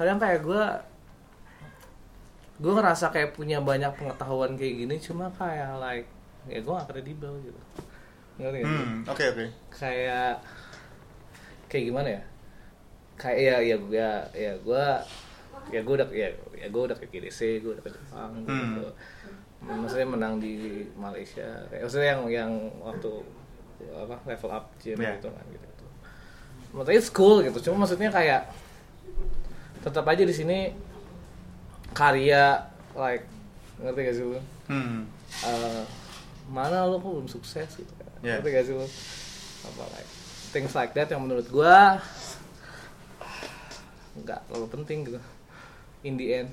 kadang 0.00 0.16
kayak 0.16 0.40
gue 0.40 0.64
gue 2.60 2.72
ngerasa 2.72 3.12
kayak 3.12 3.36
punya 3.36 3.60
banyak 3.60 3.92
pengetahuan 3.96 4.56
kayak 4.56 4.74
gini 4.84 4.96
cuma 4.96 5.28
kayak 5.36 5.76
like 5.76 6.08
ya 6.48 6.60
gue 6.64 6.72
gak 6.72 6.88
kredibel 6.88 7.36
gitu 7.44 7.60
ngerti? 8.40 8.64
Hmm, 8.64 9.04
oke 9.04 9.24
oke. 9.36 9.44
kayak 9.76 10.40
kayak 11.68 11.84
gimana 11.92 12.08
ya 12.16 12.22
kayak 13.20 13.36
ya 13.40 13.56
ya 13.60 13.76
gue 13.76 14.08
ya 14.32 14.52
gue 14.56 14.84
ya 15.68 15.80
gue 15.84 15.94
udah 16.00 16.08
ya 16.08 16.28
ya 16.56 16.66
gue 16.72 16.82
udah 16.88 16.96
ke 16.96 17.04
GDC 17.12 17.60
gue 17.60 17.76
udah 17.76 17.84
ke 17.84 17.92
Jepang 17.92 18.32
gitu 18.48 18.88
maksudnya 19.60 20.08
menang 20.08 20.40
di 20.40 20.88
Malaysia 20.96 21.68
kayak 21.68 21.84
maksudnya 21.84 22.08
yang 22.16 22.22
yang 22.32 22.52
waktu 22.80 23.12
apa 23.92 24.16
level 24.24 24.50
up 24.52 24.64
gym 24.80 24.96
Yeah. 24.96 25.16
gitu 25.20 25.28
kan 25.28 25.44
gitu, 25.52 25.64
gitu. 25.64 25.84
maksudnya 26.72 26.96
it's 26.96 27.12
cool 27.12 27.44
gitu 27.44 27.56
cuma 27.68 27.84
maksudnya 27.84 28.08
kayak 28.08 28.48
tetap 29.80 30.04
aja 30.04 30.20
di 30.20 30.30
sini 30.30 30.72
karya 31.90 32.60
like 32.92 33.24
ngerti 33.76 34.00
gak 34.02 34.14
sih 34.14 34.24
lu 34.26 34.40
Hmm. 34.66 35.02
Eh, 35.42 35.82
mana 36.46 36.84
lo 36.84 36.96
kok 36.96 37.10
belum 37.10 37.26
sukses 37.26 37.66
gitu 37.74 37.92
kan 37.96 38.06
Yeah. 38.20 38.38
ngerti 38.38 38.48
gak 38.50 38.64
sih 38.64 38.74
lo 38.74 38.86
apa 39.62 39.82
like 39.90 40.10
things 40.50 40.72
like 40.72 40.92
that 40.92 41.06
yang 41.06 41.20
menurut 41.20 41.46
gua 41.46 41.98
nggak 44.16 44.40
terlalu 44.44 44.66
penting 44.70 44.98
gitu 45.04 45.20
in 46.02 46.14
the 46.14 46.28
end 46.36 46.50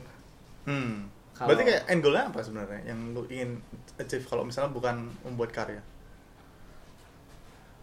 Hmm. 0.63 1.07
Kalau- 1.31 1.47
Berarti 1.47 1.63
kayak 1.65 1.83
end 1.87 2.01
goalnya 2.01 2.23
apa 2.27 2.39
sebenarnya 2.41 2.81
yang 2.85 3.13
lu 3.13 3.23
ingin 3.27 3.61
achieve 3.95 4.25
kalau 4.25 4.43
misalnya 4.43 4.67
bukan 4.69 4.95
membuat 5.21 5.51
karya? 5.51 5.79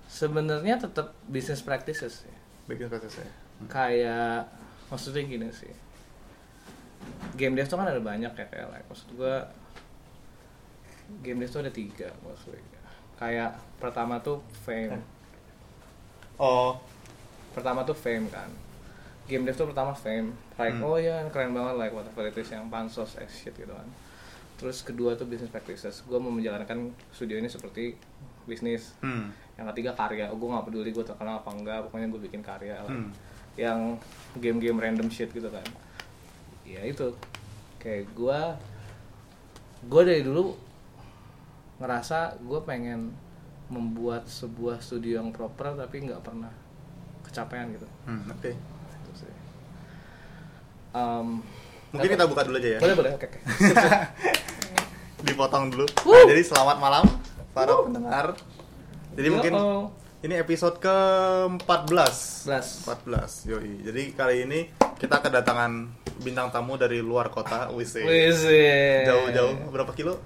sebenarnya 0.06 0.78
tetap 0.78 1.10
business 1.24 1.58
practices 1.58 2.22
ya. 2.22 2.36
Bikin 2.66 2.86
prosesnya. 2.86 3.26
kayak 3.66 4.44
maksudnya 4.92 5.22
gini 5.24 5.48
sih. 5.54 5.72
Game 7.36 7.54
dev 7.56 7.68
tuh 7.68 7.76
kan 7.76 7.88
ada 7.88 8.00
banyak 8.00 8.32
ya 8.32 8.46
kayak 8.48 8.68
like, 8.72 8.86
maksud 8.88 9.08
gua 9.16 9.44
game 11.20 11.40
dev 11.40 11.50
tuh 11.52 11.60
ada 11.60 11.72
tiga 11.72 12.08
maksudnya 12.24 12.74
kayak 13.18 13.54
pertama 13.78 14.18
tuh 14.20 14.42
fame. 14.66 14.98
Oh, 16.34 16.74
pertama 17.54 17.86
tuh 17.86 17.94
fame 17.94 18.26
kan. 18.26 18.50
Game 19.30 19.46
dev 19.46 19.54
tuh 19.54 19.70
pertama 19.70 19.94
fame. 19.94 20.34
Like 20.58 20.76
Hmm. 20.76 20.86
oh 20.86 20.98
ya 20.98 21.22
keren 21.30 21.54
banget 21.54 21.74
like 21.78 21.94
whatever 21.94 22.26
it 22.26 22.36
is 22.36 22.50
yang 22.50 22.66
pansos 22.68 23.14
X 23.16 23.46
shit 23.46 23.54
gitu 23.54 23.70
kan. 23.70 23.86
Terus 24.58 24.82
kedua 24.82 25.14
tuh 25.14 25.26
business 25.30 25.50
practices. 25.50 26.02
Gue 26.06 26.18
mau 26.18 26.30
menjalankan 26.30 26.90
studio 27.14 27.38
ini 27.38 27.46
seperti 27.50 27.94
bisnis. 28.44 28.92
Hmm. 29.00 29.30
yang 29.54 29.70
ketiga 29.70 29.94
karya. 29.94 30.26
Oh, 30.26 30.34
gue 30.34 30.50
nggak 30.50 30.66
peduli 30.66 30.90
gue 30.90 31.06
terkenal 31.06 31.38
apa 31.38 31.50
enggak. 31.54 31.86
Pokoknya 31.86 32.10
gue 32.10 32.20
bikin 32.26 32.42
karya 32.42 32.82
lah. 32.82 32.90
Hmm. 32.90 33.10
yang 33.54 33.94
game-game 34.36 34.78
random 34.78 35.08
shit 35.08 35.30
gitu 35.30 35.46
kan 35.48 35.64
ya 36.64 36.80
itu 36.82 37.12
kayak 37.78 38.08
gue 38.12 38.40
gue 39.84 40.02
dari 40.02 40.22
dulu 40.24 40.56
ngerasa 41.76 42.40
gue 42.40 42.60
pengen 42.64 43.12
membuat 43.68 44.24
sebuah 44.26 44.80
studio 44.80 45.20
yang 45.20 45.30
proper 45.30 45.74
tapi 45.74 46.04
nggak 46.04 46.22
pernah 46.22 46.52
kecapean 47.24 47.72
gitu 47.74 47.88
Hmm, 48.04 48.28
oke. 48.28 48.50
Sih. 49.16 49.32
Um, 50.92 51.40
Mungkin 51.90 52.10
kita 52.12 52.26
buka 52.28 52.44
dulu 52.44 52.56
aja 52.60 52.68
ya. 52.76 52.80
boleh 52.80 52.96
boleh 52.96 53.10
oke 53.16 53.26
oke 53.26 53.38
Dipotong 55.26 55.72
dulu. 55.72 55.86
Nah, 55.88 56.24
jadi 56.28 56.42
selamat 56.44 56.76
malam 56.76 57.04
para 57.56 57.72
pendengar. 57.80 58.26
Jadi 59.16 59.28
mungkin 59.32 59.52
Yo-oh. 59.56 59.88
Ini 60.24 60.40
episode 60.40 60.80
ke-14. 60.80 61.84
Belas. 61.84 62.16
14. 62.80 63.44
Yoi. 63.44 63.84
Jadi 63.84 64.02
kali 64.16 64.48
ini 64.48 64.60
kita 64.96 65.20
kedatangan 65.20 65.72
bintang 66.16 66.48
tamu 66.48 66.80
dari 66.80 67.04
luar 67.04 67.28
kota, 67.28 67.68
WC. 67.68 68.00
Wis, 68.00 68.40
eh. 68.48 69.04
Jauh-jauh 69.04 69.68
berapa 69.68 69.92
kilo? 69.92 70.16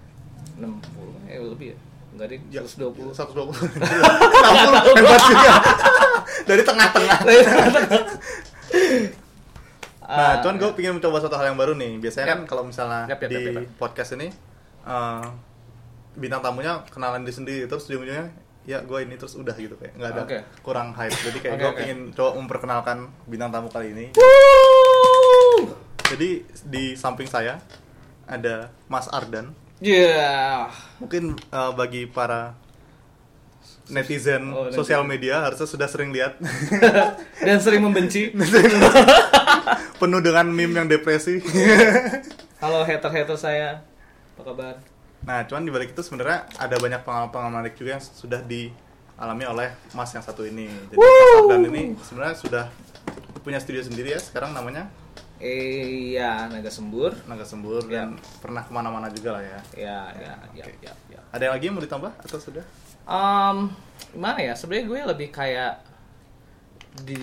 60 0.55 0.71
eh 1.29 1.39
lebih 1.39 1.71
ya 1.71 1.77
enggak 2.09 2.27
deh 2.31 2.41
Ya, 2.51 2.61
120 2.63 3.15
120. 3.15 3.53
60 3.53 4.99
hebat 4.99 5.23
juga. 5.23 5.55
dari 6.47 6.63
tengah-tengah. 6.63 7.19
Nah, 7.21 7.37
Ah, 10.09 10.35
cuman 10.41 10.57
gue 10.57 10.71
pengen 10.73 10.97
mencoba 10.97 11.21
satu 11.21 11.37
hal 11.37 11.53
yang 11.53 11.61
baru 11.61 11.77
nih. 11.77 12.01
Biasanya 12.01 12.27
Yap. 12.27 12.33
kan 12.33 12.41
kalau 12.49 12.63
misalnya 12.65 13.05
Yap, 13.07 13.21
yap, 13.21 13.29
di 13.29 13.37
yap, 13.37 13.55
yap. 13.61 13.65
podcast 13.77 14.17
ini 14.17 14.33
eh, 14.83 15.25
bintang 16.17 16.41
tamunya 16.41 16.81
kenalan 16.89 17.23
diri 17.23 17.35
sendiri 17.35 17.63
terus 17.67 17.85
ujung-ujungnya 17.85 18.33
ya 18.69 18.85
gue 18.85 18.99
ini 19.01 19.17
terus 19.17 19.33
udah 19.33 19.57
gitu 19.57 19.81
kayak 19.81 19.97
nggak 19.97 20.11
ada 20.13 20.23
Oke. 20.29 20.39
kurang 20.61 20.93
hype. 20.93 21.17
Jadi 21.17 21.39
kayak 21.41 21.55
Oke, 21.57 21.63
gue 21.65 21.71
oke. 21.73 21.79
pengen 21.81 21.99
coba 22.13 22.31
memperkenalkan 22.37 22.99
bintang 23.25 23.49
tamu 23.49 23.73
kali 23.73 23.97
ini. 23.97 24.07
Jadi 26.05 26.45
di 26.69 26.93
samping 26.93 27.25
saya 27.25 27.65
ada 28.29 28.69
Mas 28.85 29.09
Ardan. 29.09 29.57
Yeah. 29.81 30.69
Mungkin 31.01 31.41
eh, 31.41 31.73
bagi 31.73 32.05
para 32.05 32.53
netizen 33.89 34.53
Oh, 34.53 34.69
sosial 34.69 35.01
media 35.09 35.41
harusnya 35.41 35.65
sudah 35.65 35.89
sering 35.89 36.13
lihat 36.13 36.37
Dan 37.47 37.65
sering 37.65 37.81
membenci. 37.81 38.29
penuh 39.97 40.21
dengan 40.21 40.45
meme 40.45 40.77
yang 40.77 40.89
depresi. 40.93 41.41
Halo 42.61 42.85
hater-hater 42.85 43.39
saya. 43.41 43.81
Apa 44.37 44.53
kabar? 44.53 44.75
Nah, 45.27 45.45
cuman 45.45 45.67
di 45.67 45.73
balik 45.73 45.93
itu 45.93 46.03
sebenarnya 46.03 46.47
ada 46.57 46.77
banyak 46.79 47.01
pengalaman-pengalaman 47.03 47.53
menarik 47.61 47.75
juga 47.75 47.99
yang 47.99 48.03
sudah 48.03 48.41
dialami 48.43 49.45
oleh 49.45 49.69
Mas 49.93 50.11
yang 50.15 50.23
satu 50.23 50.47
ini. 50.47 50.71
Jadi 50.91 50.97
Mas 50.97 51.63
ini 51.69 51.83
sebenarnya 52.01 52.37
sudah 52.39 52.65
punya 53.43 53.59
studio 53.59 53.81
sendiri 53.81 54.13
ya 54.13 54.21
sekarang 54.21 54.53
namanya 54.53 54.91
iya, 55.39 56.51
Naga 56.51 56.67
Sembur. 56.67 57.15
Naga 57.31 57.47
Sembur 57.47 57.87
dan 57.87 58.19
pernah 58.43 58.67
ke 58.67 58.75
mana-mana 58.75 59.07
juga 59.09 59.39
lah 59.39 59.43
ya. 59.47 59.59
Ya, 59.79 59.99
ya, 60.19 60.35
ya, 60.51 60.65
Oke. 60.67 60.75
ya, 60.83 60.93
ya. 61.15 61.21
Ada 61.31 61.43
yang 61.47 61.55
lagi 61.55 61.65
yang 61.71 61.75
mau 61.79 61.85
ditambah 61.87 62.13
atau 62.27 62.39
sudah? 62.43 62.65
Um, 63.07 63.71
gimana 64.11 64.39
ya? 64.43 64.53
Sebenarnya 64.59 64.85
gue 64.91 64.99
lebih 65.15 65.29
kayak 65.31 65.79
di 67.07 67.23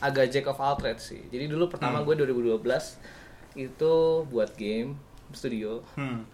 agak 0.00 0.32
jack 0.32 0.48
of 0.48 0.56
all 0.56 0.74
trades 0.80 1.04
sih. 1.04 1.20
Jadi 1.28 1.52
dulu 1.52 1.68
pertama 1.68 2.00
Hmm. 2.00 2.08
gue 2.08 2.14
2012 2.24 2.96
itu 3.60 3.94
buat 4.32 4.50
game 4.56 4.96
studio. 5.36 5.84
Hmm. 6.00 6.24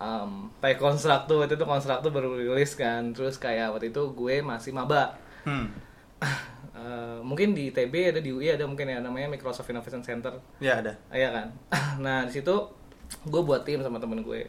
Um, 0.00 0.48
kayak 0.64 0.80
Constructo 0.80 1.44
waktu 1.44 1.60
itu 1.60 1.66
Constructo 1.68 2.08
baru 2.08 2.40
rilis 2.40 2.72
kan. 2.74 3.12
Terus 3.12 3.36
kayak 3.36 3.76
waktu 3.76 3.92
itu 3.92 4.02
gue 4.16 4.40
masih 4.40 4.72
maba. 4.72 5.16
Hmm. 5.44 5.68
Eh, 6.80 7.18
mungkin 7.20 7.52
di 7.52 7.68
ITB 7.68 7.92
ada 8.08 8.20
di 8.24 8.32
UI 8.32 8.56
ada 8.56 8.64
mungkin 8.64 8.88
ya 8.88 9.04
namanya 9.04 9.28
Microsoft 9.28 9.68
Innovation 9.68 10.00
Center. 10.00 10.40
Ya 10.64 10.80
ada. 10.80 10.96
Iya 11.12 11.28
kan. 11.28 11.46
nah 12.04 12.24
di 12.24 12.32
situ 12.32 12.56
gue 13.28 13.42
buat 13.44 13.68
tim 13.68 13.84
sama 13.84 14.00
temen 14.00 14.24
gue. 14.24 14.48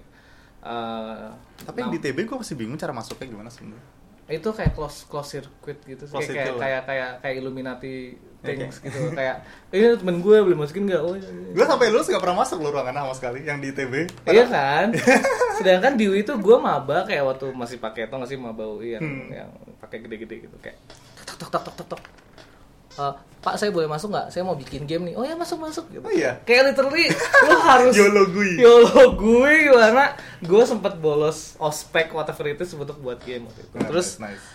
Eh, 0.63 1.27
Tapi 1.67 1.77
yang 1.83 1.91
di 1.91 1.99
TB 1.99 2.23
gue 2.23 2.37
masih 2.39 2.55
bingung 2.55 2.79
cara 2.79 2.95
masuknya 2.95 3.27
gimana 3.27 3.51
sebenarnya. 3.51 3.83
Itu 4.31 4.49
kayak 4.49 4.71
close 4.71 5.03
close 5.05 5.35
circuit 5.35 5.77
gitu 5.83 6.03
sih. 6.03 6.13
Close 6.13 6.27
kayak, 6.27 6.55
kayak 6.55 6.57
kayak 6.57 6.81
kayak 6.87 7.09
kayak 7.19 7.35
Illuminati 7.37 7.95
things 8.41 8.81
Oke. 8.81 8.89
gitu 8.89 9.13
kayak 9.13 9.45
ini 9.69 9.93
temen 9.93 10.17
gue 10.17 10.33
boleh 10.33 10.57
masukin 10.57 10.89
nggak 10.89 10.97
oh 10.97 11.13
iya, 11.13 11.29
iya. 11.29 11.53
Gue 11.53 11.61
sampai 11.61 11.93
lulus 11.93 12.09
gak 12.09 12.17
pernah 12.17 12.41
masuk 12.41 12.57
loh 12.57 12.73
ruangan 12.73 12.95
sama 12.97 13.13
sekali 13.13 13.45
yang 13.45 13.61
di 13.61 13.69
TB. 13.69 13.93
Iya 14.25 14.45
kan 14.49 14.87
sedangkan 15.61 15.93
di 15.93 16.09
UI 16.09 16.25
itu 16.25 16.33
gue 16.33 16.57
maba 16.57 17.05
kayak 17.05 17.21
waktu 17.21 17.53
masih 17.53 17.77
pakai 17.77 18.09
tau 18.09 18.17
nggak 18.17 18.33
sih 18.33 18.39
maba 18.41 18.65
UI 18.65 18.97
yang 18.97 19.03
Hmm. 19.05 19.29
yang 19.29 19.49
pakai 19.77 20.01
gede-gede 20.01 20.49
gitu 20.49 20.57
kayak 20.57 20.79
tok 21.21 21.37
tok 21.37 21.61
tok 21.61 21.73
tok 21.77 21.87
tok 21.93 22.01
Eh, 22.97 23.13
Pak 23.41 23.57
saya 23.57 23.73
boleh 23.73 23.89
masuk 23.89 24.13
nggak? 24.13 24.29
Saya 24.29 24.45
mau 24.45 24.53
bikin 24.53 24.85
game 24.85 25.09
nih. 25.09 25.15
Oh 25.17 25.25
ya 25.25 25.33
masuk 25.33 25.57
masuk 25.57 25.89
gitu. 25.89 26.05
Oh 26.05 26.13
iya? 26.13 26.37
Kayak 26.45 26.71
literally 26.77 27.09
lu 27.49 27.57
harus 27.73 27.93
YOLO 27.97 28.23
gue. 28.29 28.49
YOLO 28.61 29.05
gue 29.17 29.51
gimana? 29.65 30.13
Gue 30.45 30.61
sempet 30.61 31.01
bolos 31.01 31.57
ospek 31.57 32.13
whatever 32.13 32.45
itu 32.53 32.61
untuk 32.77 33.01
buat 33.01 33.17
game 33.25 33.49
waktu 33.49 33.65
itu. 33.65 33.75
Nah, 33.81 33.89
Terus 33.89 34.07
nice. 34.21 34.45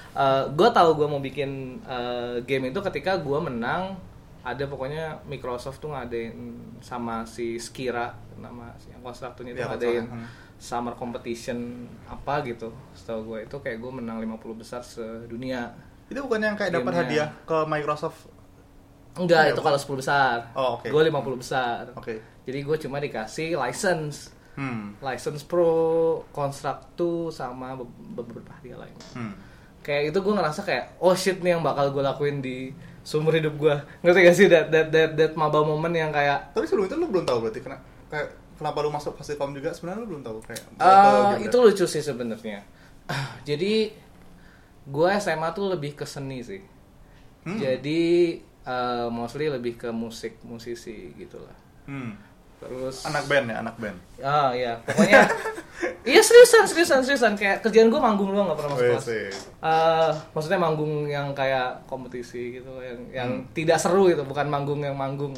gue 0.54 0.68
tahu 0.70 0.90
gue 1.02 1.06
mau 1.10 1.18
bikin 1.18 1.82
eh, 1.82 2.46
game 2.46 2.70
itu 2.70 2.78
ketika 2.78 3.18
gue 3.18 3.38
menang 3.42 3.98
ada 4.46 4.62
pokoknya 4.70 5.18
Microsoft 5.26 5.82
tuh 5.82 5.90
ngadain 5.90 6.54
sama 6.78 7.26
si 7.26 7.58
Skira 7.58 8.14
nama 8.38 8.70
si 8.78 8.94
yang 8.94 9.02
konstruktornya 9.02 9.58
itu 9.58 9.58
Iya, 9.58 9.68
ngadain 9.74 10.06
konstruktor, 10.06 10.22
hmm. 10.22 10.62
summer 10.62 10.94
competition 10.94 11.58
apa 12.06 12.46
gitu 12.46 12.70
setahu 12.94 13.34
gue 13.34 13.50
itu 13.50 13.56
kayak 13.58 13.82
gue 13.82 13.92
menang 13.98 14.22
50 14.22 14.54
besar 14.54 14.86
sedunia 14.86 15.74
Itu 16.06 16.18
bukan 16.20 16.40
yang 16.40 16.54
kayak 16.54 16.72
dapat 16.72 16.92
hadiah 16.96 17.28
ke 17.42 17.58
Microsoft. 17.64 18.30
enggak 19.14 19.42
Iya, 19.42 19.52
itu 19.52 19.60
kalau 19.60 19.78
10 19.78 19.96
besar 19.96 20.36
Oh, 20.52 20.76
oke. 20.76 20.86
gue 20.86 21.02
50 21.02 21.40
besar 21.40 21.88
Oke. 21.94 22.20
jadi 22.44 22.58
gue 22.60 22.76
cuma 22.78 23.00
dikasih 23.00 23.56
license 23.56 24.28
Hmm. 24.52 24.92
license 25.00 25.40
pro 25.40 25.72
construct 26.30 27.00
sama 27.30 27.72
be- 27.74 27.88
beberapa 28.14 28.52
hadiah 28.52 28.76
lain 28.76 28.92
Hmm. 29.12 29.32
kayak 29.80 30.12
itu 30.12 30.18
gue 30.18 30.34
ngerasa 30.34 30.60
kayak 30.62 30.84
oh 30.98 31.12
shit 31.12 31.40
nih 31.40 31.52
yang 31.52 31.60
bakal 31.60 31.88
gue 31.90 32.00
lakuin 32.00 32.40
di 32.40 32.76
seumur 33.00 33.32
hidup 33.32 33.52
gue 33.54 33.72
ngerti 34.02 34.18
gak 34.22 34.34
sih 34.34 34.46
that 34.46 34.68
that 34.68 34.88
that, 34.90 35.10
that 35.12 35.32
maba 35.32 35.60
moment 35.60 35.92
yang 35.92 36.08
kayak 36.10 36.52
Tapi 36.52 36.64
sebelum 36.64 36.84
itu 36.84 36.94
lu 36.94 37.08
belum 37.08 37.24
tahu 37.24 37.38
berarti 37.40 37.60
kena 37.62 37.80
kayak 38.08 38.28
kenapa 38.54 38.78
lu 38.80 38.88
masuk 38.90 39.12
Fasilkom 39.14 39.52
juga 39.52 39.72
sebenarnya 39.72 40.00
lu 40.02 40.08
belum 40.10 40.22
tahu 40.22 40.38
kayak 40.42 40.60
atau 40.76 41.36
itu 41.38 41.56
lucu 41.58 41.84
sih 41.86 42.00
sebenarnya 42.00 42.60
jadi 43.48 43.96
gue 44.86 45.08
SMA 45.16 45.48
tuh 45.50 45.66
lebih 45.68 45.94
ke 45.94 46.04
seni 46.04 46.40
sih. 46.40 46.62
Hmm. 47.42 47.58
jadi 47.58 48.02
eh, 48.42 49.06
mostly 49.08 49.46
lebih 49.46 49.76
ke 49.76 49.88
musik 49.88 50.42
musisi 50.42 51.14
gitulah 51.14 51.54
Hmm. 51.86 52.18
terus 52.58 53.06
Anak 53.06 53.26
band 53.26 53.46
ya, 53.46 53.56
anak 53.60 53.76
band. 53.76 53.94
ah 54.18 54.50
iya. 54.50 54.74
Pokoknya 54.82 55.22
iya 56.10 56.18
seriusan 56.18 56.66
seriusan 56.66 56.98
seriusan. 57.00 57.38
Kayak 57.38 57.62
kerjaan 57.62 57.86
gue 57.86 58.00
manggung 58.00 58.32
doang 58.32 58.50
nggak 58.50 58.58
pernah 58.58 58.70
masuk 58.74 58.82
Wih, 58.82 58.92
kelas. 58.96 59.06
sih. 59.06 59.26
Eh, 59.60 60.10
maksudnya 60.32 60.58
manggung 60.58 60.92
yang 61.06 61.30
kayak 61.30 61.86
kompetisi 61.86 62.58
gitu 62.58 62.72
yang 62.82 62.98
yang 63.14 63.30
tidak 63.52 63.78
seru 63.78 64.10
gitu 64.10 64.26
bukan 64.26 64.50
manggung 64.50 64.82
yang 64.82 64.98
manggung. 64.98 65.30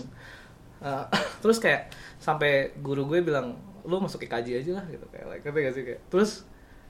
Eh, 0.81 1.05
terus 1.45 1.61
kayak 1.61 1.93
sampai 2.17 2.73
guru 2.81 3.05
gue 3.05 3.21
bilang 3.21 3.53
lu 3.85 4.01
masuk 4.01 4.25
IKJ 4.25 4.65
aja 4.65 4.73
lah 4.81 4.87
gitu. 4.89 5.05
Kayak 5.13 5.27
like, 5.29 5.43
ngerti 5.45 5.61
gak 5.61 5.75
sih? 5.75 5.85
Kayak 5.85 6.01
terus 6.09 6.31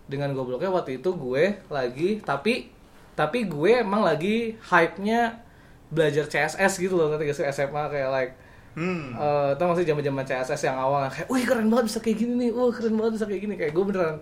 dengan 0.08 0.32
gobloknya 0.32 0.72
waktu 0.72 0.98
itu 0.98 1.12
gue 1.12 1.62
lagi 1.68 2.18
tapi 2.24 2.72
tapi 3.12 3.44
gue 3.44 3.84
emang 3.84 4.02
lagi 4.02 4.56
hype-nya 4.72 5.44
belajar 5.92 6.24
CSS 6.24 6.80
gitu 6.80 6.96
loh 6.96 7.12
ngerti 7.12 7.28
gak 7.28 7.36
sih 7.36 7.46
SMA 7.52 7.84
kayak 7.92 8.10
like 8.10 8.34
Hmm. 8.78 9.10
Eh, 9.10 9.50
tau 9.58 9.74
gak 9.74 9.82
sih 9.82 9.90
zaman-zaman 9.90 10.22
CSS 10.22 10.70
yang 10.70 10.78
awal 10.78 11.10
kayak, 11.10 11.26
wih 11.26 11.42
keren 11.42 11.66
banget 11.66 11.90
bisa 11.90 11.98
kayak 11.98 12.14
gini 12.22 12.32
nih, 12.46 12.50
wah 12.54 12.70
keren 12.70 12.94
banget 12.94 13.12
bisa 13.18 13.26
kayak 13.26 13.42
gini 13.42 13.54
kayak 13.58 13.72
gue 13.74 13.84
beneran 13.90 14.16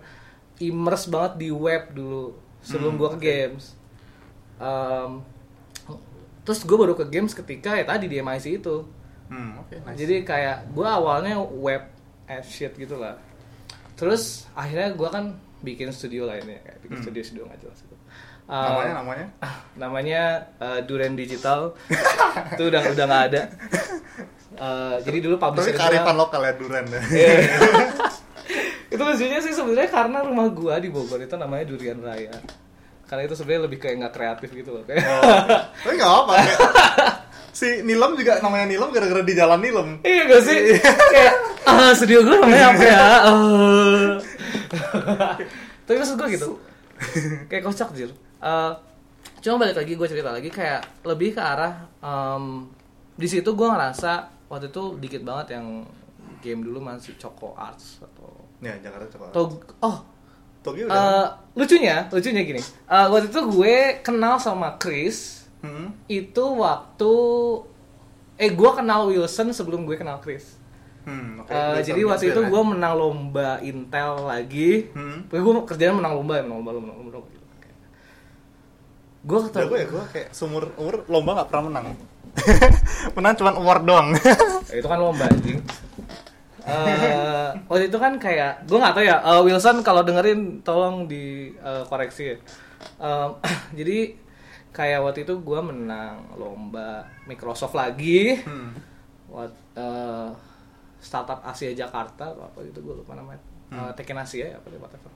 immerse 0.57 1.05
banget 1.13 1.33
di 1.37 1.49
web 1.53 1.93
dulu 1.93 2.33
sebelum 2.65 2.97
Hmm, 2.97 3.01
gue 3.05 3.09
ke 3.13 3.19
games. 3.21 3.77
Em, 4.57 5.21
terus 6.41 6.65
gue 6.65 6.73
baru 6.73 6.97
ke 6.97 7.05
games 7.05 7.37
ketika 7.37 7.77
ya 7.77 7.85
tadi 7.85 8.09
di 8.09 8.17
MIC 8.17 8.57
itu. 8.57 8.81
Hmm, 9.29 9.61
oke, 9.61 9.77
nice. 9.77 9.97
Jadi 9.99 10.25
kayak 10.25 10.73
gue 10.73 10.87
awalnya 10.87 11.37
web 11.37 11.83
as 12.25 12.49
shit 12.49 12.73
gitu 12.73 12.97
lah. 12.97 13.13
Terus 13.93 14.49
akhirnya 14.57 14.89
gue 14.97 15.09
kan 15.13 15.37
bikin 15.59 15.89
studio 15.89 16.25
lainnya 16.25 16.61
kayak 16.61 16.79
bikin 16.79 16.97
Hmm. 16.97 17.03
studio 17.03 17.21
studio 17.21 17.43
nggak 17.45 17.59
jelas 17.59 17.79
itu. 17.81 17.95
Eh, 18.47 18.53
namanya 18.63 18.93
namanya? 18.95 19.27
namanya 19.75 20.21
eh, 20.57 20.79
Duren 20.83 21.13
Digital 21.13 21.75
itu 22.55 22.63
udah 22.63 22.81
udah 22.87 23.05
nggak 23.05 23.23
ada. 23.27 23.41
Eh, 24.53 24.95
jadi 25.03 25.17
dulu 25.19 25.35
Tapi 25.35 25.43
publisher 25.51 25.75
kearifan 25.75 26.15
lokal 26.15 26.41
ya 26.41 26.53
Duren 26.55 26.85
ya. 26.87 27.01
Iya. 27.03 27.33
itu 28.93 29.01
lucunya 29.01 29.39
sih 29.43 29.51
sebenarnya 29.51 29.91
karena 29.91 30.23
rumah 30.23 30.47
gua 30.47 30.79
di 30.79 30.87
Bogor 30.87 31.19
itu 31.19 31.35
namanya 31.35 31.67
Durian 31.67 31.99
Raya. 31.99 32.31
Karena 33.03 33.23
itu 33.23 33.35
sebenarnya 33.35 33.63
lebih 33.67 33.79
kayak 33.79 33.95
nggak 33.99 34.13
kreatif 34.13 34.49
gitu 34.53 34.69
loh 34.71 34.83
kayak. 34.83 35.03
Oh. 35.03 35.47
Tapi 35.83 35.93
nggak 35.95 36.13
apa. 36.13 36.33
si 37.57 37.81
Nilem 37.81 38.13
juga 38.13 38.37
namanya 38.37 38.69
Nilem 38.69 38.89
gara-gara 38.91 39.21
di 39.21 39.33
jalan 39.33 39.57
Nilem. 39.57 39.89
iya 40.05 40.21
gak 40.25 40.41
sih? 40.43 40.59
kayak 41.09 41.33
ah 41.65 41.89
studio 41.91 42.21
gua 42.21 42.37
namanya 42.37 42.65
apa 42.69 42.83
ya? 42.83 43.01
Eh. 43.25 44.09
Tapi 45.85 45.95
maksud 45.95 46.15
gua 46.15 46.27
gitu. 46.29 46.49
kayak 47.49 47.63
kocak 47.63 47.89
jir. 47.93 48.11
Eh, 48.37 48.71
cuma 49.41 49.55
balik 49.59 49.73
lagi 49.75 49.93
gue 49.93 50.07
cerita 50.07 50.29
lagi 50.29 50.49
kayak 50.49 51.01
lebih 51.03 51.33
ke 51.33 51.41
arah 51.41 51.85
em, 51.97 52.65
di 53.13 53.25
situ 53.25 53.49
gue 53.49 53.67
ngerasa 53.67 54.11
waktu 54.45 54.69
itu 54.69 54.97
dikit 54.97 55.21
banget 55.21 55.57
yang 55.57 55.85
game 56.39 56.61
dulu 56.61 56.77
masih 56.79 57.17
Choco 57.17 57.53
Arts 57.53 58.01
atau 58.01 58.33
Ya, 58.57 58.73
Jakarta 58.81 59.05
coba. 59.13 59.25
atau 59.29 59.43
oh 59.81 59.97
Togi 60.65 60.81
udah. 60.83 60.97
Eh, 60.97 61.27
lucunya, 61.53 62.09
lucunya 62.09 62.41
gini. 62.41 62.57
Eh, 62.59 63.05
waktu 63.07 63.29
itu 63.29 63.41
gue 63.45 63.75
kenal 64.01 64.41
sama 64.41 64.75
Chris 64.75 65.36
Hmm. 65.67 65.91
itu 66.07 66.43
waktu 66.55 67.13
eh 68.39 68.51
gue 68.53 68.71
kenal 68.71 69.11
Wilson 69.11 69.51
sebelum 69.51 69.83
gue 69.83 69.99
kenal 69.99 70.23
Chris. 70.23 70.55
Hmm, 71.03 71.43
oke. 71.43 71.51
Eh, 71.51 71.55
Udah 71.55 71.83
jadi 71.83 72.01
waktu 72.03 72.25
itu 72.35 72.41
ya. 72.43 72.47
gue 72.51 72.61
menang 72.63 72.93
lomba 72.95 73.59
Intel 73.63 74.27
lagi. 74.27 74.91
Hmm. 74.95 75.27
Gue 75.27 75.39
kerjaan 75.67 75.99
menang 75.99 76.19
lomba, 76.19 76.39
menang 76.43 76.59
lomba, 76.63 76.71
menang 76.79 76.97
lomba. 76.99 77.19
Gitu. 77.27 77.47
Gue 79.27 79.39
ketemu. 79.47 79.63
Jago 79.67 79.75
ya 79.75 79.87
gue 79.87 80.03
kayak 80.15 80.27
seumur 80.31 80.63
umur 80.79 81.03
lomba 81.11 81.41
nggak 81.41 81.49
pernah 81.51 81.63
menang. 81.67 81.85
menang 83.17 83.33
cuma 83.35 83.51
award 83.57 83.83
doang. 83.83 84.07
Ya, 84.71 84.75
itu 84.79 84.87
kan 84.87 84.99
lomba 84.99 85.25
anjing. 85.27 85.59
Eh, 86.67 87.49
waktu 87.71 87.87
itu 87.87 87.97
kan 87.97 88.19
kayak 88.19 88.67
gue 88.67 88.75
nggak 88.75 88.91
tahu 88.91 89.05
ya 89.07 89.17
eh, 89.23 89.41
Wilson 89.47 89.79
kalau 89.87 90.03
dengerin 90.03 90.59
tolong 90.67 91.07
di 91.07 91.55
eh, 91.55 91.83
koreksi 91.87 92.35
ya. 92.35 92.37
Jadi 93.79 94.26
kayak 94.77 95.01
waktu 95.01 95.25
itu 95.25 95.33
gue 95.41 95.59
menang 95.65 96.37
lomba 96.37 97.09
Microsoft 97.25 97.73
lagi 97.73 98.37
hmm. 98.37 98.85
Wat, 99.27 99.51
eh, 99.73 100.29
startup 101.01 101.41
Asia 101.43 101.73
Jakarta 101.73 102.31
atau 102.31 102.45
apa 102.45 102.61
gitu 102.61 102.85
gue 102.85 103.01
lupa 103.01 103.17
namanya 103.17 103.41
Hmm. 103.67 103.83
Eh, 103.83 103.91
Tekken 103.99 104.15
Asia 104.15 104.47
ya 104.47 104.55
apa 104.55 104.67
whatever 104.79 105.11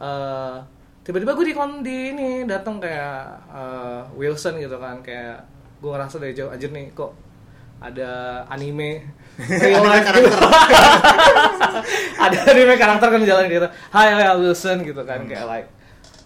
Eh, 0.00 0.56
tiba-tiba 1.04 1.36
gue 1.36 1.46
di 1.50 1.54
kon 1.58 1.84
di 1.84 2.14
ini 2.14 2.48
datang 2.48 2.80
kayak 2.80 3.20
eh, 3.52 4.02
Wilson 4.16 4.56
gitu 4.56 4.80
kan 4.80 5.02
kayak 5.04 5.44
gue 5.82 5.90
ngerasa 5.90 6.16
dari 6.16 6.32
jauh 6.32 6.48
aja 6.48 6.64
nih 6.70 6.88
kok 6.96 7.12
ada 7.80 8.44
anime 8.48 9.04
life 9.90 10.08
gitu. 10.12 10.28
ada 12.24 12.38
anime 12.52 12.74
karakter 12.80 13.08
kan 13.12 13.22
jalan 13.24 13.44
gitu 13.48 13.68
hai 13.92 14.08
hai 14.12 14.32
Wilson 14.40 14.84
gitu 14.84 15.02
kan 15.04 15.20
kayak 15.28 15.44
like 15.44 15.68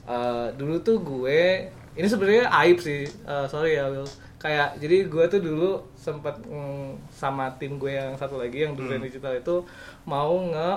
eh, 0.06 0.47
dulu 0.55 0.79
tuh 0.87 1.03
gue 1.03 1.71
ini 1.94 2.05
sebenarnya 2.05 2.46
aib 2.61 2.79
sih 2.79 3.02
eh, 3.05 3.46
sorry 3.46 3.75
ya 3.75 3.87
Will 3.87 4.06
kayak 4.37 4.76
jadi 4.76 5.06
gue 5.06 5.25
tuh 5.26 5.41
dulu 5.41 5.70
sempat 5.94 6.37
mm, 6.38 7.08
sama 7.08 7.49
tim 7.55 7.75
gue 7.75 7.91
yang 7.91 8.12
satu 8.12 8.37
lagi 8.37 8.61
yang 8.61 8.75
Durian 8.75 8.99
Hmm. 8.99 9.08
Digital 9.08 9.32
itu 9.35 9.64
mau 10.05 10.37
nge 10.44 10.70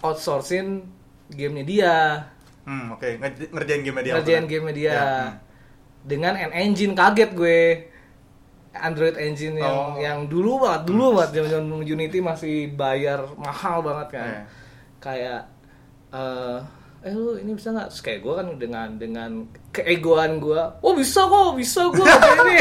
outsourcing 0.00 0.82
gamenya 1.30 1.64
dia 1.64 1.96
Hmm, 2.60 2.92
oke. 2.92 3.08
Ngerj- 3.16 3.50
ngerjain 3.50 3.80
game 3.80 3.96
media. 3.96 4.12
ngerjain 4.14 4.44
game 4.44 4.68
dia 4.70 4.90
Ya, 4.90 5.00
hmm. 5.00 5.32
dengan 6.02 6.34
an 6.34 6.52
engine 6.52 6.92
kaget 6.92 7.30
gue 7.32 7.60
Android 8.70 9.16
engine 9.16 9.56
yang 9.56 9.76
Oh. 9.76 9.98
yang 9.98 10.18
dulu 10.26 10.60
banget 10.60 10.82
dulu 10.84 11.16
banget 11.16 11.30
zaman 11.36 11.50
zaman 11.52 11.82
Unity 11.84 12.18
masih 12.18 12.54
bayar 12.72 13.22
mahal 13.34 13.82
banget 13.82 14.08
kan 14.12 14.28
Iya. 14.28 14.42
kayak 14.98 15.40
eh 16.10 16.58
eh 17.00 17.10
lu 17.10 17.32
ini 17.34 17.52
bisa 17.52 17.70
nggak 17.70 17.88
Terus 17.88 18.02
kayak 18.02 18.20
gue 18.20 18.34
kan 18.34 18.46
dengan 18.54 18.88
dengan 18.94 19.30
keegoan 19.70 20.36
gue 20.36 20.60
oh 20.78 20.92
bisa 20.92 21.20
kok 21.22 21.54
bisa 21.54 21.88
gue 21.88 22.04
ini 22.36 22.56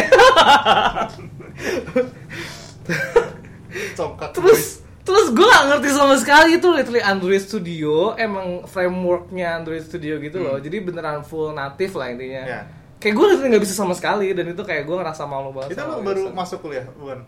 Congkak. 3.91 4.31
terus 4.31 4.80
terus 5.01 5.27
gue 5.30 5.44
gak 5.44 5.65
ngerti 5.68 5.89
sama 5.89 6.15
sekali 6.15 6.56
itu 6.56 6.68
literally 6.68 7.01
Android 7.01 7.39
Studio 7.39 8.13
emang 8.15 8.63
frameworknya 8.63 9.57
Android 9.57 9.81
Studio 9.81 10.18
gitu 10.18 10.38
loh 10.38 10.56
Hmm. 10.56 10.63
jadi 10.63 10.77
beneran 10.80 11.21
full 11.21 11.51
native 11.51 11.94
lah 11.94 12.07
intinya 12.07 12.44
Ya. 12.45 12.62
kayak 12.97 13.13
gue 13.13 13.25
literally 13.27 13.50
nggak 13.50 13.63
bisa 13.63 13.75
sama 13.75 13.92
sekali 13.92 14.31
dan 14.31 14.45
itu 14.47 14.62
kayak 14.62 14.83
gue 14.83 14.95
ngerasa 14.95 15.25
malu 15.25 15.51
banget 15.51 15.74
Itu 15.74 15.81
lo 15.81 16.00
baru 16.00 16.21
Wilson. 16.24 16.33
masuk 16.33 16.59
kuliah, 16.62 16.85
bukan? 16.94 17.19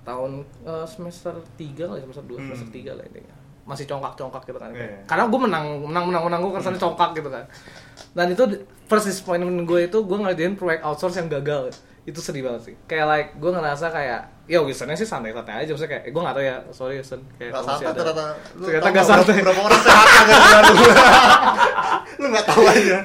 tahun 0.00 0.30
eh, 0.64 0.86
semester 0.86 1.34
3 1.52 1.84
lah 1.84 1.96
semester 2.00 2.24
2 2.24 2.32
Hmm. 2.32 2.46
semester 2.48 2.68
3 2.70 2.92
lah 2.94 3.04
intinya 3.04 3.34
masih 3.68 3.84
congkak-congkak 3.84 4.42
gitu 4.42 4.56
kan 4.56 4.72
Iya. 4.72 5.04
karena 5.04 5.24
gue 5.26 5.40
menang 5.40 5.64
menang 5.84 6.04
menang 6.06 6.22
menang 6.24 6.40
gue 6.40 6.52
kesannya 6.54 6.80
congkak 6.80 7.12
gitu 7.14 7.28
kan 7.28 7.44
dan 8.10 8.26
itu 8.26 8.42
first 8.84 9.04
disappointment 9.04 9.62
gue 9.62 9.84
itu 9.84 9.98
gue 10.00 10.16
ngerjain 10.18 10.54
proyek 10.54 10.80
outsource 10.80 11.14
yang 11.14 11.28
gagal 11.28 11.68
itu 12.02 12.16
sedih 12.18 12.40
banget 12.42 12.62
sih 12.64 12.74
kayak 12.86 13.04
like 13.04 13.28
gue 13.36 13.50
ngerasa 13.50 13.86
kayak 13.88 14.20
ya 14.48 14.58
Wilsonnya 14.58 14.96
sih 14.96 15.04
santai-santai 15.04 15.60
aja 15.60 15.68
maksudnya 15.68 15.92
kayak 15.92 16.02
eh, 16.02 16.10
gue 16.10 16.22
gak 16.22 16.32
tau 16.32 16.40
ya 16.42 16.56
sorry 16.70 16.96
Wilson 16.96 17.20
kayak 17.36 17.52
Gak 17.52 17.62
santai 17.62 17.84
ada- 17.84 17.96
ternyata. 18.00 18.24
Ternyata 18.56 18.80
tau 18.80 18.92
gak 18.94 19.04
santai 19.06 19.36
Berapa, 19.38 19.60
orang 19.62 19.80
sehat 19.82 20.06
kagak 20.08 20.40
lalu. 20.40 20.74
Lu 22.18 22.26
nggak 22.26 22.46
tahu 22.46 22.62
aja. 22.64 22.98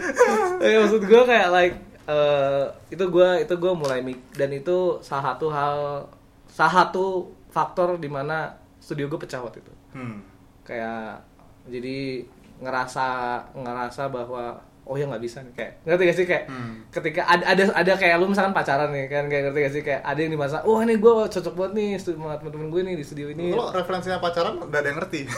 ya 0.64 0.78
maksud 0.82 1.02
gue 1.04 1.22
kayak 1.26 1.48
like 1.52 1.76
eh, 2.06 2.64
itu 2.90 3.04
gue 3.06 3.30
itu 3.42 3.54
gue 3.54 3.72
mulai 3.74 4.00
mik 4.00 4.20
dan 4.34 4.50
itu 4.50 4.78
salah 5.00 5.24
satu 5.30 5.48
hal 5.50 5.78
salah 6.48 6.74
satu 6.82 7.06
faktor 7.50 7.96
di 7.96 8.08
mana 8.08 8.52
studio 8.78 9.06
gue 9.06 9.20
pecah 9.20 9.40
waktu 9.40 9.60
itu 9.60 9.74
Hmm. 9.94 10.24
Kayak 10.64 11.22
jadi 11.66 12.24
ngerasa 12.58 13.06
ngerasa 13.54 14.04
bahwa 14.08 14.56
oh 14.84 14.96
ya 14.96 15.06
nggak 15.06 15.20
bisa 15.22 15.40
nih 15.40 15.54
kayak 15.54 15.72
ngerti 15.84 16.04
gak 16.04 16.18
sih 16.18 16.26
kayak 16.26 16.44
Hmm. 16.46 16.84
ketika 16.90 17.24
ada 17.24 17.44
ada 17.48 17.64
ada 17.74 17.92
kayak 17.96 18.16
lu 18.16 18.28
misalkan 18.28 18.52
pacaran 18.52 18.90
nih 18.90 19.08
kan 19.08 19.26
kayak 19.26 19.44
ngerti 19.46 19.60
gak 19.62 19.74
sih 19.74 19.82
kayak 19.82 20.02
ada 20.02 20.20
yang 20.20 20.32
dimasa 20.34 20.60
wah 20.62 20.80
ini 20.82 20.96
gue 20.98 21.14
cocok 21.26 21.54
banget 21.54 21.72
nih 21.74 21.88
sama 21.98 22.36
temen-temen 22.36 22.68
gue 22.68 22.82
nih 22.84 22.96
di 22.96 23.06
studio 23.06 23.28
ini 23.30 23.48
Lo 23.50 23.70
referensinya 23.70 24.20
pacaran 24.20 24.60
udah 24.60 24.76
ada 24.76 24.84
yang 24.86 25.00
ngerti. 25.00 25.22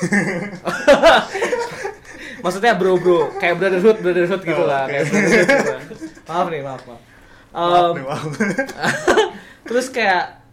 maksudnya 2.42 2.74
bro 2.74 2.98
bro 2.98 3.34
kayak 3.36 3.56
brotherhood 3.58 3.98
brotherhood 4.00 4.42
gitu 4.42 4.54
Oh, 4.56 4.66
lah 4.66 4.86
oke. 4.86 4.92
kayak 4.92 5.04
brotherhood 5.06 5.46
gitu 5.46 5.68
lah. 5.68 5.82
maaf 6.28 6.48
nih 6.48 6.62
maaf 6.62 6.82
maaf 6.84 7.02
Maaf 7.48 7.86
Um, 7.88 7.94
nih, 7.94 8.04
maaf. 8.04 8.24
terus 9.68 9.88
kayak 9.88 10.45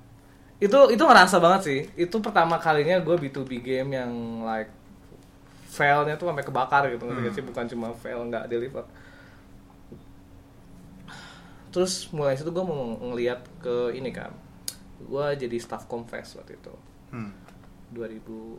itu 0.62 0.78
itu 0.94 1.02
ngerasa 1.02 1.36
banget 1.42 1.60
sih. 1.66 1.80
Itu 1.98 2.22
pertama 2.22 2.62
kalinya 2.62 3.02
gue 3.02 3.16
B2B 3.18 3.50
game 3.58 3.98
yang 3.98 4.12
like 4.46 4.70
failnya 5.66 6.14
tuh 6.14 6.30
sampai 6.30 6.44
kebakar 6.46 6.86
gitu. 6.86 7.02
Hmm. 7.10 7.26
sih? 7.34 7.42
Bukan 7.42 7.66
cuma 7.66 7.90
fail 7.98 8.22
nggak 8.30 8.46
deliver. 8.46 8.86
Terus 11.74 12.06
mulai 12.14 12.38
situ 12.38 12.54
gue 12.54 12.64
mau 12.64 12.94
ngeliat 13.00 13.42
ke 13.58 13.90
ini 13.98 14.14
kan. 14.14 14.30
Gue 15.02 15.34
jadi 15.34 15.58
staff 15.58 15.90
confess 15.90 16.38
waktu 16.38 16.54
itu. 16.54 16.74
Hmm. 17.10 17.34
2013 17.90 18.56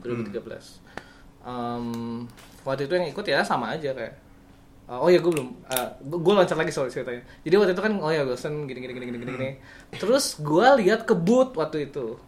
2013 0.00 0.80
Em, 1.42 2.22
waktu 2.62 2.86
itu 2.86 2.94
yang 2.94 3.10
ikut 3.10 3.26
ya 3.26 3.42
sama 3.42 3.74
aja 3.74 3.90
kayak 3.90 4.14
oh 5.00 5.08
ya 5.08 5.22
gue 5.22 5.32
belum, 5.32 5.48
uh, 5.70 5.88
gue 6.02 6.32
loncat 6.34 6.58
lagi 6.58 6.72
soal 6.74 6.92
ceritanya. 6.92 7.24
Jadi 7.46 7.54
waktu 7.56 7.72
itu 7.72 7.82
kan, 7.82 7.92
oh 8.02 8.10
ya 8.12 8.26
Wilson 8.26 8.68
gini 8.68 8.84
gini 8.84 8.92
gini 8.92 9.06
gini 9.08 9.18
gini. 9.22 9.32
gini. 9.32 9.50
Terus 9.96 10.36
gue 10.42 10.66
lihat 10.84 11.08
ke 11.08 11.14
booth 11.16 11.56
waktu 11.56 11.88
itu. 11.88 12.18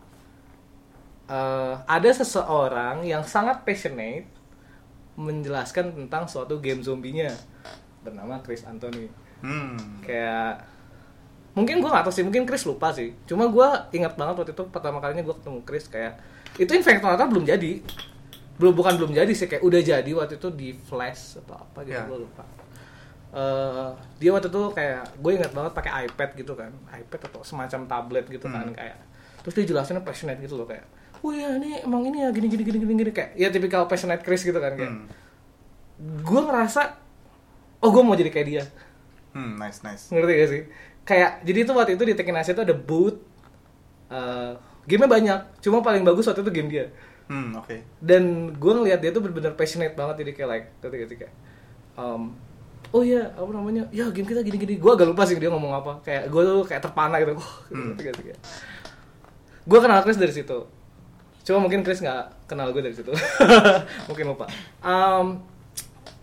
Uh, 1.24 1.80
ada 1.88 2.10
seseorang 2.12 3.04
yang 3.04 3.24
sangat 3.24 3.64
passionate 3.64 4.28
menjelaskan 5.16 5.96
tentang 5.96 6.28
suatu 6.28 6.60
game 6.60 6.84
zombinya 6.84 7.32
bernama 8.04 8.40
Chris 8.44 8.64
Anthony. 8.64 9.08
Hmm. 9.40 10.00
Kayak 10.04 10.64
mungkin 11.56 11.80
gue 11.80 11.90
gak 11.90 12.04
tahu 12.06 12.14
sih, 12.14 12.24
mungkin 12.24 12.44
Chris 12.44 12.64
lupa 12.68 12.92
sih. 12.92 13.16
Cuma 13.24 13.48
gue 13.48 13.68
ingat 13.96 14.16
banget 14.16 14.40
waktu 14.40 14.52
itu 14.52 14.64
pertama 14.68 15.00
kalinya 15.00 15.24
gue 15.24 15.36
ketemu 15.36 15.60
Chris 15.64 15.88
kayak 15.88 16.20
itu 16.54 16.70
Infector 16.70 17.18
belum 17.18 17.42
jadi 17.42 17.82
belum 18.54 18.72
bukan 18.72 18.94
belum 18.96 19.10
jadi 19.12 19.30
sih 19.30 19.46
kayak 19.46 19.62
udah 19.62 19.80
jadi 19.80 20.10
waktu 20.10 20.36
itu 20.36 20.48
di 20.50 20.68
flash 20.72 21.38
atau 21.38 21.58
apa 21.58 21.82
gitu 21.82 21.94
Ya. 21.94 22.04
gue 22.04 22.20
lupa 22.20 22.44
Eh, 23.34 23.90
dia 24.16 24.30
waktu 24.30 24.46
itu 24.46 24.62
kayak 24.70 25.18
gue 25.18 25.30
ingat 25.34 25.50
banget 25.50 25.74
pakai 25.74 26.06
iPad 26.06 26.30
gitu 26.34 26.54
kan 26.54 26.70
iPad 26.88 27.20
atau 27.26 27.42
semacam 27.42 27.80
tablet 27.84 28.24
gitu 28.28 28.46
kan 28.46 28.62
Hmm. 28.62 28.70
kayak 28.72 28.94
terus 29.42 29.54
dia 29.54 29.66
jelasinnya 29.66 30.00
passionate 30.00 30.38
gitu 30.38 30.54
loh 30.54 30.64
kayak 30.64 30.86
oh 31.18 31.28
ya 31.28 31.50
ini 31.52 31.82
emang 31.82 32.06
ini 32.06 32.22
ya 32.22 32.30
gini 32.30 32.46
gini 32.46 32.62
gini 32.62 32.78
gini 32.78 32.94
gini 32.96 33.10
kayak 33.10 33.34
ya 33.34 33.50
tipikal 33.50 33.84
passionate 33.84 34.22
Chris 34.22 34.40
gitu 34.40 34.54
kan 34.54 34.72
kayak 34.72 34.86
Hmm. 34.88 35.10
gue 36.20 36.40
ngerasa 36.42 36.94
oh 37.80 37.90
gue 37.90 38.02
mau 38.02 38.14
jadi 38.14 38.30
kayak 38.30 38.46
dia 38.48 38.64
Hmm, 39.30 39.58
nice 39.58 39.82
nice. 39.82 40.08
ngerti 40.08 40.30
gak 40.32 40.48
sih 40.48 40.62
kayak 41.02 41.42
jadi 41.42 41.58
itu 41.60 41.72
waktu 41.72 41.92
itu 41.92 42.04
di 42.04 42.14
Tekken 42.14 42.38
Asia 42.38 42.54
itu 42.54 42.62
ada 42.62 42.70
booth 42.72 43.18
eh 44.08 44.52
gamenya 44.84 45.10
banyak 45.10 45.38
cuma 45.58 45.80
paling 45.80 46.06
bagus 46.06 46.22
waktu 46.24 46.40
itu 46.40 46.52
game 46.52 46.70
dia 46.70 46.86
Hmm, 47.24 47.56
oke. 47.56 47.80
dan 48.04 48.52
gue 48.52 48.72
ngeliat 48.76 49.00
dia 49.00 49.08
tuh 49.08 49.24
bener-bener 49.24 49.56
passionate 49.56 49.96
banget 49.96 50.20
jadi 50.20 50.30
kayak 50.36 50.48
like 50.48 50.66
kayak 51.16 51.32
um, 51.96 52.36
oh 52.94 53.02
iya 53.02 53.26
apa 53.34 53.50
namanya 53.50 53.90
ya 53.90 54.06
game 54.14 54.26
kita 54.28 54.46
gini-gini. 54.46 54.78
Gue 54.78 54.94
agak 54.94 55.10
lupa 55.10 55.26
sih 55.26 55.34
dia 55.34 55.50
ngomong 55.50 55.74
apa. 55.74 55.92
Kayak 56.06 56.30
gue 56.30 56.42
tuh 56.46 56.60
kayak 56.62 56.82
terpana 56.86 57.18
gitu. 57.18 57.34
Hmm. 57.74 57.98
gue 59.64 59.78
kenal 59.80 60.04
Chris 60.06 60.20
dari 60.20 60.30
situ. 60.30 60.58
Cuma 61.44 61.58
mungkin 61.58 61.82
Chris 61.82 61.98
nggak 61.98 62.46
kenal 62.46 62.70
gue 62.70 62.80
dari 62.80 62.96
situ. 62.96 63.12
Mungkin 64.08 64.24
lupa. 64.32 64.48
Um, 64.80 65.44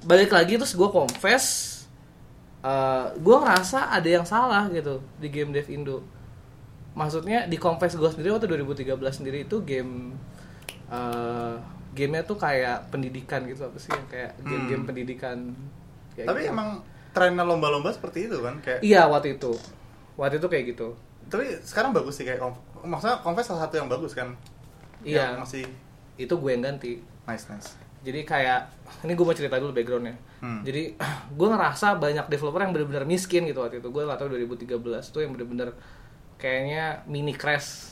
balik 0.05 0.33
lagi 0.33 0.57
terus 0.57 0.73
gue 0.73 0.89
confess 0.89 1.45
uh, 2.65 3.13
gue 3.13 3.37
ngerasa 3.37 3.93
ada 3.93 4.09
yang 4.09 4.25
salah 4.25 4.65
gitu 4.73 5.01
di 5.21 5.29
game 5.29 5.53
dev 5.53 5.69
Indo. 5.69 6.01
Maksudnya 6.97 7.45
di 7.45 7.57
confess 7.61 7.93
gue 7.93 8.09
sendiri 8.09 8.33
waktu 8.33 8.49
2013 8.49 8.97
sendiri 9.13 9.45
itu 9.45 9.61
game 9.61 10.17
uh, 10.91 11.55
gamenya 11.91 12.23
tuh 12.23 12.35
kayak 12.35 12.87
pendidikan 12.87 13.43
gitu 13.43 13.63
apa 13.63 13.75
sih 13.75 13.89
yang 13.89 14.05
kayak 14.05 14.31
game-game 14.39 14.83
Hmm. 14.83 14.87
pendidikan 14.87 15.37
kayak 16.13 16.27
Tapi 16.27 16.39
gitu. 16.41 16.51
emang 16.51 16.69
trennya 17.11 17.43
lomba-lomba 17.43 17.89
seperti 17.89 18.27
itu 18.27 18.39
kan 18.39 18.55
kayak 18.59 18.79
iya 18.81 19.03
waktu 19.03 19.35
itu 19.35 19.51
waktu 20.15 20.37
itu 20.37 20.47
kayak 20.47 20.65
gitu 20.69 20.95
tapi 21.27 21.59
sekarang 21.59 21.91
bagus 21.91 22.15
sih 22.15 22.23
kayak 22.23 22.39
maksudnya 22.81 23.19
Confess 23.19 23.47
salah 23.47 23.65
satu 23.65 23.75
yang 23.77 23.87
bagus 23.87 24.11
kan 24.11 24.31
Iya. 25.01 25.33
Yang 25.33 25.39
masih 25.41 25.63
itu 26.15 26.29
gue 26.31 26.49
yang 26.49 26.61
ganti 26.61 27.01
nice 27.25 27.47
nice 27.47 27.73
jadi 28.01 28.21
kayak 28.21 28.59
ini 29.01 29.13
gue 29.13 29.25
mau 29.25 29.33
cerita 29.33 29.57
dulu 29.57 29.71
backgroundnya 29.71 30.15
Hmm. 30.39 30.63
jadi 30.63 30.95
gue 31.37 31.47
ngerasa 31.47 31.97
banyak 31.97 32.25
developer 32.25 32.57
yang 32.59 32.71
benar-benar 32.71 33.03
miskin 33.03 33.43
gitu 33.43 33.59
waktu 33.59 33.77
itu 33.77 33.87
gue 33.87 34.01
nggak 34.01 34.17
tahu 34.17 34.31
2013 34.31 34.73
tuh 35.05 35.19
yang 35.19 35.31
benar-benar 35.31 35.69
kayaknya 36.35 36.83
mini 37.05 37.29
crash 37.31 37.90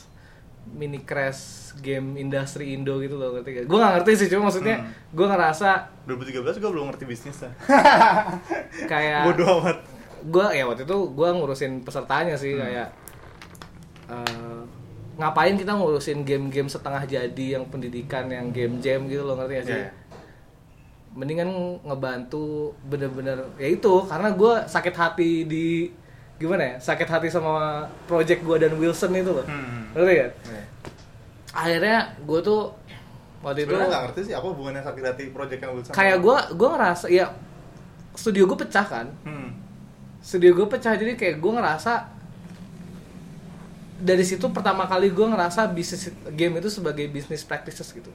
mini 0.70 1.00
crash 1.00 1.42
game 1.78 2.14
industri 2.16 2.72
Indo 2.72 2.98
gitu 2.98 3.14
loh 3.14 3.34
ngerti 3.34 3.50
gak? 3.52 3.64
Gue 3.66 3.76
nggak 3.76 3.92
ngerti 3.98 4.12
sih 4.16 4.26
cuma 4.28 4.48
maksudnya 4.48 4.76
Hmm. 4.78 4.90
gue 5.10 5.26
ngerasa 5.26 5.70
2013 6.04 6.56
gue 6.56 6.70
belum 6.70 6.86
ngerti 6.88 7.04
bisnisnya 7.04 7.50
kayak 8.90 9.26
bodoh 9.26 9.60
amat 9.60 9.78
gue 10.20 10.46
ya 10.52 10.64
waktu 10.64 10.84
itu 10.84 10.98
gue 11.10 11.28
ngurusin 11.30 11.72
pesertanya 11.80 12.34
sih 12.34 12.54
Hmm. 12.54 12.62
kayak 12.62 12.88
eh, 14.08 14.62
ngapain 15.16 15.54
kita 15.54 15.72
ngurusin 15.72 16.24
game-game 16.24 16.66
setengah 16.66 17.04
jadi 17.04 17.46
yang 17.54 17.64
pendidikan 17.66 18.26
yang 18.26 18.48
game 18.50 18.80
jam 18.80 19.04
gitu 19.04 19.22
loh 19.22 19.36
ngerti 19.36 19.52
gak 19.54 19.66
sih? 19.66 19.74
Iya, 19.74 19.84
iya. 19.84 19.92
Mendingan 21.10 21.50
ngebantu 21.82 22.70
bener-bener 22.86 23.34
ya 23.58 23.68
itu 23.68 23.94
karena 24.06 24.30
gue 24.30 24.52
sakit 24.64 24.94
hati 24.94 25.32
di 25.42 25.90
gimana 26.40 26.62
ya 26.64 26.74
sakit 26.80 27.04
hati 27.04 27.28
sama 27.28 27.84
project 28.08 28.40
gue 28.40 28.56
dan 28.58 28.72
Wilson 28.74 29.12
itu 29.12 29.28
loh 29.28 29.44
Hmm. 29.44 29.92
ngerti 29.92 30.12
gak? 30.16 30.30
Iya. 30.48 30.64
Akhirnya 31.52 31.96
gue 32.18 32.40
tuh 32.40 32.72
waktu 33.40 33.58
itu 33.60 33.68
Sebenarnya 33.68 33.88
nggak 33.88 34.02
ngerti 34.06 34.20
sih 34.22 34.34
apa 34.34 34.46
hubungannya 34.48 34.80
sakit 34.80 35.04
hati 35.04 35.24
project 35.28 35.60
yang 35.60 35.72
Wilson 35.72 35.92
kayak 35.92 36.16
gue 36.18 36.36
gue 36.54 36.68
ngerasa 36.70 37.06
ya 37.08 37.26
studio 38.12 38.44
gue 38.44 38.58
pecah 38.58 38.84
kan 38.84 39.06
hmm. 39.22 39.48
studio 40.18 40.50
gue 40.54 40.66
pecah 40.66 40.92
jadi 40.92 41.12
kayak 41.14 41.36
gue 41.38 41.52
ngerasa 41.54 41.92
dari 43.96 44.24
situ 44.24 44.48
pertama 44.48 44.84
kali 44.84 45.08
gue 45.08 45.26
ngerasa 45.26 45.68
bisnis 45.68 46.08
game 46.32 46.56
itu 46.56 46.68
sebagai 46.68 47.04
bisnis 47.06 47.44
practices 47.44 47.90
gitu 47.90 48.08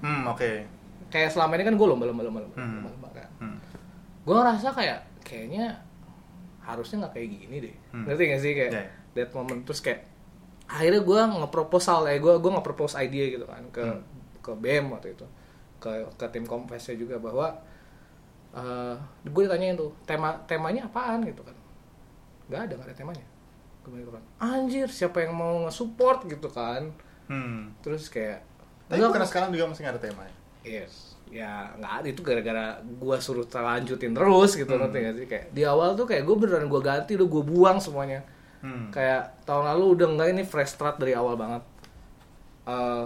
Hmm, 0.00 0.24
oke 0.26 0.64
kayak 1.08 1.28
selama 1.28 1.56
ini 1.56 1.64
kan 1.66 1.74
gue 1.74 1.84
lomba 1.84 2.04
lomba 2.04 2.24
lomba 2.24 2.40
lomba, 2.40 2.56
Hmm. 2.56 2.80
lomba, 2.80 2.88
lomba 2.90 3.08
kan 3.12 3.28
Hmm. 3.36 3.58
gue 4.20 4.34
ngerasa 4.34 4.68
kayak 4.72 4.98
kayaknya 5.20 5.76
harusnya 6.62 6.96
nggak 7.00 7.14
kayak 7.14 7.28
gini 7.30 7.56
deh 7.60 7.74
Hmm. 7.90 8.04
ngerti 8.04 8.22
gak 8.26 8.40
sih 8.40 8.52
kayak 8.52 8.70
Yeah. 8.70 8.88
that 9.16 9.30
moment 9.30 9.62
terus 9.62 9.80
kayak 9.80 10.04
akhirnya 10.66 11.00
gue 11.00 11.20
ngeproposal 11.36 12.04
ya 12.04 12.16
gue 12.16 12.34
gue 12.36 12.50
nge-propose 12.52 12.94
idea 12.96 13.26
gitu 13.28 13.44
kan 13.44 13.62
ke 13.68 13.82
Hmm. 13.82 14.02
ke 14.38 14.52
BM 14.54 14.88
waktu 14.88 15.12
itu 15.12 15.26
ke 15.76 15.88
ke 16.14 16.26
tim 16.28 16.44
kompesnya 16.44 16.94
juga 16.94 17.16
bahwa 17.16 17.50
eh 18.50 18.94
gue 19.24 19.42
ditanyain 19.42 19.74
tuh 19.74 19.94
tema 20.04 20.34
temanya 20.44 20.84
apaan 20.84 21.22
gitu 21.22 21.40
kan 21.40 21.54
nggak 22.46 22.60
ada 22.60 22.72
nggak 22.74 22.88
ada 22.88 22.96
temanya 22.96 23.26
gue 23.80 23.94
gitu 23.96 24.10
kan 24.10 24.22
anjir 24.38 24.86
siapa 24.86 25.22
yang 25.22 25.32
mau 25.32 25.64
nge-support 25.64 26.26
gitu 26.26 26.48
kan 26.48 26.90
Hmm. 27.26 27.70
terus 27.78 28.06
kayak 28.06 28.42
Tapi 28.86 28.98
"Enggak, 28.98 29.10
karena 29.14 29.22
kok." 29.24 29.30
sekarang 29.30 29.50
juga 29.50 29.64
masih 29.66 29.82
nggak 29.82 29.94
ada 29.94 30.02
tema 30.02 30.22
ya? 30.22 30.34
Yes. 30.82 31.09
Ya 31.30 31.70
nggak 31.78 31.92
ada 32.02 32.06
itu 32.10 32.20
gara-gara 32.20 32.64
gua 32.98 33.16
suruh 33.22 33.46
lanjutin 33.46 34.10
terus 34.10 34.58
gitu 34.58 34.66
Hmm. 34.68 34.82
ngerti 34.82 34.96
nggak 34.98 35.14
sih? 35.14 35.26
Kayak 35.30 35.44
di 35.54 35.62
awal 35.62 35.94
tuh 35.94 36.04
kayak 36.04 36.26
gue 36.26 36.36
beneran 36.36 36.66
gua 36.66 36.82
ganti 36.82 37.14
udah 37.14 37.28
gue 37.30 37.42
buang 37.46 37.78
semuanya. 37.78 38.20
Hmm. 38.60 38.92
kayak 38.92 39.40
tahun 39.48 39.72
lalu 39.72 39.84
udah 39.96 40.06
enggak 40.12 40.28
ini 40.36 40.42
fresh 40.44 40.76
start 40.76 41.00
dari 41.00 41.16
awal 41.16 41.32
banget. 41.38 41.62
Eh 42.66 43.04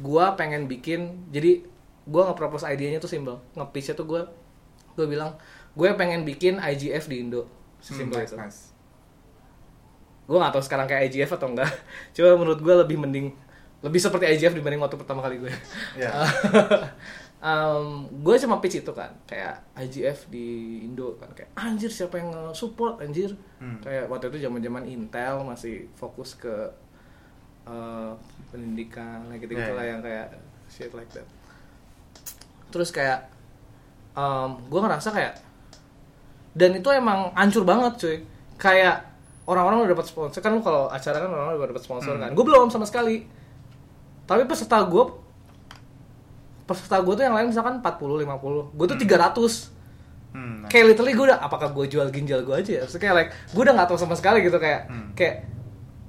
gua 0.00 0.34
pengen 0.34 0.66
bikin 0.66 1.30
jadi 1.30 1.62
gua 2.08 2.32
nge-propose 2.32 2.66
idenya 2.66 2.98
tuh 2.98 3.06
simple. 3.06 3.38
Nge-pitch 3.54 3.94
tuh 3.94 4.06
gua 4.08 4.26
gue 4.98 5.06
bilang 5.06 5.38
gue 5.72 5.86
pengen 5.94 6.26
bikin 6.26 6.58
IGF 6.58 7.06
di 7.06 7.22
Indo. 7.22 7.46
Hmm, 7.46 7.50
sesimpel 7.80 8.20
nice, 8.20 8.32
itu. 8.32 8.36
nice. 8.36 8.60
gue 10.26 10.38
gak 10.38 10.52
tahu 10.54 10.62
sekarang 10.62 10.86
kayak 10.86 11.10
IGF 11.10 11.30
atau 11.34 11.50
enggak 11.50 11.66
cuma 12.14 12.38
menurut 12.38 12.62
gue 12.62 12.74
lebih 12.74 12.96
mending 13.02 13.34
lebih 13.80 13.96
seperti 13.96 14.28
IGF 14.28 14.52
dibanding 14.52 14.78
waktu 14.78 14.96
pertama 14.96 15.20
kali 15.20 15.38
gue 15.38 15.52
Ya. 16.00 16.12
gue 18.12 18.34
cuma 18.38 18.60
pitch 18.60 18.80
itu 18.80 18.92
kan 18.92 19.08
kayak 19.24 19.64
IGF 19.74 20.28
di 20.28 20.46
Indo 20.84 21.16
kan 21.16 21.32
kayak 21.32 21.48
anjir 21.54 21.88
siapa 21.88 22.20
yang 22.20 22.30
support 22.52 23.00
anjir 23.00 23.32
Hmm. 23.56 23.76
kayak 23.80 24.08
waktu 24.08 24.28
itu 24.28 24.40
zaman 24.40 24.60
zaman 24.60 24.84
Intel 24.84 25.40
masih 25.42 25.88
fokus 25.92 26.32
ke 26.34 26.52
eh, 27.62 28.12
pendidikan 28.48 29.28
like 29.28 29.40
gitu 29.40 29.52
Yeah, 29.52 29.72
lah 29.72 29.80
yeah. 29.80 29.90
yang 29.90 30.00
kayak 30.00 30.26
shit 30.66 30.92
like 30.92 31.08
that 31.10 31.24
terus 32.68 32.88
kayak 32.88 33.28
gue 34.62 34.80
ngerasa 34.80 35.08
kayak 35.10 35.34
dan 36.52 36.70
itu 36.72 36.88
emang 36.90 37.32
hancur 37.32 37.64
banget 37.64 37.92
cuy 37.96 38.16
kayak 38.56 39.00
orang-orang 39.44 39.84
udah 39.84 39.92
dapat 39.92 40.06
sponsor 40.06 40.38
kan 40.38 40.52
lu 40.52 40.60
kalau 40.60 40.86
acara 40.86 41.16
kan 41.18 41.28
orang-orang 41.28 41.56
udah 41.58 41.68
dapat 41.72 41.84
sponsor 41.84 42.14
Hmm. 42.16 42.22
kan 42.22 42.30
gue 42.32 42.44
belum 42.44 42.68
sama 42.68 42.84
sekali 42.84 43.24
tapi 44.30 44.46
peserta 44.46 44.78
gue 44.86 45.04
peserta 46.62 47.02
gue 47.02 47.14
tuh 47.18 47.24
yang 47.26 47.34
lain 47.34 47.50
misalkan 47.50 47.82
40 47.82 48.22
50 48.22 48.78
gue 48.78 48.86
tuh 48.86 48.98
300 48.98 49.80
Hmm, 50.30 50.62
kayak 50.70 50.94
literally 50.94 51.10
gue 51.10 51.26
udah 51.26 51.42
apakah 51.42 51.74
gue 51.74 51.90
jual 51.90 52.06
ginjal 52.14 52.46
gue 52.46 52.54
aja 52.54 52.70
ya? 52.70 52.80
Maksudnya 52.86 53.02
kayak 53.02 53.16
like 53.18 53.30
gue 53.50 53.62
udah 53.66 53.74
nggak 53.74 53.88
tahu 53.90 53.98
sama 53.98 54.14
sekali 54.14 54.46
gitu 54.46 54.62
kayak 54.62 54.86
Hmm. 54.86 55.10
kayak 55.18 55.36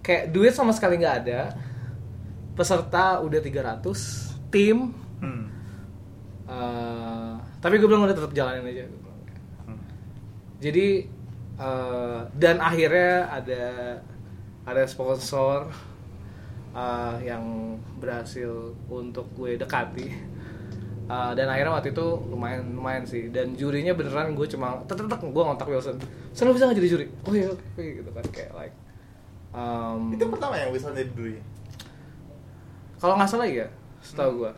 kayak 0.05 0.23
duit 0.29 0.53
sama 0.53 0.69
sekali 0.77 1.01
nggak 1.01 1.25
ada. 1.25 1.57
Peserta 2.53 3.17
udah 3.17 3.41
300 3.41 3.81
tim. 4.53 4.93
Hmm. 5.17 5.49
eh, 6.45 7.33
tapi 7.57 7.81
gue 7.81 7.89
bilang 7.89 8.05
udah 8.05 8.13
tetap 8.13 8.29
jalanin 8.29 8.61
aja. 8.61 8.85
Hmm. 9.65 9.81
jadi 10.61 11.09
eh, 11.57 12.19
dan 12.37 12.61
akhirnya 12.61 13.25
ada 13.25 13.63
ada 14.69 14.83
sponsor 14.85 15.65
eh, 16.71 17.15
yang 17.23 17.43
berhasil 17.97 18.51
untuk 18.87 19.27
gue 19.33 19.55
dekati. 19.55 20.07
Eh, 21.05 21.31
dan 21.35 21.47
akhirnya 21.47 21.75
waktu 21.75 21.91
itu 21.91 22.07
lumayan 22.25 22.71
lumayan 22.71 23.03
sih. 23.03 23.27
Dan 23.27 23.53
jurinya 23.53 23.91
beneran 23.91 24.31
gue 24.31 24.47
cuma 24.47 24.79
tetep 24.85 25.07
gue 25.11 25.43
ngontak 25.43 25.67
Wilson. 25.67 25.99
Selalu 26.31 26.51
bisa 26.55 26.63
nggak 26.67 26.77
jadi 26.79 26.89
juri? 26.89 27.05
Oh 27.27 27.33
iya 27.33 27.47
oke 27.51 27.83
gitu 27.83 28.09
kan 28.09 28.23
kayak 28.31 28.51
like 28.55 28.75
um, 29.51 30.15
Itu 30.15 30.31
pertama 30.31 30.55
yang 30.55 30.71
bisa 30.71 30.87
jadi 30.91 31.35
ya? 31.35 31.43
kalau 32.95 33.17
nggak 33.17 33.27
salah 33.27 33.49
ya 33.49 33.65
setahu 33.99 34.45
gue 34.45 34.51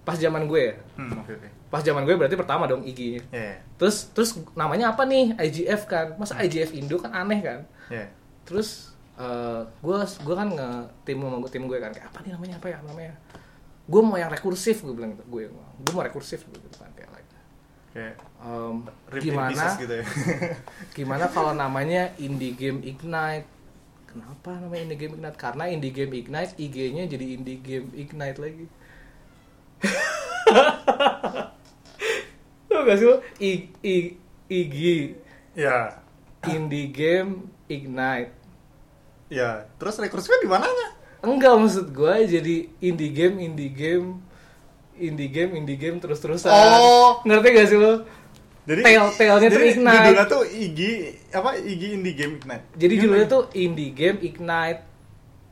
pas 0.00 0.16
zaman 0.16 0.48
gue 0.48 0.72
ya. 0.72 0.74
Hmm, 0.96 1.12
oke 1.20 1.28
oke. 1.28 1.48
pas 1.68 1.82
zaman 1.82 2.02
gue 2.02 2.14
berarti 2.16 2.38
pertama 2.38 2.64
dong 2.64 2.80
IG-nya 2.80 3.20
Ya, 3.28 3.58
terus 3.76 4.08
terus 4.16 4.32
namanya 4.56 4.96
apa 4.96 5.04
nih? 5.04 5.36
IGF 5.36 5.84
kan. 5.84 6.16
Masa 6.16 6.40
IGF 6.40 6.72
Indo 6.72 6.96
kan 6.96 7.12
aneh 7.12 7.42
kan? 7.44 7.60
Ya. 7.92 8.08
terus 8.42 8.95
eh, 9.16 9.60
gue 9.66 9.96
gue 10.04 10.34
kan 10.36 10.48
nge 10.52 10.70
tim 11.08 11.18
sama 11.20 11.36
gue 11.40 11.50
tim 11.50 11.64
gue 11.64 11.78
kan 11.80 11.92
kayak 11.92 12.06
apa 12.12 12.18
nih 12.24 12.30
namanya 12.36 12.54
apa 12.60 12.66
ya 12.68 12.78
namanya 12.84 13.14
gue 13.86 14.02
mau 14.02 14.18
yang 14.18 14.30
rekursif 14.30 14.82
gue 14.82 14.94
bilang 14.94 15.14
gitu 15.14 15.24
gue 15.30 15.42
gue 15.54 15.92
mau 15.94 16.04
rekursif 16.04 16.44
gitu 16.46 16.68
kan 16.76 16.90
kayak 16.92 17.10
like 17.14 17.24
Kayak 17.96 18.20
in 18.44 19.24
gimana 19.24 19.72
gitu 19.80 19.94
ya. 19.96 20.04
gimana 21.00 21.24
kalau 21.32 21.56
namanya 21.56 22.12
indie 22.20 22.52
game 22.52 22.84
ignite 22.84 23.48
kenapa 24.04 24.60
namanya 24.60 24.92
indie 24.92 25.00
game 25.00 25.16
ignite 25.16 25.38
karena 25.40 25.64
indie 25.72 25.92
game 25.96 26.12
ignite 26.12 26.52
IG-nya 26.60 27.08
jadi 27.08 27.24
indie 27.40 27.56
game 27.56 27.88
ignite 27.96 28.36
lagi 28.36 28.68
Tau 32.68 32.84
gak 32.84 32.96
sih 33.00 33.06
lo? 33.08 33.24
I, 33.40 33.72
I, 33.80 33.96
IG 34.52 34.78
ya. 35.56 36.04
Indie 36.44 36.92
game 36.92 37.48
Ignite 37.66 38.35
Ya, 39.26 39.66
terus 39.78 39.98
rekursifnya 39.98 40.42
di 40.42 40.50
mananya? 40.50 40.88
Enggak 41.24 41.58
maksud 41.58 41.90
gue 41.90 42.14
jadi 42.28 42.56
indie 42.78 43.10
game, 43.10 43.42
indie 43.42 43.72
game 43.72 44.22
Indie 44.96 45.28
game, 45.28 45.52
indie 45.60 45.76
game 45.76 46.00
terus-terusan 46.00 46.48
Oh. 46.48 47.20
Ngerti 47.28 47.48
gak 47.52 47.68
sih 47.68 47.76
lo? 47.76 48.00
Jadi 48.66 48.80
Tail-tailnya 48.82 49.48
tuh 49.52 49.60
jadi 49.62 49.68
Ignite. 49.76 49.94
Judulnya 49.94 50.26
tuh 50.26 50.42
IG 50.42 50.80
apa 51.30 51.50
IG 51.54 51.82
Indie 51.94 52.14
Game 52.18 52.32
Ignite. 52.40 52.64
Jadi 52.74 52.94
judulnya 52.98 53.26
tuh 53.30 53.42
indie 53.54 53.94
game 53.94 54.18
Ignite 54.18 54.82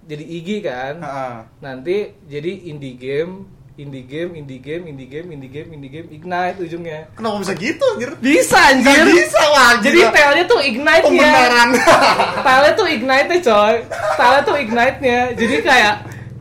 Jadi 0.04 0.24
IG 0.26 0.48
kan 0.66 0.94
Heeh. 0.98 1.36
Nanti 1.62 1.96
jadi 2.26 2.52
indie 2.66 2.98
game 2.98 3.46
Indie 3.74 4.06
game, 4.06 4.38
indie 4.38 4.62
game, 4.62 4.86
indie 4.86 5.10
game, 5.10 5.34
indie 5.34 5.50
game, 5.50 5.68
indie 5.74 5.90
game, 5.90 6.06
Ignite 6.06 6.62
ujungnya 6.62 7.10
Kenapa 7.18 7.42
bisa 7.42 7.54
gitu 7.58 7.82
anjir? 7.98 8.10
Bisa 8.22 8.58
anjir 8.70 9.02
Nggak 9.02 9.18
bisa 9.18 9.40
wah. 9.50 9.72
Jadi 9.82 9.98
tailnya 10.14 10.44
tuh 10.46 10.60
Ignite 10.62 11.02
ya 11.02 11.10
pembenaran. 11.10 11.68
Style 12.46 12.70
tuh 12.78 12.86
ignite 12.86 13.34
coy. 13.42 13.74
Style 14.14 14.40
tuh 14.46 14.56
ignite-nya. 14.62 15.18
Jadi 15.34 15.54
kayak 15.66 15.94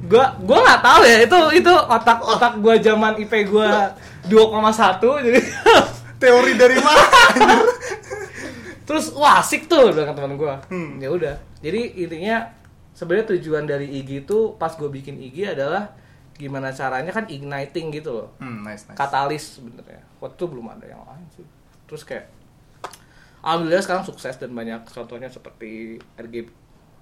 gua 0.05 0.37
gua 0.45 0.59
nggak 0.61 0.81
tahu 0.85 1.01
ya 1.09 1.17
itu 1.25 1.39
itu 1.57 1.73
otak 1.73 2.19
otak 2.21 2.53
gua 2.61 2.75
zaman 2.77 3.17
IP 3.17 3.33
gua 3.49 3.97
2,1 4.29 5.25
jadi 5.25 5.39
Teori 6.21 6.53
dari 6.53 6.77
mana? 6.77 7.03
terus 8.85 9.09
wah 9.17 9.41
asik 9.41 9.65
tuh 9.65 9.89
dengan 9.89 10.13
teman 10.13 10.37
gua. 10.37 10.61
Hmm. 10.69 11.01
Ya 11.01 11.09
udah. 11.09 11.41
Jadi 11.65 11.97
intinya 11.97 12.53
sebenarnya 12.93 13.33
tujuan 13.33 13.65
dari 13.65 13.89
IG 13.89 14.29
itu 14.29 14.53
pas 14.61 14.77
gua 14.77 14.93
bikin 14.93 15.17
IG 15.17 15.57
adalah 15.57 15.97
gimana 16.33 16.73
caranya 16.73 17.13
kan 17.13 17.25
igniting 17.29 17.93
gitu 17.93 18.09
loh. 18.11 18.27
Hmm, 18.41 18.65
nice 18.65 18.89
nice. 18.89 18.97
Katalis 18.97 19.61
sebenarnya. 19.61 20.01
Waktu 20.17 20.35
itu 20.35 20.45
belum 20.49 20.67
ada 20.73 20.85
yang 20.89 21.01
lain 21.05 21.27
sih. 21.35 21.45
Terus 21.85 22.01
kayak 22.03 22.25
Alhamdulillah 23.43 23.83
sekarang 23.83 24.03
sukses 24.07 24.39
dan 24.39 24.55
banyak 24.55 24.87
contohnya 24.87 25.27
seperti 25.27 25.99
RG 26.15 26.47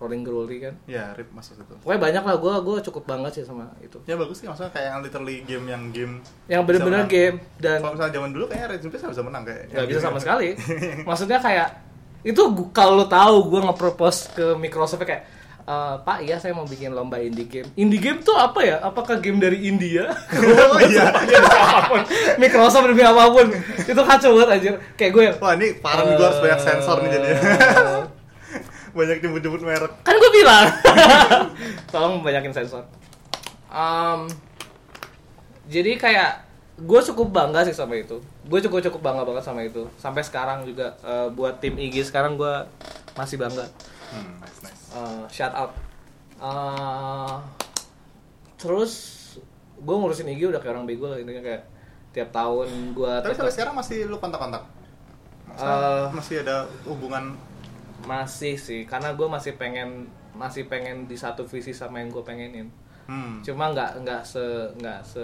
Rolling 0.02 0.26
Growly 0.26 0.58
kan. 0.58 0.74
Ya, 0.90 1.14
rip 1.14 1.30
masuk 1.30 1.62
itu. 1.62 1.78
Pokoknya 1.86 2.02
banyak 2.02 2.24
lah, 2.26 2.36
gue 2.42 2.54
gue 2.66 2.78
cukup 2.90 3.04
banget 3.06 3.32
sih 3.38 3.44
sama 3.46 3.70
itu. 3.86 4.02
Ya 4.10 4.18
bagus 4.18 4.42
sih 4.42 4.50
maksudnya 4.50 4.74
kayak 4.74 4.88
yang 4.90 5.00
literally 5.06 5.46
game 5.46 5.66
yang 5.70 5.84
game 5.94 6.14
Yang 6.50 6.62
bener-bener 6.66 7.06
bisa 7.06 7.14
game 7.14 7.38
dan 7.62 7.78
kalau 7.86 7.94
misalnya 7.94 8.14
zaman 8.18 8.30
dulu 8.34 8.46
kayaknya 8.50 8.68
Red 8.74 8.82
Zone 8.82 8.94
bisa 8.98 9.22
menang 9.22 9.44
kayak 9.46 9.64
nggak 9.70 9.86
bisa 9.86 10.00
sama 10.02 10.18
sekali. 10.26 10.50
Maksudnya 11.06 11.38
kayak 11.38 11.70
itu 12.22 12.42
kalau 12.74 12.98
lo 12.98 13.06
tahu 13.06 13.54
gue 13.54 13.62
nge-propose 13.62 14.20
ke 14.34 14.46
Microsoft 14.58 15.06
kayak 15.06 15.41
"Eh, 15.62 15.96
Pak 16.00 16.18
iya 16.22 16.36
saya 16.36 16.52
mau 16.52 16.64
bikin 16.64 16.90
lomba 16.90 17.18
indie 17.18 17.46
game. 17.46 17.70
Indie 17.74 17.98
game 17.98 18.20
tuh 18.20 18.34
apa 18.34 18.60
ya? 18.60 18.78
Apakah 18.80 19.18
game 19.18 19.38
dari 19.38 19.64
India? 19.64 20.10
oh 20.10 20.80
iya. 20.90 21.14
apa 21.56 21.80
pun. 21.88 22.02
Microsoft 22.36 22.86
demi 22.86 23.02
apa 23.02 23.24
pun. 23.28 23.48
Itu 23.78 24.02
kacau 24.02 24.30
banget 24.36 24.50
anjir. 24.52 24.74
Kayak 24.94 25.12
gue 25.12 25.24
yang 25.24 25.36
Wah, 25.38 25.54
ini 25.54 25.68
parah 25.78 26.04
nih 26.04 26.14
gue 26.14 26.26
harus 26.26 26.40
banyak 26.40 26.60
sensor 26.60 26.98
nih 27.00 27.10
jadinya. 27.12 27.38
eh, 27.38 28.02
banyak 28.98 29.18
nyebut-nyebut 29.20 29.62
merek. 29.62 29.92
kan 30.02 30.14
gue 30.14 30.32
bilang 30.34 30.66
tolong 31.88 32.20
banyakin 32.20 32.52
sensor 32.52 32.84
Em, 33.72 34.28
jadi 35.66 35.96
kayak 35.96 36.32
gue 36.76 37.00
cukup 37.08 37.32
bangga 37.32 37.64
sih 37.64 37.72
sama 37.72 37.96
itu 37.96 38.20
gue 38.20 38.60
cukup 38.62 38.84
cukup 38.84 39.00
bangga 39.02 39.24
banget 39.24 39.44
sama 39.46 39.64
itu 39.64 39.88
sampai 39.96 40.20
sekarang 40.22 40.68
juga 40.68 41.00
eh, 41.00 41.32
buat 41.32 41.56
tim 41.58 41.80
IG 41.80 42.04
sekarang 42.04 42.36
gue 42.36 42.54
masih 43.14 43.38
bangga 43.38 43.64
Hmm, 44.12 44.44
nice 44.44 44.60
nice. 44.60 44.81
Eh, 44.92 45.24
shout 45.28 45.54
out 45.54 45.72
Eh, 46.42 47.36
terus 48.58 48.94
gue 49.78 49.96
ngurusin 49.96 50.28
IG 50.28 50.50
udah 50.50 50.58
kayak 50.58 50.74
orang 50.74 50.86
bego 50.86 51.06
lah 51.06 51.18
intinya 51.18 51.42
kayak 51.42 51.64
tiap 52.12 52.30
tahun 52.30 52.68
gue 52.92 53.14
Tapi 53.20 53.34
sampai 53.34 53.54
sekarang 53.54 53.74
masih 53.74 54.06
lu 54.06 54.18
kontak-kontak? 54.18 54.62
Eh. 55.52 56.06
masih 56.12 56.42
ada 56.42 56.64
hubungan 56.86 57.36
masih 58.02 58.56
sih 58.56 58.88
karena 58.88 59.14
gue 59.14 59.28
masih 59.28 59.54
pengen 59.56 60.08
masih 60.32 60.66
pengen 60.66 61.06
di 61.06 61.14
satu 61.14 61.44
visi 61.44 61.70
sama 61.70 62.00
yang 62.00 62.10
gue 62.10 62.24
pengenin 62.24 62.72
hmm, 63.06 63.44
cuma 63.44 63.70
nggak 63.70 64.00
nggak 64.02 64.22
se 64.24 64.42
nggak 64.80 65.00
se 65.04 65.22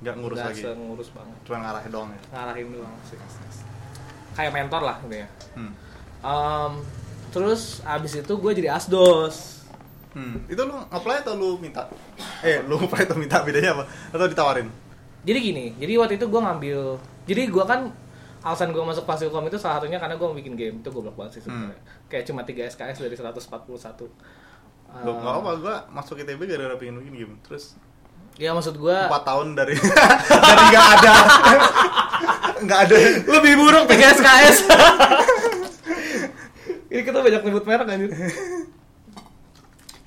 nggak 0.00 0.14
ngurus 0.16 0.38
nggak 0.38 0.48
lagi. 0.48 0.62
se 0.64 0.70
ngurus 0.70 1.08
banget 1.12 1.36
Cuma 1.44 1.56
ngarahin 1.60 1.90
doang 1.90 2.08
ya. 2.08 2.20
ngarahin 2.32 2.66
doang 2.72 2.94
sih 3.04 3.18
kayak 4.32 4.52
mentor 4.54 4.80
lah 4.80 4.96
gitu 5.04 5.16
ya 5.18 5.28
Hmm. 5.50 5.72
Em, 6.22 6.72
terus 7.30 7.62
abis 7.82 8.18
itu 8.18 8.32
gue 8.32 8.52
jadi 8.52 8.70
asdos 8.72 9.58
Hmm. 10.10 10.42
Itu 10.50 10.66
lu 10.66 10.74
apply 10.90 11.22
atau 11.22 11.38
lu 11.38 11.54
minta? 11.56 11.86
Eh, 12.42 12.66
lu 12.66 12.74
apply 12.76 13.06
atau 13.06 13.14
minta 13.14 13.46
bedanya 13.46 13.78
apa? 13.78 13.84
Atau 14.10 14.26
ditawarin? 14.26 14.66
jadi 15.20 15.38
gini 15.38 15.66
jadi 15.76 16.00
waktu 16.00 16.16
itu 16.16 16.26
gue 16.26 16.40
ngambil 16.40 16.80
jadi 17.24 17.42
gue 17.46 17.64
kan 17.64 17.92
alasan 18.40 18.72
gue 18.72 18.80
masuk 18.80 19.04
Fasilkom 19.04 19.44
itu 19.46 19.54
salah 19.54 19.78
satunya 19.78 20.00
karena 20.00 20.16
gue 20.16 20.24
mau 20.24 20.32
bikin 20.32 20.56
game 20.56 20.80
itu 20.80 20.88
goblok 20.88 21.12
banget 21.12 21.38
sih 21.38 21.40
sebenarnya 21.44 21.76
kayak 22.08 22.24
cuma 22.24 22.40
3 22.40 22.56
SKS 22.72 22.96
dari 22.98 23.14
141 23.14 23.38
Eh, 24.90 25.04
Lu 25.06 25.12
nggak 25.14 25.34
apa, 25.38 25.50
gua 25.54 25.74
masuk 25.92 26.18
ITB 26.18 26.40
gara-gara 26.42 26.74
pengen 26.74 26.98
bikin 26.98 27.14
game. 27.14 27.34
Terus 27.46 27.78
ya 28.34 28.50
maksud 28.50 28.74
gue 28.74 28.90
4 28.96 29.12
tahun 29.22 29.46
dari 29.54 29.78
dari 30.50 30.64
nggak 30.66 30.88
ada 30.96 31.14
nggak 32.66 32.80
ada 32.82 32.96
lebih 33.30 33.52
buruk 33.54 33.84
3 33.86 33.94
SKS 34.18 34.56
ini 36.90 37.00
kita 37.06 37.18
banyak 37.22 37.42
nyebut 37.46 37.64
merek 37.64 37.88
anjir 37.88 38.10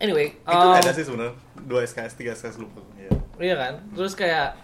anyway 0.03 0.35
itu 0.35 0.67
ada 0.67 0.91
sih 0.91 1.07
sebenarnya 1.07 1.35
dua 1.63 1.81
SKS 1.87 2.13
tiga 2.19 2.31
SKS 2.35 2.59
lupa 2.59 2.83
ya. 2.99 3.09
Iya 3.39 3.55
kan? 3.57 3.73
Terus 3.95 4.13
kayak 4.13 4.59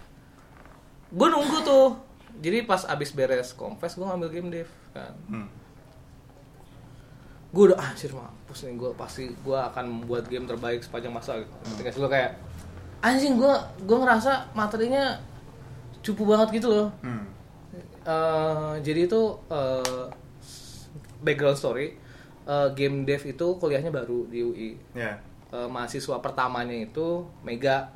gue 1.10 1.28
nunggu 1.28 1.58
tuh. 1.64 1.98
Jadi 2.40 2.64
pas 2.64 2.86
abis 2.88 3.12
beres 3.12 3.52
confess 3.52 3.98
gue 3.98 4.06
ngambil 4.06 4.28
game 4.32 4.48
dev 4.48 4.70
kan. 4.96 5.12
hmm. 5.28 5.48
Gue 7.50 7.72
udah 7.72 7.78
ah 7.82 7.90
anjir 7.90 8.14
mampus 8.14 8.62
nih 8.62 8.78
gue 8.78 8.90
pasti 8.94 9.24
gue 9.26 9.58
akan 9.58 9.84
membuat 9.90 10.30
game 10.30 10.46
terbaik 10.46 10.80
sepanjang 10.86 11.12
masa 11.12 11.42
gitu. 11.42 11.52
Ketika 11.74 11.90
gue 11.98 12.10
kayak 12.10 12.32
anjing 13.02 13.36
gue 13.36 13.54
gue 13.84 13.96
ngerasa 13.98 14.54
materinya 14.54 15.18
cupu 16.00 16.24
banget 16.24 16.62
gitu 16.62 16.68
loh. 16.70 16.88
Hmm. 17.02 17.26
Eh, 18.00 18.74
jadi 18.80 19.10
itu 19.10 19.20
eh, 19.50 20.06
background 21.20 21.58
story 21.58 21.98
eh, 22.42 22.68
game 22.72 23.02
dev 23.02 23.22
itu 23.22 23.46
kuliahnya 23.56 23.90
baru 23.90 24.24
di 24.26 24.40
UI. 24.40 24.70
ya 24.92 25.18
Eh, 25.50 25.66
mahasiswa 25.66 26.14
pertamanya 26.18 26.70
itu 26.72 27.26
Mega 27.42 27.90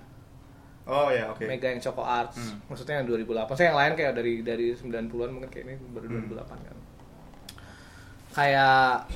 oh 0.84 1.06
ya 1.08 1.30
oke 1.30 1.46
Mega 1.46 1.70
yang 1.70 1.78
Choco 1.78 2.02
Arts. 2.02 2.34
Hmm. 2.36 2.58
Maksudnya 2.66 2.98
yang 2.98 3.06
2008. 3.06 3.54
Saya 3.54 3.70
yang 3.70 3.78
lain 3.78 3.92
kayak 3.94 4.12
dari 4.12 4.42
dari 4.42 4.66
90-an 4.72 5.30
mungkin 5.30 5.48
kayak 5.48 5.64
ini 5.64 5.74
baru 5.88 6.06
Hmm. 6.10 6.28
2008 6.34 6.58
kan. 6.60 6.76
Kayak 8.32 9.06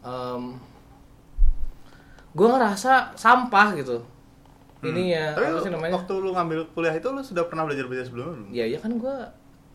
em 0.00 0.44
gue 2.30 2.46
ngerasa 2.46 3.18
sampah 3.18 3.74
gitu. 3.74 3.98
Ini 4.80 5.02
ya 5.10 5.26
Hmm. 5.28 5.36
tapi 5.36 5.44
apa 5.44 5.52
lu, 5.52 5.60
sih 5.60 5.72
namanya? 5.74 5.92
waktu 5.92 6.12
lu 6.16 6.30
ngambil 6.30 6.58
kuliah 6.72 6.94
itu 6.94 7.08
lu 7.10 7.20
sudah 7.20 7.44
pernah 7.44 7.66
belajar 7.66 7.84
belajar 7.84 8.06
sebelumnya 8.06 8.32
belum 8.32 8.48
Ya 8.48 8.64
ya 8.64 8.78
kan 8.78 8.96
gue 8.96 9.16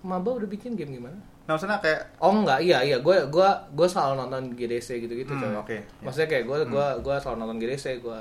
maba 0.02 0.30
udah 0.34 0.48
bikin 0.48 0.74
game 0.74 0.96
gimana? 0.96 1.20
Nah 1.46 1.54
maksudnya 1.54 1.78
kayak 1.78 2.02
Oh 2.18 2.34
enggak, 2.34 2.58
iya 2.60 2.82
iya 2.82 2.98
gue 2.98 3.16
gue 3.28 3.50
gue 3.72 3.88
selalu 3.88 4.14
nonton 4.18 4.44
GDC 4.52 4.98
gitu-gitu 5.00 5.30
Hmm, 5.30 5.42
coy. 5.42 5.54
oke, 5.56 5.76
ya. 5.76 5.82
Maksudnya 6.02 6.28
kayak 6.28 6.44
gue 6.44 6.58
gue 6.68 6.86
gue 7.00 7.16
selalu 7.16 7.38
nonton 7.38 7.58
GDC 7.60 7.86
gue 8.00 8.20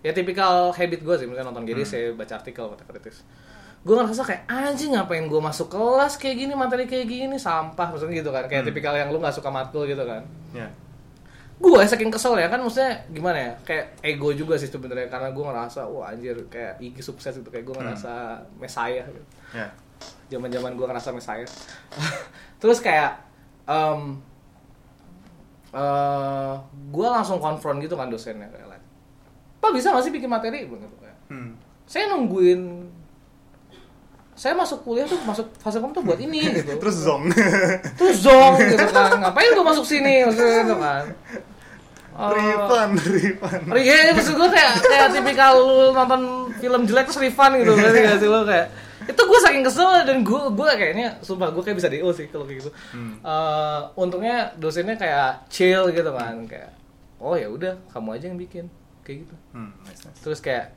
ya 0.00 0.10
tipikal 0.10 0.70
habit 0.70 1.00
gue 1.00 1.14
sih 1.16 1.26
misalnya 1.26 1.50
nonton 1.50 1.62
GDC 1.64 1.92
Hmm. 2.04 2.16
baca 2.16 2.32
artikel 2.34 2.64
baca 2.64 2.84
kritis. 2.84 3.26
Gue 3.82 3.94
ngerasa 3.94 4.22
kayak 4.22 4.42
anjing 4.46 4.94
ngapain 4.94 5.26
gue 5.26 5.40
masuk 5.40 5.66
kelas 5.68 6.14
kayak 6.16 6.38
gini 6.38 6.54
materi 6.54 6.84
kayak 6.84 7.02
gini 7.04 7.34
sampah 7.34 7.86
maksudnya 7.88 8.14
gitu 8.16 8.30
kan 8.30 8.46
kayak 8.46 8.62
Hmm. 8.62 8.68
tipikal 8.68 8.94
yang 8.94 9.08
lu 9.08 9.18
nggak 9.18 9.34
suka 9.34 9.48
matkul 9.48 9.82
gitu 9.84 10.02
kan. 10.02 10.22
ya 10.52 10.70
Gue 11.58 11.78
saking 11.80 12.10
kesel 12.10 12.34
ya 12.36 12.46
kan 12.46 12.58
maksudnya 12.58 12.90
gimana 13.08 13.38
ya 13.40 13.52
kayak 13.62 13.94
ego 14.02 14.30
juga 14.30 14.54
sih 14.54 14.66
sebenarnya 14.66 15.06
karena 15.06 15.30
gue 15.30 15.44
ngerasa 15.44 15.82
wah 15.84 16.10
anjir 16.10 16.34
kayak 16.46 16.74
Igi 16.78 16.98
sukses 17.00 17.30
gitu 17.32 17.46
kayak 17.48 17.62
gue 17.64 17.70
Hmm. 17.72 17.86
ngerasa 17.86 18.12
mesaya 18.56 19.02
gitu 19.04 19.22
ya 19.52 19.66
zaman 20.30 20.48
zaman 20.48 20.72
gue 20.74 20.86
ngerasa 20.86 21.12
saya. 21.20 21.46
Terus 22.62 22.78
kayak 22.80 23.20
um, 23.66 24.20
gue 26.92 27.06
langsung 27.08 27.40
konfront 27.40 27.80
gitu 27.80 27.96
kan 27.96 28.12
dosennya 28.12 28.48
kayak 28.52 28.68
like, 28.76 28.84
pak 29.58 29.70
bisa 29.72 29.92
gak 29.92 30.04
sih 30.04 30.12
bikin 30.12 30.30
materi? 30.30 30.68
Gitu 30.68 30.86
kayak. 31.00 31.18
Hmm. 31.32 31.56
saya 31.88 32.12
nungguin 32.12 32.92
saya 34.32 34.56
masuk 34.56 34.84
kuliah 34.84 35.04
tuh 35.08 35.20
masuk 35.28 35.48
fase 35.60 35.80
kom 35.80 35.92
tuh 35.92 36.04
buat 36.04 36.18
ini 36.20 36.48
gitu. 36.60 36.76
Terus 36.80 36.96
zong. 37.04 37.28
terus 37.96 38.24
zong 38.24 38.58
gitu 38.58 38.86
kan. 38.90 39.20
Ngapain 39.20 39.52
gue 39.52 39.66
masuk 39.66 39.84
sini? 39.84 40.24
Maksudnya 40.24 40.64
gitu 40.64 40.76
kan. 40.80 41.04
Eh, 42.12 42.28
Rifan, 42.28 42.92
Rifan. 42.92 43.60
Iya, 43.72 44.12
maksud 44.12 44.36
gue 44.36 44.48
kayak 44.52 44.84
kayak 44.84 45.08
tipikal 45.16 45.56
lu 45.56 45.96
nonton 45.96 46.52
film 46.60 46.84
jelek 46.84 47.08
terus 47.08 47.24
refund 47.24 47.56
gitu 47.56 47.72
ngerti 47.72 47.98
gak 48.04 48.18
sih 48.20 48.28
lo 48.28 48.44
kayak 48.44 48.68
itu 49.04 49.22
gue 49.22 49.40
saking 49.40 49.62
kesel 49.62 50.02
dan 50.02 50.20
gue 50.20 50.40
gue 50.50 50.68
kayaknya 50.72 51.18
sumpah 51.18 51.48
gue 51.48 51.60
kayak 51.60 51.76
bisa 51.76 51.88
do 51.88 52.10
sih 52.10 52.26
kalau 52.26 52.44
kayak 52.44 52.58
gitu 52.60 52.70
Hmm. 52.90 53.14
Eh, 53.18 53.80
untungnya 53.94 54.36
dosennya 54.54 54.94
kayak 54.94 55.46
chill 55.48 55.88
gitu 55.88 56.10
kan 56.10 56.44
kayak 56.44 56.70
oh 57.16 57.32
ya 57.32 57.46
udah 57.46 57.74
kamu 57.88 58.08
aja 58.12 58.24
yang 58.26 58.36
bikin 58.36 58.64
kayak 59.00 59.24
gitu 59.24 59.34
Hmm, 59.50 59.70
nice, 59.82 60.02
nice. 60.02 60.20
terus 60.20 60.38
kayak 60.38 60.74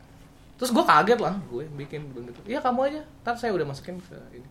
terus 0.56 0.70
gue 0.70 0.82
kaget 0.82 1.20
lah 1.20 1.36
gue 1.46 1.64
bikin 1.76 2.08
bilang 2.10 2.30
gitu 2.30 2.42
iya 2.46 2.60
kamu 2.60 2.80
aja 2.86 3.02
ntar 3.22 3.36
saya 3.36 3.52
udah 3.52 3.66
masukin 3.66 4.00
ke 4.00 4.16
ini 4.32 4.48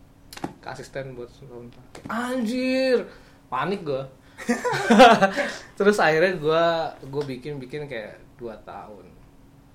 ke 0.60 0.66
asisten 0.66 1.14
buat 1.14 1.30
suruh 1.30 1.64
anjir 2.06 3.08
panik 3.46 3.80
gue 3.80 4.02
terus 5.78 5.96
akhirnya 5.96 6.34
gue 6.34 6.64
gue 7.06 7.22
bikin 7.28 7.56
bikin 7.56 7.87
kayak 7.87 8.18
dua 8.34 8.58
tahun 8.60 9.06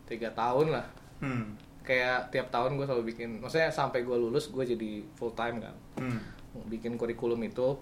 tiga 0.05 0.29
tahun 0.31 0.73
lah 0.73 0.87
Hmm. 1.19 1.51
Kayak 1.89 2.29
tiap 2.29 2.53
tahun 2.53 2.77
gue 2.77 2.85
selalu 2.85 3.09
bikin 3.09 3.41
maksudnya 3.41 3.73
sampai 3.73 4.05
gue 4.05 4.13
lulus 4.13 4.53
gue 4.53 4.61
jadi 4.61 5.01
full 5.17 5.33
time 5.33 5.57
kan. 5.57 5.75
Hmm. 5.97 6.21
bikin 6.69 7.01
kurikulum 7.01 7.41
itu 7.41 7.73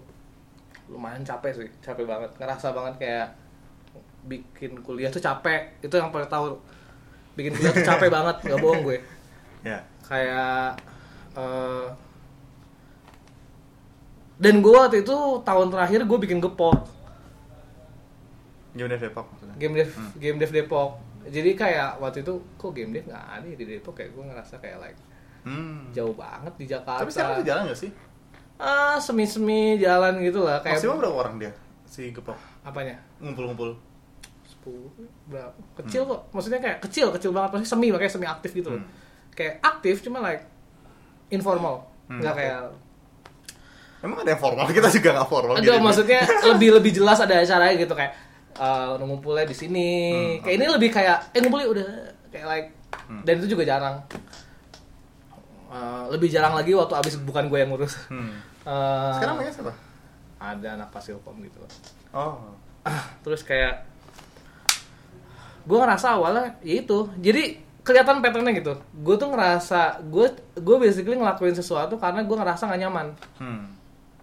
lumayan 0.88 1.20
capek 1.20 1.52
sih 1.52 1.68
capek 1.84 2.08
banget. 2.08 2.32
Ngerasa 2.40 2.72
banget 2.72 2.94
kayak 2.96 3.26
bikin 4.24 4.80
kuliah 4.80 5.12
tuh 5.12 5.20
capek 5.20 5.76
itu 5.84 5.92
yang 5.92 6.08
paling 6.08 6.24
tahu. 6.24 6.56
Bikin 7.36 7.52
kuliah 7.52 7.76
tuh 7.76 7.84
capek 7.84 8.08
banget 8.16 8.36
nggak 8.48 8.60
bohong 8.64 8.80
gue. 8.88 8.98
Ya. 9.60 9.84
kayak 10.08 10.80
eh, 11.36 11.86
dan 14.40 14.54
gue 14.64 14.72
waktu 14.72 15.04
itu 15.04 15.16
tahun 15.44 15.68
terakhir 15.68 16.00
gue 16.08 16.18
bikin 16.24 16.40
gepok. 16.40 16.88
Game 18.72 18.88
Dev 18.88 19.02
Depok 19.04 19.26
maksudnya. 19.28 19.56
game 19.58 19.74
dev 19.74 19.90
game 20.16 20.38
dev 20.38 20.52
Depok 20.54 21.07
jadi 21.28 21.50
kayak 21.52 21.90
waktu 21.98 22.20
itu 22.20 22.32
kok 22.54 22.70
game 22.70 22.90
dev 22.90 23.04
nggak 23.04 23.24
ada 23.32 23.44
ya 23.44 23.54
di 23.54 23.64
Depok 23.64 23.94
kayak 23.94 24.10
gue 24.10 24.24
ngerasa 24.24 24.54
kayak 24.56 24.78
like 24.78 24.98
Hmm. 25.40 25.88
jauh 25.90 26.12
banget 26.12 26.50
di 26.56 26.66
Jakarta 26.66 27.00
Tapi 27.00 27.08
sekarang 27.08 27.40
jalan 27.42 27.62
gak 27.66 27.78
sih? 27.78 27.90
ah 28.56 28.98
semi 28.98 29.24
semi 29.24 29.60
jalan 29.76 30.18
gitu 30.18 30.42
lah 30.42 30.58
kayak 30.58 30.76
Maksimal 30.76 30.98
berapa 30.98 31.16
orang 31.16 31.34
dia? 31.38 31.52
Si 31.84 32.10
Gepok. 32.10 32.34
apanya 32.60 32.98
Ngumpul-ngumpul. 33.18 33.72
10 34.60 34.66
berapa 35.26 35.54
kecil 35.76 36.02
kok 36.04 36.20
maksudnya 36.28 36.58
kayak 36.58 36.78
kecil 36.82 37.08
kecil 37.10 37.30
banget 37.30 37.54
pasti 37.54 37.66
semi 37.66 37.88
makanya 37.88 38.12
semi 38.12 38.26
aktif 38.26 38.50
gitu 38.52 38.68
loh 38.70 38.78
Hmm. 38.78 38.90
kayak 39.30 39.62
aktif 39.62 40.02
cuma 40.02 40.18
like 40.20 40.42
informal 41.28 41.86
Hmm, 42.06 42.18
nggak 42.18 42.32
oke. 42.32 42.40
kayak 42.40 42.58
Emang 43.98 44.18
ada 44.20 44.30
yang 44.30 44.38
formal? 44.38 44.62
Kita 44.68 44.86
juga 44.92 45.10
gak 45.12 45.26
formal. 45.26 45.54
aduh 45.54 45.64
gitu. 45.68 45.78
maksudnya 45.80 46.20
lebih 46.48 46.70
lebih 46.72 46.92
jelas 46.94 47.18
ada 47.18 47.34
acaranya 47.36 47.74
gitu 47.74 47.90
kayak 47.92 48.12
eh, 48.58 48.92
ngumpulnya 48.98 49.44
di 49.44 49.54
sini 49.54 49.88
Hmm, 50.10 50.34
kayak 50.42 50.54
ini 50.54 50.66
lebih 50.68 50.90
kayak 50.90 51.18
eh 51.30 51.38
ngumpulnya 51.38 51.68
udah 51.68 51.86
kayak 52.28 52.46
like 52.46 52.68
Hmm. 53.04 53.22
dan 53.22 53.38
itu 53.38 53.52
juga 53.52 53.64
jarang 53.64 53.96
Eh, 55.68 56.04
lebih 56.08 56.28
jarang 56.28 56.52
lagi 56.54 56.72
waktu 56.72 56.94
abis 56.94 57.20
bukan 57.20 57.44
gue 57.46 57.58
yang 57.58 57.68
ngurus 57.68 58.08
Hmm. 58.08 58.32
Eh, 58.64 59.12
Sekarang 59.16 59.36
namanya 59.36 59.52
siapa? 59.52 59.72
ada 60.38 60.68
anak 60.72 60.88
pasilkom 60.88 61.34
gitu 61.40 61.58
loh 61.58 61.70
Oh. 62.10 62.56
terus 63.20 63.42
kayak 63.42 63.84
gue 65.62 65.76
ngerasa 65.76 66.14
awalnya 66.14 66.56
ya 66.62 66.80
itu 66.80 67.12
jadi 67.18 67.60
kelihatan 67.82 68.18
patternnya 68.18 68.54
gitu 68.54 68.72
gue 68.94 69.14
tuh 69.14 69.28
ngerasa 69.28 70.00
gue 70.02 70.26
gue 70.54 70.76
basically 70.78 71.12
ngelakuin 71.14 71.52
sesuatu 71.52 71.96
karena 71.96 72.22
gue 72.22 72.32
ngerasa 72.34 72.64
gak 72.64 72.80
nyaman 72.80 73.06
Hmm. 73.36 73.68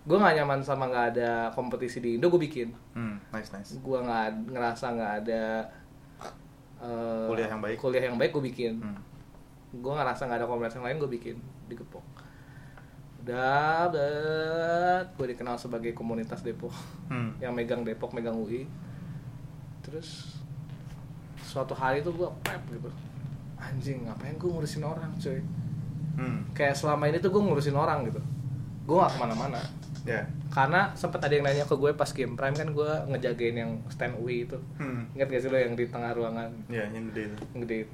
Gue 0.05 0.13
gak 0.15 0.35
nyaman 0.35 0.61
sama 0.61 0.85
nggak 0.85 1.05
ada 1.11 1.29
kompetisi 1.51 1.97
di 1.97 2.15
Indo 2.15 2.27
gue 2.27 2.37
bikin 2.39 2.69
Hmm. 2.93 3.17
Nice, 3.29 3.49
nice. 3.51 3.71
gue 3.75 3.97
nggak 3.99 4.25
ngerasa 4.47 4.85
nggak 4.91 5.13
ada 5.19 5.43
eh, 6.77 7.25
Kuliah 7.25 7.49
yang 7.49 7.59
baik. 7.59 7.77
kuliah 7.77 8.03
yang 8.03 8.15
baik 8.15 8.31
gue 8.31 8.43
bikin 8.45 8.77
Hmm. 8.77 8.97
gue 9.73 9.91
ngerasa 9.91 10.21
nggak 10.23 10.39
ada 10.39 10.47
komunitas 10.47 10.75
yang 10.75 10.85
lain 10.85 10.97
gue 10.97 11.11
bikin 11.11 11.35
di 11.65 11.73
Gepok 11.73 12.05
udah 13.19 13.89
udah 13.89 14.11
gue 15.11 15.25
dikenal 15.27 15.57
sebagai 15.57 15.91
komunitas 15.91 16.39
Depok 16.39 16.69
Hmm. 17.07 17.33
yang 17.43 17.51
megang 17.51 17.81
Depok 17.81 18.13
megang 18.13 18.35
UI 18.35 18.69
terus 19.81 20.37
suatu 21.39 21.73
hari 21.73 22.01
tuh 22.01 22.13
gue 22.13 22.29
prep 22.39 22.61
gitu 22.67 22.89
anjing 23.55 24.03
ngapain 24.03 24.35
gue 24.35 24.45
ngurusin 24.45 24.81
orang 24.81 25.09
cuy 25.15 25.41
Hmm. 26.15 26.45
kayak 26.51 26.71
selama 26.73 27.05
ini 27.05 27.17
tuh 27.17 27.27
gue 27.27 27.41
ngurusin 27.41 27.73
orang 27.73 28.05
gitu 28.05 28.21
gue 28.85 28.95
gak 28.95 29.09
ke 29.09 29.19
mana-mana 29.19 29.57
Ya. 30.05 30.21
karena 30.47 30.93
sempat 30.93 31.17
ada 31.19 31.31
yang 31.31 31.41
nanya 31.41 31.63
ke 31.63 31.73
gue 31.73 31.91
pas 31.91 32.05
game 32.07 32.33
prime 32.33 32.53
kan 32.53 32.69
gue 32.69 32.89
ngejagain 33.09 33.55
yang 33.55 33.71
stand 33.89 34.13
UI 34.15 34.45
itu 34.45 34.53
Hmm. 34.77 35.09
ingat 35.11 35.27
gak 35.27 35.41
sih 35.41 35.49
lo 35.49 35.57
yang 35.57 35.73
di 35.73 35.85
tengah 35.85 36.11
ruangan 36.11 36.53
Ya, 36.67 36.85
yang 36.87 37.09
gede 37.09 37.27
itu. 37.27 37.37
yang 37.49 37.61
gede 37.61 37.77
itu 37.81 37.93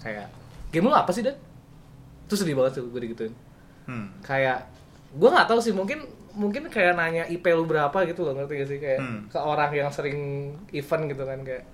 kayak 0.00 0.26
game 0.68 0.84
lo 0.84 0.94
apa 0.94 1.10
sih 1.10 1.22
dan 1.22 1.38
terus 2.26 2.42
sedih 2.42 2.54
banget 2.54 2.78
tuh 2.78 2.86
gue 2.88 3.00
digituin 3.00 3.34
Hmm. 3.84 4.10
kayak 4.20 4.66
gue 5.12 5.28
nggak 5.28 5.46
tahu 5.46 5.62
sih 5.62 5.70
mungkin 5.70 6.02
mungkin 6.32 6.66
kayak 6.66 6.92
nanya 6.92 7.22
IP 7.24 7.46
lu 7.48 7.64
berapa 7.64 7.94
gitu 8.04 8.20
loh 8.20 8.34
ngerti 8.34 8.54
gak 8.56 8.68
sih 8.68 8.78
kayak 8.78 8.98
Hmm. 8.98 9.20
ke 9.24 9.38
orang 9.38 9.70
yang 9.70 9.88
sering 9.88 10.18
event 10.70 11.06
gitu 11.06 11.22
kan 11.22 11.38
kayak 11.40 11.64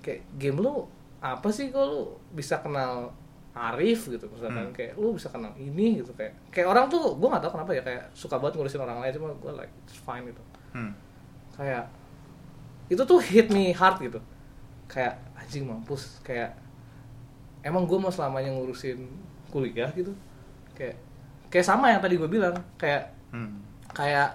kayak 0.00 0.20
game 0.36 0.58
lu 0.58 0.84
apa 1.18 1.48
sih 1.48 1.68
kok 1.68 1.80
lu 1.82 2.00
bisa 2.30 2.56
kenal 2.58 3.08
Arif 3.50 4.06
gitu 4.06 4.26
misalkan 4.26 4.62
Hmm. 4.62 4.72
kayak 4.72 4.94
lu 4.94 5.10
bisa 5.12 5.26
kenal 5.26 5.50
ini 5.54 5.98
gitu 5.98 6.14
kayak 6.14 6.32
kayak 6.48 6.66
orang 6.66 6.86
tuh 6.86 7.14
gue 7.14 7.28
nggak 7.28 7.42
tahu 7.42 7.52
kenapa 7.54 7.70
ya 7.72 7.82
kayak 7.82 8.04
suka 8.12 8.38
banget 8.38 8.54
ngurusin 8.56 8.78
orang 8.78 8.98
lain 8.98 9.12
cuma 9.12 9.34
gue 9.34 9.52
like 9.52 9.72
it's 9.82 9.96
fine 9.96 10.22
gitu 10.22 10.42
Hmm. 10.70 10.94
kayak 11.52 11.90
itu 12.86 12.98
tuh 13.00 13.18
hit 13.18 13.46
me 13.48 13.70
hard 13.70 13.98
gitu 13.98 14.22
kayak 14.86 15.14
anjing 15.34 15.62
mampus 15.62 16.18
kayak 16.20 16.54
emang 17.60 17.84
gue 17.84 17.94
mau 17.96 18.08
selamanya 18.08 18.50
ngurusin 18.50 19.02
kuliah 19.48 19.90
gitu 19.90 20.14
kayak 20.72 20.94
kayak 21.46 21.66
sama 21.66 21.90
yang 21.90 21.98
tadi 21.98 22.14
gue 22.14 22.26
bilang 22.26 22.54
kayak 22.76 23.10
Hmm. 23.30 23.62
kayak 23.90 24.30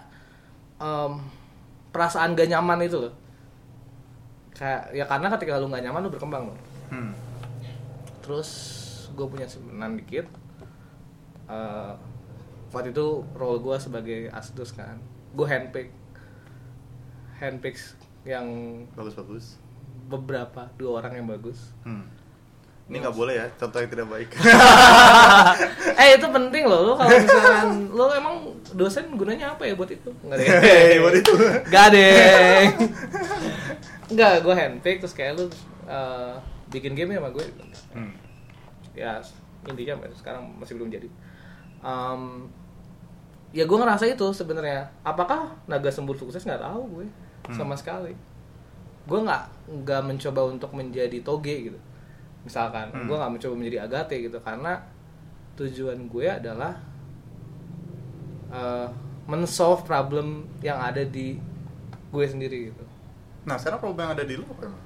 em, 0.76 1.14
perasaan 1.90 2.36
gak 2.36 2.48
nyaman 2.48 2.84
itu 2.84 3.00
loh 3.00 3.16
kayak 4.52 4.92
ya 4.92 5.04
karena 5.04 5.32
ketika 5.32 5.56
lu 5.56 5.68
gak 5.68 5.80
nyaman 5.82 6.04
lu 6.04 6.12
berkembang 6.12 6.52
loh 6.52 6.58
Hmm. 6.88 7.16
terus 8.20 8.84
gue 9.16 9.26
punya 9.26 9.46
simpenan 9.46 9.96
dikit 9.96 10.28
Eh, 11.46 11.94
waktu 12.70 12.90
itu 12.90 13.06
role 13.32 13.60
gue 13.60 13.78
sebagai 13.78 14.28
asdos 14.30 14.72
kan 14.72 14.98
gue 15.32 15.46
handpick 15.46 15.94
handpick 17.36 17.78
yang 18.24 18.46
Bagus-bagus. 18.92 19.62
beberapa 20.06 20.66
dua 20.76 21.00
orang 21.00 21.16
yang 21.16 21.28
bagus 21.28 21.70
Hmm. 21.82 22.10
Ini 22.86 22.98
nggak 23.00 23.14
boleh 23.14 23.34
ya, 23.36 23.50
contoh 23.56 23.78
yang 23.78 23.90
tidak 23.90 24.06
baik. 24.08 24.30
eh 26.02 26.10
itu 26.14 26.28
penting 26.28 26.64
loh 26.64 26.82
lo 26.84 26.94
kalau 26.94 27.10
misalkan 27.20 27.68
lo 27.90 28.06
emang 28.12 28.36
dosen 28.72 29.10
gunanya 29.12 29.54
apa 29.54 29.66
ya 29.66 29.74
buat 29.74 29.90
itu 29.90 30.10
nggak 30.22 30.38
deh 30.38 30.48
Hei, 30.62 30.94
buat 31.00 31.16
itu. 31.16 31.34
nggak 31.66 31.88
deh 31.90 32.62
nggak 34.08 34.34
gue 34.40 34.54
handpick 34.54 34.98
terus 34.98 35.14
kayak 35.14 35.34
lu 35.34 35.46
eh, 35.86 36.34
bikin 36.70 36.94
game 36.94 37.14
sama 37.14 37.30
gue 37.30 37.46
Hmm. 37.94 38.12
Ya 38.96 39.20
intinya 39.68 40.00
sekarang 40.16 40.44
masih 40.58 40.80
belum 40.80 40.90
jadi. 40.90 41.10
Em, 41.86 42.48
ya 43.52 43.64
gue 43.68 43.78
ngerasa 43.78 44.08
itu 44.10 44.28
sebenarnya. 44.32 44.88
Apakah 45.04 45.54
naga 45.68 45.92
sembur 45.92 46.16
sukses? 46.16 46.44
Nggak 46.44 46.64
tahu 46.64 46.82
gue. 47.00 47.08
Hmm. 47.46 47.54
sama 47.54 47.78
sekali. 47.78 48.18
Gue 49.06 49.22
nggak 49.22 49.44
nggak 49.86 50.02
mencoba 50.02 50.50
untuk 50.50 50.74
menjadi 50.74 51.22
toge 51.22 51.70
gitu. 51.70 51.80
Misalkan 52.42 52.90
Hmm. 52.90 53.06
gue 53.06 53.16
nggak 53.16 53.34
mencoba 53.38 53.54
menjadi 53.54 53.78
agate 53.86 54.16
gitu. 54.26 54.38
Karena 54.42 54.82
tujuan 55.56 56.10
gue 56.10 56.26
adalah 56.26 56.74
eh 58.50 58.90
men-solve 59.26 59.82
problem 59.86 60.46
yang 60.62 60.78
ada 60.78 61.02
di 61.02 61.38
gue 62.14 62.26
sendiri 62.26 62.70
gitu. 62.72 62.84
Nah, 63.46 63.58
sekarang 63.58 63.82
problem 63.82 64.06
yang 64.06 64.14
ada 64.14 64.26
di 64.26 64.38
lu 64.38 64.46
apa 64.46 64.70
emang? 64.70 64.84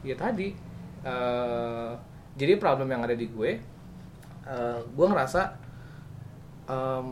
ya 0.00 0.16
tadi 0.16 0.56
eh 1.04 1.92
jadi 2.40 2.56
problem 2.56 2.88
yang 2.88 3.04
ada 3.04 3.12
di 3.12 3.28
gue 3.28 3.50
eh 4.42 4.78
gue 4.80 5.06
ngerasa 5.06 5.40
em, 6.66 7.06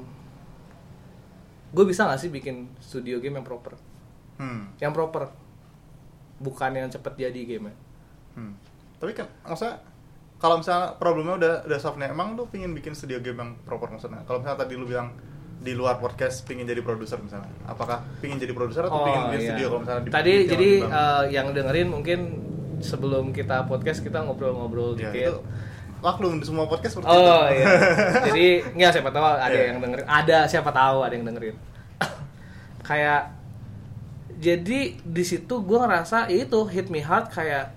gue 1.69 1.85
bisa 1.85 2.03
gak 2.03 2.17
sih 2.17 2.31
bikin 2.31 2.73
studio 2.79 3.21
game 3.21 3.37
yang 3.37 3.45
proper 3.45 3.77
Hmm. 4.39 4.71
yang 4.79 4.95
proper 4.95 5.29
bukan 6.39 6.71
yang 6.73 6.89
cepet 6.89 7.13
jadi 7.19 7.41
game 7.45 7.69
Hmm. 8.33 8.55
Tapi 8.97 9.11
kan 9.13 9.27
maksudnya 9.43 9.83
kalau 10.39 10.57
misalnya 10.57 10.95
problemnya 10.95 11.35
udah 11.35 11.55
udah 11.67 11.79
solve 11.79 11.99
nih, 11.99 12.09
emang 12.09 12.33
lu 12.33 12.47
pingin 12.47 12.71
bikin 12.71 12.95
studio 12.95 13.19
game 13.19 13.35
yang 13.37 13.51
proper 13.61 13.91
maksudnya? 13.91 14.23
Kalau 14.23 14.39
misalnya 14.39 14.63
tadi 14.63 14.75
lu 14.75 14.87
bilang 14.87 15.11
di 15.59 15.75
luar 15.75 15.99
podcast 15.99 16.47
pingin 16.47 16.63
jadi 16.63 16.79
produser 16.79 17.19
misalnya, 17.19 17.51
apakah 17.67 18.07
pingin 18.23 18.39
jadi 18.39 18.55
produser 18.55 18.87
atau 18.87 19.03
pingin 19.03 19.23
bikin 19.29 19.41
studio 19.45 19.67
kalau 19.69 19.81
misalnya 19.83 19.99
di 19.99 20.07
Oh, 20.07 20.07
iya. 20.07 20.15
tadi 20.15 20.31
di 20.33 20.47
jadi 20.47 20.69
eh, 20.87 21.25
yang 21.35 21.47
dengerin 21.51 21.89
mungkin 21.91 22.19
sebelum 22.81 23.31
kita 23.31 23.65
podcast 23.65 24.01
kita 24.01 24.21
ngobrol-ngobrol 24.21 24.95
Ya, 24.95 25.09
dikit 25.09 25.23
itu 25.31 25.37
maklum 25.99 26.39
di 26.39 26.47
semua 26.47 26.65
podcast 26.65 26.95
seperti 26.95 27.11
Oh 27.11 27.19
itu. 27.45 27.57
iya. 27.57 27.67
Jadi 28.29 28.47
nggak 28.73 28.91
siapa 28.93 29.11
tahu 29.11 29.25
ada 29.25 29.51
Iya. 29.51 29.65
yang 29.67 29.79
dengerin. 29.79 30.07
Ada 30.07 30.39
siapa 30.47 30.71
tahu 30.71 30.99
ada 31.01 31.13
yang 31.13 31.25
dengerin. 31.25 31.57
kayak 32.85 33.23
jadi 34.33 34.81
di 34.97 35.25
situ 35.25 35.55
gue 35.59 35.75
ngerasa 35.77 36.27
ya 36.27 36.39
itu 36.41 36.61
hit 36.65 36.87
me 36.87 37.01
hard 37.01 37.27
kayak 37.29 37.75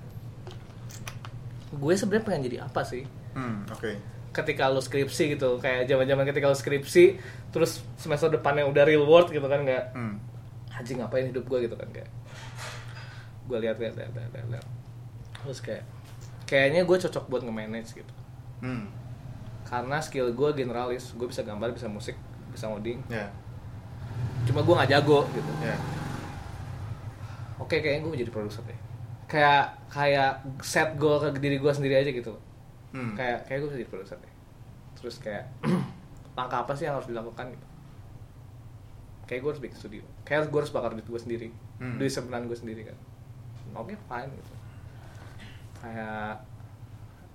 gue 1.71 1.93
sebenarnya 1.95 2.21
pengen 2.23 2.41
jadi 2.43 2.57
apa 2.61 2.81
sih 2.83 3.01
Hmm, 3.31 3.63
oke. 3.65 3.95
ketika 4.31 4.67
lu 4.67 4.77
skripsi 4.77 5.23
gitu 5.31 5.57
kayak 5.57 5.87
zaman-zaman 5.87 6.21
ketika 6.23 6.45
lu 6.45 6.53
skripsi 6.53 7.15
terus 7.49 7.79
semester 7.95 8.29
depannya 8.29 8.61
udah 8.63 8.83
real 8.83 9.03
world 9.03 9.27
gitu 9.27 9.43
kan 9.43 9.63
nggak 9.63 9.89
Hmm. 9.91 10.19
anjing 10.69 10.99
ngapain 10.99 11.25
hidup 11.25 11.43
gue 11.43 11.65
gitu 11.65 11.73
kan 11.73 11.89
kayak 11.89 12.11
gue 13.43 13.57
lihat 13.57 13.75
lihat 13.75 13.95
lihat 13.95 14.11
lihat, 14.11 14.29
lihat, 14.31 14.47
lihat. 14.51 14.65
Terus 15.41 15.59
kayak 15.61 15.83
kayaknya 16.45 16.83
gue 16.83 16.97
cocok 16.99 17.25
buat 17.31 17.41
nge-manage 17.47 17.95
gitu. 17.95 18.13
Hmm. 18.61 18.93
karena 19.65 19.97
skill 20.03 20.29
gue 20.35 20.49
generalis 20.53 21.15
gue 21.17 21.25
bisa 21.25 21.41
gambar 21.41 21.73
bisa 21.73 21.87
musik 21.87 22.13
bisa 22.51 22.67
ngoding. 22.67 22.99
Ya. 23.07 23.31
cuma 24.45 24.61
gue 24.61 24.73
nggak 24.75 24.91
jago 24.91 25.23
gitu. 25.31 25.51
Ya. 25.63 25.77
oke 27.57 27.71
kayaknya 27.79 28.03
gue 28.03 28.11
mau 28.11 28.19
jadi 28.19 28.33
produser 28.33 28.61
deh. 28.67 28.79
Kayak 29.31 29.79
kayak 29.87 30.43
set 30.59 30.99
goal 30.99 31.23
ke 31.23 31.39
diri 31.39 31.57
gue 31.57 31.71
sendiri 31.71 32.03
aja 32.03 32.11
gitu. 32.11 32.35
Hmm. 32.91 33.15
kayak 33.15 33.47
kayak 33.47 33.63
gue 33.63 33.69
bisa 33.71 33.79
jadi 33.79 33.89
produser 33.89 34.17
deh. 34.19 34.33
Terus 34.99 35.15
kayak 35.23 35.47
langkah 36.37 36.67
apa 36.67 36.75
sih 36.75 36.85
yang 36.85 36.99
harus 36.99 37.07
dilakukan 37.07 37.55
gitu? 37.55 37.67
Kayak 39.25 39.39
gue 39.41 39.49
harus 39.55 39.63
bikin 39.63 39.77
studio. 39.79 40.03
Kayak 40.27 40.51
gue 40.51 40.59
harus 40.59 40.73
bakar 40.75 40.91
duit 40.93 41.07
gue 41.07 41.21
sendiri. 41.21 41.47
Hmm. 41.79 41.95
duit 41.95 42.11
sebenarnya 42.11 42.45
gue 42.51 42.59
sendiri 42.59 42.81
kan. 42.91 42.97
Oke 43.71 43.95
fine 43.95 44.29
gitu 44.35 44.60
kayak 45.81 46.37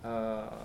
eh 0.03 0.65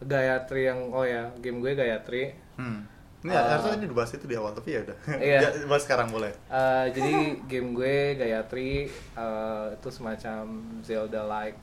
Gayatri 0.00 0.64
yang 0.64 0.88
oh 0.88 1.04
ya 1.04 1.28
game 1.38 1.60
gue 1.60 1.74
Gayatri 1.74 2.32
Hmm. 2.56 2.84
Ini 3.20 3.32
Ah. 3.32 3.52
harusnya 3.52 3.76
ini 3.76 3.86
dibahas 3.86 4.12
itu 4.12 4.24
di 4.24 4.32
awal 4.32 4.52
tapi 4.52 4.72
ya 4.72 4.80
udah. 4.80 4.96
Iya. 5.20 5.38
Ya, 5.42 5.50
bahas 5.64 5.84
sekarang 5.84 6.08
boleh. 6.08 6.32
Eh, 6.46 6.86
jadi 6.90 7.12
game 7.44 7.72
gue 7.72 7.96
Gayatri 8.16 8.88
eh, 8.88 9.66
itu 9.70 9.88
semacam 9.90 10.44
Zelda 10.80 11.24
like 11.24 11.56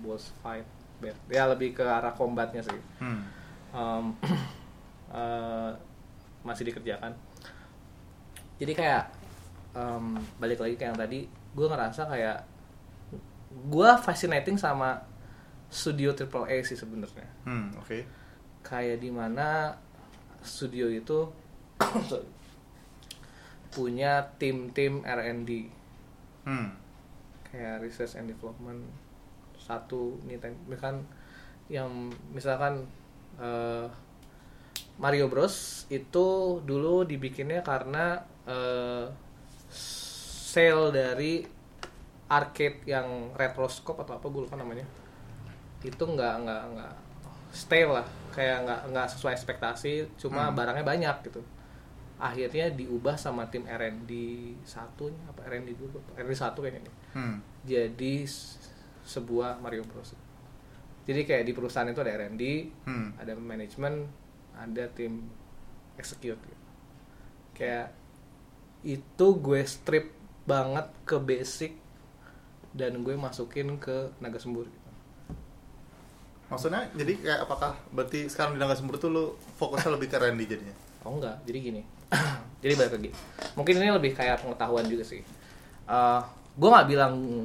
boss 0.00 0.34
fight 0.40 0.66
ya 1.28 1.46
lebih 1.46 1.72
ke 1.72 1.82
arah 1.82 2.10
combatnya 2.10 2.58
sih 2.60 2.80
Hmm. 2.98 3.22
Em, 3.70 4.04
eh, 5.14 5.70
masih 6.42 6.66
dikerjakan 6.66 7.14
jadi 8.58 8.72
kayak 8.74 9.04
em, 9.72 10.18
balik 10.36 10.58
lagi 10.58 10.74
ke 10.74 10.82
yang 10.82 10.98
tadi 10.98 11.24
gue 11.26 11.66
ngerasa 11.66 12.02
kayak 12.04 12.42
gue 13.60 13.90
fascinating 13.98 14.54
sama 14.54 15.02
studio 15.66 16.12
triple 16.12 16.46
A 16.46 16.62
sih 16.62 16.74
sebenarnya 16.74 17.26
Hmm, 17.42 17.74
oke. 17.74 17.98
kayak 18.62 18.98
di 18.98 19.10
mana 19.10 19.74
studio 20.40 20.86
itu 20.86 21.28
punya 23.68 24.24
tim-tim 24.36 25.02
R&D 25.02 25.50
Hmm. 26.42 26.72
kayak 27.44 27.84
research 27.84 28.16
and 28.16 28.24
development 28.26 28.88
satu 29.58 30.16
nih 30.24 30.40
misalkan 30.64 31.04
yang 31.68 31.90
misalkan 32.32 32.88
eh, 33.36 33.84
Mario 34.96 35.28
Bros 35.28 35.84
itu 35.88 36.26
dulu 36.60 37.04
dibikinnya 37.04 37.60
karena 37.60 38.16
eh, 38.48 39.06
sale 39.68 40.88
dari 40.88 41.44
arcade 42.28 42.84
yang 42.84 43.06
retroscope 43.32 43.98
atau 43.98 44.14
apa 44.14 44.26
gue 44.26 44.42
lupa 44.44 44.54
namanya 44.54 44.84
itu 45.80 45.96
nggak 45.98 46.34
nggak 46.38 46.62
nggak 46.70 46.94
stay 47.50 47.82
lah 47.82 48.04
kayak 48.30 48.62
nggak 48.62 48.80
nggak 48.88 49.06
sesuai 49.08 49.32
ekspektasi 49.32 49.92
cuma 50.16 50.46
Hmm. 50.46 50.54
barangnya 50.54 50.84
banyak 50.84 51.16
gitu 51.24 51.40
akhirnya 52.18 52.68
diubah 52.70 53.14
sama 53.14 53.46
tim 53.46 53.62
R&D 53.64 54.10
satunya 54.62 55.22
apa 55.24 55.46
R&D 55.46 55.70
dulu 55.72 55.96
R&D 56.14 56.34
satu 56.34 56.60
kayaknya 56.60 56.84
nih 56.84 56.94
Hmm. 57.08 57.36
jadi 57.62 58.14
sebuah 59.02 59.56
Mario 59.58 59.80
Bros. 59.82 60.12
Jadi 61.02 61.24
kayak 61.24 61.40
di 61.42 61.56
perusahaan 61.56 61.88
itu 61.88 61.96
ada 61.96 62.12
R&D, 62.12 62.68
Hmm. 62.84 63.16
ada 63.16 63.32
manajemen, 63.32 64.04
ada 64.52 64.84
tim 64.90 65.24
execute. 65.96 66.36
gitu. 66.36 66.64
Kayak 67.54 67.96
itu 68.82 69.26
gue 69.34 69.60
strip 69.64 70.12
banget 70.44 70.84
ke 71.02 71.16
basic 71.16 71.72
dan 72.78 73.02
gue 73.02 73.12
masukin 73.12 73.74
ke 73.76 74.14
naga 74.18 74.38
sembur. 74.38 74.64
Gitu. 74.64 74.86
Maksudnya 76.48 76.88
jadi 76.94 77.12
kayak 77.14 77.40
apakah 77.44 77.76
berarti 77.90 78.24
sekarang 78.24 78.56
di 78.56 78.58
Naga 78.58 78.72
Sembur 78.72 78.96
tuh 78.96 79.12
lu 79.12 79.24
fokusnya 79.58 79.92
lebih 79.92 80.08
ke 80.08 80.16
Randy 80.16 80.48
jadinya? 80.48 80.72
Oh 81.04 81.12
enggak, 81.12 81.44
jadi 81.44 81.58
gini. 81.60 81.82
jadi 82.64 82.72
balik 82.72 82.92
lagi. 82.96 83.10
Mungkin 83.52 83.74
ini 83.76 83.92
lebih 83.92 84.16
kayak 84.16 84.40
pengetahuan 84.40 84.88
juga 84.88 85.04
sih. 85.04 85.20
Eh, 85.84 86.20
gue 86.56 86.68
nggak 86.68 86.88
bilang 86.88 87.44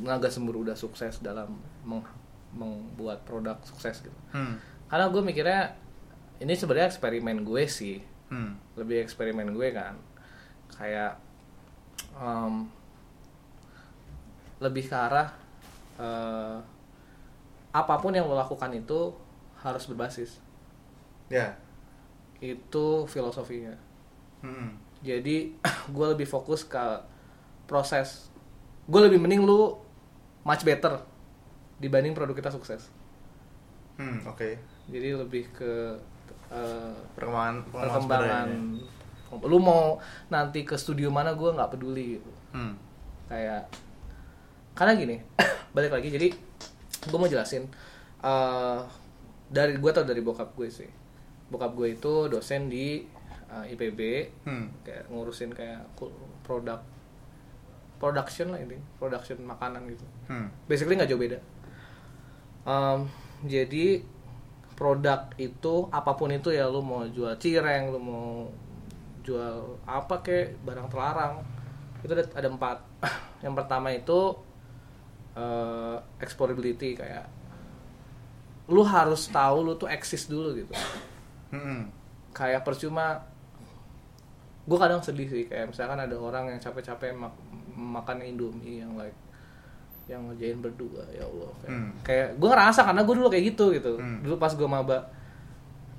naga 0.00 0.28
sembur 0.28 0.56
udah 0.58 0.72
sukses 0.72 1.20
dalam 1.20 1.60
meng- 1.82 2.16
membuat 2.48 3.20
produk 3.24 3.60
sukses 3.60 4.00
gitu. 4.00 4.16
Hmm. 4.32 4.56
karena 4.88 5.04
gue 5.08 5.20
mikirnya 5.20 5.76
ini 6.40 6.56
sebenarnya 6.56 6.88
eksperimen 6.88 7.44
gue 7.44 7.68
sih 7.68 8.00
Hmm. 8.28 8.56
lebih 8.72 9.00
eksperimen 9.00 9.52
gue 9.52 9.68
kan 9.68 9.96
kayak 10.70 11.20
em, 12.14 12.64
lebih 14.58 14.84
ke 14.84 14.94
arah 14.94 15.28
eh, 15.96 16.56
apa 17.70 17.94
pun 17.96 18.10
yang 18.10 18.24
lo 18.24 18.34
lakukan 18.34 18.72
itu 18.72 19.12
harus 19.58 19.84
berbasis 19.84 20.38
Ya. 21.28 21.52
itu 22.38 23.04
filosofinya 23.04 23.74
Hmm. 24.38 24.78
jadi 25.00 25.50
gue 25.94 26.06
lebih 26.08 26.24
fokus 26.24 26.62
ke 26.62 26.78
proses 27.66 28.30
gue 28.84 29.00
lebih 29.00 29.18
mending 29.18 29.42
lu 29.42 29.74
much 30.40 30.62
better 30.62 31.02
dibanding 31.76 32.14
produk 32.14 32.34
kita 32.34 32.50
sukses 32.50 32.88
Hmm, 33.98 34.22
oke. 34.24 34.54
jadi 34.86 35.18
lebih 35.18 35.50
ke 35.50 35.98
eh, 36.48 36.94
Perkembangan 37.12 37.66
perkembangan 37.68 38.48
lu 39.42 39.58
mau 39.58 39.98
nanti 40.28 40.64
ke 40.64 40.72
studio 40.74 41.10
mana 41.10 41.34
gue 41.34 41.50
nggak 41.50 41.70
peduli 41.70 42.16
gitu 42.16 42.32
Hmm. 42.48 42.72
kayak 43.28 43.68
karena 44.78 44.94
gini 44.94 45.16
balik 45.74 45.90
lagi 45.90 46.08
jadi 46.08 46.30
gue 47.04 47.18
mau 47.18 47.26
jelasin 47.26 47.66
eh 48.20 48.80
dari 49.48 49.74
gue 49.74 49.90
tau 49.90 50.04
dari 50.04 50.20
bokap 50.20 50.54
gue 50.54 50.68
sih 50.68 50.86
bokap 51.48 51.74
gue 51.74 51.96
itu 51.96 52.12
dosen 52.28 52.68
di 52.68 53.02
eh, 53.48 53.64
IPB 53.74 54.00
Hmm. 54.44 54.70
kayak 54.82 55.08
ngurusin 55.08 55.50
kayak 55.50 55.82
produk 56.42 56.78
production 57.98 58.54
lah 58.54 58.60
ini 58.60 58.78
production 58.96 59.42
makanan 59.42 59.88
gitu 59.88 60.06
Hmm. 60.26 60.46
basically 60.64 60.94
nggak 60.94 61.10
jauh 61.10 61.18
beda 61.18 61.40
Em, 62.62 63.08
jadi 63.42 64.04
produk 64.76 65.32
itu 65.34 65.74
apa 65.88 66.12
pun 66.12 66.28
itu 66.28 66.52
ya 66.52 66.68
lu 66.68 66.78
mau 66.78 67.00
jual 67.08 67.32
cireng 67.34 67.88
lu 67.88 67.98
mau 67.98 68.44
jual 69.24 69.80
apa 69.82 70.20
kek 70.20 70.52
barang 70.62 70.86
terlarang 70.86 71.40
itu 71.98 72.12
ada, 72.12 72.24
ada 72.36 72.46
empat 72.46 72.78
yang 73.44 73.56
pertama 73.56 73.88
itu 73.88 74.36
eh, 75.38 75.96
explorability 76.18 76.92
kayak 76.92 77.30
lu 78.66 78.82
harus 78.82 79.30
tahu 79.30 79.62
lu 79.62 79.74
tuh 79.74 79.86
eksis 79.86 80.26
dulu 80.26 80.52
gitu 80.52 80.74
Hmm. 81.48 81.88
kayak 82.30 82.60
percuma 82.60 83.24
gue 84.64 84.76
kadang 84.76 85.00
sedih 85.00 85.24
sih 85.24 85.44
kayak 85.44 85.72
misalkan 85.72 85.96
ada 85.96 86.12
orang 86.12 86.52
yang 86.52 86.60
capek-capek 86.60 87.16
mak- 87.16 87.40
makan 87.72 88.20
indomie 88.20 88.84
yang 88.84 88.92
like 88.92 89.16
yang 90.04 90.24
ngerjain 90.24 90.60
berdua 90.60 91.04
ya 91.10 91.22
allah 91.22 91.48
kayak, 91.58 91.70
Hmm. 91.70 91.90
kayak 92.02 92.28
gue 92.36 92.48
ngerasa 92.48 92.80
karena 92.82 93.00
gue 93.00 93.14
dulu 93.14 93.28
kayak 93.28 93.44
gitu 93.46 93.64
gitu 93.72 93.92
Hmm. 93.96 94.20
dulu 94.20 94.36
pas 94.36 94.52
gue 94.52 94.68
maba 94.68 94.98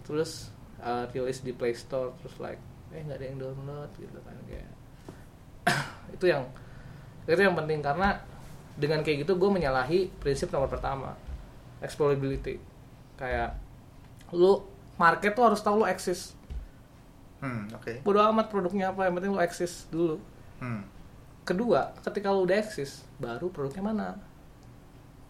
terus 0.05 0.53
uh, 0.79 1.09
rilis 1.09 1.41
di 1.41 1.49
Play 1.49 1.73
Store 1.73 2.13
terus 2.19 2.37
like 2.37 2.61
eh 2.89 3.01
nggak 3.01 3.17
ada 3.17 3.25
yang 3.25 3.37
download 3.39 3.89
gitu 3.95 4.17
kan 4.21 4.37
kayak 4.45 4.69
itu 6.13 6.25
yang 6.27 6.45
itu 7.25 7.37
yang 7.39 7.53
penting 7.53 7.81
karena 7.81 8.21
dengan 8.79 9.03
kayak 9.03 9.27
gitu 9.27 9.35
gue 9.35 9.49
menyalahi 9.51 10.07
prinsip 10.17 10.47
nomor 10.49 10.67
pertama 10.67 11.19
explorability 11.79 12.55
kayak 13.15 13.51
lu 14.31 14.63
market 14.95 15.31
tuh 15.31 15.43
harus 15.43 15.59
tahu 15.59 15.83
lu 15.83 15.85
eksis 15.85 16.39
Hmm, 17.39 17.71
oke. 17.71 18.03
bodo 18.03 18.19
amat 18.25 18.47
produknya 18.47 18.91
apa 18.91 19.03
yang 19.03 19.15
penting 19.15 19.31
lu 19.31 19.39
eksis 19.39 19.87
dulu 19.87 20.19
Hmm. 20.57 20.83
kedua 21.41 21.91
ketika 22.01 22.29
lu 22.29 22.43
udah 22.43 22.55
eksis 22.57 23.03
baru 23.15 23.47
produknya 23.47 23.79
mana 23.81 24.07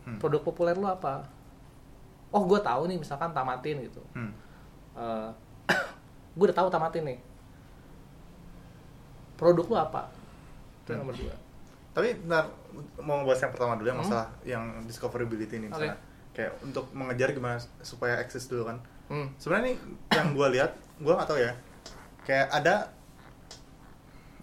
Hmm. 0.04 0.18
produk 0.18 0.42
populer 0.42 0.74
lu 0.74 0.86
apa 0.86 1.26
oh 2.30 2.44
gue 2.44 2.60
tahu 2.60 2.86
nih 2.86 2.98
misalkan 2.98 3.30
tamatin 3.30 3.82
gitu 3.84 4.02
Hmm. 4.12 4.34
Eh 4.96 5.30
gue 6.34 6.46
udah 6.46 6.54
tahu 6.56 6.70
tamatin 6.70 7.04
nih 7.04 7.20
produk 9.36 9.66
lu 9.66 9.76
apa 9.76 10.02
itu 10.80 10.92
Hmm. 10.92 11.00
nomor 11.00 11.14
dua 11.14 11.36
Tapi 11.90 12.14
bentar, 12.16 12.46
mau 12.98 13.22
bahas 13.22 13.40
yang 13.40 13.50
pertama 13.50 13.74
dulu 13.74 13.88
ya 13.88 13.96
masalah 13.96 14.28
yang 14.44 14.64
discoverability 14.84 15.56
ini 15.56 15.68
misalnya. 15.68 15.96
Oke. 15.96 16.08
kayak 16.32 16.54
untuk 16.62 16.86
mengejar 16.92 17.30
gimana 17.30 17.58
supaya 17.80 18.16
eksis 18.18 18.48
dulu 18.48 18.64
kan 18.66 18.78
Hmm. 19.06 19.28
sebenarnya 19.36 19.66
nih 19.66 19.76
yang 20.14 20.28
gue 20.32 20.48
lihat 20.52 20.72
gue 20.96 21.10
nggak 21.10 21.26
tahu 21.26 21.40
ya 21.40 21.52
kayak 22.22 22.48
ada 22.50 22.94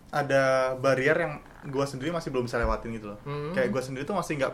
ada 0.09 0.43
barrier 0.77 1.15
yang 1.17 1.35
gue 1.65 1.85
sendiri 1.85 2.11
masih 2.11 2.29
belum 2.29 2.45
bisa 2.45 2.59
lewatin 2.59 2.91
gitu 2.93 3.07
loh 3.09 3.19
Hmm. 3.23 3.51
kayak 3.53 3.71
gue 3.71 3.81
sendiri 3.81 4.03
tuh 4.03 4.13
masih 4.13 4.37
nggak 4.37 4.53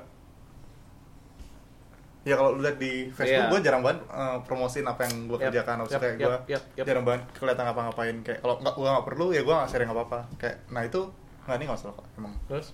ya 2.23 2.35
kalau 2.37 2.55
lu 2.55 2.63
lihat 2.63 2.79
di 2.79 3.11
Facebook 3.11 3.35
Iya. 3.41 3.51
gue 3.51 3.61
jarang 3.61 3.83
banget 3.83 3.99
eh, 4.05 4.39
promosiin 4.45 4.87
apa 4.87 5.01
yang 5.03 5.27
gue 5.27 5.37
Yap, 5.37 5.45
kerjakan 5.49 5.75
maksudnya 5.77 5.97
yap, 5.97 6.05
kayak 6.05 6.15
yap, 6.15 6.23
gue 6.23 6.37
yap, 6.49 6.63
yap. 6.77 6.87
jarang 6.87 7.05
banget 7.05 7.23
kelihatan 7.35 7.65
ngapa-ngapain 7.65 8.17
kayak 8.23 8.39
kalau 8.39 8.55
nggak 8.57 8.75
gue 8.77 8.89
nggak 8.89 9.07
perlu 9.09 9.27
ya 9.29 9.41
gue 9.41 9.55
nggak 9.57 9.69
sharing 9.69 9.91
apa 9.91 10.03
apa 10.05 10.19
kayak 10.37 10.57
nah 10.69 10.83
itu 10.83 11.01
nggak 11.43 11.57
ini 11.57 11.65
nggak 11.65 11.75
masalah 11.75 11.95
kok 11.97 12.07
emang 12.15 12.33
Terus? 12.47 12.69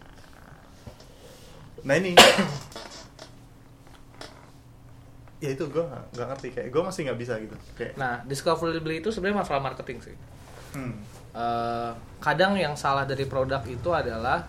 Nah 1.87 1.95
ini 1.95 2.15
ya 5.39 5.55
itu 5.55 5.65
gue 5.71 5.85
nggak 5.87 6.27
ngerti 6.35 6.49
kayak 6.51 6.69
gue 6.75 6.83
masih 6.83 7.01
nggak 7.07 7.19
bisa 7.19 7.35
gitu 7.39 7.55
kayak 7.79 7.95
Nah, 7.95 8.27
discoverability 8.27 8.99
itu 8.99 9.11
sebenarnya 9.15 9.47
masalah 9.47 9.63
marketing 9.63 9.99
sih. 10.03 10.17
hmm, 10.75 10.95
Eh, 11.29 11.93
kadang 12.19 12.59
yang 12.59 12.75
salah 12.75 13.07
dari 13.07 13.23
produk 13.23 13.63
itu 13.63 13.87
adalah 13.95 14.43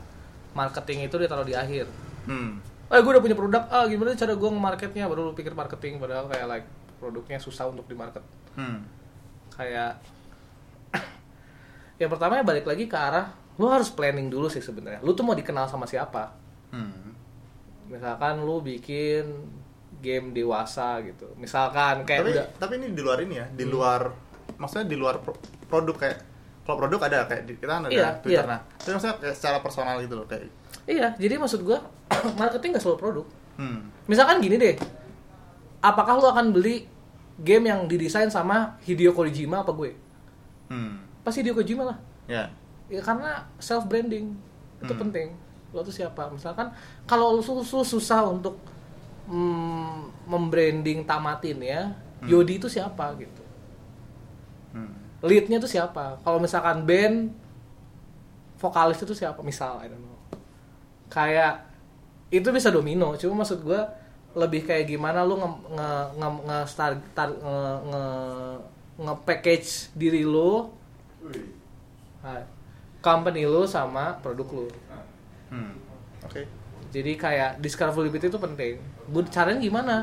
marketing 0.57 1.05
itu 1.05 1.15
ditaruh 1.15 1.45
di 1.45 1.53
akhir. 1.53 1.85
hmm, 2.25 2.51
Eh, 2.89 2.97
gue 2.97 3.11
udah 3.13 3.21
punya 3.21 3.37
produk, 3.37 3.69
ah 3.69 3.85
gimana 3.85 4.17
cara 4.17 4.33
gue 4.33 4.49
nge-marketnya? 4.49 5.05
Baru 5.05 5.29
lu 5.29 5.37
pikir 5.37 5.53
marketing, 5.53 6.01
padahal 6.01 6.25
kayak 6.25 6.47
like 6.49 6.67
produknya 6.97 7.37
susah 7.37 7.69
untuk 7.69 7.85
di-market. 7.85 8.25
hmm, 8.57 8.81
Kayak, 9.53 10.01
yang 12.01 12.09
pertama 12.09 12.41
ya 12.41 12.43
balik 12.43 12.65
lagi 12.65 12.89
ke 12.89 12.97
arah, 12.97 13.29
lu 13.61 13.69
harus 13.69 13.93
planning 13.93 14.33
dulu 14.33 14.49
sih 14.49 14.57
sebenarnya. 14.57 15.05
Lu 15.05 15.13
tuh 15.13 15.21
mau 15.21 15.37
dikenal 15.37 15.69
sama 15.69 15.85
siapa? 15.85 16.33
hmm, 16.73 17.08
Misalkan 17.89 18.39
lu 18.39 18.61
bikin 18.61 19.25
game 19.99 20.31
dewasa 20.31 21.01
gitu. 21.01 21.33
Misalkan 21.35 22.05
kayak 22.05 22.21
tapi 22.21 22.31
udah 22.31 22.47
tapi 22.55 22.73
ini 22.77 22.87
di 22.93 23.01
luar 23.01 23.19
ini 23.19 23.35
ya 23.35 23.45
di 23.49 23.65
Hmm. 23.65 23.73
luar 23.73 24.01
maksudnya 24.55 24.85
di 24.85 24.95
luar 24.95 25.19
pro- 25.19 25.35
produk 25.65 25.95
kayak 25.97 26.17
kalau 26.63 26.77
produk 26.77 26.99
ada 27.03 27.19
kayak 27.25 27.43
di, 27.43 27.53
kita 27.55 27.71
kan 27.71 27.83
ada 27.83 27.91
Iya, 27.91 28.09
Twitter 28.19 28.45
iya. 28.45 28.47
nah 28.47 28.59
tapi 28.77 28.91
maksudnya 28.93 29.15
kayak 29.17 29.35
secara 29.35 29.57
personal 29.59 29.95
gitu 29.99 30.13
loh 30.13 30.25
kayak 30.25 30.47
Iya, 30.85 31.13
jadi 31.15 31.35
maksud 31.35 31.61
gua 31.61 31.81
marketing 32.39 32.73
gak 32.73 32.83
selalu 32.83 32.97
produk. 32.99 33.25
hmm, 33.55 33.79
Misalkan 34.05 34.37
gini 34.39 34.55
deh, 34.55 34.75
apakah 35.79 36.15
lu 36.15 36.27
akan 36.27 36.49
beli 36.49 36.85
game 37.37 37.65
yang 37.65 37.85
didesain 37.85 38.27
sama 38.27 38.77
Hideo 38.81 39.11
Kojima 39.11 39.61
apa 39.61 39.71
gue? 39.71 39.91
hmm, 40.67 40.93
Pasti 41.21 41.41
Hideo 41.41 41.53
Kojima 41.53 41.83
lah. 41.85 41.97
ya 42.25 42.49
Ya 42.87 43.01
karena 43.01 43.31
self 43.57 43.85
branding 43.85 44.33
itu 44.79 44.89
Hmm. 44.89 45.01
penting. 45.03 45.27
Lo 45.73 45.81
tuh 45.85 45.93
siapa? 45.93 46.29
Misalkan 46.33 46.73
kalau 47.05 47.37
lu 47.37 47.41
sus- 47.45 47.67
sus- 47.67 47.89
susah 47.89 48.25
untuk 48.25 48.57
mm, 49.29 50.25
membranding 50.29 51.05
tamatin 51.05 51.59
ya, 51.61 51.81
Hmm. 52.19 52.27
Yodi 52.27 52.59
itu 52.59 52.67
siapa 52.67 53.15
gitu. 53.15 53.43
hmm, 54.73 54.91
Leadnya 55.23 55.59
tuh 55.59 55.71
siapa? 55.71 56.19
Kalau 56.19 56.39
misalkan 56.39 56.83
band 56.83 57.31
vokalis 58.59 58.99
itu 58.99 59.15
siapa? 59.15 59.39
Misal, 59.41 59.79
I 59.83 59.87
don't 59.87 60.03
know. 60.03 60.19
Kayak 61.09 61.65
itu 62.29 62.45
bisa 62.51 62.69
domino. 62.69 63.15
Cuma 63.15 63.41
maksud 63.43 63.63
gue 63.63 63.81
lebih 64.35 64.67
kayak 64.67 64.85
gimana 64.85 65.25
lu 65.25 65.39
nge 65.41 65.49
nge 65.75 65.89
nge, 66.19 66.29
nge, 66.47 66.57
start, 66.69 66.97
tar- 67.17 67.39
nge, 67.39 67.59
nge, 67.89 68.03
nge-package 68.99 69.69
diri 69.95 70.21
lu, 70.27 70.69
hai, 72.21 72.43
company 73.01 73.47
lu 73.47 73.63
sama 73.65 74.19
produk 74.19 74.47
lu. 74.51 74.67
Hmm, 75.49 75.73
oke. 76.25 76.41
Jadi 76.89 77.11
kayak 77.13 77.61
discoverability 77.61 78.27
itu 78.27 78.39
penting. 78.41 78.75
Bu- 79.05 79.29
Caranya 79.29 79.61
gimana? 79.61 79.95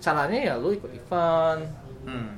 Caranya 0.00 0.36
ya 0.36 0.54
lu 0.60 0.76
ikut 0.76 0.92
event, 0.92 1.64
hmm, 2.04 2.30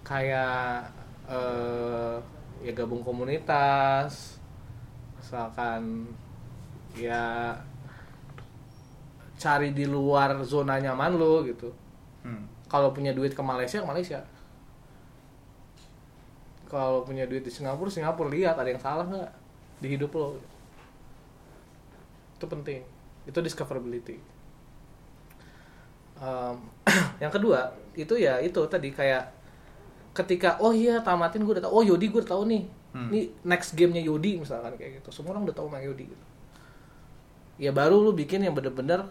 kayak 0.00 0.88
eh 1.28 2.16
ya 2.64 2.72
gabung 2.72 3.04
komunitas. 3.04 4.40
Misalkan 5.20 6.08
ya 6.96 7.52
cari 9.36 9.72
di 9.72 9.84
luar 9.84 10.40
zona 10.44 10.80
nyaman 10.80 11.16
lo 11.16 11.44
gitu. 11.44 11.68
Hmm, 12.24 12.44
kalau 12.68 12.92
punya 12.92 13.12
duit 13.12 13.32
ke 13.32 13.40
Malaysia 13.44 13.80
ke 13.80 13.88
Malaysia. 13.88 14.20
Kalau 16.70 17.02
punya 17.02 17.26
duit 17.26 17.42
di 17.42 17.50
Singapura 17.50 17.90
Singapura 17.90 18.30
lihat 18.30 18.54
ada 18.54 18.70
yang 18.70 18.78
salah 18.78 19.02
nggak 19.02 19.30
di 19.82 19.88
hidup 19.96 20.12
lo 20.14 20.38
itu 22.40 22.46
penting. 22.48 22.80
Itu 23.28 23.44
discoverability. 23.44 24.16
Em, 26.16 26.56
yang 27.22 27.28
kedua 27.28 27.76
itu 27.92 28.16
ya 28.16 28.40
itu 28.40 28.56
tadi 28.64 28.88
kayak 28.88 29.28
ketika 30.16 30.56
oh 30.64 30.72
iya 30.72 31.04
tamatin 31.04 31.44
gue 31.44 31.60
udah 31.60 31.68
tahu 31.68 31.72
oh 31.76 31.84
Yodi 31.84 32.08
gue 32.08 32.24
udah 32.24 32.32
tahu 32.32 32.44
nih. 32.48 32.64
Hmm. 32.90 33.06
ini 33.06 33.30
next 33.46 33.78
gamenya 33.78 34.02
Yodi 34.02 34.40
misalkan 34.40 34.74
kayak 34.80 35.04
gitu. 35.04 35.12
Semua 35.12 35.36
orang 35.36 35.44
udah 35.46 35.54
tahu 35.54 35.68
main 35.68 35.84
Yodi 35.84 36.08
gitu. 36.08 36.26
Ya 37.60 37.70
baru 37.76 38.00
lu 38.00 38.16
bikin 38.16 38.40
yang 38.40 38.56
bener-bener 38.56 39.04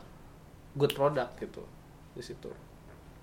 good 0.73 0.91
product 0.97 1.37
gitu 1.37 1.61
di 2.17 2.23
situ. 2.25 2.49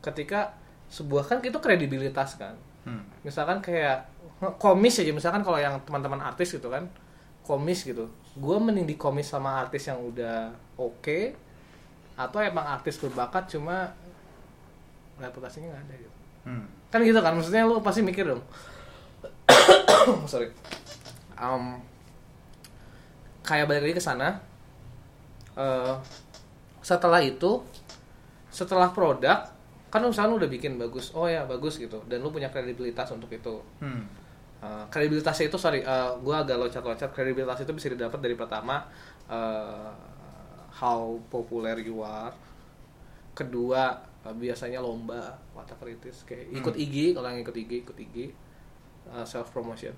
Ketika 0.01 0.55
sebuah 0.87 1.27
kan 1.27 1.43
itu 1.43 1.59
kredibilitas 1.59 2.39
kan. 2.39 2.55
Hmm, 2.87 3.03
misalkan 3.27 3.59
kayak 3.59 4.07
komis 4.63 5.03
aja 5.03 5.11
misalkan 5.11 5.43
kalau 5.43 5.59
yang 5.59 5.83
teman-teman 5.83 6.23
artis 6.23 6.55
gitu 6.55 6.71
kan. 6.71 6.87
Komis 7.43 7.83
gitu 7.85 8.07
gue 8.37 8.57
mending 8.61 8.85
di 8.85 8.97
komis 9.01 9.33
sama 9.33 9.57
artis 9.65 9.89
yang 9.89 10.01
udah 10.01 10.53
oke 10.77 11.21
atau 12.17 12.39
emang 12.41 12.69
artis 12.69 13.01
berbakat 13.01 13.57
cuma 13.57 13.93
reputasinya 15.17 15.73
nggak 15.73 15.83
ada 15.89 15.95
gitu. 15.97 16.17
Hmm, 16.47 16.67
kan 16.93 17.01
gitu 17.01 17.21
kan 17.21 17.33
maksudnya 17.33 17.65
lu 17.65 17.81
pasti 17.81 18.05
mikir 18.05 18.29
dong. 18.29 18.45
Sorry. 20.31 20.53
Em, 21.37 21.81
kayak 23.45 23.69
balik 23.69 23.83
lagi 23.89 23.97
ke 23.97 24.05
sana 24.05 24.41
Eh, 25.57 25.95
setelah 26.85 27.25
itu 27.25 27.65
setelah 28.53 28.93
produk 28.93 29.49
kan 29.89 30.05
lu 30.05 30.13
misalnya 30.13 30.31
lu 30.37 30.39
udah 30.45 30.51
bikin 30.53 30.77
bagus. 30.77 31.17
Oh 31.17 31.25
ya 31.25 31.49
bagus 31.49 31.81
gitu. 31.81 32.05
Dan 32.05 32.21
lu 32.21 32.29
punya 32.29 32.53
kredibilitas 32.53 33.09
untuk 33.17 33.33
itu. 33.33 33.65
Hmm, 33.81 34.05
Uh, 34.57 34.89
kredibilitasnya 34.89 35.53
itu 35.53 35.59
sorry 35.61 35.85
uh, 35.85 36.17
gue 36.17 36.33
agak 36.35 36.57
loncat-loncat. 36.57 37.11
Kredibilitas 37.13 37.61
itu 37.61 37.73
bisa 37.77 37.89
didapat 37.93 38.19
dari 38.19 38.35
pertama 38.35 38.89
uh, 39.29 39.93
how 40.81 41.21
popular 41.29 41.77
you 41.81 42.01
are. 42.01 42.33
Kedua 43.37 44.01
uh, 44.25 44.35
biasanya 44.35 44.81
lomba 44.81 45.37
whatever 45.53 45.93
it 45.93 46.01
is 46.09 46.25
kayak 46.25 46.49
ikut 46.57 46.75
IG 46.75 47.13
kalau 47.13 47.29
yang 47.29 47.45
ikut 47.45 47.57
IG 47.57 47.73
ikut 47.85 47.97
IG 48.01 48.17
uh, 49.13 49.25
self 49.29 49.53
promotion 49.53 49.93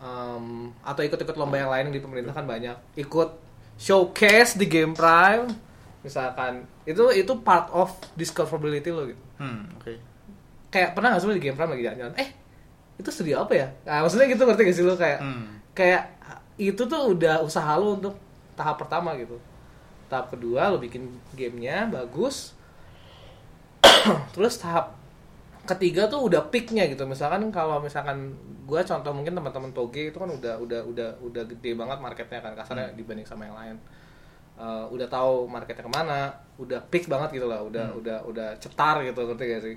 um, 0.00 0.70
atau 0.82 1.02
ikut-ikut 1.04 1.36
lomba 1.38 1.56
yang 1.60 1.70
lain 1.70 1.94
di 1.94 2.00
pemerintah 2.02 2.34
kan 2.34 2.46
banyak. 2.46 2.74
Ikut 2.98 3.30
showcase 3.78 4.58
di 4.58 4.66
Game 4.66 4.94
Prime 4.94 5.50
misalkan. 6.02 6.66
Itu 6.84 7.10
itu 7.10 7.32
part 7.42 7.70
of 7.74 7.90
discoverability 8.18 8.90
lo 8.90 9.08
gitu. 9.08 9.22
Hmm, 9.40 9.70
oke. 9.78 9.92
Kayak 10.70 10.94
pernah 10.98 11.14
nggak 11.14 11.22
sih 11.22 11.34
di 11.34 11.42
Game 11.42 11.56
Prime 11.56 11.72
lagi 11.74 11.84
jalan-jalan? 11.86 12.14
Eh 12.18 12.28
itu 12.98 13.08
studio 13.10 13.42
apa 13.42 13.52
ya? 13.56 13.68
Nah, 13.86 14.06
maksudnya 14.06 14.26
gitu 14.30 14.42
ngerti 14.46 14.62
gak 14.66 14.76
sih 14.76 14.84
lo 14.86 14.94
kayak 14.94 15.20
hmm, 15.20 15.44
kayak 15.74 16.02
itu 16.54 16.82
tuh 16.86 17.02
udah 17.14 17.42
usaha 17.42 17.74
lo 17.74 17.98
untuk 17.98 18.14
tahap 18.54 18.78
pertama 18.78 19.18
gitu. 19.18 19.38
Tahap 20.06 20.30
kedua 20.30 20.70
lo 20.70 20.78
bikin 20.78 21.10
gamenya 21.34 21.90
bagus. 21.90 22.54
Terus 24.34 24.54
tahap 24.62 24.94
ketiga 25.64 26.06
tuh 26.06 26.30
udah 26.30 26.46
peaknya 26.52 26.86
gitu. 26.86 27.02
Misalkan 27.08 27.50
kalau 27.50 27.82
misalkan 27.82 28.36
gua 28.64 28.80
contoh 28.86 29.10
mungkin 29.10 29.34
teman-teman 29.34 29.74
toge 29.74 30.14
itu 30.14 30.16
kan 30.16 30.30
udah 30.30 30.56
udah 30.60 30.80
udah 30.86 31.10
udah 31.20 31.42
gede 31.50 31.74
banget 31.74 31.98
marketnya 32.00 32.40
kan 32.40 32.54
kasarnya 32.54 32.94
dibanding 32.94 33.26
sama 33.26 33.50
yang 33.50 33.56
lain. 33.58 33.76
Eh, 34.54 34.84
udah 34.86 35.10
tahu 35.10 35.50
marketnya 35.50 35.82
ke 35.82 35.90
mana 35.90 36.30
udah 36.62 36.78
peak 36.86 37.10
banget 37.10 37.42
gitu 37.42 37.50
lah 37.50 37.58
udah 37.58 37.90
udah 37.98 38.22
udah 38.22 38.54
cetar 38.62 39.02
gitu 39.02 39.26
ngerti 39.26 39.44
gak 39.50 39.62
sih 39.66 39.76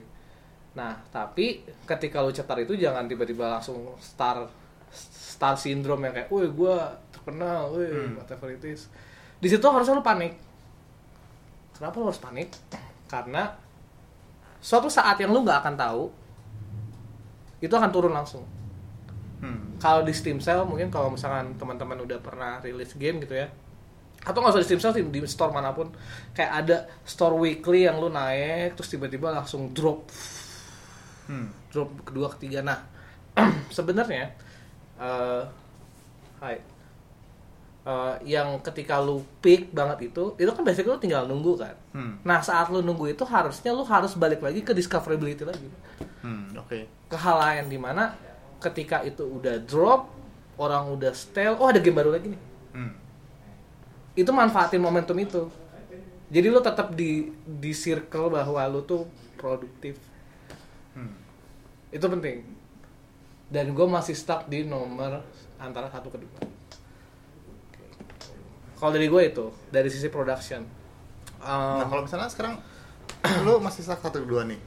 nah 0.78 0.94
tapi 1.10 1.66
ketika 1.90 2.22
lu 2.22 2.30
cetar 2.30 2.62
itu 2.62 2.78
jangan 2.78 3.10
tiba-tiba 3.10 3.58
langsung 3.58 3.98
star 3.98 4.46
star 4.94 5.58
syndrome 5.58 6.06
yang 6.06 6.13
kayak, 6.13 6.30
woi 6.30 6.46
gue 6.50 6.75
terkenal, 7.10 7.73
woi 7.73 7.86
Hmm. 7.90 8.13
whatever 8.17 8.50
it 8.50 8.62
is. 8.63 8.86
Di 9.38 9.50
situ 9.50 9.65
harusnya 9.65 9.98
lu 9.98 10.06
panik. 10.06 10.34
Kenapa 11.78 11.98
lu 11.98 12.10
harus 12.10 12.17
panik? 12.17 12.50
Karena 13.06 13.54
suatu 14.58 14.90
saat 14.90 15.17
yang 15.21 15.30
lu 15.30 15.46
nggak 15.46 15.62
akan 15.62 15.75
tahu, 15.78 16.04
itu 17.62 17.73
akan 17.73 17.90
turun 17.94 18.13
langsung. 18.13 18.42
hmm, 19.42 19.78
Kalau 19.78 20.02
di 20.02 20.13
Steam 20.13 20.42
Sale 20.42 20.65
mungkin 20.65 20.90
kalau 20.90 21.13
misalkan 21.13 21.54
teman-teman 21.62 22.02
udah 22.02 22.17
pernah 22.17 22.58
rilis 22.65 22.98
game 22.98 23.21
gitu 23.21 23.38
ya, 23.38 23.46
atau 24.25 24.42
nggak 24.42 24.58
usah 24.58 24.62
di 24.65 24.67
Steam 24.67 24.82
Sale 24.82 24.98
di, 24.98 25.06
di 25.06 25.21
store 25.30 25.54
mana 25.54 25.69
pun, 25.78 25.94
kayak 26.34 26.52
ada 26.65 26.78
store 27.06 27.38
weekly 27.38 27.86
yang 27.86 28.02
lu 28.02 28.10
naik, 28.10 28.73
terus 28.73 28.90
tiba-tiba 28.90 29.30
langsung 29.30 29.69
drop 29.69 30.10
hmm, 31.28 31.48
drop 31.69 31.90
kedua 32.04 32.28
ketiga 32.34 32.60
nah 32.62 32.80
sebenarnya 33.69 34.34
eh 34.98 35.44
hai 36.40 36.58
eh, 37.84 38.13
yang 38.25 38.60
ketika 38.62 38.98
lu 38.98 39.21
peak 39.40 39.69
banget 39.69 40.10
itu 40.10 40.36
itu 40.36 40.50
kan 40.50 40.63
basically 40.63 40.90
lu 40.90 41.00
tinggal 41.00 41.23
nunggu 41.23 41.54
kan 41.56 41.75
Hmm. 41.94 42.13
nah 42.21 42.38
saat 42.40 42.69
lu 42.69 42.80
nunggu 42.80 43.10
itu 43.10 43.23
harusnya 43.23 43.73
lu 43.73 43.82
harus 43.82 44.13
balik 44.13 44.40
lagi 44.40 44.62
ke 44.62 44.69
discoverability 44.71 45.42
lagi 45.42 45.65
Hmm, 46.21 46.54
oke. 46.54 46.86
ke 47.08 47.17
hal 47.17 47.38
lain 47.38 47.65
di 47.67 47.78
mana 47.78 48.13
ketika 48.58 49.02
itu 49.02 49.23
udah 49.23 49.58
drop 49.62 50.10
orang 50.58 50.90
udah 50.92 51.13
stale 51.13 51.56
oh 51.56 51.67
ada 51.67 51.78
game 51.78 51.96
baru 51.96 52.12
lagi 52.12 52.30
nih 52.30 52.42
Hmm. 52.73 52.94
itu 54.13 54.30
manfaatin 54.30 54.78
momentum 54.78 55.17
itu 55.17 55.50
jadi 56.28 56.52
lu 56.52 56.60
tetap 56.60 56.92
di 56.92 57.32
di 57.42 57.71
circle 57.71 58.28
bahwa 58.30 58.60
lu 58.67 58.84
tuh 58.84 59.08
produktif. 59.34 59.96
Itu 61.92 62.06
penting 62.06 62.38
dan 63.48 63.71
gue 63.71 63.88
masih 63.88 64.15
stuck 64.15 64.46
di 64.52 64.67
nomor 64.67 65.23
antara 65.60 65.88
satu 65.88 66.12
kedua 66.12 66.40
kalau 68.77 68.92
dari 68.94 69.08
gue 69.10 69.21
itu 69.23 69.46
dari 69.71 69.88
sisi 69.88 70.12
production 70.12 70.77
Nah, 71.38 71.85
Um, 71.85 71.90
kalau 71.94 72.02
misalnya 72.04 72.29
sekarang 72.33 72.56
lu 73.46 73.62
masih 73.62 73.85
stuck 73.85 74.02
satu 74.02 74.25
dua 74.25 74.44
nih. 74.50 74.58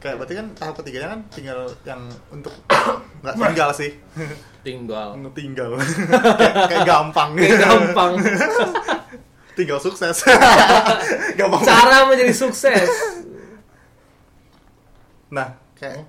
Kayak 0.00 0.20
berarti 0.20 0.34
kan 0.36 0.46
tahap 0.56 0.74
ketiganya 0.80 1.08
kan 1.16 1.20
tinggal 1.32 1.58
yang 1.84 2.00
untuk 2.32 2.52
nggak 3.24 3.34
tinggal 3.36 3.70
sih. 3.76 3.92
tinggal 4.66 5.16
tinggal. 5.36 5.76
kayak, 6.40 6.54
kayak 6.68 6.84
gampang. 6.88 7.30
Kayak 7.36 7.60
gampang 7.60 8.12
tinggal 9.58 9.78
sukses. 9.78 10.24
gampang. 11.38 11.62
cara 11.62 12.08
menjadi 12.10 12.34
sukses 12.34 12.90
Nah, 15.30 15.54
kayak 15.78 16.08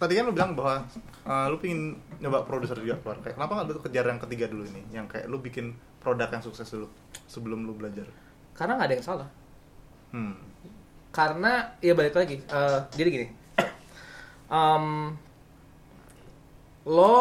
tadi 0.00 0.16
kan 0.16 0.24
lu 0.24 0.32
bilang 0.32 0.56
bahwa 0.56 0.88
uh, 1.22 1.46
lu 1.46 1.60
pingin 1.60 1.92
nyoba 2.18 2.42
produser 2.42 2.74
juga 2.74 2.96
keluar. 2.96 3.20
Kayak 3.20 3.36
kenapa 3.36 3.52
nggak 3.54 3.66
lu 3.70 3.82
kejar 3.84 4.04
yang 4.08 4.16
ketiga 4.18 4.44
dulu 4.48 4.64
ini, 4.64 4.80
yang 4.90 5.04
kayak 5.04 5.28
lu 5.28 5.36
bikin 5.38 5.70
produk 6.00 6.26
yang 6.26 6.40
sukses 6.40 6.64
dulu 6.66 6.88
sebelum 7.28 7.68
lu 7.68 7.76
belajar. 7.76 8.08
karena 8.50 8.76
nggak 8.76 8.88
ada 8.88 8.96
yang 8.96 9.06
salah 9.06 9.28
Hmm. 10.10 10.34
karena 11.08 11.52
ya 11.78 11.92
balik 11.92 12.12
lagi 12.12 12.40
eh, 12.40 12.78
jadi 12.92 13.08
gini 13.08 13.26
Em, 14.50 15.14
lo 16.84 17.14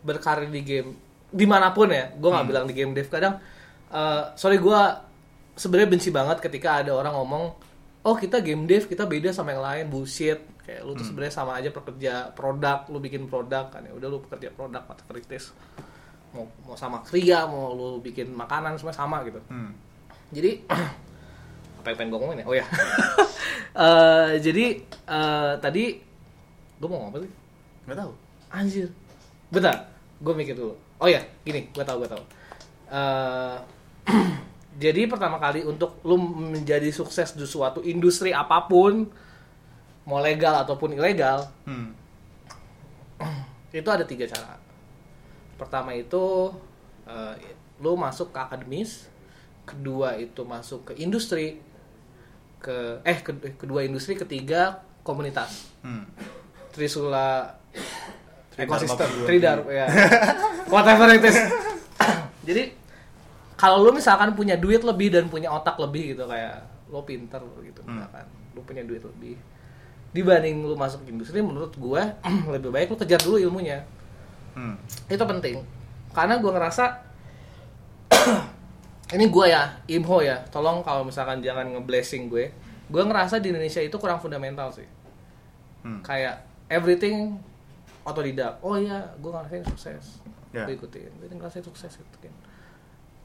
berkarir 0.00 0.48
di 0.48 0.62
game 0.62 0.94
di 1.26 1.44
mana 1.44 1.74
pun 1.74 1.90
ya 1.90 2.12
gue 2.12 2.22
nggak 2.22 2.38
Hmm. 2.38 2.50
bilang 2.52 2.64
di 2.64 2.72
game 2.72 2.92
dev 2.92 3.08
kadang 3.08 3.36
eh, 3.88 4.22
sorry 4.36 4.56
gue 4.56 4.80
sebenarnya 5.52 5.88
benci 5.90 6.08
banget 6.08 6.38
ketika 6.38 6.80
ada 6.80 6.92
orang 6.92 7.12
ngomong 7.12 7.44
oh 8.06 8.14
kita 8.14 8.38
game 8.38 8.64
dev 8.64 8.86
kita 8.86 9.02
beda 9.02 9.30
sama 9.30 9.50
yang 9.50 9.60
lain 9.60 9.84
bullshit 9.86 10.38
kayak 10.62 10.80
lu 10.80 10.92
tuh 10.92 11.02
Hmm. 11.02 11.08
sebenarnya 11.08 11.34
sama 11.34 11.52
aja 11.54 11.68
pekerja 11.68 12.12
produk 12.32 12.86
lu 12.86 12.98
bikin 12.98 13.26
produk 13.26 13.66
kan 13.68 13.82
ya 13.82 13.90
udah 13.90 14.06
lu 14.06 14.18
pekerja 14.20 14.48
produk 14.48 14.82
whatever 14.82 15.14
it 15.16 15.26
is 15.28 15.50
mau 16.30 16.46
mau 16.62 16.74
sama 16.74 17.02
kria 17.02 17.44
mau 17.44 17.72
lu 17.72 17.98
bikin 17.98 18.30
makanan 18.30 18.76
semua 18.76 18.92
sama 18.92 19.20
gitu 19.22 19.42
Hmm. 19.46 19.74
jadi 20.30 20.62
apa 21.78 21.86
yang 21.86 21.96
pengen 21.96 22.10
gue 22.10 22.18
ngomongin 22.18 22.40
ya? 22.42 22.46
Oh 22.46 22.54
ya. 22.54 22.66
Eh, 23.76 24.40
jadi 24.40 24.80
eh, 25.04 25.52
tadi 25.60 26.00
gue 26.80 26.88
mau 26.88 26.96
ngomong 26.98 27.12
apa 27.12 27.18
sih? 27.20 27.32
Nggak 27.84 27.98
tahu. 28.00 28.12
Anjir. 28.48 28.88
Bentar, 29.46 29.92
gue 30.16 30.32
mikir 30.32 30.56
dulu. 30.56 30.72
Oh 30.96 31.04
ya, 31.04 31.20
gini, 31.44 31.68
gue 31.68 31.84
tahu, 31.84 32.00
gue 32.00 32.08
tahu. 32.08 32.24
Eh, 32.88 33.56
jadi 34.76 35.08
pertama 35.08 35.36
kali 35.36 35.64
untuk 35.64 35.98
lu 36.02 36.20
menjadi 36.20 36.88
sukses 36.90 37.32
di 37.32 37.44
suatu 37.44 37.80
industri 37.80 38.30
apa 38.30 38.64
pun, 38.64 39.08
mau 40.04 40.20
legal 40.20 40.60
ataupun 40.60 40.92
ilegal, 40.92 41.48
Hmm. 41.64 41.96
itu 43.72 43.88
ada 43.88 44.04
tiga 44.04 44.28
cara. 44.28 44.60
Pertama 45.56 45.92
itu 45.92 46.52
eh, 47.04 47.34
lu 47.80 47.96
masuk 47.96 48.30
ke 48.30 48.38
akademis, 48.38 49.08
kedua 49.64 50.16
itu 50.16 50.44
masuk 50.44 50.92
ke 50.92 51.00
industri, 51.00 51.60
ke 52.60 53.00
eh 53.02 53.18
ke- 53.20 53.56
kedua 53.56 53.80
industri, 53.82 54.12
ketiga 54.14 54.84
komunitas. 55.00 55.72
Hmm. 55.80 56.04
Trisula 56.70 57.56
ekosistem. 58.54 59.08
Tridar 59.24 59.64
ya. 59.66 59.88
Whatever 60.68 61.08
it 61.10 61.24
is. 61.24 61.36
Jadi 62.48 62.62
kalau 63.56 63.80
lu 63.88 63.90
misalkan 63.96 64.36
punya 64.36 64.54
duit 64.60 64.84
lebih 64.84 65.08
dan 65.08 65.32
punya 65.32 65.48
otak 65.48 65.80
lebih 65.80 66.12
gitu 66.12 66.28
kayak 66.28 66.60
lo 66.92 67.02
pinter 67.02 67.40
gitu 67.64 67.80
Hmm. 67.82 67.96
misalkan. 67.98 68.26
Lu 68.52 68.60
punya 68.62 68.84
duit 68.84 69.00
lebih. 69.00 69.40
Dibanding 70.12 70.64
lu 70.64 70.76
masuk 70.76 71.02
industri 71.08 71.40
menurut 71.40 71.72
gue 71.72 72.02
lebih 72.54 72.70
baik 72.70 72.92
lu 72.92 72.96
kejar 73.00 73.20
dulu 73.24 73.40
ilmunya. 73.40 73.82
Hmm. 74.52 74.76
itu 75.08 75.24
penting. 75.24 75.64
Karena 76.12 76.36
gue 76.36 76.52
ngerasa 76.52 76.84
ini 79.16 79.24
gue 79.28 79.46
ya 79.48 79.76
imho 79.88 80.18
ya 80.24 80.40
tolong 80.52 80.84
kalau 80.84 81.04
misalkan 81.08 81.40
jangan 81.40 81.64
ngeblessing 81.72 82.28
gue. 82.28 82.52
Gue 82.92 83.02
ngerasa 83.02 83.40
di 83.40 83.50
Indonesia 83.50 83.80
itu 83.80 83.96
kurang 83.96 84.20
fundamental 84.20 84.68
sih. 84.70 84.86
Hmm. 85.86 86.02
kayak 86.02 86.42
everything 86.66 87.38
otodidak 88.02 88.58
oh 88.58 88.74
iya 88.74 89.16
gue 89.16 89.30
ngerasain 89.32 89.64
sukses. 89.64 90.20
Ya. 90.52 90.68
gue 90.68 90.76
ikutin. 90.76 91.08
Gue 91.16 91.28
ngerasain 91.32 91.64
sukses 91.64 91.96
ikutin 91.96 92.45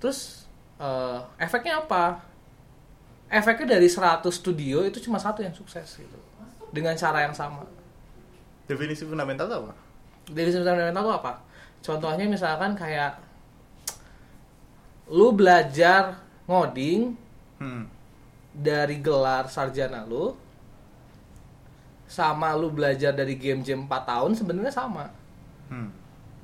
terus 0.02 0.50
eh, 0.82 1.20
efeknya 1.38 1.86
apa 1.86 2.20
efeknya 3.30 3.78
dari 3.78 3.88
100 3.88 4.26
studio 4.28 4.82
itu 4.84 4.98
cuma 5.00 5.22
satu 5.22 5.46
yang 5.46 5.54
sukses 5.54 6.02
gitu 6.02 6.20
dengan 6.74 6.98
cara 6.98 7.24
yang 7.30 7.36
sama 7.38 7.64
Definisi 8.66 9.04
fundamental 9.04 9.52
itu 9.52 9.58
apa? 9.68 9.74
dari 10.32 10.48
sisi 10.48 10.64
fundamental 10.64 11.04
itu 11.04 11.12
apa? 11.12 11.34
Contohnya 11.82 12.26
misalkan 12.30 12.72
kayak 12.78 13.20
lu 15.12 15.36
belajar 15.36 16.22
ngoding 16.48 17.20
Hmm. 17.62 17.86
dari 18.58 18.98
gelar 18.98 19.46
sarjana 19.46 20.02
lu 20.02 20.34
sama 22.10 22.58
lu 22.58 22.74
belajar 22.74 23.14
dari 23.14 23.38
game 23.38 23.62
jam 23.62 23.86
4 23.86 24.02
tahun 24.08 24.32
sebenarnya 24.34 24.74
sama. 24.74 25.14
Hmm. 25.70 25.94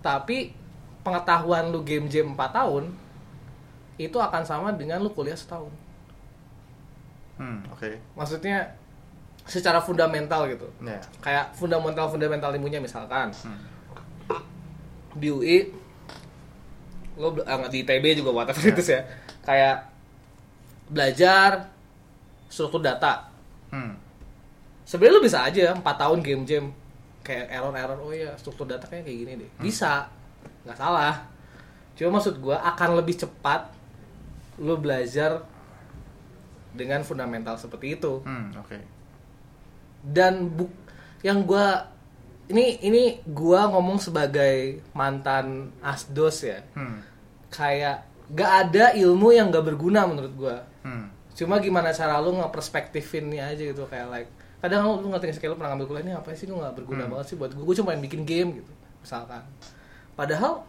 Tapi 0.05 0.53
pengetahuan 1.01 1.73
lu 1.73 1.81
game 1.81 2.05
jam 2.05 2.37
4 2.37 2.53
tahun 2.53 2.93
itu 3.97 4.17
akan 4.17 4.45
sama 4.45 4.69
dengan 4.73 5.01
lu 5.01 5.09
kuliah 5.09 5.33
setahun. 5.33 5.73
Hmm. 7.37 7.61
Oke. 7.69 7.97
Maksudnya 8.13 8.65
secara 9.45 9.77
fundamental 9.77 10.45
gitu. 10.49 10.65
Ya. 10.81 10.97
Kayak 11.21 11.53
fundamental-fundamental 11.53 12.53
ilmunya 12.53 12.77
misalkan 12.77 13.29
Hmm. 13.43 13.59
di 15.17 15.33
UI 15.33 15.57
lo 17.17 17.33
ah, 17.41 17.65
di 17.65 17.81
ITB 17.81 18.21
juga 18.21 18.29
whatever 18.29 18.61
itu 18.69 18.93
ya 18.93 19.01
kayak 19.41 19.89
belajar 20.87 21.65
struktur 22.45 22.85
data 22.85 23.25
Hmm. 23.73 23.97
sebenarnya 24.85 25.17
lo 25.17 25.23
bisa 25.25 25.41
aja 25.43 25.73
4 25.73 25.81
tahun 25.81 26.21
game 26.21 26.45
jam 26.45 26.69
kayak 27.19 27.49
error 27.49 27.73
error 27.73 27.97
oh 27.99 28.13
ya 28.13 28.31
struktur 28.37 28.63
data 28.63 28.85
kayak 28.85 29.03
kayak 29.03 29.17
gini 29.25 29.31
deh 29.41 29.49
bisa 29.57 30.05
nggak 30.63 30.77
salah 30.77 31.25
cuma 31.97 32.21
maksud 32.21 32.37
gua 32.37 32.61
akan 32.61 33.01
lebih 33.01 33.17
cepat 33.17 33.67
lo 34.57 34.75
belajar 34.75 35.45
dengan 36.71 37.01
fundamental 37.01 37.55
seperti 37.55 37.95
itu 37.95 38.21
Hmm. 38.21 38.53
Oke. 38.55 38.77
dan 40.03 40.47
buk 40.47 40.69
yang 41.19 41.43
gua 41.43 41.89
ini 42.47 42.79
ini 42.79 43.03
gua 43.25 43.67
ngomong 43.67 43.97
sebagai 43.97 44.79
mantan 44.91 45.73
asdos 45.79 46.43
ya 46.43 46.61
Hmm. 46.71 47.01
kayak 47.49 48.01
gak 48.29 48.51
ada 48.65 48.85
ilmu 48.93 49.31
yang 49.31 49.49
gak 49.49 49.65
berguna 49.65 50.05
menurut 50.05 50.33
gua 50.33 50.57
Hmm. 50.81 51.09
cuma 51.31 51.57
gimana 51.57 51.89
cara 51.89 52.17
lu 52.17 52.33
ngeperspektifinnya 52.35 53.47
aja 53.47 53.63
gitu 53.63 53.83
kayak 53.85 54.07
like 54.07 54.29
kadang 54.57 54.81
lu, 54.83 54.99
lu 54.99 55.07
ngerti 55.09 55.33
sekali 55.33 55.51
lu 55.51 55.55
pernah 55.55 55.71
ngambil 55.71 55.87
kuliah 55.87 56.03
ini 56.03 56.13
apa 56.13 56.33
sih 56.33 56.45
lu 56.45 56.57
gak 56.57 56.73
berguna 56.75 57.03
Hmm. 57.03 57.11
banget 57.13 57.25
sih 57.27 57.35
buat 57.35 57.51
gua 57.51 57.63
gua 57.63 57.75
cuma 57.75 57.87
main 57.91 58.01
bikin 58.01 58.21
game 58.23 58.49
gitu 58.55 58.71
misalkan 58.99 59.41
padahal 60.13 60.65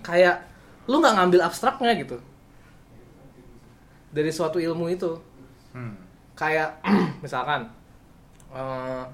kayak 0.00 0.42
lu 0.84 0.98
nggak 0.98 1.14
ngambil 1.14 1.40
abstraknya 1.42 1.94
gitu 1.96 2.18
dari 4.12 4.30
suatu 4.30 4.60
ilmu 4.60 4.86
itu 4.88 5.16
Hmm. 5.72 5.96
kayak 6.36 6.84
misalkan 7.24 7.64
eh, 8.50 9.04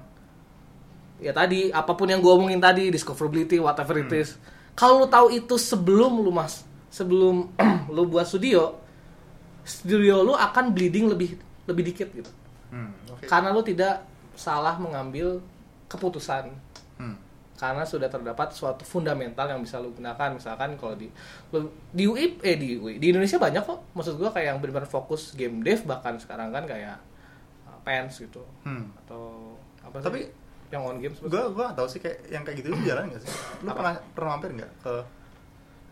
ya 1.19 1.31
tadi 1.31 1.71
apa 1.71 1.91
pun 1.91 2.03
yang 2.05 2.19
gue 2.19 2.27
omongin 2.29 2.59
tadi 2.59 2.91
discoverability 2.91 3.59
whatever 3.59 3.95
it 3.97 4.11
is 4.11 4.35
kalau 4.71 4.99
lu 4.99 5.07
tahu 5.07 5.31
itu 5.31 5.55
sebelum 5.55 6.19
lu 6.19 6.31
mas 6.31 6.63
sebelum 6.91 7.47
lu 7.95 8.03
buat 8.05 8.23
studio 8.23 8.75
studio 9.63 10.19
lu 10.21 10.33
akan 10.33 10.71
bleeding 10.71 11.07
lebih 11.07 11.39
lebih 11.65 11.83
dikit 11.87 12.09
gitu 12.11 12.31
Hmm. 12.69 12.93
Oke. 13.09 13.25
karena 13.25 13.49
lu 13.49 13.65
tidak 13.65 14.05
salah 14.35 14.77
mengambil 14.77 15.41
keputusan 15.87 16.53
Hmm. 16.53 16.68
Karena 17.59 17.83
sudah 17.83 18.07
terdapat 18.07 18.49
suatu 18.49 18.81
fundamental 18.81 19.43
yang 19.45 19.59
bisa 19.59 19.75
lu 19.75 19.91
gunakan 19.91 20.31
misalkan 20.31 20.73
kalau 20.73 20.95
di 20.95 21.11
di 21.91 22.03
UI 22.03 22.39
eh 22.39 22.55
di 22.55 22.73
UI 22.73 22.95
di 22.97 23.11
Indonesia 23.11 23.35
banyak 23.35 23.59
kok 23.59 23.91
maksud 23.91 24.15
gua 24.15 24.31
kayak 24.31 24.47
yang 24.47 24.57
benar-benar 24.57 24.87
fokus 24.87 25.33
game 25.33 25.59
dev 25.59 25.83
bahkan 25.83 26.15
sekarang 26.15 26.49
kan 26.49 26.63
kayak 26.63 26.95
uh, 27.65 27.75
Pens 27.81 28.15
gitu 28.17 28.39
Hmm. 28.63 28.87
atau 28.97 29.53
apa 29.81 29.99
sih 29.99 30.05
Tapi- 30.05 30.31
yang 30.69 30.85
on 30.85 30.97
game 30.97 31.11
Gua 31.19 31.49
gua 31.49 31.65
gak 31.67 31.75
tahu 31.75 31.87
sih 31.89 31.99
kayak 31.99 32.17
yang 32.27 32.41
kayak 32.41 32.57
gitu 32.57 32.69
itu 32.69 32.79
jalan 32.85 33.09
nggak 33.09 33.19
sih? 33.19 33.31
Lu 33.59 33.67
Apa? 33.67 33.75
pernah 33.75 33.93
pernah 34.13 34.29
mampir 34.31 34.49
nggak 34.55 34.71
ke 34.79 34.95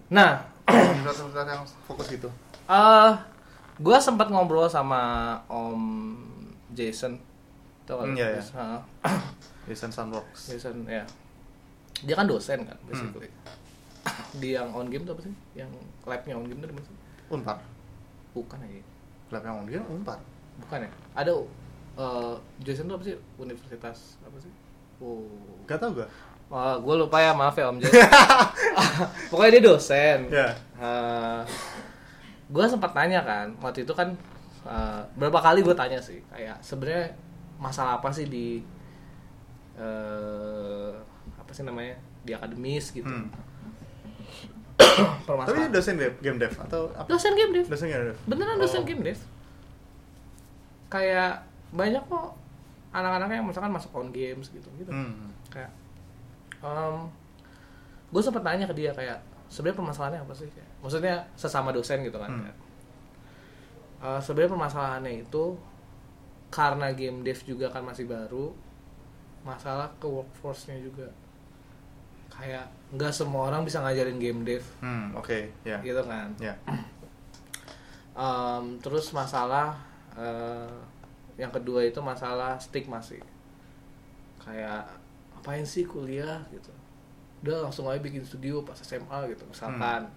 nah 0.08 0.32
universitas 0.94 1.44
yang 1.44 1.64
fokus 1.84 2.08
gitu 2.08 2.30
eh 2.66 3.12
gue 3.78 3.98
sempat 4.00 4.28
ngobrol 4.28 4.66
sama 4.66 5.02
Om 5.46 5.84
Jason 6.72 7.20
tau 7.84 8.02
Hmm, 8.02 8.14
gak? 8.14 8.24
iya, 8.30 8.40
iya. 8.40 8.80
Jason 9.66 9.92
Sandbox 9.92 10.48
Jason 10.48 10.84
ya 10.86 11.04
dia 12.06 12.16
kan 12.18 12.30
dosen 12.30 12.62
kan 12.68 12.78
basically 12.86 13.32
di 14.38 14.56
yang 14.56 14.72
on 14.72 14.88
game 14.88 15.04
tuh 15.04 15.18
apa 15.18 15.22
sih? 15.26 15.34
Yang 15.58 15.72
labnya 16.08 16.34
on 16.38 16.46
game 16.48 16.60
tuh 16.64 16.70
mana 16.72 16.86
sih? 16.86 16.98
Unpar. 17.28 17.58
Bukan 18.32 18.60
aja 18.64 18.82
lab 19.28 19.44
yang 19.44 19.68
dia 19.68 19.82
unpar. 19.84 20.20
Bukan 20.64 20.88
ya? 20.88 20.90
Ada 21.12 21.32
eh 21.98 22.36
Jason 22.64 22.88
tuh 22.88 22.96
apa 22.96 23.04
sih? 23.04 23.16
Universitas 23.36 24.16
apa 24.24 24.38
sih? 24.40 24.52
Oh. 25.04 25.28
Gak 25.70 25.78
tau 25.78 25.94
gue 25.94 26.08
Wah, 26.48 26.80
gue 26.80 26.96
lupa 26.96 27.20
ya 27.20 27.36
maaf 27.36 27.60
ya 27.60 27.68
Om 27.68 27.84
Jason. 27.84 28.00
Pokoknya 29.30 29.52
dia 29.60 29.64
dosen. 29.68 30.20
Ya. 30.32 30.50
Gue 32.48 32.64
sempat 32.72 32.96
tanya 32.96 33.20
kan 33.28 33.52
waktu 33.60 33.84
itu 33.84 33.92
kan 33.92 34.16
eh, 34.64 35.02
berapa 35.20 35.44
kali 35.44 35.60
gue 35.60 35.76
tanya 35.76 36.00
sih 36.00 36.24
kayak 36.32 36.64
sebenarnya 36.64 37.12
masalah 37.60 38.00
apa 38.00 38.08
sih 38.16 38.32
di 38.32 38.64
eh, 39.76 40.92
apa 41.48 41.56
sih 41.56 41.64
namanya 41.64 41.96
di 42.22 42.36
akademis 42.36 42.92
gitu. 42.92 43.08
Hmm. 43.08 43.32
tapi 45.48 45.72
dosen 45.72 45.96
dev, 45.96 46.20
game 46.20 46.36
dev 46.36 46.52
atau 46.60 46.92
apa? 46.92 47.08
Dosen 47.08 47.32
game 47.34 47.56
dev. 47.56 47.66
Dosen 47.72 47.88
game 47.88 48.12
dev. 48.12 48.18
Beneran 48.28 48.60
dosen 48.60 48.84
Oh. 48.84 48.86
game 48.86 49.00
dev. 49.02 49.20
Kayak 50.88 51.48
banyak 51.72 52.04
kok 52.04 52.36
anak-anak 52.92 53.32
yang 53.32 53.48
misalkan 53.48 53.72
masuk 53.72 53.96
on 53.96 54.12
games 54.12 54.52
gitu 54.52 54.68
gitu. 54.76 54.92
Hmm. 54.92 55.32
kayak 55.48 55.72
gue 58.08 58.22
sempat 58.24 58.44
nanya 58.44 58.68
ke 58.68 58.76
dia 58.76 58.92
kayak 58.92 59.20
sebenarnya 59.48 59.78
permasalahannya 59.80 60.22
apa 60.28 60.34
sih? 60.36 60.48
Kayak, 60.52 60.70
maksudnya 60.84 61.16
sesama 61.36 61.72
dosen 61.72 62.04
gitu 62.04 62.20
kan 62.20 62.28
Hmm. 62.28 62.44
kayak, 62.44 62.58
"Eh, 64.04 64.20
sebenarnya 64.20 64.52
permasalahannya 64.52 65.14
itu 65.24 65.46
karena 66.48 66.92
game 66.92 67.24
dev 67.24 67.40
juga 67.44 67.68
kan 67.68 67.84
masih 67.84 68.08
baru 68.08 68.52
masalah 69.44 69.88
ke 70.00 70.08
workforce-nya 70.08 70.80
juga 70.80 71.08
kayak 72.38 72.66
nggak 72.94 73.12
semua 73.12 73.50
orang 73.50 73.66
bisa 73.66 73.82
ngajarin 73.82 74.22
game 74.22 74.46
dev. 74.46 74.64
Hmm, 74.80 75.12
oke 75.18 75.52
ya. 75.66 75.82
Gitu 75.82 76.02
kan. 76.06 76.30
Ya. 76.38 76.54
Em, 78.18 78.82
terus 78.82 79.14
masalah 79.14 79.78
eh, 80.18 80.78
yang 81.38 81.54
kedua 81.54 81.86
itu 81.86 82.02
masalah 82.02 82.58
stigma 82.62 83.02
sih. 83.02 83.22
Kayak 84.42 84.90
apain 85.38 85.66
sih 85.66 85.86
kuliah? 85.86 86.42
Gitu. 86.50 86.70
Udah 87.46 87.70
langsung 87.70 87.86
aja 87.90 88.02
bikin 88.02 88.26
studio 88.26 88.62
pas 88.62 88.78
SMA 88.78 89.34
gitu 89.34 89.46
misalkan. 89.50 90.10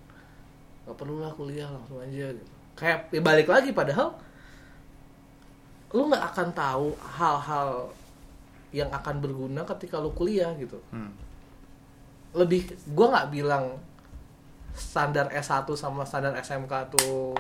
Nggak 0.84 0.96
perlu 0.96 1.20
lah 1.20 1.32
kuliah 1.32 1.68
langsung 1.68 2.00
aja 2.00 2.32
gitu. 2.32 2.52
Kayak 2.76 3.12
ya 3.12 3.20
balik 3.20 3.48
lagi 3.48 3.72
padahal 3.76 4.16
lu 5.90 6.06
nggak 6.06 6.24
akan 6.32 6.48
tahu 6.54 6.86
hal-hal 7.18 7.90
yang 8.70 8.86
akan 8.94 9.18
berguna 9.18 9.66
ketika 9.66 9.98
lu 9.98 10.14
kuliah 10.14 10.54
gitu. 10.56 10.78
Hmm. 10.94 11.12
Lebih 12.32 12.66
gua 12.90 13.06
nggak 13.10 13.28
bilang 13.30 13.64
standar 14.70 15.26
S1 15.28 15.66
sama 15.74 16.02
standar 16.02 16.34
SMK 16.36 16.72
tuh 16.94 17.34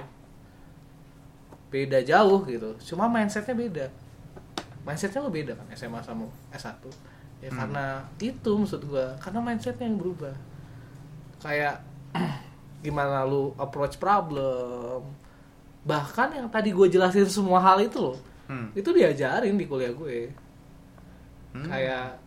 beda 1.70 2.02
jauh 2.02 2.42
gitu 2.44 2.74
cuma 2.90 3.06
mindsetnya 3.06 3.54
beda 3.54 3.86
mindsetnya 4.82 5.22
lo 5.22 5.30
beda 5.30 5.54
kan 5.54 5.66
SMA 5.72 6.02
sama 6.02 6.26
S1 6.50 6.82
ya 7.40 7.48
Hmm. 7.48 7.56
karena 7.56 7.84
itu 8.18 8.50
maksud 8.52 8.82
gua 8.84 9.14
karena 9.16 9.38
mindsetnya 9.40 9.86
yang 9.86 9.96
berubah 9.96 10.34
kayak 11.38 11.78
gimana 12.84 13.22
lu 13.22 13.54
approach 13.56 13.96
problem 13.96 15.06
bahkan 15.80 16.28
yang 16.34 16.50
tadi 16.50 16.76
gue 16.76 16.86
jelasin 16.90 17.24
semua 17.24 17.56
hal 17.56 17.80
itu 17.80 17.96
loh 17.96 18.18
Hmm. 18.50 18.66
itu 18.74 18.90
diajarin 18.90 19.54
di 19.54 19.64
kuliah 19.64 19.94
gue 19.94 20.26
Hmm. 21.54 21.64
kayak 21.70 22.18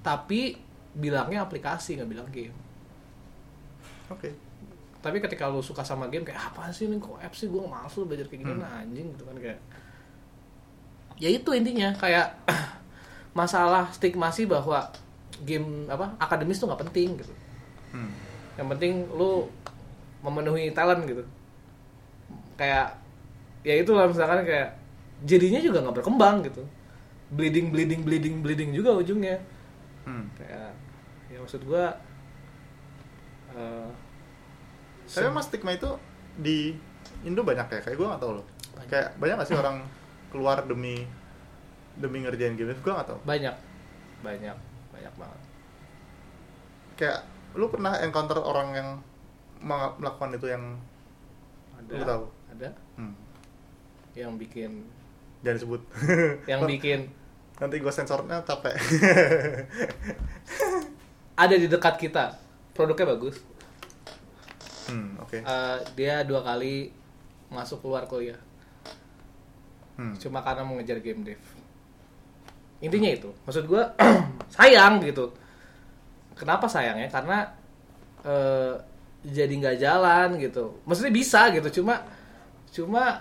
tapi 0.00 0.54
bilangnya 0.92 1.44
aplikasi 1.44 1.96
nggak 1.96 2.10
bilang 2.10 2.28
game. 2.28 2.56
Oke. 4.12 4.30
Tapi 5.02 5.18
ketika 5.18 5.50
lu 5.50 5.58
suka 5.64 5.82
sama 5.82 6.06
game 6.06 6.22
kayak 6.22 6.52
apa 6.52 6.70
sih 6.70 6.86
ini? 6.86 7.00
Kok 7.00 7.18
apps 7.18 7.42
sih? 7.42 7.48
Gue 7.50 7.64
males 7.66 7.90
lu 7.98 8.06
belajar 8.06 8.28
kayak 8.30 8.40
gini 8.46 8.52
Hmm. 8.54 8.62
nah, 8.62 8.82
anjing 8.84 9.06
gitu 9.16 9.24
kan 9.26 9.36
kayak. 9.40 9.58
Ya 11.18 11.28
itu 11.32 11.50
intinya 11.54 11.90
kayak 11.98 12.38
masalah 13.38 13.90
stigmasi 13.90 14.46
bahwa 14.46 14.92
game 15.42 15.90
apa 15.90 16.14
akademis 16.22 16.60
tuh 16.60 16.70
nggak 16.70 16.82
penting 16.88 17.18
gitu. 17.18 17.34
Hmm. 17.92 18.08
yang 18.56 18.68
penting 18.72 19.04
lu 19.16 19.48
memenuhi 20.20 20.70
talent 20.76 21.02
gitu. 21.08 21.24
Kayak 22.60 23.00
ya 23.64 23.74
itulah 23.80 24.06
misalkan 24.06 24.44
kayak 24.44 24.76
jadinya 25.24 25.58
juga 25.58 25.82
nggak 25.82 25.96
berkembang 26.04 26.46
gitu. 26.46 26.62
Bleeding 27.32 27.72
bleeding 27.72 28.04
bleeding 28.04 28.36
bleeding 28.44 28.70
juga 28.76 28.92
ujungnya. 28.92 29.40
Hmm. 30.06 30.26
kayak 30.38 30.50
ya 30.50 30.62
maksud 31.42 31.66
gua 31.66 31.98
eh, 33.52 33.90
Tapi 35.10 35.28
mas 35.28 35.50
stigma 35.50 35.74
itu 35.74 35.90
di 36.38 36.72
Indo 37.22 37.42
banyak 37.46 37.66
ya, 37.70 37.80
kayak 37.82 37.96
gue 37.98 38.06
gak 38.06 38.22
tau 38.22 38.32
loh. 38.40 38.46
Banyak. 38.74 38.88
Kayak 38.90 39.08
banyak 39.18 39.34
gak 39.38 39.48
sih 39.50 39.58
orang 39.58 39.76
keluar 40.34 40.58
demi 40.66 41.06
demi 41.98 42.24
ngerjain 42.24 42.56
game? 42.58 42.74
Gue 42.82 42.92
gak 42.94 43.10
tau 43.10 43.18
banyak. 43.22 43.54
Banyak. 44.22 44.56
Banyak 44.90 45.14
banget. 45.18 45.40
Kayak 46.98 47.18
lu 47.58 47.68
pernah 47.68 47.98
encounter 48.00 48.38
orang 48.40 48.68
yang 48.74 48.88
melakukan 49.62 50.34
itu 50.34 50.46
yang 50.50 50.64
ada. 51.78 51.94
Lu 51.94 52.04
tahu? 52.06 52.24
ada. 52.52 52.68
Hmm, 52.96 53.14
yang 54.14 54.36
bikin 54.36 54.86
jangan 55.42 55.56
disebut. 55.58 55.82
Yang 56.50 56.60
bikin. 56.70 57.00
nanti 57.60 57.78
gue 57.78 57.94
sensornya 57.94 58.42
capek 58.42 58.74
ada 61.36 61.54
di 61.54 61.66
dekat 61.68 61.96
kita. 61.98 62.36
Produknya 62.72 63.06
bagus. 63.12 63.36
Hmm, 64.88 65.16
oke. 65.20 65.38
Eh, 65.40 65.78
dia 65.96 66.24
dua 66.24 66.42
kali 66.44 66.92
masuk 67.52 67.84
keluar 67.84 68.08
kuliah. 68.08 68.38
Hmm. 69.92 70.16
cuma 70.16 70.40
karena 70.40 70.64
mengejar 70.64 71.04
game 71.04 71.20
dev. 71.20 71.42
Intinya 72.80 73.12
itu. 73.12 73.28
Maksud 73.44 73.68
gua 73.68 73.92
sayang 74.56 75.04
gitu. 75.04 75.36
Kenapa 76.32 76.64
sayangnya 76.64 77.12
karena 77.12 77.52
eh, 78.24 78.74
jadi 79.22 79.52
nggak 79.52 79.78
jalan 79.78 80.28
gitu. 80.40 80.80
Maksudnya 80.88 81.12
bisa 81.12 81.52
gitu 81.52 81.84
cuma 81.84 82.08
cuma 82.72 83.20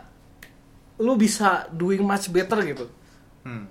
lu 1.01 1.20
bisa 1.20 1.68
doing 1.76 2.01
much 2.01 2.32
better 2.32 2.62
gitu. 2.64 2.86
Hmm. 3.43 3.68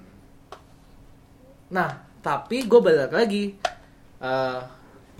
Nah, 1.70 2.02
tapi 2.20 2.66
gue 2.66 2.80
balik 2.82 3.14
lagi. 3.14 3.54
Eh 4.20 4.60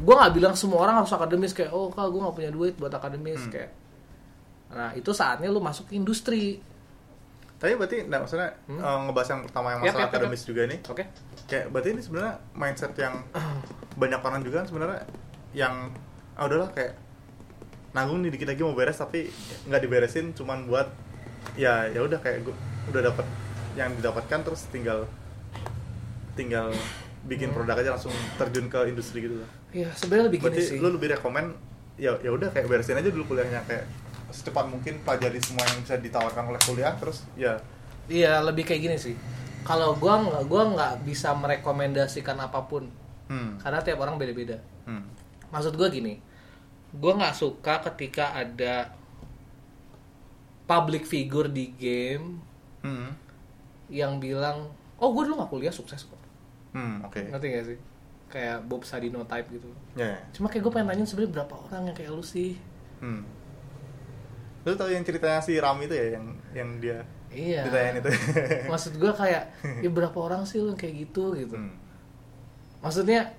gue 0.01 0.15
nggak 0.17 0.33
bilang 0.33 0.55
semua 0.57 0.85
orang 0.85 1.01
harus 1.01 1.13
akademis 1.13 1.53
kayak 1.53 1.73
oh 1.73 1.89
kak 1.89 2.09
gue 2.09 2.21
nggak 2.21 2.37
punya 2.37 2.51
duit 2.51 2.75
buat 2.77 2.89
akademis 2.89 3.41
Hmm. 3.45 3.53
kayak. 3.53 3.71
Nah 4.71 4.91
itu 4.95 5.11
saatnya 5.11 5.49
lu 5.49 5.61
masuk 5.61 5.91
industri. 5.91 6.61
Tapi 7.61 7.77
berarti, 7.77 8.09
nah, 8.09 8.25
maksudnya 8.25 8.57
Hmm. 8.65 8.81
eh, 8.81 8.99
ngebahas 9.05 9.29
yang 9.29 9.41
pertama 9.45 9.67
yang 9.69 9.81
masalah 9.85 9.93
yap, 9.93 10.01
yap, 10.01 10.11
akademis 10.17 10.43
juga 10.49 10.63
nih 10.65 10.79
Oke? 10.89 11.05
Kayak 11.45 11.67
berarti 11.69 11.89
ini 11.93 12.01
sebenarnya 12.01 12.35
mindset 12.57 12.93
yang 12.97 13.15
banyak 13.95 14.21
orang 14.21 14.41
juga 14.41 14.65
kan 14.65 14.67
sebenarnya 14.73 15.01
yang 15.53 15.75
ah 16.33 16.49
udahlah 16.49 16.73
kayak 16.73 16.97
nanggung 17.93 18.25
nih 18.25 18.33
dikit 18.33 18.49
lagi 18.49 18.63
mau 18.63 18.73
beres 18.73 18.97
tapi 18.97 19.29
nggak 19.67 19.83
diberesin 19.83 20.33
cuman 20.33 20.65
buat 20.65 20.89
ya 21.53 21.85
ya 21.85 22.01
udah 22.01 22.17
kayak 22.17 22.47
gua 22.47 22.57
udah 22.89 23.03
dapat 23.03 23.27
yang 23.75 23.93
didapatkan 23.93 24.41
terus 24.41 24.65
tinggal 24.71 25.05
tinggal 26.33 26.71
bikin 27.21 27.53
produk 27.53 27.77
aja 27.77 27.91
langsung 27.97 28.15
terjun 28.41 28.67
ke 28.67 28.81
industri 28.89 29.25
gitu 29.25 29.41
loh. 29.41 29.49
Iya 29.71 29.93
sebenarnya 29.93 30.27
lebih 30.33 30.39
gini 30.41 30.57
Berarti 30.57 30.63
sih. 30.65 30.79
lu 30.81 30.89
lebih 30.97 31.09
rekomen 31.13 31.45
ya 32.01 32.17
ya 32.25 32.31
udah 32.33 32.49
kayak 32.49 32.67
beresin 32.67 32.97
aja 32.97 33.13
dulu 33.13 33.25
kuliahnya 33.29 33.61
kayak 33.69 33.85
secepat 34.31 34.71
mungkin 34.71 35.03
pelajari 35.03 35.37
semua 35.43 35.67
yang 35.69 35.83
bisa 35.83 35.99
ditawarkan 35.99 36.45
oleh 36.49 36.61
kuliah 36.65 36.95
terus 36.97 37.27
ya 37.37 37.61
Iya 38.11 38.43
lebih 38.43 38.67
kayak 38.67 38.81
gini 38.83 38.97
sih. 38.99 39.15
Kalau 39.63 39.95
gue 39.95 40.11
nggak 40.11 40.45
gua 40.51 40.63
nggak 40.75 40.93
bisa 41.07 41.31
merekomendasikan 41.37 42.35
apa 42.41 42.65
pun 42.67 42.91
hmm, 43.31 43.61
karena 43.63 43.79
tiap 43.85 44.01
orang 44.03 44.19
beda-beda. 44.19 44.59
hmm, 44.89 45.05
Maksud 45.53 45.79
gue 45.79 45.89
gini, 45.93 46.15
gue 46.91 47.13
nggak 47.15 47.37
suka 47.37 47.79
ketika 47.87 48.35
ada 48.35 48.91
public 50.67 51.07
figure 51.07 51.51
di 51.51 51.71
game 51.75 52.39
hmm, 52.83 53.11
yang 53.91 54.19
bilang, 54.19 54.71
oh 54.99 55.11
gue 55.11 55.23
dulu 55.27 55.39
nggak 55.43 55.51
kuliah 55.51 55.75
sukses 55.75 56.03
kok. 56.03 56.20
Hmm, 56.73 56.97
oke 57.05 57.21
Ngerti 57.29 57.47
gak 57.49 57.67
sih? 57.67 57.79
Kayak 58.31 58.63
Bob 58.65 58.83
Sadino 58.83 59.23
type 59.25 59.49
gitu. 59.51 59.67
ya 59.95 60.07
ya. 60.07 60.19
Cuma 60.31 60.47
kayak 60.47 60.63
gue 60.63 60.73
pengen 60.73 60.89
tanya 60.89 61.05
sebenarnya 61.05 61.33
berapa 61.35 61.55
orang 61.61 61.83
yang 61.91 61.97
kayak 61.97 62.11
lu 62.11 62.23
sih? 62.23 62.55
Hmm. 62.99 63.27
Lu 64.63 64.75
tahu 64.75 64.89
yang 64.89 65.03
ceritanya 65.03 65.41
si 65.41 65.57
Rami 65.57 65.85
itu 65.85 65.95
ya 65.95 66.07
yang 66.15 66.27
yang 66.53 66.69
dia 66.79 66.99
Iya. 67.31 67.63
ditanyain 67.67 67.99
itu. 67.99 68.11
Maksud 68.71 68.93
gue 68.97 69.13
kayak, 69.13 69.43
ya 69.83 69.91
berapa 69.91 70.15
orang 70.15 70.43
sih 70.45 70.59
lu 70.59 70.71
yang 70.71 70.79
kayak 70.79 71.07
gitu 71.07 71.35
gitu. 71.35 71.55
Hmm. 71.55 71.75
Maksudnya 72.81 73.35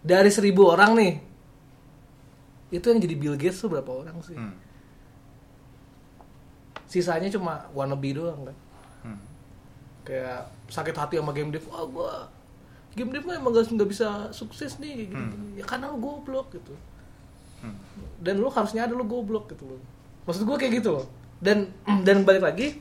dari 0.00 0.28
seribu 0.28 0.68
orang 0.68 0.92
nih, 0.94 1.12
itu 2.70 2.86
yang 2.86 3.00
jadi 3.00 3.14
Bill 3.14 3.36
Gates 3.36 3.58
tuh 3.58 3.68
berapa 3.68 3.88
orang 3.90 4.16
sih 4.20 4.34
Hmm. 4.34 4.54
sisanya 6.86 7.26
cuma 7.28 7.66
wannabe 7.74 8.14
doang 8.14 8.46
kan 8.46 8.56
Hmm. 9.02 9.20
kayak 10.02 10.46
sakit 10.66 10.94
hati 10.94 11.14
sama 11.18 11.30
game 11.30 11.50
dev 11.50 11.62
wah 11.66 11.82
gua 11.84 12.12
game 12.96 13.12
dev 13.12 13.28
emang 13.28 13.52
gak, 13.52 13.68
nggak 13.68 13.88
bisa 13.92 14.32
sukses 14.32 14.80
nih 14.80 15.04
kayak 15.04 15.08
gitu. 15.12 15.36
Hmm. 15.36 15.58
ya 15.60 15.64
karena 15.68 15.86
lu 15.92 15.98
goblok 16.00 16.48
gitu. 16.56 16.74
Hmm. 17.60 17.76
dan 18.20 18.36
lu 18.40 18.48
harusnya 18.48 18.88
ada 18.88 18.96
lu 18.96 19.04
goblok 19.04 19.52
gitu 19.52 19.68
loh. 19.68 19.80
Maksud 20.24 20.48
gua 20.48 20.56
kayak 20.56 20.80
gitu 20.80 20.90
loh. 20.96 21.06
Dan 21.36 21.68
dan 22.06 22.24
balik 22.24 22.42
lagi 22.42 22.80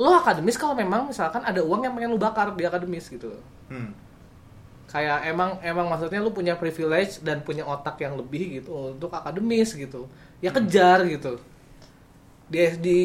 lo 0.00 0.16
akademis 0.16 0.56
kalau 0.56 0.72
memang 0.72 1.12
misalkan 1.12 1.44
ada 1.44 1.60
uang 1.60 1.84
yang 1.84 1.92
pengen 1.92 2.16
lu 2.16 2.16
bakar 2.16 2.54
di 2.54 2.64
akademis 2.64 3.10
gitu 3.10 3.34
loh. 3.34 3.44
Hmm. 3.68 3.92
kayak 4.90 5.22
emang 5.30 5.54
emang 5.62 5.86
maksudnya 5.86 6.18
lu 6.18 6.34
punya 6.34 6.58
privilege 6.58 7.22
dan 7.22 7.46
punya 7.46 7.62
otak 7.62 7.94
yang 8.02 8.18
lebih 8.18 8.62
gitu 8.62 8.94
untuk 8.94 9.10
akademis 9.10 9.74
gitu. 9.74 10.06
Ya 10.42 10.50
kejar 10.50 11.06
gitu. 11.06 11.38
Di 12.50 12.74
di 12.78 12.98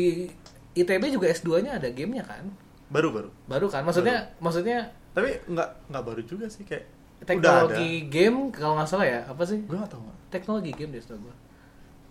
ITB 0.73 1.13
juga 1.13 1.29
S2-nya 1.29 1.77
ada 1.77 1.87
gamenya 1.93 2.25
kan? 2.25 2.49
Baru 2.89 3.13
baru. 3.13 3.29
baru 3.45 3.67
kan? 3.69 3.85
Maksudnya 3.85 4.33
maksudnya 4.41 4.89
Tapi 5.15 5.29
nggak 5.47 5.69
nggak 5.87 6.03
baru 6.03 6.21
juga 6.21 6.45
sih 6.45 6.61
kayak 6.61 6.85
teknologi 7.23 8.05
game 8.05 8.51
kalau 8.51 8.75
nggak 8.75 8.85
salah 8.85 9.07
ya 9.07 9.23
apa 9.23 9.41
sih 9.41 9.63
Gue 9.63 9.73
nggak 9.73 9.89
tahu. 9.89 10.03
teknologi 10.27 10.71
game 10.71 10.91
deh 10.91 10.99
setahu 10.99 11.23
gua 11.23 11.35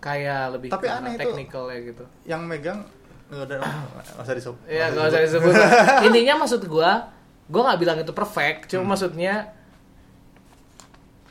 kayak 0.01 0.41
lebih 0.51 0.69
Tapi 0.69 0.85
aneh 0.87 1.13
technical 1.15 1.63
ya 1.67 1.79
gitu 1.79 2.03
Yang 2.25 2.41
megang 2.43 2.79
nggak 3.25 3.45
ada 3.47 3.55
nggak 3.57 4.21
usah 4.21 4.35
disebut. 4.35 4.59
Iya, 4.65 4.85
gak 4.91 5.05
usah 5.07 5.21
disebut. 5.23 5.53
Intinya 6.05 6.33
maksud 6.37 6.61
gua, 6.65 7.09
gua 7.47 7.61
nggak 7.65 7.79
bilang 7.79 7.97
itu 7.99 8.11
perfect, 8.11 8.69
cuma 8.69 8.81
Hmm. 8.81 8.89
maksudnya 8.91 9.33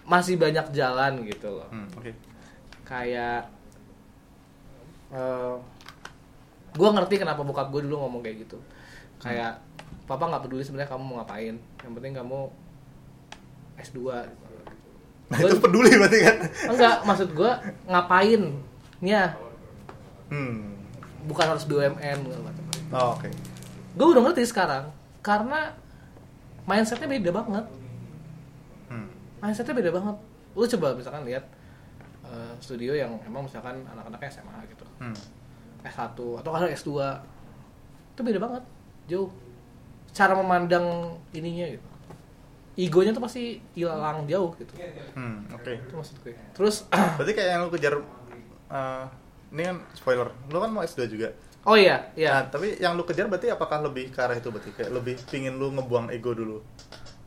masih 0.05 0.35
banyak 0.35 0.67
jalan 0.71 1.23
gitu 1.25 1.49
loh. 1.51 1.69
Hmm, 1.71 1.87
Oke. 1.95 2.11
Kayak 2.83 3.47
eh 5.11 5.55
gua 6.75 6.89
ngerti 6.93 7.15
kenapa 7.17 7.41
bokap 7.41 7.71
gue 7.71 7.87
dulu 7.87 8.03
ngomong 8.03 8.21
kayak 8.21 8.43
gitu. 8.43 8.59
Kayak 9.19 9.63
papa 10.05 10.25
nggak 10.27 10.43
peduli 10.43 10.61
sebenarnya 10.61 10.91
kamu 10.91 11.03
mau 11.03 11.17
ngapain, 11.19 11.55
yang 11.57 11.93
penting 11.93 12.13
kamu 12.13 12.41
S2 13.77 13.99
gitu. 14.23 14.55
Nah 15.25 15.39
Gua- 15.39 15.49
itu 15.49 15.59
peduli 15.59 15.91
berarti 15.91 16.19
kan? 16.21 16.37
Enggak, 16.69 16.97
maksud 17.03 17.29
gua 17.33 17.57
ngapainnya, 17.87 19.23
Hmm. 20.27 20.77
bukan 21.25 21.47
harus 21.47 21.65
BUMN 21.65 22.19
macam. 22.37 22.65
Oh, 22.91 23.13
Oke. 23.15 23.29
Gue 23.95 24.07
udah 24.09 24.23
ngerti 24.23 24.45
sekarang 24.45 24.91
karena 25.21 25.73
mindsetnya 26.65 27.09
beda 27.09 27.31
banget. 27.33 27.65
Hmm. 28.87 29.09
mindsetnya 29.39 29.75
beda 29.75 29.91
banget 29.91 30.17
lu 30.53 30.65
coba 30.69 30.95
misalkan 30.95 31.25
lihat 31.25 31.45
eh, 32.23 32.53
studio 32.59 32.93
yang 32.93 33.13
emang 33.23 33.43
misalkan 33.43 33.85
anak-anaknya 33.85 34.31
SMA 34.31 34.59
gitu 34.67 34.85
Hmm. 34.97 35.17
S1 35.83 36.15
atau 36.15 36.51
kadang 36.51 36.71
S2 36.71 36.91
itu 38.11 38.21
beda 38.23 38.39
banget 38.39 38.63
jauh 39.07 39.29
cara 40.15 40.33
memandang 40.33 40.87
ininya 41.31 41.67
gitu 41.69 41.87
egonya 42.75 43.11
tuh 43.11 43.23
pasti 43.23 43.59
hilang 43.75 44.25
jauh 44.25 44.51
gitu 44.57 44.73
Hmm. 45.15 45.47
Oke. 45.51 45.79
itu 45.79 45.95
maksud 45.95 46.17
gue 46.23 46.35
terus 46.51 46.87
Berarti 47.19 47.33
kayak 47.33 47.51
yang 47.51 47.63
lu 47.63 47.71
kejar 47.71 47.95
eh, 48.71 49.05
ini 49.55 49.63
kan 49.63 49.77
spoiler. 49.95 50.35
Lu 50.51 50.59
kan 50.59 50.71
mau 50.71 50.83
S2 50.83 51.07
juga. 51.07 51.31
oh 51.63 51.75
iya 51.75 52.11
Nah, 52.11 52.19
iya 52.19 52.31
tapi 52.45 52.75
yang 52.77 52.95
lu 52.95 53.03
kejar 53.03 53.27
berarti 53.27 53.49
apakah 53.49 53.79
lebih 53.81 54.11
ke 54.11 54.19
arah 54.19 54.35
itu 54.35 54.51
berarti 54.51 54.71
kayak 54.71 54.91
lebih 54.91 55.15
pingin 55.27 55.55
lu 55.55 55.71
ngebuang 55.71 56.11
ego 56.11 56.35
dulu. 56.35 56.59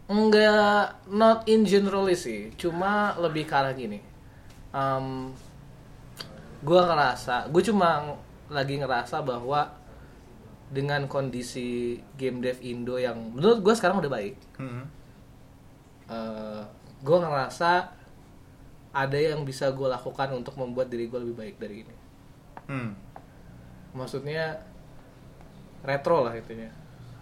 enggak 0.07 1.03
not 1.07 1.43
in 1.45 1.63
generally 1.63 2.15
sih 2.15 2.51
cuma 2.55 3.11
lebih 3.17 3.43
ke 3.43 3.51
arah 3.51 3.71
gini 3.71 3.99
Em, 4.69 5.31
gue 6.59 6.79
ngerasa 6.79 7.47
gue 7.47 7.63
cuma 7.63 8.15
lagi 8.47 8.75
ngerasa 8.77 9.19
bahwa 9.19 9.67
dengan 10.67 11.07
kondisi 11.07 11.95
game 12.13 12.39
dev 12.39 12.59
Indo 12.59 12.95
yang 12.95 13.31
menurut 13.31 13.61
gue 13.61 13.73
sekarang 13.73 13.97
udah 13.97 14.11
baik 14.11 14.35
Hmm. 14.55 14.83
gue 16.97 17.17
ngerasa 17.17 17.71
ada 18.91 19.17
yang 19.17 19.43
bisa 19.43 19.69
gue 19.69 19.85
lakukan 19.85 20.33
untuk 20.33 20.55
membuat 20.55 20.87
diri 20.87 21.05
gue 21.05 21.19
lebih 21.19 21.37
baik 21.37 21.55
dari 21.57 21.75
ini 21.81 21.95
Hmm. 22.65 22.91
maksudnya 23.93 24.59
retro 25.81 26.21
lah 26.21 26.33
itunya 26.33 26.67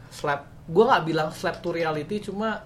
slap 0.09 0.45
gue 0.65 0.81
nggak 0.81 1.05
bilang 1.05 1.29
slap 1.29 1.59
to 1.59 1.69
reality 1.69 2.17
cuma 2.19 2.65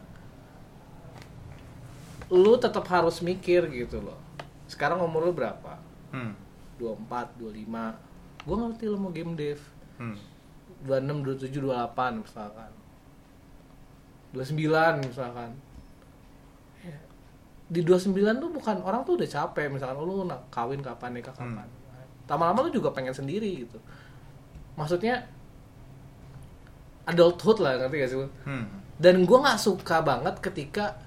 lu 2.30 2.55
tetap 2.55 2.86
harus 2.88 3.19
mikir 3.19 3.65
gitu 3.67 3.99
loh 3.99 4.19
sekarang 4.65 5.01
umur 5.01 5.25
lu 5.25 5.34
berapa 5.34 5.82
Hmm. 6.09 6.34
24, 6.77 7.36
25 7.36 7.99
gue 8.39 8.55
ngerti 8.57 8.84
lu 8.86 8.97
mau 8.97 9.11
game 9.11 9.34
dev 9.36 9.59
Hmm. 9.99 10.15
26, 10.88 11.39
27, 11.49 11.59
28 11.59 12.23
misalkan. 12.23 12.71
29 14.32 15.07
misalkan. 15.09 15.51
Ya. 16.86 16.97
di 17.67 17.82
29 17.84 18.15
tuh 18.39 18.49
bukan 18.49 18.77
orang 18.86 19.03
tuh 19.03 19.19
udah 19.19 19.27
capek 19.27 19.67
misalkan 19.67 19.99
oh, 19.99 20.05
lu 20.07 20.23
nak 20.23 20.47
kawin 20.53 20.80
kapan 20.80 21.17
nikah 21.17 21.36
kapan? 21.36 21.67
Lama-lama 22.30 22.69
lu 22.69 22.71
juga 22.71 22.93
pengen 22.93 23.11
sendiri 23.11 23.65
gitu. 23.65 23.82
Maksudnya 24.77 25.25
adulthood 27.09 27.57
lah 27.59 27.82
ngerti 27.82 27.95
gak 27.99 28.09
sih 28.13 28.19
lu? 28.21 28.30
Hmm. 28.45 28.65
dan 28.99 29.23
gue 29.23 29.38
nggak 29.39 29.59
suka 29.63 30.03
banget 30.03 30.43
ketika 30.43 30.99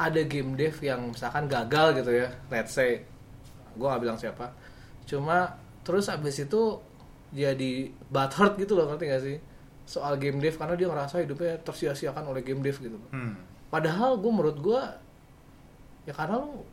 ada 0.00 0.24
game 0.24 0.56
dev 0.56 0.72
yang 0.80 1.12
misalkan 1.12 1.44
gagal 1.46 2.02
gitu 2.02 2.10
ya 2.24 2.28
let's 2.50 2.74
say. 2.74 3.04
Gue 3.78 3.86
nggak 3.86 4.02
bilang 4.02 4.18
siapa. 4.18 4.50
Cuma 5.06 5.54
terus 5.86 6.10
abis 6.10 6.42
itu 6.42 6.82
jadi 7.30 7.70
butthurt 8.06 8.56
gitu 8.56 8.72
loh 8.72 8.88
ngerti 8.88 9.04
gak 9.06 9.22
sih 9.22 9.36
soal 9.84 10.16
game 10.16 10.36
dev 10.36 10.52
karena 10.52 10.74
dia 10.74 10.86
ngerasa 10.86 11.20
hidupnya 11.20 11.56
tersia-siakan 11.58 12.24
oleh 12.26 12.40
game 12.40 12.60
dev 12.60 12.74
gitu 12.74 12.96
Hmm. 13.10 13.36
padahal 13.68 14.16
gue 14.16 14.28
menurut 14.28 14.58
gue 14.58 14.80
ya 16.04 16.12
karena 16.12 16.38
lu 16.38 16.64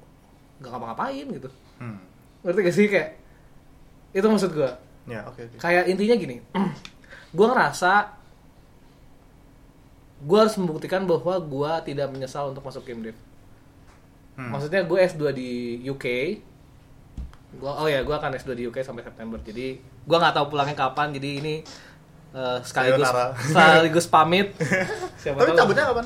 nggak 0.57 0.69
ngapa-ngapain 0.69 1.27
gitu 1.29 1.49
Hmm. 1.75 1.99
ngerti 2.41 2.59
gak 2.61 2.73
sih 2.73 2.87
kayak 2.87 3.09
itu 4.11 4.23
maksud 4.25 4.51
gue 4.51 4.71
Ya, 5.05 5.21
oke 5.23 5.37
oke. 5.39 5.55
kayak 5.57 5.85
intinya 5.85 6.15
gini 6.15 6.37
gue 7.35 7.45
ngerasa 7.45 8.15
gue 10.17 10.37
harus 10.37 10.55
membuktikan 10.55 11.03
bahwa 11.03 11.35
gue 11.37 11.71
tidak 11.85 12.07
menyesal 12.09 12.49
untuk 12.49 12.63
masuk 12.63 12.83
game 12.83 13.03
dev 13.03 13.17
Hmm. 14.35 14.51
maksudnya 14.51 14.83
gue 14.83 14.99
S2 15.01 15.23
di 15.31 15.49
UK 15.85 16.05
gua 17.59 17.71
oh 17.81 17.87
ya 17.87 18.03
gue 18.03 18.15
akan 18.15 18.35
S2 18.35 18.51
di 18.55 18.63
UK 18.67 18.83
sampai 18.83 19.03
September. 19.05 19.39
Jadi 19.41 19.79
gue 19.81 20.17
nggak 20.17 20.35
tahu 20.35 20.45
pulangnya 20.51 20.75
kapan. 20.75 21.11
Jadi 21.15 21.29
ini 21.39 21.55
eh, 22.35 22.57
sekaligus 22.63 23.07
sekaligus 23.51 24.05
pamit. 24.07 24.47
Siapa 25.21 25.41
Tapi 25.41 25.51
cabutnya 25.55 25.85
kapan? 25.91 26.05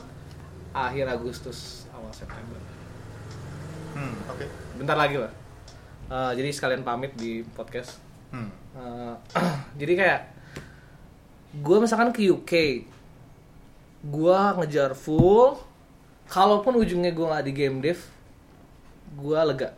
akhir 0.70 1.06
Agustus 1.10 1.90
awal 1.92 2.14
September. 2.14 2.60
Hmm, 3.98 4.16
oke. 4.30 4.46
bentar 4.78 4.96
lagi 4.96 5.18
lah. 5.18 5.34
Eh, 6.10 6.32
jadi 6.42 6.50
sekalian 6.54 6.82
pamit 6.86 7.14
di 7.18 7.42
podcast. 7.58 7.98
Hmm. 8.30 8.50
Eh, 8.78 9.14
jadi 9.82 9.94
kayak 9.98 10.22
gue 11.50 11.78
misalkan 11.82 12.14
ke 12.14 12.22
UK 12.30 12.54
gue 14.06 14.40
ngejar 14.62 14.94
full 14.94 15.58
kalaupun 16.30 16.78
ujungnya 16.78 17.10
gue 17.10 17.26
nggak 17.26 17.46
di 17.50 17.54
game 17.58 17.78
dev 17.82 18.00
gue 19.18 19.40
lega 19.42 19.74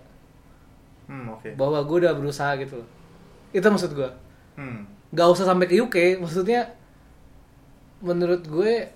Hmm, 1.12 1.28
oke. 1.30 1.60
bahwa 1.60 1.84
gue 1.84 1.98
udah 2.00 2.14
berusaha 2.16 2.56
gitu 2.56 2.80
loh 2.80 2.88
itu 3.52 3.62
maksud 3.62 3.92
gue 3.92 4.08
Hmm. 4.56 4.88
nggak 5.12 5.28
usah 5.28 5.44
sampai 5.44 5.68
ke 5.68 5.76
UK 5.76 5.96
maksudnya 6.18 6.72
menurut 8.00 8.40
gue 8.42 8.88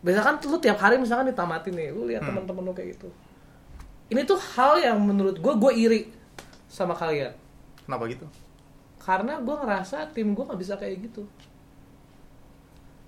misalkan 0.00 0.36
lu 0.42 0.56
tiap 0.58 0.76
hari 0.76 0.96
misalkan 0.96 1.28
ditamatin 1.28 1.72
nih 1.72 1.88
lu 1.90 2.04
lihat 2.04 2.20
Hmm. 2.20 2.32
teman-teman 2.34 2.62
lu 2.62 2.72
kayak 2.72 2.96
gitu 2.96 3.08
ini 4.08 4.20
tuh 4.22 4.36
hal 4.36 4.76
yang 4.78 4.96
menurut 4.96 5.36
gue 5.36 5.52
gue 5.54 5.72
iri 5.74 6.00
sama 6.66 6.92
kalian 6.92 7.32
Kenapa 7.84 8.04
gitu? 8.06 8.24
karena 8.98 9.36
gue 9.38 9.54
ngerasa 9.54 10.08
tim 10.10 10.32
gue 10.32 10.40
nggak 10.42 10.56
bisa 10.58 10.74
kayak 10.74 10.96
gitu 11.02 11.24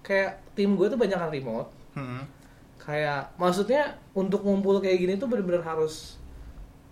kayak 0.02 0.38
tim 0.52 0.72
gue 0.72 0.86
tuh 0.86 0.96
banyak 0.96 1.16
yang 1.16 1.32
remote 1.32 1.70
Hmm. 1.92 2.28
kayak 2.76 3.32
maksudnya 3.34 3.82
untuk 4.12 4.40
ngumpul 4.40 4.78
kayak 4.78 5.00
gini 5.00 5.12
tuh 5.14 5.24
bener-bener 5.26 5.64
harus 5.64 6.20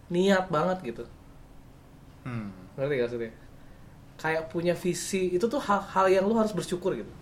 niat 0.06 0.48
banget 0.48 0.78
gitu 0.84 1.04
Hmm. 2.22 2.48
ngerti 2.74 2.94
gak 2.96 3.10
maksudnya 3.10 3.28
kayak 4.14 4.48
punya 4.48 4.72
visi 4.72 5.28
itu 5.30 5.44
tuh 5.44 5.58
hal-hal 5.58 6.06
yang 6.08 6.24
lu 6.24 6.32
harus 6.32 6.50
bersyukur 6.50 6.94
gitu 6.94 7.12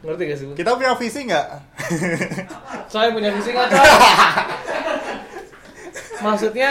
ngerti 0.00 0.22
gak 0.24 0.36
sih 0.36 0.46
lu? 0.46 0.54
Kita 0.54 0.74
punya 0.74 0.96
visi 0.96 1.20
nggak? 1.22 1.46
Soalnya 2.88 3.12
punya 3.12 3.30
visi 3.30 3.50
nggak 3.50 3.68
maksudnya 6.20 6.68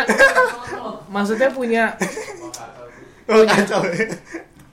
maksudnya 1.07 1.49
punya 1.49 1.83
Oh, 3.27 3.45
kacau. 3.45 3.79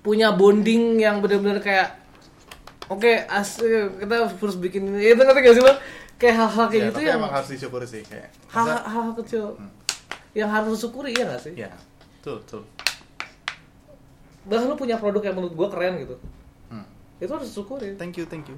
punya 0.01 0.33
bonding 0.33 0.99
yang 0.99 1.21
bener-bener 1.21 1.61
kayak 1.61 1.95
oke 2.89 3.07
asli 3.29 3.71
kita 3.99 4.15
harus 4.27 4.57
bikin 4.57 4.89
ini 4.91 5.13
itu 5.13 5.21
ngerti 5.21 5.41
gak 5.41 5.55
sih 5.55 5.63
lo 5.63 5.75
kayak 6.17 6.35
hal-hal 6.37 6.67
kayak 6.67 6.81
Ya, 6.81 6.89
gitu 6.89 6.99
yang 7.05 7.19
emang 7.21 7.31
harus 7.31 7.49
disyukuri 7.49 7.85
sih 7.85 8.03
kayak. 8.03 8.33
hal-hal 8.49 9.15
kecil 9.15 9.55
yang 10.39 10.47
harus 10.49 10.71
lu 10.71 10.79
syukuri 10.79 11.11
ya 11.11 11.27
gak 11.27 11.43
sih? 11.43 11.53
Ya 11.53 11.75
betul 12.19 12.39
betul. 12.39 12.63
Bahkan 14.47 14.65
lu 14.65 14.77
punya 14.77 14.97
produk 14.97 15.21
yang 15.21 15.35
menurut 15.35 15.53
gua 15.53 15.69
keren 15.69 15.99
gitu. 15.99 16.15
Hmm. 16.69 16.87
itu 17.19 17.27
harus 17.29 17.51
syukuri 17.51 17.99
thank 17.99 18.15
you 18.15 18.25
thank 18.25 18.47
you. 18.47 18.55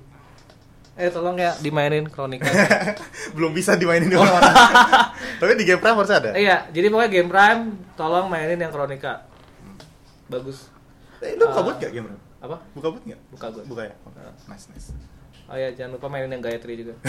Eh 0.95 1.09
tolong 1.09 1.33
ya 1.35 1.57
dimainin 1.57 2.05
kronika 2.05 2.45
belum 3.39 3.57
bisa 3.57 3.72
dimainin 3.72 4.07
di 4.07 4.18
mana-mana 4.18 4.53
tapi 5.41 5.57
di 5.57 5.64
game 5.64 5.81
prime 5.81 5.97
harus 5.97 6.12
ada? 6.12 6.37
Iya 6.37 6.68
jadi 6.68 6.87
pokoknya 6.87 7.11
game 7.11 7.31
prime 7.31 7.62
tolong 7.97 8.28
mainin 8.28 8.61
yang 8.61 8.68
kronika. 8.68 9.24
Bagus. 10.28 10.68
Eh, 11.20 11.35
lu 11.35 11.47
buka 11.47 11.57
Ah. 11.57 11.64
boot 11.64 11.76
gak 11.78 11.91
game 11.91 12.07
prime? 12.07 12.22
apa? 12.39 12.57
Buka 12.72 12.89
boot 12.91 13.05
gak 13.05 13.20
buka 13.31 13.47
gue 13.51 13.62
buka 13.64 13.83
ya? 13.89 13.95
Oke. 14.05 14.20
nice 14.47 14.66
nice. 14.68 14.89
Oh 15.49 15.57
ya 15.57 15.72
jangan 15.72 15.97
lupa 15.97 16.07
mainin 16.07 16.31
yang 16.31 16.43
Gayatri 16.43 16.78
juga 16.78 16.95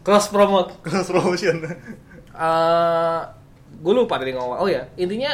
cross 0.00 0.32
promote 0.32 0.74
cross 0.84 1.08
promotion. 1.12 1.64
Eh 2.34 3.20
gue 3.80 3.92
lupa 3.96 4.20
tadi 4.20 4.32
ngomong. 4.36 4.60
Oh 4.60 4.68
ya 4.68 4.84
intinya 4.96 5.32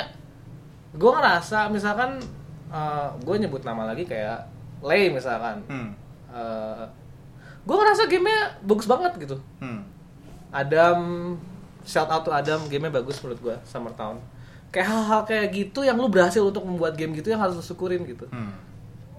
gue 0.94 1.10
ngerasa 1.10 1.70
misalkan 1.70 2.18
gue 3.22 3.34
nyebut 3.38 3.62
nama 3.62 3.90
lagi 3.90 4.06
kayak 4.06 4.46
Lay 4.84 5.08
misalkan. 5.10 5.64
Hmm. 5.66 5.90
gue 7.66 7.76
ngerasa 7.76 8.06
gamenya 8.06 8.60
bagus 8.62 8.86
banget 8.86 9.12
gitu. 9.18 9.36
Hmm. 9.58 9.82
Adam 10.54 10.98
shout 11.82 12.06
out 12.10 12.22
to 12.22 12.30
Adam 12.30 12.62
gamenya 12.70 13.02
bagus 13.02 13.18
menurut 13.24 13.40
gue 13.42 13.56
Summer 13.66 13.90
Town. 13.98 14.22
Kayak 14.70 14.92
hal-hal 14.92 15.20
kayak 15.24 15.46
gitu 15.54 15.82
yang 15.86 15.96
lu 15.96 16.10
berhasil 16.10 16.42
untuk 16.44 16.66
membuat 16.66 16.98
game 16.98 17.16
gitu 17.16 17.32
yang 17.32 17.40
harus 17.40 17.56
lu 17.56 17.64
syukurin 17.64 18.04
gitu. 18.06 18.26
Hmm. 18.30 18.52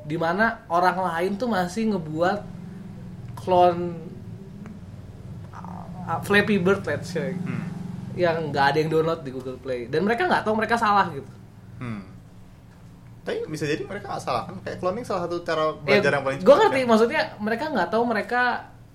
di 0.08 0.16
mana 0.16 0.64
orang 0.72 1.04
lain 1.04 1.36
tuh 1.36 1.52
masih 1.52 1.91
ngebuat 1.91 2.39
clone 3.36 4.00
uh, 6.08 6.20
Flappy 6.20 6.58
Bird 6.58 6.82
let's 6.82 7.10
say 7.10 7.36
Hmm. 7.38 7.68
yang 8.16 8.49
nggak 8.49 8.66
ada 8.66 8.78
yang 8.78 8.89
download 8.89 9.22
di 9.22 9.30
Google 9.30 9.55
Play 9.55 9.86
dan 9.86 10.01
mereka 10.01 10.26
nggak 10.26 10.41
tahu 10.41 10.55
mereka 10.55 10.76
salah 10.76 11.08
gitu 11.10 11.30
Hmm. 11.78 12.01
Tapi 13.22 13.43
bisa 13.45 13.64
jadi 13.64 13.84
mereka 13.84 14.08
nggak 14.08 14.24
salah 14.24 14.47
kan? 14.47 14.55
Kayak 14.62 14.80
cloning 14.80 15.03
salah 15.03 15.22
satu 15.22 15.43
cara 15.43 15.76
belajar 15.78 16.10
yang 16.10 16.24
paling 16.24 16.39
gue 16.39 16.55
ngerti 16.58 16.80
kan? 16.80 16.88
maksudnya 16.88 17.22
mereka 17.38 17.66
nggak 17.68 17.89
tahu 17.89 18.03
mereka 18.03 18.41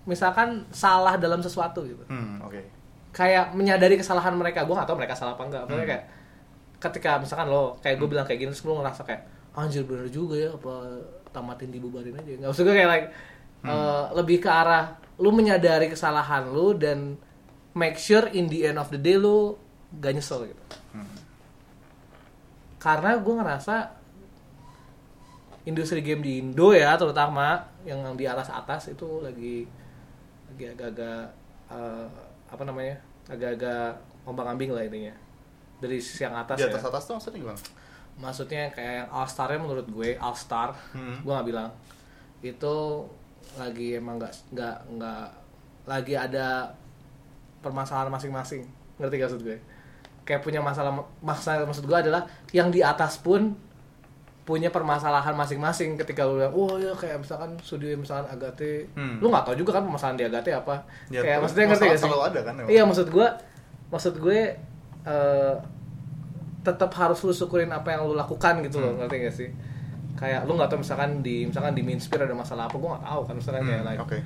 misalkan 0.03 0.49
salah 0.71 1.15
dalam 1.15 1.39
sesuatu 1.39 1.85
gitu 1.85 2.03
Hmm, 2.07 2.41
oke. 2.41 2.59
kayak 3.13 3.53
menyadari 3.53 3.95
kesalahan 3.95 4.33
mereka 4.33 4.65
gue 4.65 4.73
nggak 4.73 4.85
tahu 4.85 4.97
mereka 4.97 5.13
salah 5.13 5.33
apa 5.33 5.45
enggak 5.45 5.63
Hmm. 5.63 5.85
kayak 5.85 6.05
ketika 6.81 7.11
misalkan 7.17 7.47
lo 7.47 7.77
kayak 7.79 7.95
gue 7.95 8.09
bilang 8.09 8.25
kayak 8.25 8.41
gini 8.41 8.51
terus 8.51 8.65
lo 8.65 8.75
ngerasa 8.75 9.05
kayak 9.05 9.23
anjir 9.53 9.85
bener 9.85 10.09
juga 10.09 10.35
ya 10.35 10.51
apa 10.51 10.75
tamatin 11.31 11.69
dibubarin 11.69 12.11
aja 12.13 12.33
nggak 12.35 12.49
maksud 12.49 12.65
gue 12.65 12.75
kayak 12.75 12.91
like 12.91 13.07
Hmm. 13.63 13.71
eh, 13.71 14.05
lebih 14.17 14.41
ke 14.41 14.51
arah 14.51 14.97
lu 15.23 15.31
menyadari 15.31 15.87
kesalahan 15.87 16.51
lu 16.51 16.75
dan 16.75 17.15
make 17.73 17.95
sure 17.97 18.27
in 18.29 18.51
the 18.51 18.67
end 18.67 18.77
of 18.77 18.91
the 18.91 18.99
day 18.99 19.15
lu 19.15 19.55
gak 19.95 20.13
nyesel 20.13 20.43
gitu 20.45 20.63
Hmm. 20.93 21.09
karena 22.77 23.17
gue 23.17 23.33
ngerasa 23.33 23.77
industri 25.63 26.03
game 26.03 26.21
di 26.21 26.33
Indo 26.37 26.75
ya 26.75 26.99
terutama 26.99 27.63
yang 27.87 28.03
di 28.13 28.27
atas 28.27 28.51
atas 28.51 28.91
itu 28.91 29.23
lagi 29.23 29.65
lagi 30.51 30.65
agak-agak 30.69 31.23
eh, 31.71 32.07
apa 32.51 32.63
namanya 32.67 32.99
agak-agak 33.31 33.95
ombang 34.27 34.53
ambing 34.53 34.75
lah 34.75 34.83
intinya 34.83 35.15
dari 35.79 35.99
sisi 35.99 36.23
yang 36.23 36.35
atas, 36.37 36.59
Di 36.59 36.67
ya 36.67 36.71
atas 36.71 36.85
atas 36.85 37.03
tuh 37.07 37.15
maksudnya 37.17 37.41
gimana? 37.41 37.61
maksudnya 38.13 38.63
kayak 38.71 38.95
yang 39.03 39.09
all 39.11 39.27
starnya 39.27 39.59
menurut 39.59 39.87
gue 39.89 40.11
all 40.19 40.37
star 40.37 40.75
Hmm. 40.93 41.23
gue 41.23 41.33
nggak 41.33 41.49
bilang 41.49 41.71
itu 42.43 42.75
lagi 43.55 43.97
emang 43.97 44.17
nggak 44.19 44.33
nggak 44.55 44.77
nggak 44.99 45.25
lagi 45.85 46.15
ada 46.15 46.71
permasalahan 47.63 48.11
masing-masing. 48.11 48.63
Ngerti 48.99 49.15
gak 49.19 49.29
maksud 49.31 49.43
gue? 49.43 49.59
Kayak 50.23 50.43
punya 50.43 50.61
masalah 50.63 50.95
masalah 51.19 51.67
maksud 51.67 51.87
gue 51.87 51.99
adalah 51.99 52.27
yang 52.55 52.71
di 52.71 52.83
atas 52.83 53.19
pun 53.19 53.55
punya 54.43 54.71
permasalahan 54.71 55.35
masing-masing. 55.35 55.95
Ketika 55.99 56.27
lu 56.27 56.39
bilang 56.39 56.55
oh 56.55 56.79
ya 56.79 56.91
kayak 56.95 57.23
misalkan 57.23 57.55
studio 57.63 57.95
misalkan 57.99 58.31
Agate. 58.31 58.87
Hmm. 58.95 59.19
lu 59.23 59.31
nggak 59.31 59.47
tahu 59.47 59.55
juga 59.59 59.79
kan 59.79 59.83
permasalahan 59.87 60.19
di 60.19 60.25
Agate 60.27 60.51
apa. 60.55 60.75
Ya, 61.11 61.23
kayak 61.23 61.39
maksudnya 61.43 61.65
ngerti 61.71 61.85
gak 61.87 61.99
sih? 61.99 62.11
ada 62.11 62.41
kan, 62.43 62.55
emang. 62.59 62.71
iya 62.71 62.83
maksud 62.87 63.07
gue 63.11 63.27
maksud 63.91 64.15
gue 64.19 64.41
eh, 65.03 65.55
tetap 66.63 66.91
harus 66.95 67.19
lu 67.27 67.35
syukurin 67.35 67.71
apa 67.75 67.91
yang 67.91 68.07
lu 68.07 68.15
lakukan 68.15 68.63
gitu 68.63 68.79
loh 68.79 68.95
Hmm. 68.95 68.99
ngerti 69.03 69.17
gak 69.27 69.35
sih 69.35 69.51
kayak 70.15 70.45
lu 70.45 70.55
nggak 70.55 70.69
tahu 70.69 70.81
misalkan 70.81 71.19
di 71.21 71.45
misalkan 71.45 71.73
di 71.73 71.83
Minspire 71.83 72.25
ada 72.25 72.33
masalah 72.33 72.67
apa 72.67 72.75
gue 72.75 72.89
nggak 72.89 73.05
tahu 73.05 73.21
kan 73.25 73.35
misalkan 73.35 73.63
kayak 73.63 73.81
Hmm, 73.81 73.89
like 73.89 74.01
Oke. 74.01 74.19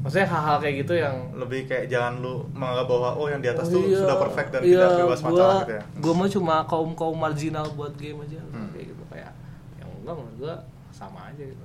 maksudnya 0.00 0.28
hal-hal 0.28 0.56
kayak 0.58 0.74
gitu 0.80 0.92
yang 0.94 1.16
Lebih 1.34 1.60
kayak 1.66 1.84
jangan 1.86 2.12
lu 2.18 2.34
menganggap 2.52 2.86
bahwa 2.86 3.10
oh 3.14 3.26
yang 3.26 3.40
di 3.40 3.48
atas 3.48 3.66
Oh 3.66 3.72
tuh 3.74 3.82
iya, 3.84 3.98
sudah 3.98 4.16
perfect 4.18 4.48
dan 4.50 4.60
iya, 4.62 4.76
tidak 4.78 4.88
bebas 4.98 5.20
gua, 5.20 5.28
masalah 5.28 5.56
gitu 5.60 5.72
ya. 5.72 5.82
Gue 5.98 6.12
mah 6.14 6.28
cuma 6.30 6.54
kaum 6.64 6.90
kaum 6.94 7.16
marginal 7.16 7.66
buat 7.72 7.92
game 7.94 8.18
aja 8.20 8.40
Hmm. 8.46 8.70
kayak 8.70 8.86
gitu 8.88 9.02
kayak 9.06 9.32
yang 9.76 9.90
enggak 9.94 10.14
menurut 10.14 10.36
gue 10.38 10.54
sama 10.90 11.20
aja 11.26 11.42
gitu. 11.42 11.64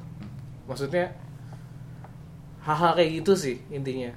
Maksudnya 0.65 1.05
hal-hal 2.61 2.91
kayak 2.93 3.11
gitu 3.15 3.31
sih 3.33 3.57
intinya. 3.69 4.11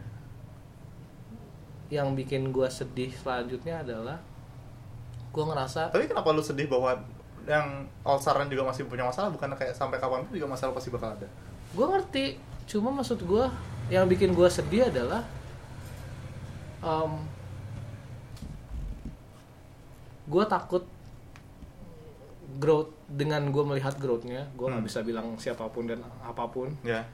Yang 1.88 2.08
bikin 2.16 2.42
gue 2.50 2.68
sedih 2.68 3.10
selanjutnya 3.14 3.80
adalah 3.80 4.18
gue 5.28 5.44
ngerasa 5.44 5.88
Tapi 5.88 6.04
kenapa 6.04 6.32
lu 6.32 6.40
sedih 6.40 6.66
bahwa 6.66 6.96
yang 7.48 7.66
all 8.04 8.20
star 8.20 8.36
juga 8.44 8.60
masih 8.62 8.84
punya 8.84 9.02
masalah 9.02 9.32
bukan 9.32 9.48
kayak 9.54 9.72
sampai 9.72 9.96
kapan 9.96 10.20
pun 10.22 10.36
juga 10.36 10.46
masalah 10.46 10.70
pasti 10.70 10.88
bakal 10.88 11.10
ada. 11.10 11.24
gue 11.68 11.86
ngerti 11.86 12.24
cuma 12.66 12.92
maksud 12.92 13.18
gue 13.18 13.44
yang 13.88 14.04
bikin 14.04 14.30
gue 14.30 14.44
sedih 14.46 14.86
adalah 14.86 15.24
gue 20.24 20.44
takut 20.44 20.84
growth 22.58 22.92
dengan 23.08 23.48
gue 23.48 23.64
melihat 23.64 23.96
growthnya 23.96 24.44
gue 24.52 24.66
nggak 24.66 24.78
Hmm. 24.78 24.88
bisa 24.88 25.00
bilang 25.00 25.26
siapa 25.36 25.64
pun 25.68 25.88
dan 25.88 26.00
apa 26.20 26.44
pun 26.44 26.68
Ya. 26.82 27.04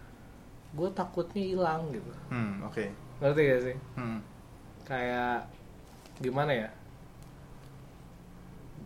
gue 0.75 0.89
takutnya 0.91 1.43
hilang 1.45 1.87
gitu 1.91 2.11
Hmm, 2.29 2.59
oke. 2.63 2.91
ngerti 3.23 3.41
gak 3.45 3.63
sih 3.63 3.77
Hmm. 3.95 4.19
kayak 4.83 5.47
gimana 6.19 6.51
ya 6.53 6.69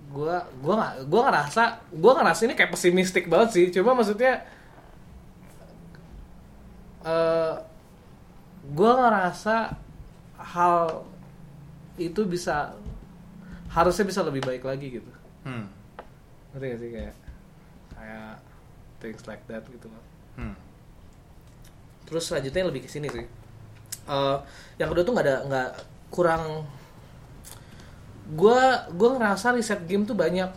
gue 0.09 0.36
gua 0.64 0.74
nggak 0.80 0.94
gua 1.12 1.20
ngerasa 1.28 1.62
gue 1.92 2.12
ngerasa 2.16 2.40
ini 2.48 2.54
kayak 2.56 2.72
pesimistik 2.72 3.24
banget 3.28 3.48
sih. 3.54 3.64
Cuma 3.72 3.92
maksudnya 3.92 4.44
eh 7.04 7.54
gue 8.68 8.90
ngerasa 8.92 9.72
hal 10.38 11.06
itu 11.98 12.20
bisa 12.28 12.76
harusnya 13.72 14.04
bisa 14.06 14.20
lebih 14.24 14.42
baik 14.44 14.64
lagi 14.64 15.00
gitu. 15.00 15.12
Hmm. 15.44 15.68
ngerti 16.52 16.66
gak 16.68 16.80
sih? 16.80 16.90
Kayak 16.92 17.16
kayak 17.92 18.34
things 19.00 19.22
like 19.28 19.44
that 19.48 19.64
gitu 19.68 19.86
loh. 19.88 20.04
Hmm. 20.38 20.54
terus 22.09 22.24
selanjutnya 22.24 22.64
lebih 22.64 22.86
ke 22.86 22.88
sini 22.88 23.04
sih. 23.12 23.26
Eh, 24.09 24.36
yang 24.80 24.88
kedua 24.88 25.04
tuh 25.04 25.12
nggak 25.12 25.26
ada 25.28 25.36
nggak 25.44 25.70
kurang 26.09 26.64
gue 28.28 28.60
gue 28.90 29.08
ngerasa 29.10 29.52
riset 29.52 29.84
game 29.84 30.04
tuh 30.04 30.14
banyak 30.14 30.50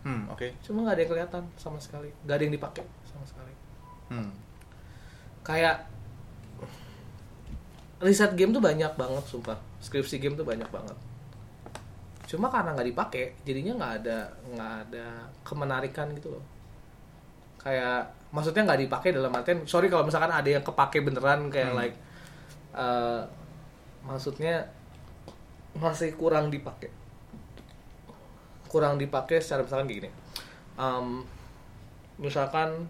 Hmm, 0.00 0.24
oke. 0.28 0.56
cuma 0.60 0.80
nggak 0.82 0.96
ada 0.96 1.02
yang 1.02 1.10
kelihatan 1.10 1.42
sama 1.54 1.76
sekali 1.76 2.08
nggak 2.24 2.34
ada 2.34 2.42
yang 2.42 2.54
dipakai 2.54 2.84
sama 3.04 3.24
sekali 3.24 3.52
Hmm. 4.08 4.32
kayak 5.40 5.84
riset 8.00 8.32
game 8.32 8.50
tuh 8.50 8.60
banyak 8.60 8.88
banget 8.94 9.24
sumpah 9.24 9.60
skripsi 9.78 10.16
game 10.16 10.32
tuh 10.32 10.44
banyak 10.44 10.66
banget 10.66 10.96
cuma 12.24 12.48
karena 12.48 12.72
nggak 12.72 12.88
dipakai 12.88 13.24
jadinya 13.42 13.72
nggak 13.76 13.92
ada 14.00 14.18
nggak 14.48 14.72
ada 14.86 15.06
kemenarikan 15.42 16.08
gitu 16.14 16.32
loh 16.32 16.44
kayak 17.58 18.08
maksudnya 18.30 18.64
nggak 18.64 18.80
dipakai 18.88 19.10
dalam 19.12 19.28
artian 19.30 19.66
sorry 19.66 19.92
kalau 19.92 20.06
misalkan 20.06 20.30
ada 20.30 20.48
yang 20.48 20.62
kepake 20.62 21.02
beneran 21.02 21.50
kayak 21.50 21.70
Hmm. 21.70 21.78
like 21.78 21.96
eh, 22.72 23.20
maksudnya 24.00 24.64
masih 25.76 26.14
kurang 26.18 26.50
dipakai. 26.50 26.90
Kurang 28.66 28.98
dipakai 28.98 29.42
secara 29.42 29.66
misalkan 29.66 29.86
kayak 29.86 29.98
gini. 30.02 30.10
Em, 30.78 31.06
misalkan 32.18 32.88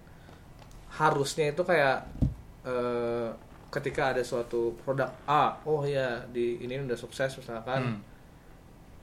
harusnya 0.90 1.52
itu 1.54 1.62
kayak 1.62 2.04
eh, 2.66 3.28
ketika 3.70 4.10
ada 4.12 4.22
suatu 4.26 4.74
produk 4.82 5.06
A 5.30 5.54
oh 5.62 5.86
ya 5.86 6.18
di 6.34 6.58
ini 6.60 6.80
udah 6.80 6.98
sukses 6.98 7.32
misalkan. 7.38 7.96
Hmm. 7.96 8.00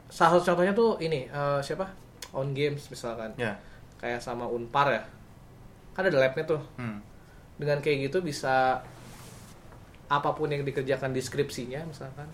salah 0.07 0.39
satu 0.39 0.55
contohnya 0.55 0.71
tuh 0.71 0.95
ini 1.03 1.28
eh, 1.28 1.59
siapa? 1.63 1.88
On 2.32 2.51
games 2.55 2.88
misalkan. 2.91 3.34
Ya. 3.39 3.55
kayak 3.97 4.21
sama 4.21 4.45
unpar 4.45 4.93
ya. 4.93 5.03
Kan 5.97 6.05
ada 6.05 6.17
labnya 6.21 6.45
tuh. 6.45 6.61
Hmm. 6.78 7.01
dengan 7.57 7.82
kayak 7.82 8.13
gitu 8.13 8.21
bisa 8.21 8.86
apa 10.07 10.30
pun 10.32 10.47
yang 10.47 10.63
dikerjakan 10.63 11.11
deskripsinya 11.11 11.84
misalkan 11.84 12.30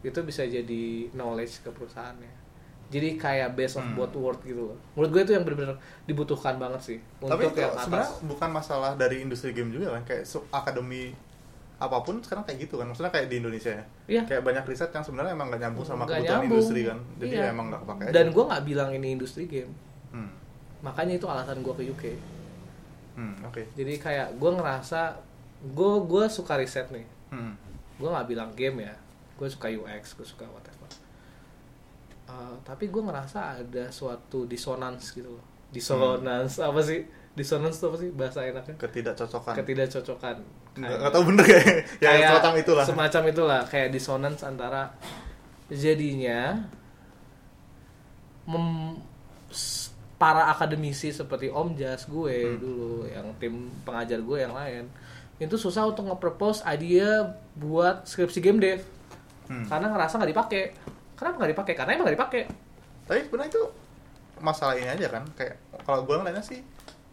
itu 0.00 0.18
bisa 0.22 0.42
jadi 0.42 0.82
knowledge 1.10 1.60
ke 1.60 1.70
perusahaannya 1.70 2.32
jadi 2.88 3.14
kayak 3.14 3.52
base 3.52 3.76
of 3.76 3.84
Hmm. 3.84 3.94
both 3.94 4.14
world 4.14 4.40
gitu 4.42 4.62
loh 4.64 4.78
menurut 4.94 5.10
gue 5.10 5.22
itu 5.22 5.32
yang 5.32 5.44
benar-benar 5.44 5.76
dibutuhkan 6.04 6.56
banget 6.56 6.80
sih 6.80 6.98
Tapi 7.18 7.26
untuk 7.44 7.52
itu 7.52 7.60
yang 7.60 7.74
sebenarnya 7.74 8.08
atas 8.08 8.24
bukan 8.24 8.50
masalah 8.50 8.90
dari 8.94 9.16
industri 9.20 9.50
game 9.50 9.68
juga 9.68 9.92
kan 9.92 10.02
kayak 10.04 10.24
akademi 10.50 11.12
apa 11.78 12.02
pun 12.02 12.18
sekarang 12.18 12.42
kayak 12.42 12.58
gitu 12.60 12.74
kan 12.74 12.86
maksudnya 12.86 13.08
kayak 13.08 13.28
di 13.28 13.38
Indonesia 13.38 13.70
ya 13.70 13.84
Iya. 14.08 14.22
kayak 14.24 14.42
banyak 14.42 14.64
riset 14.66 14.90
yang 14.90 15.04
sebenarnya 15.04 15.32
emang 15.32 15.46
nggak 15.46 15.62
nyambung 15.62 15.84
sama 15.84 16.02
Nggak 16.02 16.16
kebutuhan 16.16 16.26
nyambung. 16.34 16.50
industri 16.50 16.80
kan 16.84 16.98
jadi 17.16 17.28
Iya. 17.30 17.38
ya 17.40 17.52
emang 17.52 17.66
nggak 17.70 17.82
pakai 17.84 18.06
dan 18.10 18.26
gue 18.28 18.44
nggak 18.44 18.62
bilang 18.64 18.90
ini 18.90 19.08
industri 19.12 19.44
game 19.44 19.72
hmm. 20.10 20.30
makanya 20.80 21.14
itu 21.14 21.26
alasan 21.26 21.58
gue 21.60 21.74
ke 21.74 21.84
UK 21.86 22.04
Hmm, 23.14 23.34
oke 23.42 23.62
jadi 23.74 23.92
kayak 23.94 24.28
gue 24.38 24.50
ngerasa 24.54 25.00
gue 25.68 25.92
gue 26.02 26.24
suka 26.28 26.54
riset 26.54 26.86
nih 26.88 27.02
hmm. 27.30 27.52
gue 27.98 28.08
nggak 28.08 28.26
bilang 28.26 28.50
game 28.54 28.78
ya 28.80 28.94
gue 29.38 29.48
suka 29.48 29.70
UX 29.70 30.12
gue 30.12 30.26
suka 30.26 30.44
whatever. 30.44 30.90
Uh, 32.26 32.52
tapi 32.60 32.86
gue 32.86 33.00
ngerasa 33.00 33.56
ada 33.56 33.88
suatu 33.88 34.44
disonans 34.44 35.00
gitu 35.08 35.30
loh. 35.30 35.44
Disonans 35.70 36.58
apa 36.58 36.80
sih? 36.82 37.06
Disonans 37.32 37.78
itu 37.78 37.86
apa 37.86 37.96
sih 37.96 38.10
bahasa 38.10 38.42
enaknya? 38.42 38.74
Ketidakcocokan. 38.76 39.54
Ketidakcocokan. 39.56 40.36
Nggak 40.74 40.90
nggak 40.98 41.12
tahu 41.12 41.22
bener 41.24 41.44
kayak 41.44 41.66
ya 41.98 42.08
kayak 42.12 42.28
semacam 42.28 42.52
itulah. 42.56 42.84
semacam 42.84 43.22
itulah 43.26 43.60
kayak 43.64 43.88
disonans 43.88 44.40
antara 44.42 44.82
jadinya 45.68 46.66
mem- 48.44 49.00
para 50.18 50.50
akademisi 50.50 51.10
seperti 51.10 51.46
Om 51.48 51.74
Jas 51.74 52.04
gue 52.04 52.36
Hmm. 52.44 52.58
dulu 52.58 52.92
yang 53.06 53.26
tim 53.38 53.54
pengajar 53.82 54.18
gue 54.18 54.38
yang 54.38 54.50
lain 54.52 54.90
itu 55.38 55.54
susah 55.54 55.86
untuk 55.86 56.10
nge-propose 56.10 56.66
idea 56.66 57.22
buat 57.54 58.02
skripsi 58.02 58.42
game 58.42 58.58
dev 58.58 58.82
Hmm. 59.48 59.64
karena 59.64 59.86
ngerasa 59.90 60.14
nggak 60.20 60.30
dipakai. 60.36 60.62
Kenapa 61.18 61.34
nggak 61.40 61.52
dipakai? 61.56 61.74
Karena 61.74 61.90
emang 61.96 62.04
nggak 62.06 62.16
dipakai. 62.20 62.42
Tapi 63.08 63.20
sebenarnya 63.26 63.50
itu 63.50 63.62
masalah 64.38 64.74
ini 64.76 64.88
aja 64.88 65.06
kan. 65.08 65.24
Kayak 65.34 65.56
kalau 65.82 66.04
gue 66.04 66.14
ngeliatnya 66.14 66.44
sih 66.44 66.60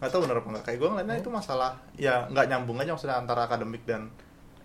nggak 0.03 0.11
tahu 0.11 0.27
bener 0.27 0.37
apa 0.43 0.47
nggak. 0.51 0.63
Kayak 0.67 0.77
gue 0.83 0.89
ngeliatnya 0.91 1.15
itu 1.23 1.29
masalah 1.31 1.71
ya 1.95 2.27
nggak 2.29 2.45
nyambung 2.51 2.77
aja 2.83 2.91
maksudnya 2.93 3.17
antara 3.17 3.47
akademik 3.47 3.87
dan 3.87 4.11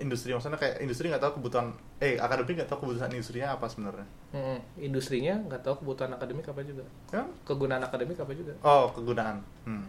industri. 0.03 0.35
Maksudnya 0.35 0.59
kayak 0.59 0.83
industri 0.83 1.07
nggak 1.09 1.23
tahu 1.23 1.41
kebutuhan 1.41 1.73
eh 2.03 2.19
akademik 2.19 2.59
nggak 2.59 2.71
tahu 2.73 2.79
kebutuhan 2.89 3.11
industrinya 3.15 3.55
apa 3.55 3.67
sebenarnya. 3.71 4.07
Mm-mm. 4.35 4.59
industrinya 4.83 5.35
nggak 5.47 5.63
tahu 5.63 5.75
kebutuhan 5.85 6.11
akademik 6.11 6.47
apa 6.51 6.61
juga. 6.67 6.85
Ya? 7.15 7.23
Kegunaan 7.47 7.83
akademik 7.87 8.19
apa 8.19 8.33
juga. 8.35 8.53
Oh 8.67 8.91
kegunaan. 8.91 9.39
Hmm. 9.65 9.87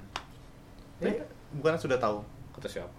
Ya. 1.02 1.26
bukan 1.58 1.76
sudah 1.82 1.98
tahu? 1.98 2.22
Kata 2.54 2.70
siapa? 2.70 2.94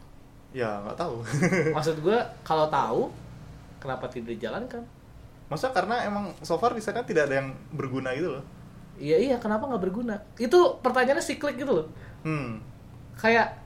Ya 0.50 0.82
nggak 0.82 0.98
tahu. 0.98 1.22
Maksud 1.76 2.02
gue 2.02 2.18
kalau 2.42 2.66
tahu 2.66 3.08
kenapa 3.82 4.06
tidak 4.06 4.38
dijalankan 4.38 4.86
masa 5.50 5.68
karena 5.68 6.06
emang 6.06 6.30
so 6.40 6.54
far 6.54 6.70
risetnya 6.70 7.02
tidak 7.02 7.26
ada 7.26 7.42
yang 7.42 7.50
berguna 7.74 8.14
gitu 8.14 8.38
loh 8.38 8.44
Iya 8.92 9.16
iya 9.18 9.36
kenapa 9.40 9.64
nggak 9.66 9.82
berguna? 9.82 10.20
Itu 10.36 10.76
pertanyaannya 10.78 11.24
siklik 11.24 11.56
gitu 11.56 11.72
loh. 11.74 11.86
hmm 12.22 12.60
Kayak 13.16 13.56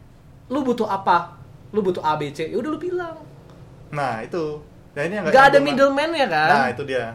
lu 0.46 0.62
butuh 0.62 0.86
apa? 0.86 1.34
Lu 1.74 1.82
butuh 1.82 1.98
A 2.00 2.14
B 2.14 2.30
C. 2.30 2.46
Ya 2.46 2.56
udah 2.56 2.70
lu 2.70 2.80
bilang. 2.80 3.18
nah 3.90 4.22
itu 4.22 4.62
nah 4.94 5.02
ini 5.02 5.14
yang 5.14 5.26
Gak 5.28 5.52
ada 5.52 5.58
middleman 5.58 6.10
ya 6.14 6.26
kan? 6.26 6.48
nah 6.48 6.66
itu 6.70 6.82
dia 6.82 7.10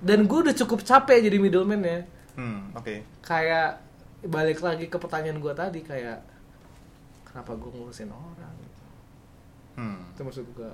Dan 0.00 0.24
gue 0.24 0.38
udah 0.42 0.56
cukup 0.56 0.80
capek 0.82 1.22
jadi 1.22 1.36
middleman 1.38 1.80
ya. 1.80 2.00
hmm 2.34 2.72
oke 2.72 2.94
Kayak 3.20 3.78
balik 4.24 4.58
lagi 4.58 4.88
ke 4.88 4.96
pertanyaan 4.96 5.36
gue 5.38 5.52
tadi 5.52 5.84
kayak 5.84 6.24
kenapa 7.22 7.52
gue 7.52 7.68
ngurusin 7.70 8.08
orang? 8.08 8.52
gitu. 8.58 8.82
hmm 9.76 9.98
Itu 10.16 10.20
maksud 10.24 10.44
gue. 10.50 10.72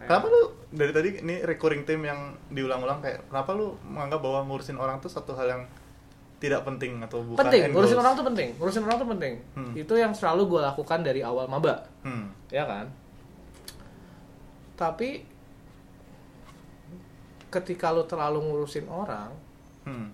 Kenapa 0.00 0.26
lu 0.26 0.40
dari 0.70 0.92
tadi 0.92 1.08
ini 1.18 1.36
recurring 1.40 1.82
theme 1.82 2.06
yang 2.06 2.20
diulang-ulang 2.48 3.00
kayak 3.00 3.26
kenapa 3.26 3.50
lu 3.52 3.74
menganggap 3.84 4.20
bahwa 4.20 4.40
ngurusin 4.46 4.76
orang 4.76 4.96
tuh 4.96 5.08
satu 5.08 5.34
hal 5.34 5.46
yang 5.46 5.62
tidak 6.38 6.64
penting 6.64 6.96
atau 7.00 7.20
bukan 7.20 7.36
penting? 7.38 7.68
Ngurusin 7.68 7.92
goals? 7.92 8.00
orang 8.00 8.14
tuh 8.14 8.26
penting. 8.26 8.48
Ngurusin 8.56 8.82
orang 8.82 8.96
tuh 8.96 9.08
penting. 9.08 9.34
Hmm. 9.52 9.72
Itu 9.74 9.94
yang 9.94 10.12
selalu 10.12 10.42
gue 10.48 10.60
lakukan 10.62 11.00
dari 11.00 11.20
awal 11.20 11.44
maba. 11.44 11.84
Hmm. 12.00 12.32
ya 12.48 12.64
kan 12.64 12.88
tapi 14.72 15.28
ketika 17.48 17.92
lu 17.92 18.08
terlalu 18.08 18.40
ngurusin 18.40 18.88
orang 18.88 19.28
Hmm. 19.80 20.08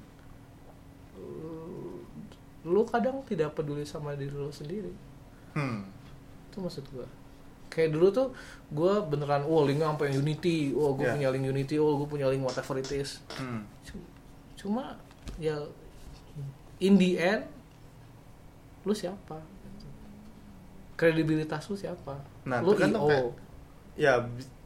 lu 2.64 2.82
kadang 2.82 3.22
tidak 3.22 3.54
peduli 3.54 3.82
sama 3.82 4.14
diri 4.14 4.30
lu 4.30 4.50
sendiri 4.50 4.90
Hmm. 5.54 5.86
itu 6.50 6.58
maksud 6.58 6.82
gua 6.90 7.06
kayak 7.68 7.90
dulu 7.90 8.08
tuh 8.08 8.28
gua 8.68 8.98
beneran 9.00 9.42
oh 9.42 9.62
linknya 9.62 9.88
sampai 9.88 10.10
Unity. 10.12 10.72
Oh 10.72 10.92
gue 10.92 11.04
Yeah. 11.04 11.14
punya 11.14 11.28
link 11.30 11.44
Unity. 11.46 11.76
Oh 11.76 11.96
gue 11.96 12.08
punya 12.08 12.26
link 12.26 12.40
whatever 12.40 12.74
it 12.74 12.90
is. 12.90 13.22
Hmm. 13.32 13.62
Cu- 13.82 14.08
cuma 14.56 14.96
ya 15.36 15.54
in 16.78 16.94
the 16.94 17.14
end 17.14 17.44
lu 18.82 18.92
siapa? 18.92 19.38
Kredibilitas 20.94 21.66
lu 21.66 21.76
siapa? 21.76 22.16
Nah, 22.42 22.58
lu 22.58 22.72
kayak- 22.72 22.96
Ya 23.94 24.12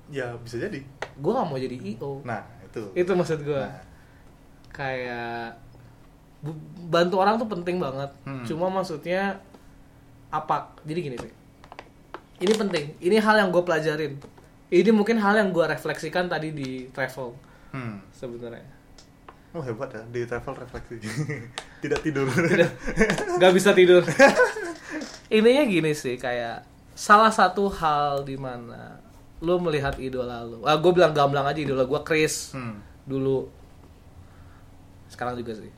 ya 0.08 0.34
bisa 0.36 0.58
jadi. 0.58 0.82
gue 1.12 1.30
gak 1.30 1.44
mau 1.44 1.54
jadi 1.54 1.76
IO 1.76 2.22
Nah, 2.22 2.40
itu. 2.62 2.82
itu 2.94 3.10
maksud 3.10 3.40
gue 3.40 3.54
Nah, 3.56 3.78
kayak 4.70 5.54
bantu 6.86 7.16
orang 7.16 7.36
tuh 7.36 7.46
penting 7.46 7.76
banget. 7.76 8.08
Hmm. 8.22 8.42
cuma 8.42 8.66
maksudnya 8.68 9.36
apa? 10.28 10.72
Jadi 10.82 11.00
gini 11.02 11.16
sih 11.16 11.32
ini 12.40 12.52
penting. 12.56 12.84
Ini 12.98 13.16
hal 13.20 13.36
yang 13.44 13.48
gue 13.52 13.60
pelajarin. 13.60 14.16
Ini 14.72 14.90
mungkin 14.96 15.20
hal 15.20 15.36
yang 15.36 15.52
gue 15.52 15.64
refleksikan 15.66 16.26
tadi 16.26 16.56
di 16.56 16.88
travel 16.88 17.36
hmm. 17.76 18.14
sebenarnya. 18.16 18.64
Oh 19.52 19.60
hebat 19.60 19.92
ya. 19.92 20.02
Di 20.08 20.24
travel 20.24 20.54
refleksi. 20.56 20.96
tidak 21.84 22.00
tidur. 22.00 22.26
nggak 23.36 23.52
bisa 23.52 23.76
tidur. 23.76 24.00
Intinya 25.36 25.62
gini 25.68 25.92
sih 25.92 26.16
kayak 26.16 26.64
salah 26.96 27.30
satu 27.30 27.68
hal 27.70 28.24
di 28.24 28.40
mana 28.40 28.98
lo 29.40 29.56
melihat 29.56 29.96
idola 29.96 30.44
lo 30.44 30.68
ah 30.68 30.76
gue 30.76 30.92
bilang 30.92 31.16
gamblang 31.16 31.48
aja 31.48 31.60
idola 31.60 31.84
gue 31.84 32.00
Chris. 32.06 32.56
Hmm. 32.56 32.80
dulu. 33.04 33.50
Sekarang 35.10 35.34
juga 35.34 35.58
sih. 35.58 35.72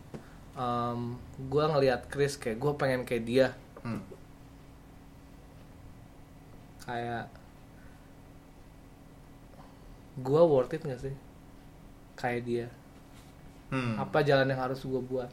Em, 0.53 1.17
gue 1.49 1.65
ngelihat 1.65 2.07
Chris 2.13 2.37
kayak 2.37 2.61
gue 2.61 2.73
pengen 2.77 3.03
kayak 3.09 3.25
dia. 3.25 3.47
Hmm. 3.81 4.05
Kayak 6.83 7.31
gue 10.15 10.43
worth 10.43 10.71
it 10.71 10.83
gak 10.83 11.01
sih 11.01 11.15
kayak 12.15 12.43
dia 12.43 12.69
Hmm. 13.73 13.97
apa 13.97 14.21
jalan 14.21 14.45
yang 14.45 14.61
harus 14.61 14.85
gue 14.85 15.01
buat 15.01 15.33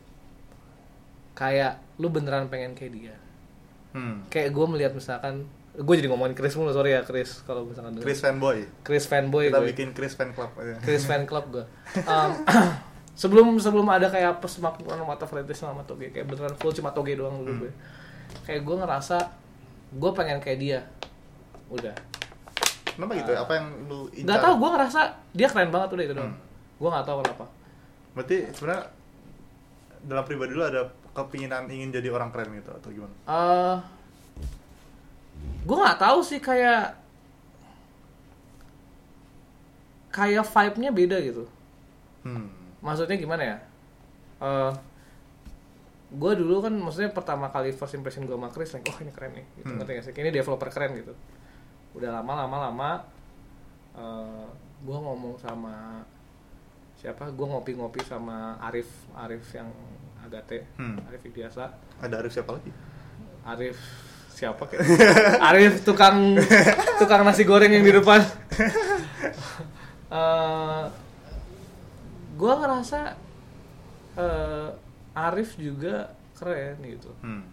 kayak 1.34 1.76
lu 2.00 2.08
beneran 2.08 2.48
pengen 2.48 2.72
kayak 2.72 2.94
dia 2.94 3.16
Hmm. 3.92 4.24
kayak 4.28 4.50
gue 4.50 4.66
melihat 4.66 4.96
misalkan 4.96 5.44
gue 5.76 5.96
jadi 5.96 6.08
ngomongin 6.08 6.32
Chris 6.34 6.56
mulu 6.56 6.72
sorry 6.72 6.92
ya 6.92 7.04
Chris 7.04 7.44
kalau 7.44 7.64
misalkan. 7.64 8.00
Chris 8.00 8.20
fanboy. 8.20 8.64
Chris 8.80 9.06
fanboy 9.06 9.48
Kita 9.48 9.60
gue 9.60 9.70
bikin 9.70 9.90
Chris 9.92 10.12
fan 10.14 10.32
club 10.32 10.52
aja. 10.56 10.76
Chris 10.80 11.04
fan 11.04 11.24
club 11.24 11.46
gue 11.52 11.66
Um, 12.06 12.32
sebelum 13.22 13.60
sebelum 13.60 13.88
ada 13.88 14.08
kayak 14.08 14.40
persemakmuran 14.40 15.04
mata 15.04 15.28
Freitas 15.28 15.60
sama 15.60 15.84
Toge 15.84 16.08
kayak 16.10 16.24
beneran 16.26 16.56
full 16.56 16.72
cuma 16.72 16.92
Toge 16.92 17.16
doang 17.16 17.36
dulu 17.38 17.52
Hmm. 17.52 17.62
gue 17.62 17.72
kayak 18.46 18.62
gue 18.64 18.76
ngerasa 18.78 19.18
gue 19.92 20.12
pengen 20.16 20.40
kayak 20.40 20.60
dia 20.60 20.80
udah 21.70 21.96
Kenapa 22.90 23.16
gitu? 23.16 23.32
ya? 23.32 23.40
Apa 23.40 23.54
yang 23.56 23.68
lu 23.88 24.00
incar? 24.12 24.26
nggak 24.26 24.40
tahu 24.42 24.54
gue 24.58 24.70
ngerasa 24.70 25.00
dia 25.32 25.48
keren 25.48 25.70
banget 25.70 25.90
udah 25.90 26.04
itu 26.04 26.14
Hmm. 26.16 26.36
gue 26.76 26.90
nggak 26.90 27.06
tahu 27.06 27.18
kenapa 27.22 27.46
Berarti 28.10 28.36
sebenarnya 28.52 28.84
dalam 30.02 30.24
pribadi 30.24 30.52
lu 30.52 30.62
ada 30.62 30.82
kepinginan 31.12 31.68
ingin 31.68 31.90
jadi 31.92 32.10
orang 32.10 32.30
keren 32.30 32.52
gitu 32.54 32.70
atau 32.70 32.90
gimana? 32.90 33.14
eh 33.24 33.78
gue 35.62 35.78
nggak 35.78 36.00
tahu 36.00 36.20
sih 36.22 36.40
kayak 36.40 36.96
kayak 40.10 40.44
vibe-nya 40.44 40.90
beda 40.90 41.18
gitu 41.22 41.46
Hmm. 42.20 42.52
maksudnya 42.80 43.16
gimana 43.16 43.44
ya 43.46 43.58
eh 44.40 44.72
gue 46.10 46.32
dulu 46.36 46.60
kan 46.60 46.74
maksudnya 46.74 47.08
pertama 47.10 47.48
kali 47.48 47.72
first 47.72 47.94
impression 47.94 48.26
gue 48.26 48.34
sama 48.34 48.50
Chris 48.50 48.74
like 48.74 48.84
oh 48.84 48.98
ini 49.00 49.08
keren 49.10 49.32
nih 49.34 49.46
gitu 49.56 49.70
Hmm. 49.70 49.78
ngerti 49.80 49.92
gak 49.94 50.04
sih 50.04 50.14
ini 50.18 50.30
developer 50.30 50.68
keren 50.68 50.92
gitu 50.98 51.14
udah 52.00 52.12
lama 52.16 52.34
lama 52.40 52.58
lama 52.64 52.92
gue 54.80 54.98
ngomong 54.98 55.36
sama 55.36 56.00
siapa 56.96 57.28
gue 57.28 57.46
ngopi-ngopi 57.46 58.00
sama 58.02 58.56
Arif 58.62 58.88
Arif 59.14 59.44
yang 59.52 59.68
Agate 60.20 60.68
Hmm. 60.76 61.00
Arif 61.06 61.24
biasa 61.26 61.68
Ada 61.98 62.20
Arif 62.20 62.32
siapa 62.34 62.52
lagi? 62.54 62.72
Arif 63.42 63.78
siapa 64.30 64.64
kayak 64.64 64.84
Arif 65.52 65.74
tukang 65.82 66.36
tukang 66.96 67.24
nasi 67.24 67.44
goreng 67.44 67.72
yang 67.72 67.84
di 67.84 67.92
depan 67.92 68.20
Eh 70.10 70.84
gue 72.34 72.54
ngerasa 72.56 73.00
eh 74.16 74.70
Arif 75.14 75.56
juga 75.56 76.16
keren 76.34 76.80
gitu 76.82 77.12
Hmm. 77.20 77.44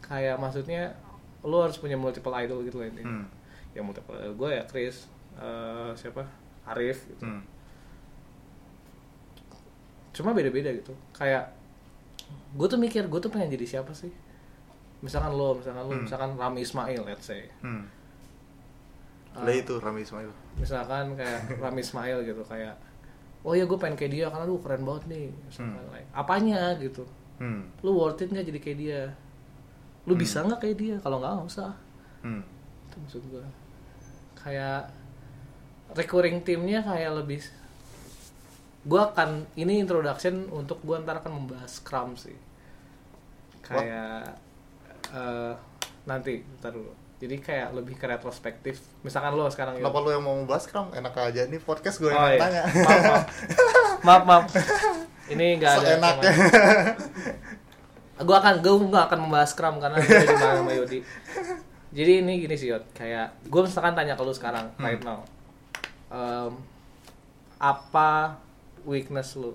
kayak 0.00 0.36
maksudnya 0.36 0.96
lo 1.42 1.62
harus 1.62 1.76
punya 1.76 1.94
multiple 1.94 2.32
idol 2.34 2.60
gitu 2.62 2.80
lah 2.80 2.88
intinya 2.88 3.08
Hmm. 3.12 3.26
Ya 3.74 3.80
multiple. 3.82 4.16
Gue 4.34 4.50
ya 4.58 4.64
Chris 4.66 5.06
eh, 5.38 5.90
siapa? 5.94 6.26
Arif 6.66 7.06
gitu. 7.08 7.24
Hmm. 7.26 7.42
cuma 10.10 10.34
beda-beda 10.34 10.74
gitu. 10.74 10.90
Kayak 11.14 11.54
gue 12.58 12.66
tuh 12.66 12.78
mikir 12.78 13.06
gue 13.06 13.20
tuh 13.22 13.30
pengen 13.30 13.54
jadi 13.54 13.78
siapa 13.78 13.94
sih? 13.94 14.10
Misalkan 15.00 15.32
lo 15.32 15.56
misalkan 15.56 15.86
lo 15.86 15.94
Hmm. 15.94 16.04
misalkan 16.04 16.30
Rami 16.34 16.60
Ismail 16.66 17.02
let's 17.06 17.30
say. 17.30 17.46
Hmm. 17.62 17.86
Lah 19.38 19.54
itu 19.54 19.78
Rami 19.78 20.02
Ismail. 20.02 20.30
Misalkan 20.58 21.14
kayak 21.14 21.40
Rami 21.62 21.80
Ismail 21.80 22.26
gitu 22.26 22.42
kayak 22.42 22.74
oh 23.46 23.56
ya 23.56 23.64
gue 23.64 23.78
pengen 23.80 23.96
kayak 23.96 24.12
dia 24.12 24.26
karena 24.28 24.44
lu 24.44 24.60
keren 24.60 24.84
banget 24.84 25.04
nih 25.08 25.26
misalkan 25.46 25.84
like, 25.94 26.08
apanya 26.12 26.74
gitu. 26.82 27.06
Hmm. 27.38 27.70
Lu 27.80 27.96
worth 27.96 28.20
it 28.20 28.34
nggak 28.34 28.44
jadi 28.50 28.60
kayak 28.60 28.78
dia? 28.82 29.02
Lu 30.10 30.18
bisa 30.18 30.42
nggak 30.42 30.60
kayak 30.60 30.76
dia? 30.76 30.96
Kalau 31.00 31.22
nggak 31.22 31.32
nggak 31.38 31.48
usah. 31.48 31.72
Hmm 32.26 32.59
maksud 33.00 33.22
gue 33.26 33.44
kayak 34.36 34.88
recurring 35.92 36.40
timnya 36.40 36.80
kayak 36.80 37.12
lebih 37.16 37.42
gue 38.80 39.00
akan 39.00 39.44
ini 39.54 39.76
introduction 39.78 40.48
untuk 40.48 40.80
gue 40.80 40.96
ntar 41.00 41.20
akan 41.20 41.44
membahas 41.44 41.80
Scrum 41.80 42.16
sih. 42.16 42.32
Kayak 43.60 44.40
eh, 45.12 45.52
nanti 46.04 46.40
ntar 46.58 46.72
dulu. 46.72 46.88
Jadi 47.20 47.36
kayak 47.36 47.76
lebih 47.76 48.00
ke 48.00 48.08
retrospektif. 48.08 48.80
Misalkan 49.04 49.36
lo 49.36 49.44
sekarang 49.52 49.76
gitu. 49.76 49.84
kenapa 49.84 50.00
lu 50.00 50.08
yang 50.08 50.24
mau 50.24 50.32
membahas 50.32 50.64
Scrum? 50.64 50.88
Enak 50.96 51.12
aja 51.12 51.44
ini 51.44 51.60
podcast 51.60 52.00
gue 52.00 52.08
yang 52.08 52.16
Oh, 52.16 52.28
iya. 52.32 52.40
tanya 52.40 52.62
maaf, 52.64 53.00
maaf. 53.04 53.24
maaf 54.00 54.22
maaf. 54.24 54.44
Ini 55.28 55.46
nggak 55.60 55.72
ada 55.76 55.86
Seenaknya. 55.94 56.32
gue 58.20 58.36
akan 58.36 58.54
gue 58.60 58.74
nggak 58.88 59.04
akan 59.12 59.20
membahas 59.28 59.48
Scrum 59.52 59.76
karena 59.76 59.96
gue 60.00 60.24
di 60.24 60.36
sama 60.36 60.72
Yodi 60.72 60.98
jadi 61.90 62.22
ini 62.22 62.38
gini 62.38 62.54
sih 62.54 62.70
Yod 62.70 62.86
kayak 62.90 63.34
gue 63.44 63.60
misalkan 63.60 63.92
tanya 63.92 64.14
ke 64.14 64.22
lu 64.22 64.30
sekarang 64.30 64.70
Hmm. 64.74 64.82
right 64.82 65.00
now. 65.00 65.20
Em, 66.08 66.52
apa 67.56 68.38
weakness 68.82 69.34
lu? 69.34 69.52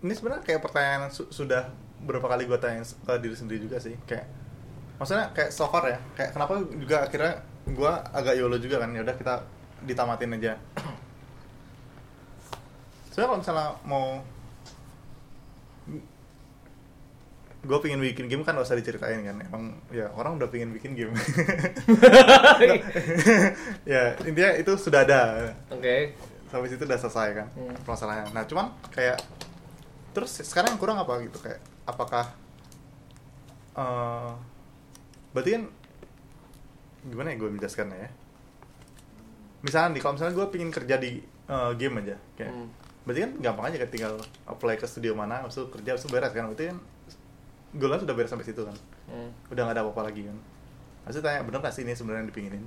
Ini 0.00 0.12
sebenarnya 0.12 0.42
kayak 0.42 0.60
pertanyaan 0.60 1.08
su- 1.08 1.28
sudah 1.28 1.68
berapa 2.00 2.24
kali 2.24 2.44
gue 2.44 2.58
tanya 2.58 2.84
ke 2.84 3.12
diri 3.18 3.32
sendiri 3.32 3.58
juga 3.60 3.78
sih. 3.78 3.96
Kayak 4.04 4.28
maksudnya 4.94 5.32
kayak 5.32 5.50
so 5.50 5.66
far 5.66 5.84
ya 5.84 5.98
kayak 6.14 6.30
kenapa 6.32 6.60
juga 6.70 6.96
akhirnya 7.02 7.34
gue 7.64 7.92
agak 8.12 8.34
yolo 8.36 8.56
juga 8.58 8.78
kan 8.78 8.92
ya 8.92 9.00
udah 9.00 9.16
kita 9.16 9.34
ditamatin 9.82 10.36
aja. 10.36 10.52
Sebenarnya 13.10 13.28
kalau 13.28 13.40
misalnya 13.40 13.68
mau 13.82 14.06
gue 17.64 17.78
pengen 17.80 17.96
bikin 17.98 18.28
game 18.28 18.44
kan 18.44 18.52
gak 18.52 18.64
usah 18.64 18.76
diceritain 18.76 19.24
kan. 19.24 19.36
Emang 19.40 19.62
ya 19.88 20.12
orang 20.12 20.36
udah 20.36 20.48
pengen 20.48 20.70
bikin 20.72 20.92
game. 20.92 21.14
Ya 23.84 24.16
intinya 24.24 24.50
itu 24.54 24.72
sudah 24.76 25.04
ada. 25.04 25.52
Oke. 25.70 26.14
Sampai 26.48 26.68
situ 26.70 26.84
udah 26.84 26.98
selesai 26.98 27.28
kan 27.34 27.46
Hmm. 27.52 27.74
permasalahannya. 27.82 28.30
Nah 28.30 28.44
cuman 28.46 28.66
kayak 28.90 29.18
terus 30.14 30.30
sekarang 30.40 30.76
yang 30.76 30.80
kurang 30.80 30.98
apa 31.00 31.18
gitu? 31.24 31.38
Kayak 31.40 31.60
apakah 31.84 32.30
eh 33.74 34.30
berarti 35.34 35.50
kan 35.50 35.62
gimana 37.04 37.34
ya 37.34 37.36
gue 37.36 37.50
menjelaskannya 37.50 37.98
ya? 37.98 38.10
Misalnya 39.64 39.96
nih 39.96 40.00
kalau 40.00 40.14
misalnya 40.14 40.34
gue 40.36 40.46
pengen 40.48 40.70
kerja 40.70 40.94
di 40.96 41.12
eh, 41.24 41.70
game 41.74 41.94
aja 42.00 42.16
kayak 42.38 42.52
Hmm. 42.54 42.68
berarti 43.04 43.20
kan 43.20 43.32
gampang 43.42 43.64
aja 43.68 43.76
kayak 43.82 43.92
tinggal 43.92 44.14
apply 44.48 44.80
ke 44.80 44.86
studio 44.88 45.12
mana 45.12 45.44
itu 45.44 45.66
kerja 45.68 45.90
itu 45.92 46.06
beres 46.08 46.32
kan. 46.32 46.48
Berarti 46.48 46.64
kan 46.70 46.78
goalnya 47.74 48.06
sudah 48.06 48.14
beres 48.14 48.30
sampai 48.30 48.46
situ 48.46 48.62
kan. 48.62 48.76
Hmm. 49.10 49.30
udah 49.50 49.62
gak 49.66 49.74
ada 49.74 49.82
apa-apa 49.82 50.10
lagi 50.10 50.26
kan. 50.26 50.38
Maksudnya 51.04 51.24
tanya 51.26 51.40
bener 51.44 51.60
gak 51.60 51.74
sih 51.74 51.82
ini 51.82 51.92
sebenarnya 51.92 52.22
yang 52.24 52.30
dipinginin? 52.30 52.64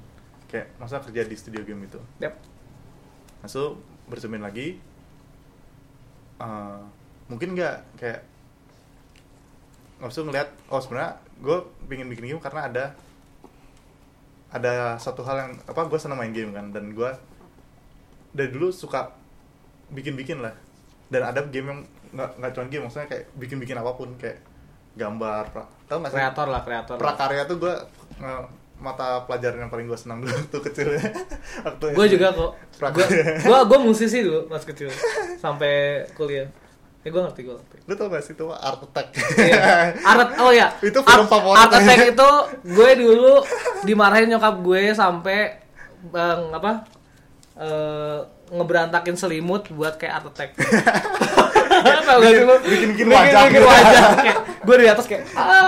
Kayak 0.48 0.68
masa 0.78 1.00
kerja 1.04 1.24
di 1.24 1.36
studio 1.36 1.64
game 1.64 1.88
gitu? 1.88 2.00
Yap. 2.20 2.36
masuk 3.38 3.80
bercermin 4.10 4.42
lagi. 4.44 4.82
Eh, 6.38 6.82
mungkin 7.30 7.54
nggak 7.54 7.76
kayak 8.00 8.22
langsung 9.98 10.30
ngeliat 10.30 10.50
oh 10.70 10.78
sebenarnya 10.78 11.18
gue 11.42 11.58
pingin 11.90 12.08
bikin 12.10 12.26
game 12.30 12.42
karena 12.42 12.70
ada 12.70 12.86
ada 14.54 14.96
satu 15.02 15.26
hal 15.26 15.36
yang 15.50 15.52
apa 15.66 15.82
gue 15.86 16.00
senang 16.00 16.20
main 16.20 16.34
game 16.34 16.52
kan. 16.52 16.72
Dan 16.74 16.92
gue 16.92 17.12
dari 18.34 18.50
dulu 18.52 18.74
suka 18.74 19.14
bikin-bikin 19.92 20.44
lah. 20.44 20.54
Dan 21.08 21.24
ada 21.24 21.46
game 21.48 21.68
yang 21.72 21.80
nggak 22.16 22.30
nggak 22.40 22.52
cuma 22.56 22.66
game 22.72 22.84
maksudnya 22.88 23.08
kayak 23.12 23.26
bikin-bikin 23.36 23.78
apa 23.80 23.92
pun 23.96 24.16
kayak 24.16 24.40
gambar 24.98 25.44
pra- 25.48 25.70
tau 25.86 25.98
nggak 25.98 26.10
sih 26.10 26.18
kreator 26.18 26.48
lah 26.48 26.62
kreator 26.62 26.96
lah. 26.96 27.02
prakarya 27.02 27.46
tuh 27.46 27.58
gue 27.58 27.74
mata 28.78 29.24
pelajaran 29.24 29.58
yang 29.60 29.72
paling 29.72 29.86
gue 29.86 29.96
senang 29.96 30.20
dulu 30.20 30.30
waktu 30.30 30.58
kecil 30.66 30.88
waktu 31.66 31.86
gue 31.94 32.08
juga 32.12 32.28
kok 32.30 32.52
gue 32.52 32.78
Prakarya. 32.78 33.64
gue 33.64 33.80
musisi 33.80 34.22
dulu 34.22 34.46
pas 34.46 34.62
kecil 34.62 34.90
sampai 35.44 35.74
kuliah 36.12 36.46
ya 37.02 37.10
gue 37.10 37.22
ngerti 37.24 37.42
gue 37.42 37.56
ngerti 37.56 37.76
Lu 37.88 37.94
tau 37.96 38.06
gak 38.08 38.20
sih 38.20 38.36
itu 38.36 38.44
Art 38.52 38.84
Attack? 38.84 39.16
Iya. 39.40 39.96
Art 39.98 40.36
oh 40.38 40.52
ya. 40.52 40.68
Itu 40.84 41.00
film 41.00 41.24
Art- 41.24 41.32
favorit. 41.32 41.56
Art 41.56 41.72
Attack 41.74 42.00
itu 42.12 42.30
gue 42.68 42.90
dulu 43.00 43.34
dimarahin 43.82 44.28
nyokap 44.28 44.60
gue 44.60 44.92
sampai 44.92 45.56
bang 46.06 46.52
apa 46.52 46.84
eh, 47.56 48.20
ngeberantakin 48.50 49.16
selimut 49.16 49.72
buat 49.72 49.96
kayak 49.96 50.14
Art 50.20 50.28
Attack. 50.30 50.50
Gak 51.96 52.32
sih 52.32 52.44
lu? 52.44 52.56
bikin-bikin 52.64 53.08
wajah. 53.10 53.42
Bikin 53.50 53.64
wajah 53.64 54.04
gue 54.68 54.76
di 54.84 54.88
atas 54.92 55.06
kayak. 55.08 55.24
Ah. 55.34 55.68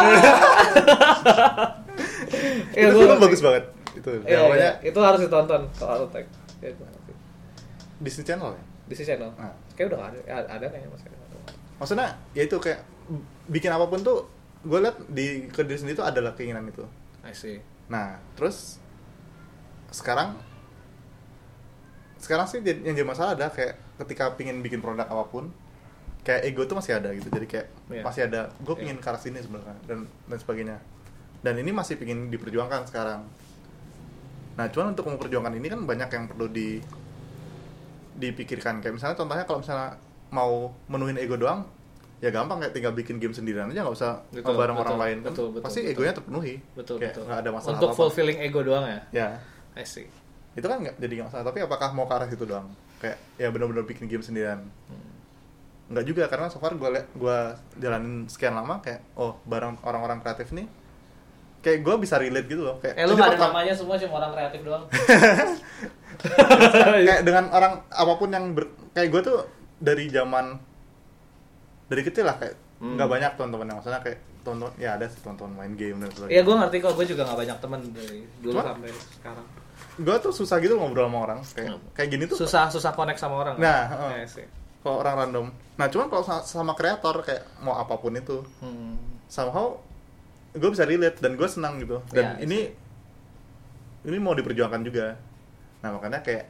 Ya, 2.75 2.91
itu 2.91 2.99
film 2.99 3.19
bagus 3.19 3.41
banget. 3.41 3.63
Itu 3.95 4.09
Iya, 4.23 4.39
iya. 4.55 4.71
itu 4.83 4.99
harus 4.99 5.19
ditonton 5.23 5.67
kalau 5.75 6.07
Attack. 6.07 6.27
Ya, 6.59 6.71
ngerti. 6.75 7.13
Disney 8.03 8.23
Channel 8.27 8.55
ya. 8.55 8.63
Di 8.89 8.95
sisi 8.97 9.05
channel. 9.13 9.29
Nah. 9.37 9.53
Kayak 9.77 9.93
udah 9.93 9.99
ada, 10.09 10.19
ya, 10.25 10.35
ada 10.49 10.65
kayaknya 10.65 10.89
masih 10.89 11.07
ada. 11.13 11.37
Maksudnya 11.77 12.07
ya 12.33 12.41
itu 12.43 12.57
kayak 12.57 12.81
bikin 13.47 13.71
apa 13.71 13.85
pun 13.85 14.01
tuh 14.01 14.25
gue 14.65 14.79
liat 14.81 14.97
di 15.07 15.47
ke 15.47 15.61
diri 15.63 15.79
sendiri 15.79 15.95
tuh 16.01 16.07
adalah 16.09 16.33
keinginan 16.33 16.65
itu. 16.67 16.83
I 17.23 17.31
see. 17.31 17.61
Nah, 17.87 18.17
terus 18.33 18.81
sekarang 19.93 20.35
sekarang 22.19 22.45
sih 22.51 22.59
yang 22.65 22.97
jadi 22.97 23.07
masalah 23.07 23.37
ada 23.37 23.47
kayak 23.47 23.79
ketika 24.03 24.35
pingin 24.35 24.59
bikin 24.59 24.83
produk 24.83 25.07
apa 25.07 25.23
pun 25.31 25.53
kayak 26.21 26.41
ego 26.45 26.61
tuh 26.63 26.75
masih 26.75 26.93
ada 26.93 27.09
gitu 27.11 27.27
jadi 27.27 27.45
kayak 27.45 27.67
Iya. 27.89 28.03
masih 28.03 28.21
ada 28.23 28.41
gue 28.55 28.69
Iya. 28.69 28.79
pingin 28.79 28.97
ke 28.97 29.07
arah 29.07 29.17
sini 29.17 29.39
sebenarnya 29.39 29.75
dan 29.83 29.99
dan 30.25 30.37
sebagainya 30.37 30.77
dan 31.39 31.53
ini 31.55 31.71
masih 31.71 31.95
pingin 31.95 32.27
diperjuangkan 32.27 32.85
sekarang 32.85 33.23
nah 34.53 34.67
cuman 34.67 34.91
untuk 34.91 35.07
memperjuangkan 35.07 35.53
ini 35.53 35.67
kan 35.67 35.79
banyak 35.81 36.09
yang 36.09 36.25
perlu 36.25 36.47
di 36.47 36.83
dipikirkan 38.13 38.79
kayak 38.79 38.93
misalnya 38.93 39.15
contohnya 39.15 39.43
kalau 39.43 39.59
misalnya 39.59 39.95
mau 40.29 40.51
menuhin 40.85 41.15
ego 41.15 41.35
doang 41.35 41.63
ya 42.19 42.27
gampang 42.29 42.59
kayak 42.59 42.75
tinggal 42.75 42.91
bikin 42.91 43.15
game 43.15 43.31
sendirian 43.31 43.71
aja 43.71 43.79
nggak 43.79 43.95
usah 43.95 44.19
Betul, 44.29 44.59
bareng 44.59 44.75
orang 44.75 44.91
betul, 44.91 44.99
lain 44.99 45.17
kan 45.17 45.31
betul, 45.31 45.47
betul, 45.49 45.63
pasti 45.63 45.79
betul. 45.79 45.91
egonya 45.93 46.13
terpenuhi 46.13 46.55
Betul 46.73 46.95
kayak 46.99 47.09
betul. 47.09 47.23
nggak 47.25 47.39
ada 47.39 47.49
masalah 47.49 47.71
Untuk 47.73 47.87
apa-apa. 47.87 48.01
fulfilling 48.03 48.37
ego 48.39 48.59
doang 48.59 48.85
ya. 48.85 48.99
ya 49.09 49.27
I 49.73 49.87
see. 49.87 50.07
itu 50.51 50.65
kan 50.65 50.77
nggak 50.77 50.99
jadi 50.99 51.13
nggak 51.15 51.27
masalah 51.31 51.45
tapi 51.47 51.59
apakah 51.61 51.89
mau 51.89 52.03
ke 52.03 52.13
arah 52.13 52.27
situ 52.27 52.43
doang 52.43 52.67
kayak 52.99 53.15
ya 53.39 53.47
benar-benar 53.47 53.87
bikin 53.87 54.05
game 54.05 54.19
sendirian 54.19 54.67
Hmm. 54.91 55.08
Nggak 55.89 56.05
juga 56.05 56.23
karena 56.25 56.47
so 56.47 56.57
far 56.57 56.73
gue 56.73 56.85
gue 57.11 57.37
jalanin 57.75 58.25
sekian 58.25 58.53
lama 58.53 58.77
kayak 58.77 59.01
oh 59.15 59.41
bareng 59.43 59.81
orang-orang 59.81 60.19
kreatif 60.19 60.49
nih 60.51 60.69
kayak 61.59 61.81
gue 61.81 61.95
bisa 61.97 62.15
relate 62.15 62.45
gitu 62.45 62.61
loh 62.61 62.77
kayak 62.77 62.95
Eh 62.95 63.03
lu 63.03 63.13
gak 63.13 63.25
ada 63.25 63.35
pertama- 63.35 63.51
namanya 63.57 63.73
semua 63.73 63.95
cuma 63.95 64.13
orang 64.15 64.31
kreatif 64.31 64.61
doang. 64.61 64.83
kayak 66.99 67.21
dengan 67.21 67.45
orang 67.49 67.73
apa 67.85 68.13
pun 68.15 68.29
yang 68.29 68.45
ber, 68.51 68.63
kayak 68.91 69.09
gue 69.09 69.21
tuh 69.23 69.37
dari 69.77 70.07
zaman 70.07 70.55
dari 71.85 72.01
kecil 72.01 72.23
lah 72.23 72.37
kayak 72.37 72.55
Hmm. 72.77 72.95
nggak 72.95 73.09
banyak 73.09 73.31
teman-teman 73.35 73.65
yang 73.65 73.75
maksudnya 73.75 73.99
kayak 73.99 74.19
teman-teman 74.39 74.71
ya 74.79 74.95
ada 74.95 75.03
sih 75.03 75.19
teman-teman 75.19 75.51
main 75.53 75.73
game 75.73 75.99
dan 75.99 76.07
Iya 76.07 76.15
sebagainya 76.15 76.41
gue 76.41 76.55
ngerti 76.55 76.77
kok, 76.79 76.91
gue 76.95 77.05
juga 77.07 77.21
gak 77.25 77.37
banyak 77.37 77.57
teman 77.59 77.79
dari 77.91 78.19
dulu 78.39 78.53
Cuma- 78.55 78.67
sampai 78.71 78.89
sekarang. 79.11 79.45
gue 79.99 80.15
tuh 80.17 80.31
susah 80.31 80.57
gitu 80.57 80.73
ngobrol 80.73 81.05
sama 81.05 81.19
orang 81.21 81.39
kayak 81.45 81.69
Hmm. 81.69 81.83
kayak 81.91 82.09
gini 82.09 82.23
tuh 82.23 82.37
Susah 82.37 82.71
susah 82.71 82.91
connect 82.93 83.19
sama 83.19 83.35
orang. 83.37 83.55
Nah, 83.57 83.67
kan? 83.83 83.91
heeh. 83.91 84.11
Iya 84.15 84.27
sih. 84.31 84.45
Kalau 84.83 85.03
orang 85.03 85.15
random. 85.25 85.45
Nah 85.75 85.87
cuman 85.91 86.07
kalau 86.07 86.23
sama, 86.43 86.73
kreator 86.75 87.23
kayak 87.23 87.43
mau 87.63 87.75
apa 87.75 87.95
pun 87.99 88.15
itu. 88.15 88.43
Hmm. 88.63 88.95
somehow 89.29 89.77
gue 90.57 90.69
bisa 90.73 90.89
relate 90.89 91.21
dan 91.21 91.37
gue 91.37 91.45
senang 91.45 91.77
gitu. 91.77 92.01
Dan 92.09 92.41
Iya, 92.41 92.49
ini 92.49 92.59
ini 94.09 94.17
mau 94.17 94.33
diperjuangkan 94.33 94.81
juga. 94.81 95.13
Nah 95.85 95.89
makanya 95.93 96.25
kayak 96.25 96.49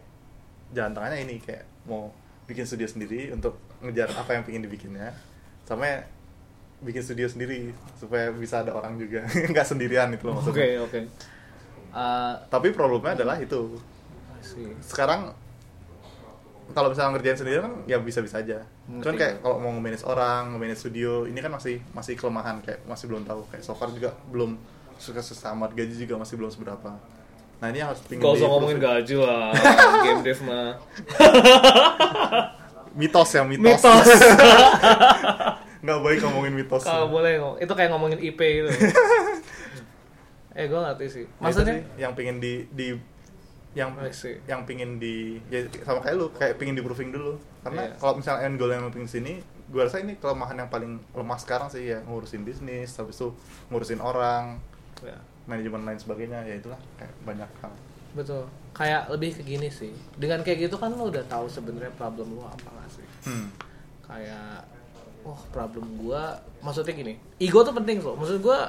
jalan 0.72 0.96
tengahnya 0.96 1.20
ini 1.28 1.44
kayak 1.44 1.68
mau 1.84 2.08
bikin 2.48 2.64
studio 2.64 2.88
sendiri 2.88 3.36
untuk 3.36 3.60
ngejar 3.84 4.16
apa 4.16 4.40
yang 4.40 4.48
pengen 4.48 4.64
dibikinnya. 4.64 5.12
Sama 5.68 6.08
bikin 6.80 7.04
studio 7.04 7.28
sendiri 7.28 7.76
supaya 8.00 8.32
bisa 8.32 8.64
ada 8.64 8.72
orang 8.72 8.96
juga. 8.96 9.28
Nggak 9.52 9.68
sendirian 9.68 10.16
itu 10.16 10.24
loh 10.32 10.40
Oke 10.40 10.48
maksudnya. 10.48 10.80
Oke. 10.88 11.00
Eh, 11.90 12.34
tapi 12.48 12.68
problemnya 12.72 13.20
adalah 13.20 13.36
itu. 13.42 13.76
Sekarang 14.86 15.36
kalau 16.74 16.94
misalnya 16.94 17.18
ngerjain 17.18 17.38
sendiri 17.38 17.60
kan 17.66 17.74
ya 17.90 17.98
bisa-bisa 17.98 18.42
aja. 18.42 18.66
Ngerti. 18.86 19.04
Cuman 19.04 19.16
kayak 19.18 19.34
kalau 19.42 19.56
mau 19.58 19.72
nge-manage 19.76 20.06
orang, 20.06 20.42
nge-manage 20.54 20.80
studio, 20.82 21.26
ini 21.26 21.40
kan 21.42 21.52
masih 21.54 21.82
masih 21.94 22.14
kelemahan 22.14 22.62
kayak 22.62 22.86
masih 22.86 23.06
belum 23.10 23.24
tahu. 23.26 23.42
Kayak 23.50 23.64
so 23.66 23.74
far 23.74 23.90
juga 23.90 24.14
belum 24.30 24.60
sukses 25.00 25.40
amat, 25.50 25.74
gaji 25.74 25.96
juga 25.96 26.16
masih 26.20 26.36
belum 26.38 26.52
seberapa. 26.52 27.00
Nah, 27.60 27.68
ini 27.76 27.84
yang 27.84 27.92
harus 27.92 28.00
pingin 28.08 28.24
Gak 28.24 28.40
usah 28.40 28.48
ngomongin 28.48 28.80
gaji 28.80 29.16
lah, 29.20 29.52
game 30.08 30.22
dev 30.24 30.40
mah. 30.48 30.80
Mitos 32.96 33.30
ya, 33.36 33.44
mitos. 33.44 33.84
Mitos. 33.84 34.08
Nggak 35.84 36.00
baik 36.04 36.20
ngomongin 36.24 36.54
mitos. 36.56 36.84
Kalau 36.88 37.08
boleh 37.12 37.40
ngomong, 37.40 37.58
itu 37.60 37.74
kayak 37.76 37.90
ngomongin 37.92 38.20
IP 38.20 38.40
gitu. 38.40 38.72
eh 40.60 40.68
gue 40.68 40.76
ngerti 40.76 41.06
sih 41.08 41.24
Ya 41.24 41.32
itu 41.32 41.40
maksudnya 41.40 41.76
sih, 41.80 41.84
yang 42.04 42.12
pingin 42.20 42.44
di 42.44 42.68
di 42.76 42.92
yang 43.78 43.94
yang 44.50 44.66
pingin 44.66 44.98
di 44.98 45.38
ya 45.54 45.62
sama 45.86 46.02
kayak 46.02 46.16
lu 46.18 46.28
kayak 46.34 46.58
pingin 46.58 46.74
di 46.74 46.82
proofing 46.82 47.14
dulu. 47.14 47.38
Karena 47.62 47.86
Iya. 47.86 47.96
kalau 48.02 48.14
misalnya 48.18 48.42
end 48.50 48.56
goal 48.58 48.72
yang 48.74 48.82
lu 48.82 48.92
pingin 48.92 49.10
sini 49.10 49.34
gue 49.70 49.82
rasa 49.86 50.02
ini 50.02 50.18
kelemahan 50.18 50.58
yang 50.66 50.70
paling 50.74 50.98
lemah 51.14 51.38
sekarang 51.38 51.70
sih 51.70 51.94
ya 51.94 52.02
ngurusin 52.02 52.42
bisnis 52.42 52.98
habis 52.98 53.22
itu 53.22 53.30
ngurusin 53.70 54.02
orang 54.02 54.58
ya, 55.06 55.14
manajemen 55.46 55.86
lain 55.86 56.02
sebagainya 56.02 56.42
ya 56.42 56.58
itulah 56.58 56.82
kayak 56.98 57.14
banyak 57.22 57.50
hal. 57.62 57.70
Betul. 58.18 58.50
Kayak 58.74 59.06
lebih 59.14 59.38
ke 59.38 59.46
gini 59.46 59.70
sih. 59.70 59.94
Dengan 60.18 60.42
kayak 60.42 60.66
gitu 60.66 60.82
kan 60.82 60.90
lo 60.98 61.14
udah 61.14 61.22
tahu 61.30 61.46
sebenarnya 61.46 61.94
problem 61.94 62.34
lo 62.34 62.50
apa 62.50 62.66
gak 62.66 62.90
sih? 62.90 63.06
Hmm. 63.30 63.54
kayak 64.10 64.66
oh 65.30 65.40
problem 65.54 65.86
gua. 66.02 66.34
Maksudnya 66.60 66.92
gini 66.92 67.14
ego 67.38 67.62
tuh 67.62 67.72
penting 67.72 68.02
loh 68.02 68.18
maksud 68.18 68.42
gua 68.42 68.68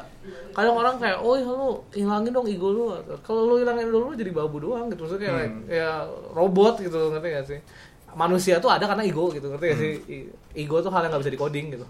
kadang 0.52 0.76
orang 0.76 0.94
kayak 0.94 1.18
oh 1.18 1.34
ya 1.34 1.48
lu 1.48 1.80
hilangin 1.90 2.30
dong 2.30 2.44
ego 2.46 2.68
lu. 2.68 2.84
Kalau 3.24 3.48
lu 3.48 3.54
hilangin 3.58 3.88
ego 3.88 3.98
lu 3.98 4.12
jadi 4.12 4.30
babu 4.30 4.60
doang 4.60 4.86
gitu. 4.88 5.08
Maksudnya 5.08 5.26
kayak 5.26 5.48
Hmm. 5.48 5.64
ya 5.66 5.90
robot 6.30 6.78
gitu 6.78 7.10
ngerti 7.10 7.28
gak 7.32 7.46
sih? 7.48 7.60
Manusia 8.12 8.58
tuh 8.58 8.68
ada 8.68 8.84
karena 8.84 9.02
ego 9.02 9.30
gitu 9.30 9.48
ngerti 9.48 9.64
gak 9.66 9.78
sih? 9.78 9.92
I- 10.06 10.30
ego 10.60 10.78
tuh 10.78 10.90
hal 10.90 11.02
yang 11.02 11.14
gak 11.14 11.22
bisa 11.24 11.32
dikoding 11.32 11.66
gitu. 11.72 11.86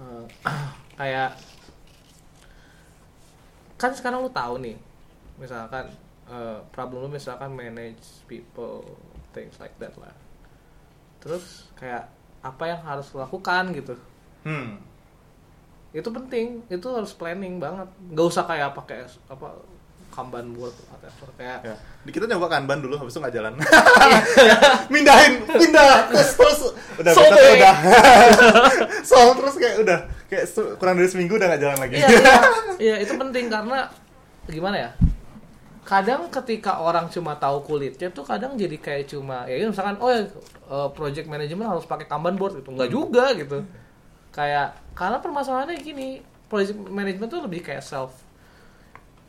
Eh, 0.00 0.24
kayak 1.00 1.34
kan 3.76 3.90
sekarang 3.92 4.20
lu 4.20 4.30
tahu 4.30 4.60
nih 4.60 4.76
misalkan 5.36 5.88
eh, 6.28 6.58
problem 6.70 7.04
lu 7.04 7.10
misalkan 7.10 7.52
manage 7.52 8.24
people 8.24 8.84
things 9.32 9.56
like 9.56 9.72
that 9.76 9.92
lah. 9.96 10.12
Terus 11.20 11.68
kayak 11.74 12.08
apa 12.40 12.64
yang 12.66 12.80
harus 12.80 13.08
lakukan 13.12 13.72
gitu 13.72 13.94
Hmm. 14.40 14.80
itu 15.90 16.06
penting 16.06 16.64
itu 16.66 16.86
harus 16.86 17.12
planning 17.12 17.60
banget 17.60 17.84
nggak 18.08 18.26
usah 18.26 18.44
kayak 18.44 18.72
pakai 18.72 19.04
apa 19.26 19.52
kanban 20.10 20.50
board 20.50 20.72
atau 20.72 20.90
whatever 20.90 21.28
kayak 21.36 21.58
Ya. 21.62 21.74
Di 22.00 22.10
kita 22.10 22.26
nyoba 22.26 22.48
kanban 22.48 22.80
dulu, 22.80 22.96
habis 22.96 23.12
itu 23.12 23.20
nggak 23.20 23.30
jalan. 23.30 23.52
Mindahin, 24.92 25.46
pindah, 25.46 26.02
terus 26.10 26.34
terus 26.34 26.60
udah 26.96 27.12
So 27.12 27.20
kita 27.22 27.36
udah. 27.54 27.74
Soal 29.08 29.28
terus 29.36 29.54
kayak 29.54 29.76
udah 29.80 29.98
kayak 30.26 30.44
kurang 30.80 30.98
dari 30.98 31.06
seminggu 31.06 31.36
udah 31.36 31.46
nggak 31.46 31.62
jalan 31.62 31.78
lagi. 31.78 31.94
iya 31.96 32.08
iya 32.10 32.34
iya 32.80 32.94
itu 32.98 33.12
penting 33.14 33.46
karena 33.46 33.86
gimana 34.46 34.76
ya 34.78 34.90
kadang 35.90 36.30
ketika 36.30 36.78
orang 36.78 37.10
cuma 37.10 37.34
tahu 37.34 37.66
kulitnya 37.66 38.06
tuh 38.08 38.22
kadang 38.22 38.54
jadi 38.54 38.78
kayak 38.78 39.10
cuma 39.10 39.42
ya 39.44 39.66
misalkan 39.66 39.98
oh 39.98 40.06
ya 40.06 40.22
eh, 40.70 40.88
project 40.90 41.26
management 41.26 41.66
harus 41.68 41.82
pakai 41.82 42.06
kanban 42.06 42.38
board 42.38 42.54
gitu 42.56 42.70
nggak 42.70 42.86
juga 42.88 43.34
gitu 43.34 43.58
kayak 44.30 44.94
karena 44.94 45.18
permasalahannya 45.18 45.74
gini 45.76 46.08
project 46.46 46.78
management 46.78 47.26
tuh 47.28 47.42
lebih 47.42 47.60
kayak 47.60 47.82
self 47.82 48.14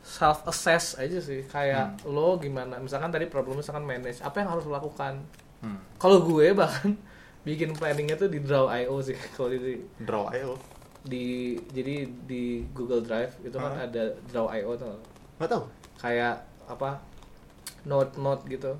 self 0.02 0.42
assess 0.44 0.94
aja 0.94 1.18
sih 1.18 1.42
kayak 1.44 2.02
lo 2.04 2.34
gimana 2.36 2.78
misalkan 2.78 3.10
tadi 3.10 3.26
problem 3.26 3.58
misalkan 3.58 3.82
manage 3.82 4.18
apa 4.20 4.38
yang 4.38 4.48
harus 4.48 4.62
lo 4.62 4.72
lakukan 4.72 5.18
Hmm. 5.62 5.78
kalau 5.94 6.26
gue 6.26 6.50
bahkan 6.52 6.90
bikin 7.46 7.70
planningnya 7.72 8.14
tuh 8.16 8.26
di 8.26 8.38
Draw.io 8.38 8.98
sih 8.98 9.14
kalau 9.34 9.46
di 9.46 9.78
Draw 9.96 10.34
ayo. 10.34 10.58
di 11.02 11.54
jadi 11.70 12.02
di 12.22 12.66
Google 12.68 12.98
Drive 12.98 13.38
itu 13.40 13.54
kan 13.54 13.70
Hah? 13.72 13.86
ada 13.86 14.10
Draw.io 14.26 14.74
tuh 14.74 14.98
Nggak 15.38 15.46
tahu. 15.48 15.62
kayak 15.98 16.34
apa 16.64 17.00
note 17.82 18.14
note 18.16 18.42
gitu 18.46 18.72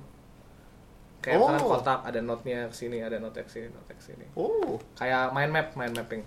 kayak 1.18 1.36
Oh. 1.36 1.46
misalkan 1.46 1.70
kotak 1.72 2.00
ada 2.02 2.18
note-nya 2.18 2.66
ke 2.66 2.74
sini 2.76 2.98
ada 2.98 3.16
note 3.16 3.36
ke 3.36 3.46
sini 3.48 3.66
note 3.68 3.88
ke 3.88 4.02
sini 4.02 4.26
Oh, 4.34 4.74
kayak 4.94 5.30
mind 5.30 5.50
map 5.50 5.66
mind 5.72 5.94
mapping 5.94 6.22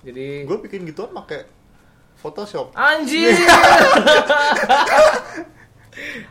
jadi 0.00 0.44
gue 0.44 0.58
bikin 0.60 0.84
gituan 0.84 1.12
pakai 1.12 1.44
Photoshop. 2.16 2.72
anjir 2.72 3.32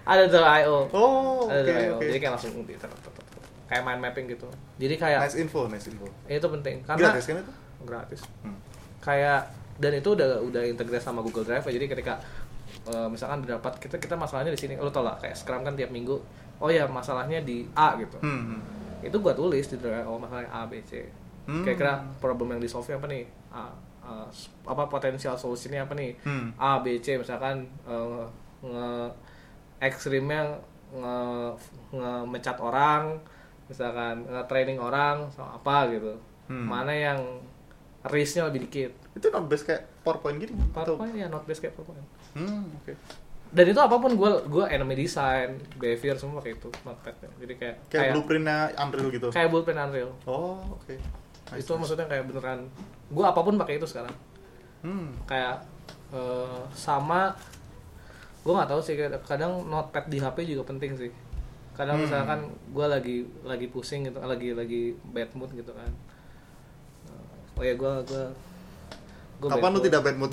ada 0.04 0.24
Draw.io 0.26 0.90
Oh, 0.90 1.46
oke 1.46 1.52
ada 1.52 1.62
Draw.io 1.64 1.94
oke. 1.96 2.06
jadi 2.06 2.18
kayak 2.18 2.34
langsung 2.34 2.52
di 2.64 2.74
kayak 3.68 3.84
mind 3.84 4.02
mapping 4.02 4.26
gitu 4.28 4.48
jadi 4.78 4.96
kayak 4.96 5.20
Nice 5.24 5.38
info, 5.38 5.68
nice 5.68 5.86
info. 5.86 6.06
itu 6.26 6.48
penting 6.50 6.82
karena 6.84 7.02
Gratis 7.08 7.26
kan 7.26 7.36
itu? 7.38 7.54
gratis 7.80 8.22
Hmm. 8.42 8.58
kayak 9.00 9.40
dan 9.78 9.96
itu 9.96 10.10
udah 10.12 10.42
udah 10.42 10.64
integrasi 10.66 11.00
sama 11.02 11.22
Google 11.22 11.42
Drive 11.42 11.64
ya. 11.64 11.72
jadi 11.72 11.86
ketika 11.88 12.20
eh, 12.86 13.08
misalkan 13.08 13.42
dapat 13.42 13.76
kita 13.78 13.98
kita 13.98 14.16
masalahnya 14.16 14.50
di 14.50 14.60
sini 14.60 14.74
lo 14.76 14.88
tau 14.88 15.02
lah 15.02 15.16
kayak 15.16 15.34
Scrum 15.34 15.62
kan 15.62 15.74
tiap 15.74 15.90
minggu 15.90 16.16
oh 16.58 16.68
ya 16.68 16.86
masalahnya 16.86 17.42
di 17.42 17.68
A 17.74 17.96
gitu 17.96 18.16
Hmm. 18.20 18.56
hmm. 18.56 18.62
itu 19.02 19.16
gua 19.16 19.32
tulis 19.32 19.66
di 19.66 19.78
Drive 19.78 20.04
oh 20.04 20.16
masalahnya 20.16 20.48
A 20.50 20.64
B 20.64 20.80
C 20.82 21.04
Hmm. 21.42 21.62
kira-kira 21.62 21.98
problem 22.18 22.52
yang 22.52 22.60
di 22.60 22.68
solve 22.68 22.92
apa 22.92 23.06
nih 23.06 23.26
A, 23.50 23.74
s- 24.28 24.48
apa 24.64 24.86
potensial 24.86 25.34
solusinya 25.34 25.82
apa 25.82 25.94
nih 25.94 26.14
Hmm. 26.22 26.54
A 26.56 26.78
B 26.78 26.98
C 26.98 27.16
misalkan 27.16 27.66
eh, 27.84 28.24
nge 28.62 28.88
ekstrimnya 29.80 30.60
nge 30.92 31.16
ngemecat 31.92 32.58
orang 32.60 33.18
misalkan 33.66 34.26
nge 34.26 34.44
training 34.46 34.78
orang 34.78 35.30
sama 35.30 35.56
apa 35.56 35.90
gitu 35.90 36.14
Hmm. 36.46 36.66
mana 36.66 36.90
yang 36.90 37.20
risknya 38.04 38.42
lebih 38.44 38.66
dikit 38.66 38.90
Itu 39.14 39.30
not 39.30 39.46
base 39.46 39.62
kayak 39.64 39.86
PowerPoint 40.02 40.40
gini. 40.40 40.58
atau- 40.68 40.98
PowerPoint 40.98 41.14
ya 41.14 41.28
not 41.28 41.46
base 41.46 41.60
kayak 41.60 41.74
PowerPoint 41.74 42.02
Hmm, 42.32 42.70
oke. 42.76 42.94
dan 43.50 43.66
itu 43.66 43.78
apa 43.78 43.96
pun 43.96 44.12
gue 44.12 44.32
gue 44.46 44.66
enemy 44.68 44.94
design 44.96 45.50
behavior 45.76 46.14
semua 46.14 46.38
kayak 46.38 46.58
itu 46.58 46.70
notepad 46.80 47.14
jadi 47.36 47.54
kayak 47.56 47.76
Kayak, 47.84 47.90
kayak 47.90 48.14
blueprintnya 48.14 48.58
Unreal 48.78 49.10
gitu. 49.10 49.28
kayak 49.30 49.50
bullpen 49.50 49.78
unreal 49.80 50.12
Oh, 50.24 50.62
oke. 50.72 50.94
Nice, 51.50 51.58
itu 51.58 51.66
nice. 51.68 51.80
maksudnya 51.80 52.06
kayak 52.06 52.24
beneran 52.26 52.70
gue 53.08 53.26
apa 53.26 53.40
pun 53.40 53.56
pakai 53.56 53.76
itu 53.76 53.86
sekarang 53.86 54.14
Hmm. 54.80 55.12
kayak 55.26 55.66
eh, 56.12 56.62
sama 56.72 57.34
gue 58.40 58.54
nggak 58.54 58.70
tahu 58.70 58.80
sih 58.80 58.94
kadang 59.20 59.66
notepad 59.66 60.06
di 60.06 60.18
HP 60.18 60.46
juga 60.48 60.64
penting 60.66 60.94
sih 60.96 61.12
kadang 61.74 61.98
Hmm. 61.98 62.06
misalkan 62.06 62.40
gue 62.70 62.86
lagi 62.86 63.16
lagi 63.42 63.68
pusing 63.68 64.04
gitu 64.04 64.20
lagi 64.20 64.54
lagi 64.54 64.82
bad 65.06 65.34
mood 65.34 65.50
gitu 65.52 65.72
kan 65.72 65.90
Eh, 67.08 67.58
oh 67.58 67.64
ya 67.64 67.74
gue 67.74 67.92
gue 68.06 68.24
gue 69.40 69.48
Kapan 69.48 69.72
lu 69.72 69.80
tidak 69.80 70.02
bad 70.02 70.16
mood? 70.16 70.32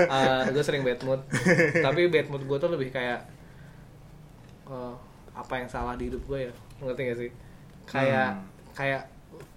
gue 0.54 0.62
sering 0.62 0.82
bad 0.82 1.00
mood 1.00 1.20
tapi 1.86 2.06
bad 2.06 2.28
mood 2.28 2.42
gue 2.42 2.58
tuh 2.58 2.68
lebih 2.68 2.88
kayak 2.88 3.24
eh, 4.66 4.94
apa 5.32 5.54
yang 5.56 5.66
salah 5.66 5.94
di 5.94 6.06
hidup 6.06 6.22
gue 6.22 6.38
ya 6.42 6.52
ngerti 6.78 7.02
gak 7.02 7.18
sih 7.18 7.30
kayak 7.84 8.28
Hmm. 8.32 8.44
kayak 8.72 9.02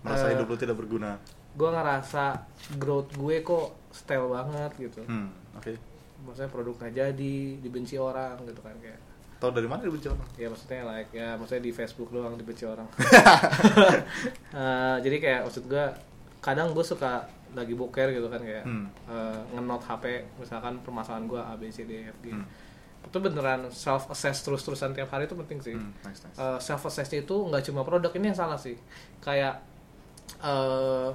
Merasa 0.02 0.26
eh, 0.26 0.32
hidup 0.34 0.48
lu 0.48 0.56
tidak 0.56 0.76
berguna. 0.76 1.20
gue 1.52 1.70
ngerasa 1.70 2.24
growth 2.76 3.12
gue 3.14 3.36
kok 3.42 3.68
stale 3.90 4.28
banget 4.30 4.72
gitu 4.82 5.04
Hmm, 5.04 5.32
oke. 5.54 5.72
maksudnya 6.22 6.50
produk 6.50 6.76
nggak 6.78 6.94
jadi 6.94 7.36
dibenci 7.58 7.96
orang 7.96 8.40
gitu 8.42 8.60
kan 8.60 8.76
kayak 8.78 9.00
Tahu 9.36 9.52
dari 9.52 9.64
mana 9.66 9.84
dibenci 9.84 10.08
orang? 10.08 10.28
ya 10.34 10.48
maksudnya 10.48 10.82
like 10.86 11.12
ya 11.12 11.36
maksudnya 11.36 11.60
di 11.62 11.72
Facebook 11.72 12.08
doang 12.10 12.34
dibenci 12.34 12.64
orang 12.64 12.88
Eh, 14.56 14.96
jadi 15.02 15.18
kayak 15.18 15.40
maksud 15.44 15.64
gue 15.66 15.86
kadang 16.40 16.72
gue 16.72 16.82
suka 16.82 17.28
lagi 17.56 17.74
boker 17.74 18.08
gitu 18.10 18.28
kan 18.28 18.38
kayak 18.38 18.64
Hmm. 18.64 18.86
eh, 19.08 19.40
ngenot 19.52 19.82
HP 19.82 20.06
misalkan 20.36 20.78
permasalahan 20.80 21.26
gue 21.26 21.40
A 21.40 21.56
B 21.56 21.68
C 21.68 21.84
D 21.84 22.04
E 22.04 22.08
F 22.08 22.18
G 22.20 22.30
Hmm. 22.30 22.46
itu 23.02 23.18
beneran 23.18 23.70
self 23.70 24.08
assess 24.08 24.42
terus 24.42 24.62
terusan 24.62 24.92
tiap 24.92 25.08
hari 25.08 25.24
itu 25.24 25.36
penting 25.36 25.60
sih 25.60 25.74
Hmm, 25.74 25.94
nice, 26.02 26.20
nice. 26.22 26.36
Eh, 26.36 26.60
self 26.60 26.84
assess 26.84 27.10
itu 27.12 27.36
nggak 27.44 27.64
cuma 27.64 27.82
produk 27.82 28.12
ini 28.12 28.30
yang 28.30 28.40
salah 28.40 28.58
sih 28.58 28.76
kayak 29.20 29.62
eh 30.38 31.10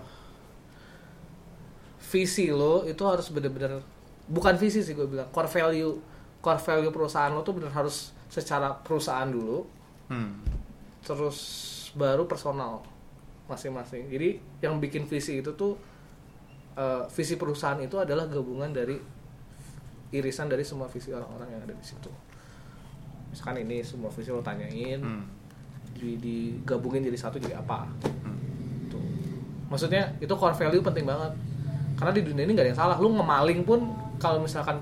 visi 2.11 2.51
lo 2.51 2.83
itu 2.85 3.03
harus 3.05 3.29
bener-bener 3.29 3.79
bukan 4.27 4.55
visi 4.57 4.81
sih 4.81 4.95
gue 4.95 5.07
bilang 5.07 5.29
core 5.31 5.47
value 5.47 5.95
core 6.41 6.59
value 6.59 6.91
perusahaan 6.91 7.31
lo 7.31 7.43
tuh 7.43 7.55
bener 7.55 7.71
harus 7.71 8.11
secara 8.27 8.73
perusahaan 8.77 9.27
dulu 9.27 9.67
Hmm. 10.07 10.43
terus 11.01 11.39
baru 11.95 12.27
personal 12.27 12.83
masing-masing 13.47 14.11
jadi 14.11 14.29
yang 14.61 14.79
bikin 14.79 15.07
visi 15.07 15.39
itu 15.39 15.55
tuh 15.55 15.79
eh, 16.81 17.02
visi 17.11 17.36
perusahaan 17.36 17.77
itu 17.78 17.94
adalah 17.94 18.24
gabungan 18.24 18.70
dari 18.70 18.97
irisan 20.11 20.47
dari 20.47 20.62
semua 20.62 20.86
visi 20.86 21.11
orang-orang 21.11 21.48
yang 21.51 21.61
ada 21.61 21.73
di 21.73 21.85
situ 21.85 22.09
misalkan 23.28 23.61
ini 23.61 23.78
semua 23.81 24.09
visi 24.09 24.27
lo 24.28 24.40
tanyain 24.40 24.98
Hmm. 24.98 25.23
di 25.93 26.16
digabungin 26.16 27.05
jadi 27.05 27.19
satu 27.20 27.36
jadi 27.36 27.55
apa 27.57 27.85
Hmm. 28.19 28.39
Tuh. 28.89 29.02
maksudnya 29.69 30.11
itu 30.16 30.32
core 30.32 30.57
value 30.57 30.81
penting 30.81 31.05
banget 31.05 31.31
karena 31.94 32.12
di 32.12 32.23
dunia 32.23 32.43
ini 32.43 32.52
nggak 32.52 32.65
ada 32.65 32.70
yang 32.70 32.81
salah 32.81 32.97
lu 32.97 33.12
ngemaling 33.12 33.61
pun 33.61 33.81
kalau 34.16 34.40
misalkan 34.40 34.81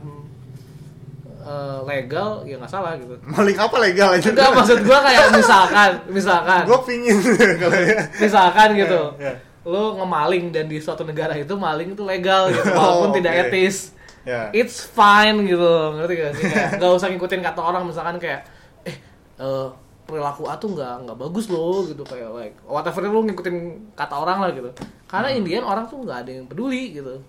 eh, 1.41 1.79
legal 1.85 2.45
ya 2.45 2.57
nggak 2.57 2.71
salah 2.71 2.95
gitu 2.95 3.15
Maling 3.25 3.57
apa 3.57 3.77
legal 3.79 4.09
aja? 4.13 4.29
enggak 4.29 4.51
maksud 4.51 4.79
gua 4.83 4.99
kayak 5.01 5.25
misalkan 5.31 5.91
misalkan 6.09 6.63
Gue 6.65 6.81
pingin 6.85 7.17
kalau 7.61 7.75
ya. 7.77 8.01
misalkan 8.17 8.69
gitu 8.75 9.01
Ya, 9.19 9.29
ya. 9.29 9.33
Lu 9.69 10.01
ngemaling 10.01 10.49
dan 10.49 10.65
di 10.65 10.81
suatu 10.81 11.05
negara 11.05 11.37
itu 11.37 11.53
maling 11.53 11.93
itu 11.93 12.01
legal 12.03 12.49
gitu 12.49 12.65
Oh, 12.73 12.81
walaupun 13.05 13.21
tidak 13.21 13.33
oke. 13.37 13.43
etis 13.49 13.93
Ya. 14.25 14.53
it's 14.53 14.85
fine 14.85 15.41
gitu 15.43 15.65
ngerti 15.97 16.15
gak 16.15 16.33
sih 16.35 16.45
nggak 16.77 16.91
usah 16.91 17.09
ngikutin 17.09 17.41
kata 17.41 17.61
orang 17.61 17.85
misalkan 17.85 18.17
kayak 18.17 18.45
eh 18.85 18.97
eh, 19.39 19.69
perilaku 20.05 20.45
A 20.45 20.57
tuh 20.57 20.73
nggak 20.73 21.05
nggak 21.05 21.17
bagus 21.19 21.49
loh 21.49 21.85
gitu 21.85 22.05
kayak 22.05 22.29
like 22.33 22.57
whatever 22.65 23.05
lu 23.05 23.25
ngikutin 23.25 23.57
kata 23.93 24.15
orang 24.15 24.41
lah 24.41 24.53
gitu 24.53 24.69
karena 25.05 25.33
Hmm. 25.33 25.39
Indian 25.41 25.65
orang 25.65 25.85
tuh 25.85 26.01
nggak 26.01 26.19
ada 26.25 26.31
yang 26.35 26.45
peduli 26.45 26.93
gitu 26.93 27.25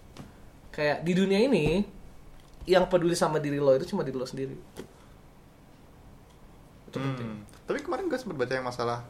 kayak 0.70 1.04
di 1.04 1.16
dunia 1.16 1.40
ini 1.40 1.88
yang 2.64 2.84
peduli 2.86 3.16
sama 3.16 3.40
diri 3.40 3.60
lo 3.60 3.72
itu 3.74 3.88
cuma 3.88 4.04
diri 4.04 4.16
lo 4.16 4.28
sendiri 4.28 4.60
itu 6.84 6.98
penting 6.98 7.28
Hmm. 7.30 7.40
Tapi 7.64 7.80
kemarin 7.80 8.10
gue 8.10 8.18
sempat 8.18 8.34
baca 8.36 8.50
yang 8.52 8.66
masalah 8.66 9.06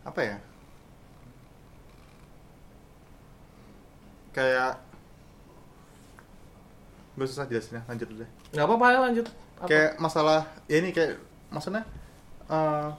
apa 0.00 0.20
ya? 0.22 0.36
Kayak 4.30 4.78
gue 7.14 7.26
susah 7.26 7.44
jelasinnya, 7.44 7.82
lanjut 7.84 8.06
dulu 8.06 8.22
deh. 8.22 8.30
nggak 8.54 8.64
apa-apa 8.64 8.86
ya 8.88 8.98
lanjut 9.02 9.26
Apa? 9.58 9.66
Kayak 9.66 9.90
masalah 9.98 10.40
ya 10.64 10.76
ini 10.78 10.90
kayak 10.90 11.18
maksudnya 11.50 11.82
eh, 12.46 12.90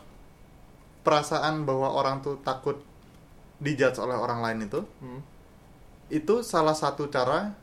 perasaan 1.01 1.63
bahwa 1.63 1.87
orang 1.89 2.19
tuh 2.19 2.35
takut 2.39 2.75
dijudge 3.57 3.95
oleh 3.97 4.13
orang 4.13 4.39
lain 4.39 4.67
itu 4.67 4.83
Hmm. 4.99 5.23
itu 6.09 6.43
salah 6.43 6.75
satu 6.75 7.07
cara 7.07 7.55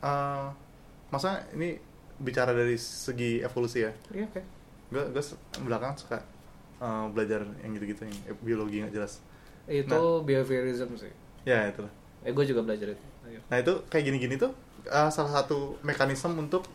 eh 0.00 0.48
maksudnya 1.08 1.44
ini 1.52 1.76
bicara 2.16 2.50
dari 2.50 2.74
segi 2.74 3.38
evolusi 3.38 3.78
ya 3.80 3.92
iya 4.10 4.24
oke 4.24 4.40
gue 4.88 5.02
gue 5.10 5.22
belakang 5.60 5.92
suka 5.94 6.18
eh, 6.78 7.04
belajar 7.08 7.44
yang 7.60 7.76
gitu-gitu 7.76 8.02
yang 8.02 8.16
biologi 8.40 8.80
nggak 8.80 8.94
jelas 8.94 9.20
itu 9.64 9.92
Nah. 9.92 10.24
behaviorism 10.24 10.96
sih 10.96 11.12
ya 11.44 11.68
itu 11.68 11.84
lah 11.84 11.92
eh 12.22 12.32
gue 12.32 12.44
juga 12.46 12.62
belajar 12.62 12.94
itu 12.94 13.04
Ayo. 13.26 13.40
nah 13.50 13.56
itu 13.58 13.72
kayak 13.90 14.04
gini-gini 14.10 14.34
tuh 14.38 14.54
eh, 14.86 15.10
salah 15.10 15.42
satu 15.42 15.78
mekanisme 15.82 16.34
untuk 16.38 16.66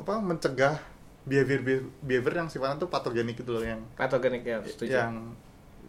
apa 0.00 0.16
mencegah 0.18 0.80
behavior 1.28 1.84
behavior 2.00 2.34
yang 2.42 2.48
sifatnya 2.48 2.80
tuh 2.80 2.88
patogenik 2.88 3.36
gitu 3.36 3.52
loh 3.54 3.62
yang 3.62 3.80
patogenik 3.94 4.42
ya 4.42 4.58
setuju 4.64 4.96
yang 4.96 5.36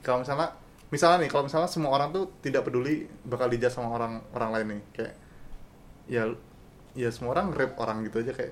kalau 0.03 0.21
misalnya 0.21 0.51
misalnya 0.91 1.23
nih 1.23 1.29
kalau 1.31 1.47
misalnya 1.47 1.71
semua 1.71 1.95
orang 1.95 2.11
tuh 2.11 2.27
tidak 2.43 2.67
peduli 2.67 3.07
bakal 3.23 3.47
dijat 3.47 3.71
sama 3.71 3.95
orang 3.95 4.19
orang 4.35 4.49
lain 4.51 4.67
nih 4.75 4.81
kayak 4.91 5.13
ya 6.11 6.23
ya 6.91 7.09
semua 7.09 7.39
orang 7.39 7.55
rap 7.55 7.79
orang 7.79 8.03
gitu 8.03 8.19
aja 8.19 8.35
kayak 8.35 8.51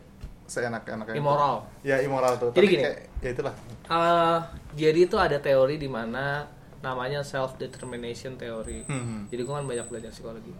seenak-enaknya 0.49 1.13
Immoral. 1.13 1.61
ya 1.79 2.01
immoral 2.01 2.33
tuh 2.35 2.49
Jadi 2.49 2.57
Tapi 2.57 2.67
gini. 2.67 2.83
kayak, 2.83 2.97
ya 3.19 3.29
itulah 3.31 3.53
Eh, 3.85 4.37
jadi 4.75 4.99
itu 5.01 5.15
ada 5.15 5.37
teori 5.37 5.75
di 5.75 5.85
mana 5.85 6.45
namanya 6.79 7.21
self 7.21 7.55
determination 7.55 8.33
teori. 8.33 8.81
Hmm. 8.83 9.25
Jadi 9.25 9.41
gue 9.41 9.51
kan 9.51 9.63
banyak 9.63 9.85
belajar 9.85 10.09
psikologi. 10.09 10.53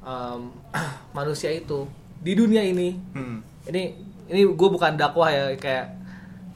Em, 0.00 0.40
manusia 1.18 1.48
itu 1.48 1.86
di 2.16 2.32
dunia 2.32 2.60
ini, 2.60 2.94
Hmm. 3.12 3.38
ini 3.64 3.94
ini 4.26 4.42
gue 4.44 4.68
bukan 4.68 4.94
dakwah 4.94 5.26
ya 5.28 5.54
kayak 5.54 5.86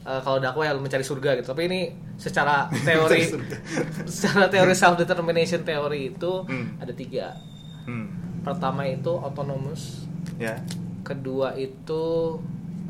eh, 0.02 0.20
kalau 0.20 0.38
dakwah 0.38 0.64
ya 0.64 0.74
mencari 0.74 1.00
surga 1.00 1.38
gitu. 1.38 1.46
Tapi 1.48 1.62
ini 1.64 1.80
secara 2.16 2.66
teori, 2.88 3.22
secara 4.10 4.46
teori 4.46 4.74
self 4.74 4.94
determination 4.96 5.62
teori 5.62 6.10
itu 6.10 6.32
Hmm. 6.44 6.74
ada 6.76 6.90
tiga. 6.92 7.38
Hmm. 7.84 8.10
Pertama 8.40 8.82
itu 8.84 9.14
autonomous, 9.14 10.04
ya 10.36 10.58
kedua 11.00 11.54
itu 11.54 12.36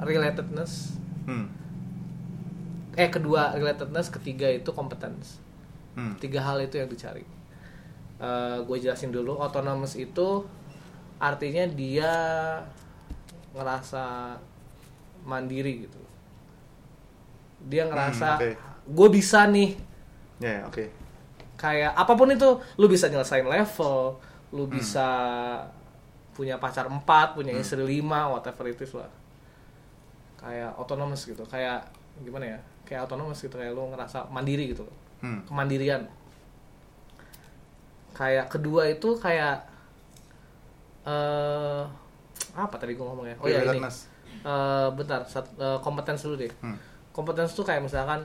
relatedness, 0.01 0.97
hmm. 1.27 1.47
eh 2.97 3.09
kedua 3.09 3.55
relatedness, 3.55 4.09
ketiga 4.11 4.49
itu 4.51 4.71
competence. 4.73 5.39
Hmm. 5.91 6.15
tiga 6.23 6.39
hal 6.39 6.63
itu 6.63 6.79
yang 6.79 6.87
dicari 6.87 7.27
gue 8.63 8.77
jelasin 8.79 9.11
dulu 9.11 9.43
autonomous 9.43 9.99
itu 9.99 10.47
artinya 11.19 11.67
dia 11.67 12.13
ngerasa 13.51 14.39
mandiri 15.27 15.85
gitu 15.85 15.99
dia 17.67 17.91
ngerasa 17.91 18.39
Hmm, 18.39 18.41
oke. 18.41 18.51
gue 18.87 19.09
bisa 19.11 19.51
nih 19.51 19.75
ya 20.39 20.51
ya, 20.51 20.63
oke 20.65 20.85
kayak 21.59 21.93
apa 21.93 22.13
pun 22.15 22.31
itu 22.31 22.49
lu 22.79 22.87
bisa 22.87 23.11
nyelesain 23.11 23.45
level 23.45 24.17
lu 24.55 24.65
Hmm. 24.65 24.73
bisa 24.79 25.09
punya 26.33 26.57
pacar 26.57 26.87
empat 26.87 27.35
punya 27.35 27.53
istri 27.53 27.83
lima 27.83 28.31
whatever 28.31 28.65
it 28.65 28.79
is 28.79 28.95
lah 28.95 29.11
kayak 30.41 30.73
autonomous 30.75 31.23
gitu 31.23 31.45
kayak 31.45 31.85
gimana 32.19 32.57
ya 32.57 32.59
kayak 32.83 33.05
autonomous 33.05 33.39
gitu 33.39 33.55
kayak 33.55 33.71
lu 33.71 33.93
ngerasa 33.93 34.25
mandiri 34.29 34.73
gitu 34.73 34.89
hmm. 35.21 35.45
kemandirian 35.47 36.09
kayak 38.13 38.49
kedua 38.49 38.89
itu 38.89 39.17
kayak 39.17 39.65
eh 41.07 41.83
apa 42.53 42.75
tadi 42.77 42.93
gue 42.93 43.05
ngomongnya 43.05 43.37
oh 43.39 43.47
ya 43.47 43.63
ini. 43.65 43.81
Eh, 44.41 44.89
bentar 44.91 45.21
sat- 45.25 45.53
eh, 45.55 45.79
kompetens 45.81 46.25
dulu 46.25 46.37
deh 46.39 46.53
Hmm. 46.61 46.77
kompetens 47.13 47.53
tuh 47.53 47.63
kayak 47.63 47.85
misalkan 47.85 48.25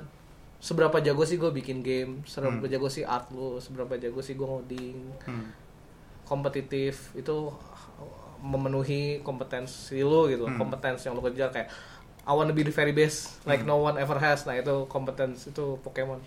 seberapa 0.59 0.97
jago 0.97 1.23
sih 1.23 1.35
gue 1.35 1.51
bikin 1.51 1.83
game 1.83 2.23
seberapa 2.23 2.63
Hmm. 2.63 2.71
jago 2.71 2.87
sih 2.87 3.03
art 3.03 3.27
lu 3.29 3.59
seberapa 3.59 3.95
jago 3.95 4.19
sih 4.19 4.33
gue 4.33 4.43
ngoding 4.43 4.97
Hmm. 5.23 5.51
kompetitif 6.23 7.11
itu 7.13 7.51
memenuhi 8.41 9.19
kompetensi 9.21 9.99
lu 9.99 10.27
gitu 10.27 10.45
Hmm. 10.45 10.57
kompetensi 10.57 11.05
yang 11.05 11.15
lu 11.15 11.23
kejar 11.23 11.51
kayak 11.51 11.69
I 12.25 12.33
wanna 12.33 12.51
be 12.51 12.65
the 12.65 12.73
very 12.73 12.89
best 12.89 13.37
like 13.45 13.61
Hmm. 13.61 13.69
no 13.69 13.77
one 13.79 13.95
ever 13.95 14.17
has. 14.17 14.43
Nah 14.43 14.57
itu 14.57 14.89
kompetens 14.89 15.45
itu 15.45 15.77
Pokemon. 15.79 16.17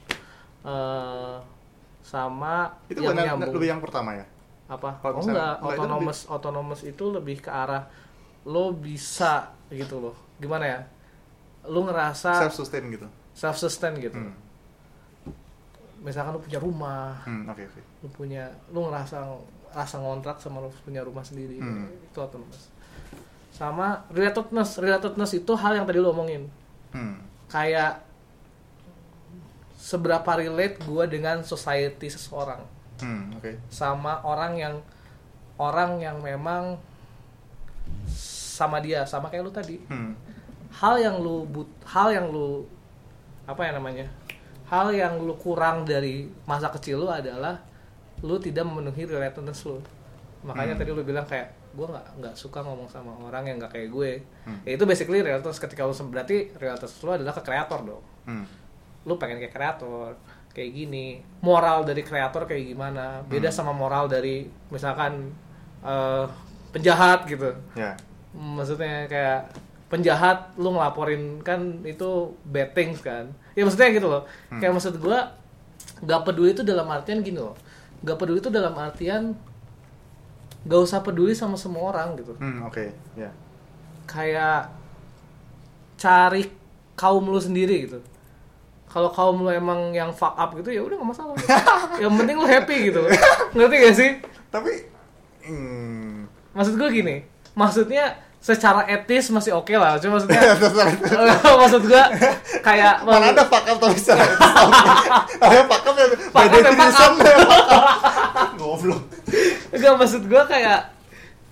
Eh, 0.63 1.37
sama 2.03 2.79
itu 2.89 3.03
yang 3.03 3.13
benar 3.13 3.25
nyambung. 3.35 3.53
lebih 3.59 3.69
yang 3.69 3.83
pertama 3.83 4.15
ya? 4.15 4.27
Apa? 4.71 5.03
Kalau 5.03 5.19
oh 5.19 5.25
enggak. 5.27 5.55
Itu 5.59 5.67
autonomous 5.67 6.19
autonomous 6.31 6.81
itu 6.83 7.05
lebih 7.11 7.43
ke 7.43 7.51
arah 7.51 7.91
lo 8.47 8.71
bisa 8.71 9.51
gitu 9.69 9.99
loh. 9.99 10.15
Gimana 10.39 10.65
ya? 10.65 10.81
Lu 11.67 11.83
ngerasa 11.85 12.47
self 12.47 12.55
sustain 12.57 12.87
gitu? 12.89 13.07
self 13.35 13.59
sustain 13.59 13.99
gitu. 13.99 14.17
Hmm. 14.17 14.35
misalkan 15.99 16.31
lu 16.31 16.41
punya 16.41 16.63
rumah. 16.63 17.27
Hmm, 17.27 17.43
oke 17.51 17.59
oke. 17.59 17.81
Lu 18.07 18.09
punya 18.15 18.47
lu 18.71 18.87
ngerasa 18.87 19.19
rasa 19.75 19.97
ngontrak 19.99 20.39
sama 20.39 20.63
lu 20.63 20.71
punya 20.81 21.03
rumah 21.03 21.27
sendiri. 21.27 21.59
Hmm. 21.59 21.91
itu 21.91 22.19
autonomous 22.19 22.71
sama 23.59 24.07
relatedness 24.15 24.79
relatedness 24.79 25.35
itu 25.35 25.53
hal 25.59 25.75
yang 25.75 25.83
tadi 25.83 25.99
lu 25.99 26.15
omongin 26.15 26.47
hmm. 26.95 27.19
kayak 27.51 28.07
seberapa 29.75 30.31
relate 30.39 30.79
gue 30.79 31.05
dengan 31.11 31.43
society 31.43 32.07
seseorang 32.07 32.63
hmm, 33.03 33.43
oke 33.43 33.51
sama 33.67 34.23
orang 34.23 34.53
yang 34.55 34.75
orang 35.59 35.99
yang 35.99 36.23
memang 36.23 36.79
sama 38.15 38.79
dia 38.79 39.03
sama 39.03 39.27
kayak 39.27 39.43
lu 39.43 39.51
tadi 39.51 39.83
hmm. 39.91 40.15
hal 40.79 40.95
yang 41.03 41.19
lu 41.19 41.43
but 41.51 41.67
hal 41.83 42.15
yang 42.15 42.31
lu 42.31 42.63
apa 43.43 43.67
ya 43.67 43.75
namanya 43.75 44.07
hal 44.71 44.95
yang 44.95 45.19
lu 45.19 45.35
kurang 45.35 45.83
dari 45.83 46.31
masa 46.47 46.71
kecil 46.71 47.03
lu 47.03 47.11
adalah 47.11 47.59
lu 48.23 48.39
tidak 48.39 48.63
memenuhi 48.71 49.03
relatedness 49.03 49.67
lu 49.67 49.83
makanya 50.47 50.79
Hmm. 50.79 50.83
tadi 50.87 50.91
lu 50.95 51.03
bilang 51.03 51.27
kayak 51.27 51.58
gue 51.75 51.87
nggak 51.87 52.07
nggak 52.21 52.35
suka 52.35 52.65
ngomong 52.65 52.89
sama 52.89 53.13
orang 53.21 53.45
yang 53.49 53.57
nggak 53.61 53.73
kayak 53.73 53.89
gue. 53.93 54.11
Hmm. 54.45 54.61
ya 54.65 54.73
itu 54.77 54.85
basically 54.89 55.21
realitas 55.21 55.57
ketika 55.61 55.85
lu 55.85 55.95
berarti 56.09 56.53
realitas 56.57 56.97
lu 57.05 57.11
adalah 57.13 57.35
ke 57.37 57.43
kreator 57.45 57.81
dong. 57.85 58.05
Hmm. 58.29 58.47
lu 59.07 59.17
pengen 59.17 59.41
kayak 59.41 59.55
kreator 59.55 60.13
kayak 60.53 60.71
gini. 60.75 61.23
Moral 61.41 61.87
dari 61.87 62.03
kreator 62.03 62.45
kayak 62.45 62.75
gimana? 62.75 63.23
Beda 63.25 63.49
sama 63.49 63.73
moral 63.73 64.11
dari 64.11 64.45
misalkan 64.69 65.33
eh, 65.81 66.27
penjahat 66.75 67.25
gitu. 67.31 67.55
Ya. 67.79 67.97
Maksudnya 68.35 69.09
kayak 69.09 69.55
penjahat 69.89 70.53
lu 70.61 70.77
ngelaporin 70.77 71.41
kan 71.41 71.81
itu 71.87 72.37
bad 72.45 72.77
things 72.77 73.01
kan. 73.01 73.33
Ya 73.57 73.65
maksudnya 73.65 73.89
gitu 73.95 74.09
loh. 74.11 74.23
Hmm. 74.53 74.61
kayak 74.61 74.77
maksud 74.77 75.01
gua 75.01 75.33
nggak 76.05 76.21
peduli 76.27 76.53
itu 76.53 76.63
dalam 76.67 76.87
artian 76.93 77.25
gini 77.25 77.41
loh. 77.41 77.57
Nggak 78.05 78.17
peduli 78.21 78.39
itu 78.39 78.51
dalam 78.53 78.75
artian 78.77 79.33
gak 80.69 80.81
usah 80.85 81.01
peduli 81.01 81.33
sama 81.33 81.57
semua 81.57 81.89
orang 81.89 82.13
gitu. 82.15 82.37
Hmm, 82.37 82.63
oke 82.63 82.93
ya. 83.17 83.33
Kayak 84.05 84.69
cari 85.97 86.45
kaum 86.95 87.25
lu 87.25 87.41
sendiri 87.41 87.89
gitu. 87.89 87.99
Kalau 88.89 89.09
kaum 89.09 89.41
lu 89.41 89.51
emang 89.51 89.93
yang 89.93 90.13
fuck 90.13 90.37
up 90.37 90.53
gitu 90.55 90.69
ya 90.69 90.81
udah 90.85 90.97
gak 91.01 91.09
masalah. 91.09 91.35
Yang 92.03 92.13
penting 92.21 92.37
lu 92.37 92.47
happy 92.49 92.77
gitu. 92.89 93.01
Ngerti 93.53 93.77
gak 93.81 93.97
sih? 93.97 94.11
Tapi 94.49 94.73
hmm, 95.45 96.29
maksud 96.53 96.75
gue 96.77 96.89
gini 96.93 97.17
maksudnya 97.53 98.17
secara 98.39 98.87
etis 98.87 99.35
masih 99.35 99.51
oke 99.51 99.75
lah 99.75 99.99
cuma 99.99 100.15
maksudnya 100.17 100.41
maksud 101.61 101.83
gue 101.85 102.03
kayak 102.63 103.03
mana 103.03 103.35
ada 103.35 103.43
fuck 103.45 103.67
up 103.67 103.77
tapi 103.83 103.99
secara 103.99 104.23
ada 105.43 105.63
fuck 105.67 105.85
up 105.85 105.95
ya 105.99 106.07
Fuck 106.31 106.47
up 106.47 106.61
yang 106.63 106.77
fuck 106.79 106.95
up. 106.97 107.13
goblok 108.55 109.03
enggak 109.71 109.95
maksud 109.97 110.23
gue 110.25 110.43
kayak 110.45 110.81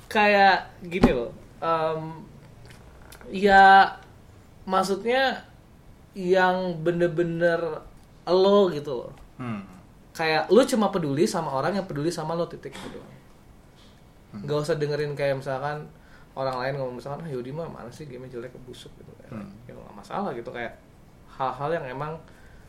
kayak 0.06 0.56
gini 0.82 1.10
loh 1.10 1.30
em, 1.58 2.22
ya 3.28 3.90
maksudnya 4.64 5.44
yang 6.14 6.80
bener-bener 6.80 7.60
lo 8.26 8.70
gitu 8.70 9.04
loh 9.04 9.12
hmm. 9.36 9.62
kayak 10.12 10.48
lu 10.48 10.62
cuma 10.62 10.88
peduli 10.88 11.24
sama 11.24 11.52
orang 11.52 11.76
yang 11.76 11.86
peduli 11.86 12.08
sama 12.08 12.32
lo 12.32 12.46
titik 12.46 12.72
gitu 12.72 13.00
nggak 14.36 14.58
usah 14.58 14.76
dengerin 14.76 15.12
kayak 15.12 15.40
misalkan 15.40 15.88
orang 16.36 16.56
lain 16.60 16.74
ngomong 16.76 17.00
misalkan 17.00 17.24
ah 17.24 17.30
Yodi 17.30 17.48
mah 17.48 17.64
mana 17.64 17.88
sih 17.88 18.04
game 18.04 18.28
jelek 18.28 18.52
busuk 18.64 18.92
gitu 18.96 19.12
Hmm. 19.26 19.42
ya 19.66 19.74
nggak 19.74 19.90
masalah 19.98 20.30
gitu 20.38 20.54
kayak 20.54 20.78
hal-hal 21.26 21.66
yang 21.74 21.82
emang 21.90 22.14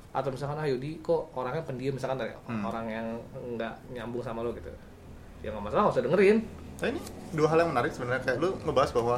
atau 0.10 0.34
misalkan 0.34 0.58
ah 0.58 0.66
Yodi 0.66 0.98
kok 1.06 1.30
orangnya 1.38 1.62
pendiam 1.62 1.94
misalkan 1.94 2.18
dari 2.18 2.34
Hmm. 2.50 2.66
orang 2.66 2.86
yang 2.90 3.08
nggak 3.54 3.74
nyambung 3.94 4.26
sama 4.26 4.42
lo 4.42 4.50
gitu 4.58 4.74
ya 5.42 5.50
nggak 5.52 5.64
masalah 5.64 5.82
nggak 5.86 5.96
usah 5.96 6.06
dengerin. 6.06 6.38
Nah 6.78 6.88
ini 6.90 7.00
dua 7.32 7.48
hal 7.50 7.58
yang 7.62 7.70
menarik 7.72 7.92
sebenarnya. 7.92 8.22
Kayak 8.22 8.38
lu 8.40 8.50
ngebahas 8.64 8.92
bahwa 8.94 9.16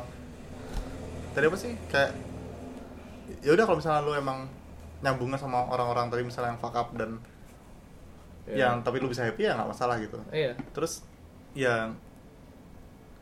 tadi 1.32 1.46
apa 1.48 1.58
sih? 1.58 1.74
Kayak 1.88 2.12
ya 3.40 3.52
udah 3.54 3.64
kalau 3.64 3.78
misalnya 3.78 4.02
lu 4.02 4.14
emang 4.14 4.50
nyambungnya 5.00 5.40
sama 5.40 5.64
orang-orang 5.66 6.12
tadi 6.12 6.24
misalnya 6.24 6.56
yang 6.56 6.62
fuck 6.62 6.76
up 6.76 6.92
dan 6.96 7.20
Ya. 8.50 8.66
yang 8.74 8.82
tapi 8.82 8.98
lu 8.98 9.06
bisa 9.06 9.22
happy 9.22 9.46
ya 9.46 9.54
nggak 9.54 9.70
masalah 9.70 10.02
gitu. 10.02 10.18
iya. 10.34 10.58
Terus 10.74 11.06
ya 11.54 11.94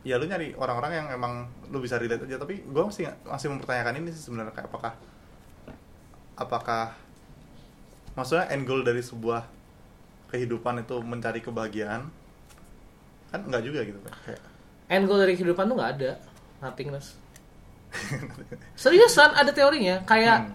ya 0.00 0.16
lu 0.16 0.24
nyari 0.24 0.56
orang-orang 0.56 0.92
yang 0.94 1.06
emang 1.12 1.44
lu 1.68 1.84
bisa 1.84 2.00
relate 2.00 2.24
aja. 2.24 2.40
Tapi 2.40 2.64
gue 2.64 2.82
masih 2.82 3.12
masih 3.28 3.52
mempertanyakan 3.52 4.00
ini 4.00 4.08
sih 4.08 4.24
sebenarnya. 4.24 4.56
Kayak 4.56 4.72
apakah 4.72 4.92
apakah 6.32 6.84
maksudnya 8.16 8.48
end 8.48 8.64
goal 8.64 8.80
dari 8.80 9.04
sebuah 9.04 9.44
kehidupan 10.32 10.80
itu 10.80 10.96
mencari 11.04 11.44
kebahagiaan 11.44 12.08
kan 13.28 13.40
nggak 13.44 13.62
juga 13.62 13.80
gitu 13.84 13.98
Pak. 14.00 14.12
kayak 14.24 14.40
end 14.88 15.04
goal 15.04 15.20
dari 15.20 15.34
kehidupan 15.34 15.68
tuh 15.68 15.76
nggak 15.76 15.92
ada. 15.96 16.10
Nothingness 16.58 17.14
seriusan 18.82 19.32
ada 19.32 19.50
teorinya. 19.50 20.00
Kayak 20.04 20.48
Hmm. 20.48 20.54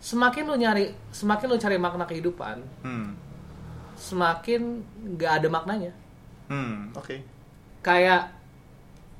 semakin 0.00 0.44
lu 0.44 0.56
nyari 0.56 0.84
semakin 1.10 1.46
lu 1.48 1.56
cari 1.56 1.76
makna 1.76 2.04
kehidupan 2.04 2.60
hmm. 2.84 3.08
semakin 3.96 4.84
nggak 5.16 5.32
ada 5.40 5.48
maknanya. 5.48 5.92
Hmm 6.48 6.92
oke. 6.92 7.16
Kayak 7.80 8.32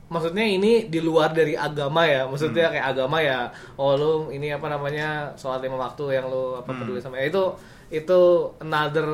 maksudnya 0.07 0.45
ini 0.45 0.87
di 0.87 1.01
luar 1.01 1.33
dari 1.33 1.57
agama 1.57 2.05
ya. 2.05 2.29
Maksudnya 2.29 2.69
kayak 2.69 2.87
agama 2.93 3.21
ya 3.21 3.49
oh 3.77 3.97
lu 3.97 4.13
ini 4.31 4.53
apa 4.53 4.69
namanya 4.69 5.33
sholat 5.35 5.61
lima 5.61 5.77
waktu 5.77 6.21
yang 6.21 6.29
lu 6.29 6.57
apa 6.57 6.69
Hmm. 6.69 6.81
peduli 6.81 7.01
sama 7.01 7.17
ya, 7.17 7.29
itu 7.29 7.45
itu 7.91 8.21
another 8.61 9.09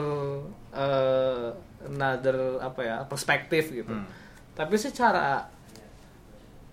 eh, 0.70 1.46
another 1.82 2.36
apa 2.58 2.80
ya 2.80 2.96
perspektif 3.04 3.70
gitu 3.70 3.88
Hmm. 3.88 4.04
tapi 4.52 4.76
secara 4.76 5.48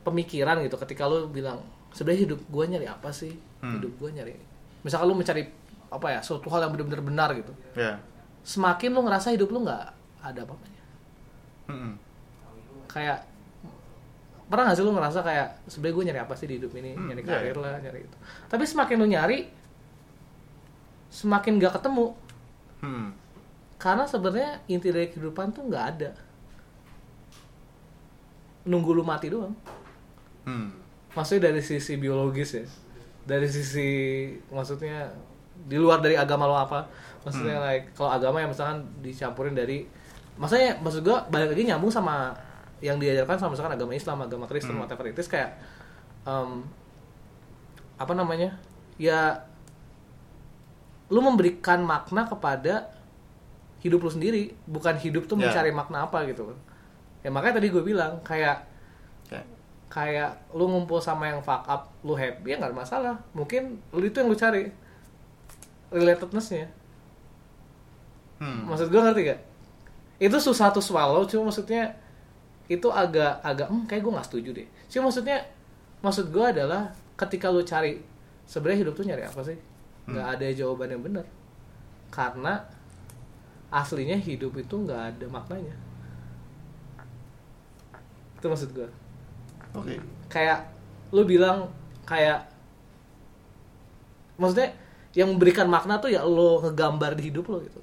pemikiran 0.02 0.60
gitu 0.62 0.76
ketika 0.78 1.04
lu 1.04 1.28
bilang 1.28 1.60
sebenarnya 1.92 2.22
hidup 2.26 2.40
gue 2.44 2.64
nyari 2.68 2.86
apa 2.86 3.10
sih 3.10 3.34
Hmm. 3.58 3.80
hidup 3.80 3.94
gue 3.98 4.10
nyari 4.12 4.34
misalkan 4.82 5.06
lu 5.06 5.16
mencari 5.16 5.44
apa 5.88 6.08
ya 6.10 6.20
suatu 6.20 6.46
hal 6.48 6.62
yang 6.62 6.72
benar-benar 6.72 7.02
benar 7.02 7.30
gitu 7.34 7.54
ya 7.74 7.98
semakin 8.44 8.92
lu 8.92 9.02
ngerasa 9.02 9.32
hidup 9.32 9.50
lu 9.50 9.64
nggak 9.64 9.84
ada 10.22 10.40
apa-apanya 10.40 10.84
Hmm. 11.66 11.94
kayak 12.86 13.24
pernah 14.48 14.64
gak 14.66 14.80
sih 14.80 14.86
lu 14.86 14.92
ngerasa 14.92 15.20
kayak 15.22 15.48
sebenarnya 15.68 15.92
gue 15.94 16.06
nyari 16.06 16.20
apa 16.22 16.34
sih 16.34 16.48
di 16.48 16.56
hidup 16.56 16.72
ini 16.74 16.92
Hmm, 16.94 17.08
nyari 17.10 17.20
iya, 17.22 17.28
karir 17.30 17.52
iya. 17.52 17.60
lah 17.62 17.76
nyari 17.82 18.00
itu 18.02 18.18
tapi 18.46 18.64
semakin 18.64 18.96
lu 18.96 19.08
nyari 19.10 19.40
semakin 21.10 21.54
gak 21.58 21.74
ketemu 21.76 22.06
Hmm. 22.78 23.10
Karena 23.78 24.04
sebenarnya 24.04 24.62
inti 24.66 24.90
dari 24.90 25.08
kehidupan 25.08 25.54
tuh 25.54 25.66
nggak 25.66 25.86
ada 25.96 26.12
nunggu 28.68 28.92
lu 28.92 29.04
mati 29.04 29.32
doang 29.32 29.54
Hmm. 30.48 30.72
maksudnya 31.12 31.52
dari 31.52 31.60
sisi 31.60 32.00
biologis 32.00 32.56
ya 32.56 32.64
dari 33.28 33.44
sisi 33.52 33.88
maksudnya 34.48 35.12
di 35.68 35.76
luar 35.76 36.00
dari 36.00 36.16
agama 36.16 36.48
lo 36.48 36.56
apa 36.56 36.88
maksudnya 37.22 37.60
Hmm. 37.60 37.68
like 37.68 37.92
kalau 37.92 38.16
agama 38.16 38.40
yang 38.40 38.52
misalkan 38.52 38.80
dicampurin 39.04 39.52
dari 39.52 39.84
maksudnya 40.40 40.80
maksud 40.80 41.04
gua 41.04 41.28
balik 41.28 41.52
lagi 41.52 41.68
nyambung 41.68 41.92
sama 41.92 42.32
yang 42.80 42.96
diajarkan 42.96 43.36
sama 43.36 43.52
misalkan 43.60 43.76
agama 43.76 43.92
Islam 43.92 44.24
agama 44.24 44.48
Kristen 44.48 44.80
Hmm. 44.80 44.88
whatever 44.88 45.04
it 45.12 45.20
is 45.20 45.28
kayak 45.28 45.60
em, 46.24 46.64
apa 48.00 48.14
namanya 48.16 48.56
ya 48.96 49.36
lu 51.12 51.20
memberikan 51.20 51.84
makna 51.84 52.24
kepada 52.24 52.88
hidup 53.88 54.04
lu 54.04 54.12
sendiri 54.12 54.52
bukan 54.68 55.00
hidup 55.00 55.24
tuh 55.26 55.40
Ya. 55.40 55.48
mencari 55.48 55.72
makna 55.72 56.04
apa 56.04 56.28
gitu. 56.28 56.52
Ya 57.24 57.32
makanya 57.32 57.64
tadi 57.64 57.72
gue 57.72 57.82
bilang 57.82 58.20
kayak 58.22 58.68
Kayak, 59.28 59.46
kayak 59.88 60.32
lu 60.52 60.68
ngumpul 60.68 61.00
sama 61.00 61.28
yang 61.28 61.40
fuck 61.40 61.64
up 61.66 61.88
lu 62.04 62.14
happy 62.14 62.52
ya 62.52 62.60
nggak 62.60 62.76
masalah. 62.76 63.16
Mungkin 63.32 63.80
lu 63.92 64.04
itu 64.04 64.20
yang 64.20 64.28
lu 64.28 64.36
cari. 64.36 64.68
Relatednessnya. 65.88 66.68
Hmm. 68.38 68.70
maksud 68.70 68.94
gue 68.94 69.02
ngerti 69.02 69.34
gak 69.34 69.42
itu 70.22 70.38
susah 70.38 70.70
tuh 70.70 70.78
swallow 70.78 71.26
cuma 71.26 71.50
maksudnya 71.50 71.90
itu 72.70 72.86
agak 72.86 73.42
agak 73.42 73.66
hmm, 73.66 73.90
kayak 73.90 74.06
gue 74.06 74.14
nggak 74.14 74.28
setuju 74.30 74.50
deh. 74.54 74.68
Cuma 74.90 75.10
maksudnya 75.10 75.42
maksud 76.04 76.30
gue 76.30 76.46
adalah 76.46 76.86
ketika 77.18 77.50
lu 77.50 77.64
cari 77.64 77.98
sebenarnya 78.46 78.86
hidup 78.86 78.94
tuh 78.94 79.06
nyari 79.10 79.24
apa 79.26 79.42
sih? 79.42 79.58
Nggak 80.06 80.26
Hmm. 80.26 80.34
ada 80.38 80.46
jawaban 80.54 80.90
yang 80.94 81.02
benar. 81.02 81.26
Karena 82.14 82.62
aslinya 83.68 84.16
hidup 84.16 84.56
itu 84.56 84.76
nggak 84.76 85.02
ada 85.16 85.26
maknanya. 85.28 85.76
Itu 88.40 88.48
maksud 88.48 88.72
gue 88.72 88.90
oke. 89.76 89.96
Kayak 90.32 90.72
lu 91.12 91.24
bilang 91.24 91.72
kayak 92.08 92.48
maksudnya 94.40 94.72
yang 95.16 95.34
memberikan 95.34 95.66
makna 95.66 95.98
tuh 95.98 96.14
ya 96.14 96.22
lo 96.22 96.62
ngegambar 96.62 97.18
di 97.18 97.34
hidup 97.34 97.50
lo 97.50 97.58
gitu 97.64 97.82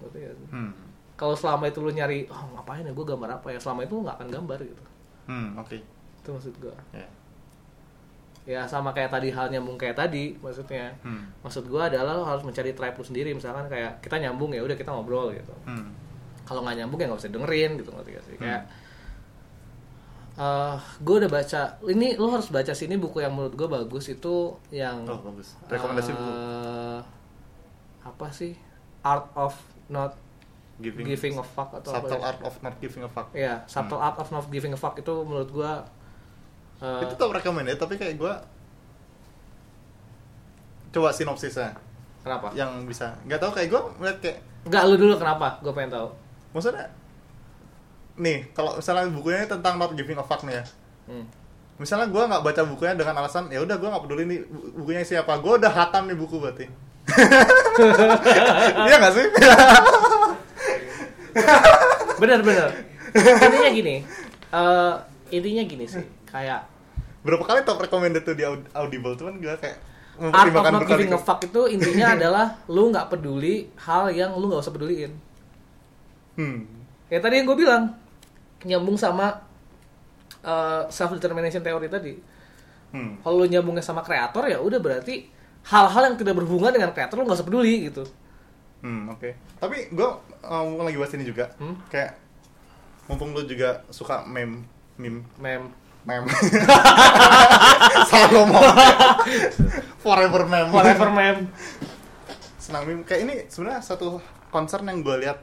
hmm. 0.54 0.70
kalau 1.18 1.34
selama 1.34 1.66
itu 1.66 1.82
lu 1.82 1.90
nyari 1.90 2.30
oh 2.30 2.46
ngapain 2.54 2.86
ya 2.86 2.92
gue 2.94 3.06
gambar 3.06 3.42
apa 3.42 3.50
ya? 3.50 3.58
Selama 3.58 3.82
itu 3.82 3.92
lu 3.98 4.02
nggak 4.06 4.16
akan 4.22 4.28
gambar 4.30 4.58
gitu. 4.62 4.82
Hmm. 5.26 5.48
oke. 5.58 5.76
Itu 6.20 6.28
maksud 6.32 6.54
gue 6.60 6.74
Ya. 6.94 7.08
Ya 8.44 8.60
sama 8.62 8.92
kayak 8.92 9.08
tadi 9.08 9.28
hal 9.28 9.48
nyambung 9.48 9.74
kayak 9.74 9.96
tadi 9.96 10.36
maksudnya 10.38 10.92
Hmm. 11.00 11.24
maksud 11.40 11.64
gue 11.64 11.80
adalah 11.80 12.12
lo 12.14 12.24
harus 12.24 12.42
mencari 12.42 12.70
tribe 12.70 12.92
lu 12.92 13.02
sendiri 13.02 13.30
misalkan 13.30 13.64
kayak 13.66 13.98
kita 13.98 14.16
nyambung 14.18 14.52
ya 14.52 14.60
udah 14.60 14.72
kita 14.72 14.88
ngobrol 14.88 15.32
gitu 15.32 15.54
Hmm. 15.64 15.88
kalau 16.44 16.60
nggak 16.60 16.76
nyambung 16.78 16.98
ya 16.98 17.08
nggak 17.08 17.20
usah 17.20 17.30
dengerin 17.30 17.70
gitu 17.76 17.88
ngerti 17.90 18.10
gak 18.12 18.24
sih 18.24 18.34
Hmm. 18.34 18.44
kayak 18.44 18.62
eh 20.34 20.76
gue 20.98 21.14
udah 21.16 21.30
baca 21.30 21.60
ini 21.86 22.18
lo 22.18 22.26
harus 22.28 22.50
baca 22.50 22.72
sini 22.72 22.96
buku 22.96 23.22
yang 23.22 23.30
menurut 23.30 23.54
gue 23.54 23.68
bagus 23.70 24.10
itu 24.10 24.34
yang 24.68 25.06
oh 25.06 25.22
bagus 25.22 25.54
rekomendasi 25.64 26.10
buku 26.10 26.26
eh, 26.26 26.98
apa 28.02 28.26
sih 28.28 28.52
art 29.00 29.30
of 29.32 29.54
not 29.86 30.18
giving, 30.76 31.06
giving 31.06 31.34
a 31.34 31.44
fuck 31.46 31.70
atau 31.72 31.86
subtle 31.88 32.12
apa 32.12 32.18
ya? 32.18 32.28
art 32.28 32.40
of 32.42 32.54
not 32.60 32.74
giving 32.76 33.00
a 33.00 33.08
fuck 33.08 33.30
ya 33.30 33.62
subtle 33.64 33.96
art 33.96 34.18
of 34.18 34.26
not 34.28 34.44
giving 34.50 34.74
a 34.74 34.76
fuck 34.76 34.98
itu 34.98 35.14
menurut 35.22 35.48
gue 35.48 35.72
eh, 36.84 37.00
itu 37.02 37.14
tuh 37.16 37.32
recommended 37.32 37.76
tapi 37.76 37.96
kayak 37.96 38.14
gue 38.14 38.32
coba 40.92 41.08
sinopsisnya. 41.10 41.72
Kenapa? 42.20 42.52
Yang 42.52 42.70
bisa. 42.86 43.16
Nggak 43.24 43.40
tahu 43.40 43.50
kayak 43.52 43.68
gue 43.68 43.80
ngeliat 43.98 44.18
kayak 44.20 44.38
Enggak 44.64 44.82
lu 44.86 44.94
dulu 44.96 45.14
kenapa? 45.16 45.60
Gue 45.60 45.72
pengen 45.72 45.92
tahu. 45.92 46.08
Maksudnya 46.52 46.86
nih 48.14 48.46
kalau 48.52 48.78
misalnya 48.78 49.10
bukunya 49.10 49.42
tentang 49.44 49.74
not 49.74 49.92
giving 49.92 50.14
a 50.14 50.22
fuck 50.22 50.44
nih 50.44 50.60
ya. 50.60 50.64
Hmm. 51.04 51.26
misalnya 51.74 52.06
gue 52.06 52.22
nggak 52.22 52.40
baca 52.40 52.62
bukunya 52.64 52.94
dengan 52.94 53.18
alasan 53.18 53.50
ya 53.50 53.58
udah 53.58 53.74
gue 53.74 53.88
nggak 53.90 54.04
peduli 54.06 54.24
nih 54.24 54.38
bu- 54.46 54.72
bukunya 54.78 55.02
siapa. 55.02 55.36
Gue 55.42 55.58
udah 55.58 55.68
hatam 55.68 56.06
nih 56.06 56.14
buku 56.14 56.38
berarti. 56.38 56.66
Iya 58.86 58.96
nggak 59.02 59.12
sih? 59.12 59.26
Bener 62.16 62.40
bener 62.40 62.70
intinya 63.14 63.70
gini 63.70 63.96
eh 64.50 64.94
intinya 65.30 65.62
gini 65.66 65.84
sih. 65.84 66.02
Kayak 66.24 66.66
berapa 67.24 67.42
kali 67.42 67.64
top 67.64 67.80
recommended 67.80 68.22
tuh 68.22 68.36
di 68.36 68.44
Aud- 68.44 68.68
audible 68.76 69.16
cuman 69.16 69.40
gue 69.40 69.54
kayak 69.56 69.78
art 70.30 70.52
of 70.52 70.64
not 70.70 70.84
giving 70.86 71.10
a 71.10 71.18
berkali-kali. 71.18 71.24
fuck 71.24 71.40
itu 71.42 71.62
intinya 71.72 72.06
adalah 72.16 72.46
lu 72.68 72.92
nggak 72.92 73.08
peduli 73.10 73.66
hal 73.80 74.12
yang 74.12 74.36
lu 74.36 74.46
nggak 74.46 74.62
usah 74.62 74.74
peduliin 74.74 75.12
hmm 76.36 76.58
ya 77.08 77.18
tadi 77.18 77.40
yang 77.40 77.46
gue 77.48 77.58
bilang 77.58 77.84
nyambung 78.64 78.96
sama 78.96 79.40
self 80.88 81.16
determination 81.16 81.64
theory 81.64 81.88
tadi 81.88 82.14
hmm 82.92 83.24
kalau 83.24 83.42
lu 83.42 83.46
nyambungnya 83.48 83.82
sama 83.82 84.04
kreator 84.04 84.44
ya 84.46 84.60
udah 84.60 84.78
berarti 84.78 85.26
hal-hal 85.64 86.12
yang 86.12 86.16
tidak 86.20 86.36
berhubungan 86.36 86.76
dengan 86.76 86.92
kreator 86.92 87.16
lu 87.18 87.24
nggak 87.24 87.40
usah 87.40 87.48
peduli 87.48 87.88
gitu 87.88 88.04
Hmm, 88.84 89.08
oke. 89.08 89.32
Tapi 89.64 89.88
gue 89.96 90.08
uh, 90.44 90.64
lagi 90.84 91.00
bahas 91.00 91.16
ini 91.16 91.24
juga. 91.24 91.48
Hmm? 91.56 91.72
Kayak 91.88 92.20
mumpung 93.08 93.32
lu 93.32 93.48
juga 93.48 93.80
suka 93.88 94.28
meme, 94.28 94.60
meme, 95.00 95.24
mem. 96.04 96.24
Salah 98.08 98.28
ngomong. 98.32 98.64
Forever 100.04 100.42
meme. 100.44 100.70
whatever 100.70 101.08
mem 101.08 101.48
Senang 102.60 102.84
meme. 102.84 103.02
Kayak 103.08 103.20
ini 103.24 103.34
sebenarnya 103.48 103.80
satu 103.80 104.20
concern 104.52 104.84
yang 104.88 105.00
gue 105.00 105.16
lihat 105.24 105.40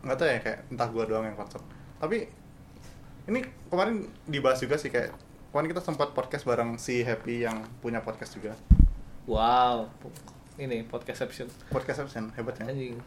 nggak 0.00 0.16
tahu 0.16 0.28
ya 0.28 0.38
kayak 0.40 0.58
entah 0.72 0.88
gue 0.88 1.04
doang 1.04 1.24
yang 1.28 1.36
concern. 1.36 1.62
Tapi 2.00 2.28
ini 3.28 3.44
kemarin 3.68 4.08
dibahas 4.24 4.58
juga 4.58 4.80
sih 4.80 4.88
kayak 4.88 5.12
kemarin 5.52 5.68
kita 5.76 5.82
sempat 5.84 6.16
podcast 6.16 6.48
bareng 6.48 6.80
si 6.80 7.04
Happy 7.04 7.44
yang 7.44 7.62
punya 7.84 8.00
podcast 8.00 8.34
juga. 8.34 8.56
wow 9.28 9.86
ini 10.60 10.84
podcastception 10.84 11.48
Podcast 11.72 12.04
Absen, 12.04 12.28
hebat 12.36 12.60
ya. 12.60 12.68
anjing 12.68 13.00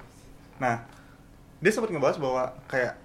Nah, 0.58 0.86
dia 1.62 1.72
sempat 1.74 1.94
ngebahas 1.94 2.18
bahwa 2.18 2.44
kayak 2.66 2.98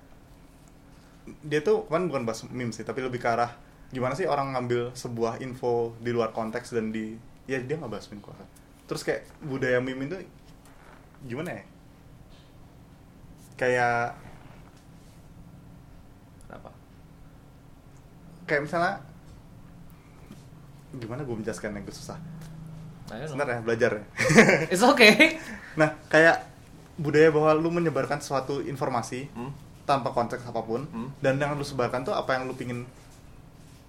dia 1.44 1.60
tuh 1.60 1.84
kan 1.88 2.08
bukan 2.08 2.24
bahas 2.24 2.44
meme 2.48 2.72
sih, 2.72 2.84
tapi 2.84 3.04
lebih 3.04 3.20
ke 3.20 3.28
arah 3.28 3.52
gimana 3.88 4.12
sih 4.12 4.24
orang 4.24 4.52
ngambil 4.52 4.92
sebuah 4.92 5.40
info 5.40 5.96
di 5.98 6.12
luar 6.12 6.30
konteks 6.30 6.72
dan 6.72 6.90
di 6.90 7.16
ya 7.44 7.56
dia 7.58 7.76
nggak 7.76 7.88
bahas 7.88 8.08
meme 8.08 8.20
kok. 8.20 8.36
Terus 8.84 9.02
kayak 9.02 9.22
budaya 9.40 9.78
meme 9.78 10.04
itu 10.04 10.16
gimana 11.24 11.52
ya? 11.52 11.62
Kayak 13.56 14.14
kenapa 16.44 16.70
kayak 18.44 18.62
misalnya 18.64 18.92
gimana 20.94 21.20
gue 21.20 21.36
menjelaskan 21.36 21.74
yang 21.74 21.84
gue 21.84 21.92
susah 21.92 22.16
sebentar 23.08 23.48
ya 23.48 23.60
belajar 23.60 23.90
ya 23.92 24.04
It's 24.72 24.80
okay. 24.80 25.36
nah 25.74 25.92
kayak 26.08 26.44
budaya 26.96 27.28
bahwa 27.28 27.52
lu 27.54 27.68
menyebarkan 27.70 28.20
suatu 28.20 28.60
informasi 28.60 29.28
Hmm. 29.32 29.52
tanpa 29.84 30.12
konteks 30.12 30.44
apa 30.44 30.60
pun 30.60 30.84
Hmm. 30.86 31.08
dan 31.20 31.36
yang 31.36 31.52
lu 31.52 31.64
sebarkan 31.64 32.04
tuh 32.04 32.12
apa 32.12 32.36
yang 32.36 32.44
lu 32.44 32.52
pingin 32.52 32.84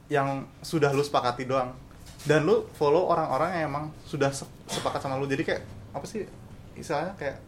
yang 0.10 0.44
sudah 0.65 0.91
lu 0.91 1.06
sepakati 1.06 1.45
doang. 1.45 1.72
Dan 2.26 2.44
lu 2.44 2.68
follow 2.76 3.07
orang-orang 3.07 3.56
yang 3.56 3.64
emang 3.72 3.86
sudah 4.03 4.34
se- 4.34 4.49
sepakat 4.68 4.99
sama 4.99 5.15
lu. 5.15 5.30
Jadi 5.30 5.48
kayak 5.48 5.64
apa 5.95 6.03
sih 6.03 6.27
istilahnya? 6.76 7.15
Kayak 7.15 7.40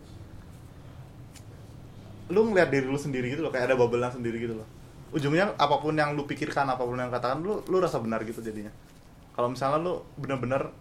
lu 2.31 2.47
ngeliat 2.47 2.71
diri 2.71 2.87
lu 2.87 2.95
sendiri 2.95 3.35
gitu 3.35 3.43
loh. 3.43 3.51
Kayak 3.51 3.73
ada 3.73 3.75
bubble 3.75 4.07
sendiri 4.07 4.39
gitu 4.39 4.55
loh. 4.55 4.67
Ujungnya 5.11 5.51
apa 5.59 5.75
pun 5.83 5.91
yang 5.91 6.15
lu 6.15 6.23
pikirkan 6.23 6.63
apa 6.71 6.87
pun 6.87 6.95
yang 6.95 7.11
katakan 7.11 7.43
lu 7.43 7.59
lu 7.67 7.77
rasa 7.83 7.99
benar 7.99 8.23
gitu 8.23 8.39
jadinya. 8.39 8.71
Kalau 9.35 9.51
misalnya 9.51 9.83
lu 9.83 9.99
bener-bener 10.15 10.71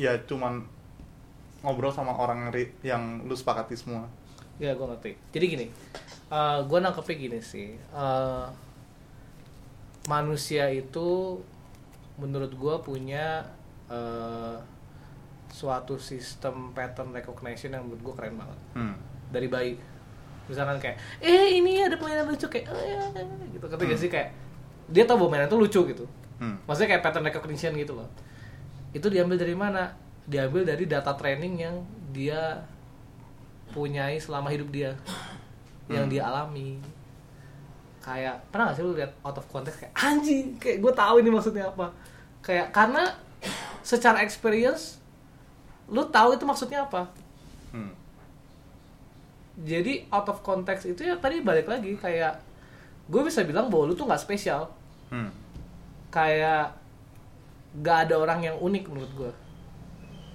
ya 0.00 0.16
cuman 0.24 0.64
ngobrol 1.64 1.92
sama 1.92 2.12
orang 2.16 2.48
yang 2.48 2.52
yang 2.80 3.02
lu 3.26 3.36
sepakati 3.36 3.76
semua. 3.76 4.08
Ya 4.56 4.72
gue 4.72 4.86
ngerti. 4.88 5.12
Jadi 5.36 5.44
gini, 5.44 5.66
uh, 6.32 6.64
gue 6.64 6.78
nangkepnya 6.80 7.16
gini 7.20 7.38
sih. 7.44 7.76
Uh, 7.92 8.48
manusia 10.06 10.70
itu 10.70 11.38
menurut 12.16 12.52
gue 12.56 12.74
punya 12.80 13.44
uh, 13.90 14.56
suatu 15.52 16.00
sistem 16.00 16.72
pattern 16.72 17.12
recognition 17.12 17.72
yang 17.76 17.84
menurut 17.86 18.02
gue 18.02 18.14
keren 18.18 18.34
banget 18.40 18.58
hmm. 18.74 18.96
dari 19.30 19.48
bayi. 19.48 19.74
Misalkan 20.46 20.78
kayak, 20.78 20.96
eh 21.18 21.58
ini 21.58 21.82
ada 21.82 21.98
mainan 21.98 22.22
lucu 22.30 22.46
kayak, 22.46 22.70
oh 22.70 22.78
ya, 22.78 23.02
ya, 23.02 23.22
ya," 23.24 23.46
gitu. 23.50 23.66
Kata 23.66 23.82
gak 23.82 23.98
sih 23.98 24.10
kayak 24.10 24.30
dia 24.86 25.02
tau 25.02 25.18
bahwa 25.18 25.34
mainan 25.34 25.50
itu 25.50 25.58
lucu 25.58 25.80
gitu. 25.90 26.04
Hmm. 26.38 26.56
Maksudnya 26.70 26.96
kayak 26.96 27.02
pattern 27.02 27.26
recognition 27.26 27.72
gitu 27.74 27.98
loh. 27.98 28.08
Itu 28.94 29.10
diambil 29.10 29.36
dari 29.36 29.58
mana? 29.58 29.90
Diambil 30.26 30.62
dari 30.62 30.86
data 30.86 31.14
training 31.18 31.54
yang 31.58 31.76
dia 32.14 32.62
punyai 33.74 34.22
selama 34.22 34.54
hidup 34.54 34.70
dia. 34.70 34.94
Yang 35.90 36.04
Hmm. 36.06 36.12
dia 36.14 36.22
alami. 36.26 36.70
Kayak 38.06 38.38
pernah 38.54 38.70
gak 38.70 38.78
sih 38.78 38.84
lu 38.86 38.94
lihat 38.94 39.10
out 39.26 39.34
of 39.34 39.46
context 39.50 39.82
kayak 39.82 39.94
anjing, 39.98 40.54
kayak 40.62 40.78
gue 40.78 40.92
tahu 40.94 41.18
ini 41.18 41.30
maksudnya 41.34 41.66
apa. 41.66 41.90
Kayak 42.38 42.70
karena 42.70 43.02
secara 43.82 44.22
experience 44.22 45.02
lu 45.90 46.06
tahu 46.06 46.38
itu 46.38 46.46
maksudnya 46.46 46.86
apa. 46.86 47.10
Hmm. 47.74 47.90
Jadi 49.66 50.06
out 50.14 50.30
of 50.30 50.46
context 50.46 50.86
itu 50.86 51.02
ya 51.02 51.18
tadi 51.18 51.42
balik 51.42 51.66
lagi 51.66 51.98
kayak 51.98 52.38
gue 53.10 53.22
bisa 53.26 53.42
bilang 53.42 53.66
bahwa 53.66 53.90
lu 53.90 53.94
tuh 53.98 54.06
nggak 54.06 54.22
spesial. 54.22 54.70
Hmm. 55.06 55.30
kayak 56.10 56.74
gak 57.82 58.08
ada 58.08 58.14
orang 58.16 58.40
yang 58.40 58.56
unik 58.56 58.88
menurut 58.88 59.12
gue 59.12 59.32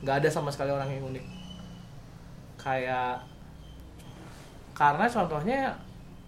gak 0.06 0.22
ada 0.22 0.30
sama 0.30 0.53
sekali 0.53 0.69
orang 0.69 0.89
yang 0.89 1.03
unik 1.10 1.26
kayak 2.61 3.18
karena 4.77 5.06
contohnya 5.10 5.60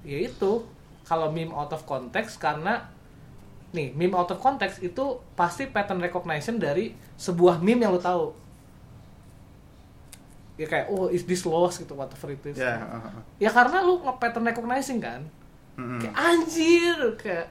ya 0.02 0.18
itu 0.26 0.52
kalau 1.04 1.30
meme 1.30 1.52
out 1.52 1.72
of 1.72 1.84
context 1.84 2.40
karena 2.40 2.88
nih 3.74 3.92
meme 3.92 4.14
out 4.14 4.30
of 4.30 4.40
context 4.40 4.80
itu 4.80 5.20
pasti 5.34 5.68
pattern 5.68 6.00
recognition 6.00 6.62
dari 6.62 6.94
sebuah 7.18 7.60
meme 7.60 7.84
yang 7.84 7.92
lo 7.92 8.00
tahu. 8.00 8.26
Ya 10.54 10.70
kayak 10.70 10.86
oh 10.94 11.10
is 11.10 11.26
this 11.26 11.44
lost 11.50 11.82
gitu 11.82 11.98
whatever 11.98 12.30
it 12.30 12.44
is. 12.46 12.62
Ya, 12.62 12.78
uh, 12.78 13.02
uh. 13.10 13.22
ya 13.42 13.50
karena 13.50 13.82
lu 13.82 13.98
nge-pattern 14.06 14.46
recognizing 14.46 15.02
kan? 15.02 15.26
Hmm, 15.74 15.98
kayak 15.98 16.14
anjir 16.14 16.98
kayak 17.18 17.50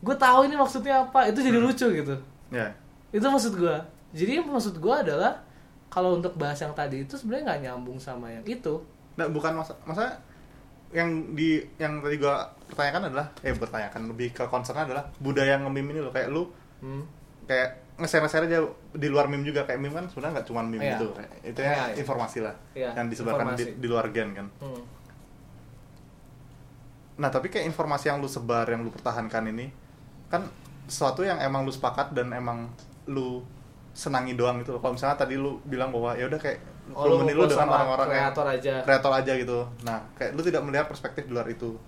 gue 0.00 0.14
tahu 0.14 0.46
ini 0.46 0.54
maksudnya 0.54 1.02
apa 1.02 1.26
itu 1.26 1.42
jadi 1.42 1.58
Hmm. 1.58 1.66
lucu 1.66 1.86
gitu. 1.90 2.16
Ya. 2.50 2.70
itu 3.10 3.26
maksud 3.26 3.58
gue 3.58 3.76
jadi 4.14 4.38
maksud 4.38 4.78
gue 4.78 4.94
adalah 4.94 5.42
kalau 5.90 6.14
untuk 6.18 6.38
bahas 6.38 6.62
yang 6.62 6.70
tadi 6.70 7.02
itu 7.02 7.18
sebenarnya 7.18 7.42
nggak 7.50 7.60
nyambung 7.66 7.98
sama 7.98 8.30
yang 8.30 8.46
itu. 8.46 8.78
Nah, 9.18 9.26
bukan 9.26 9.50
masa 9.58 9.74
masa 9.82 10.14
yang 10.90 11.38
di 11.38 11.62
yang 11.78 12.02
tadi 12.02 12.18
gua 12.18 12.50
pertanyakan 12.66 13.14
adalah 13.14 13.26
eh 13.46 13.54
bertanyakan 13.54 14.10
lebih 14.10 14.34
ke 14.34 14.44
concern 14.50 14.82
adalah 14.82 15.06
budaya 15.22 15.58
nge-meme 15.62 15.94
ini 15.94 16.00
loh 16.02 16.10
kayak 16.10 16.28
lu 16.34 16.50
hmm. 16.82 17.02
kayak 17.46 17.94
nge-share 18.00 18.48
aja 18.48 18.64
di 18.96 19.08
luar 19.12 19.28
meme 19.28 19.44
juga 19.44 19.68
kayak 19.68 19.76
meme 19.76 19.92
kan 19.92 20.08
sebenarnya 20.08 20.40
nggak 20.40 20.48
cuma 20.48 20.60
meme 20.64 20.82
Iya. 20.82 20.96
gitu 20.96 21.06
kayak, 21.12 21.32
itu 21.44 21.60
Iya, 21.60 21.70
ya 21.70 21.76
iya. 21.84 21.94
informasi 22.00 22.38
lah 22.40 22.54
Iya, 22.72 22.88
yang 22.96 23.06
disebarkan 23.12 23.46
di, 23.54 23.64
di 23.76 23.86
luar 23.86 24.06
gen 24.10 24.30
kan 24.32 24.46
Hmm. 24.58 24.82
nah 27.20 27.28
tapi 27.28 27.52
kayak 27.52 27.68
informasi 27.68 28.08
yang 28.08 28.18
lu 28.24 28.28
sebar 28.30 28.64
yang 28.64 28.80
lu 28.80 28.88
pertahankan 28.88 29.44
ini 29.52 29.68
kan 30.32 30.48
sesuatu 30.88 31.20
yang 31.20 31.36
emang 31.38 31.68
lu 31.68 31.70
sepakat 31.70 32.16
dan 32.16 32.32
emang 32.32 32.72
lu 33.06 33.44
senangi 33.92 34.32
doang 34.32 34.64
gitu 34.64 34.72
loh 34.72 34.80
kalau 34.80 34.96
misalnya 34.96 35.20
tadi 35.20 35.36
lu 35.36 35.60
bilang 35.68 35.92
bahwa 35.92 36.16
ya 36.16 36.24
udah 36.32 36.40
kayak 36.40 36.58
Oh, 36.92 37.06
lu 37.06 37.22
lu 37.24 37.44
dengan 37.44 37.68
orang-orang 37.68 38.08
yang 38.08 38.16
kreator 38.26 38.46
aja. 38.48 38.74
kreator 38.82 39.12
aja 39.14 39.32
gitu. 39.34 39.58
Nah 39.80 39.98
kayak 40.12 40.32
lu 40.32 40.42
tidak 40.42 40.62
melihat 40.62 40.86
perspektif 40.86 41.24
di 41.24 41.32
luar 41.32 41.46
itu. 41.46 41.78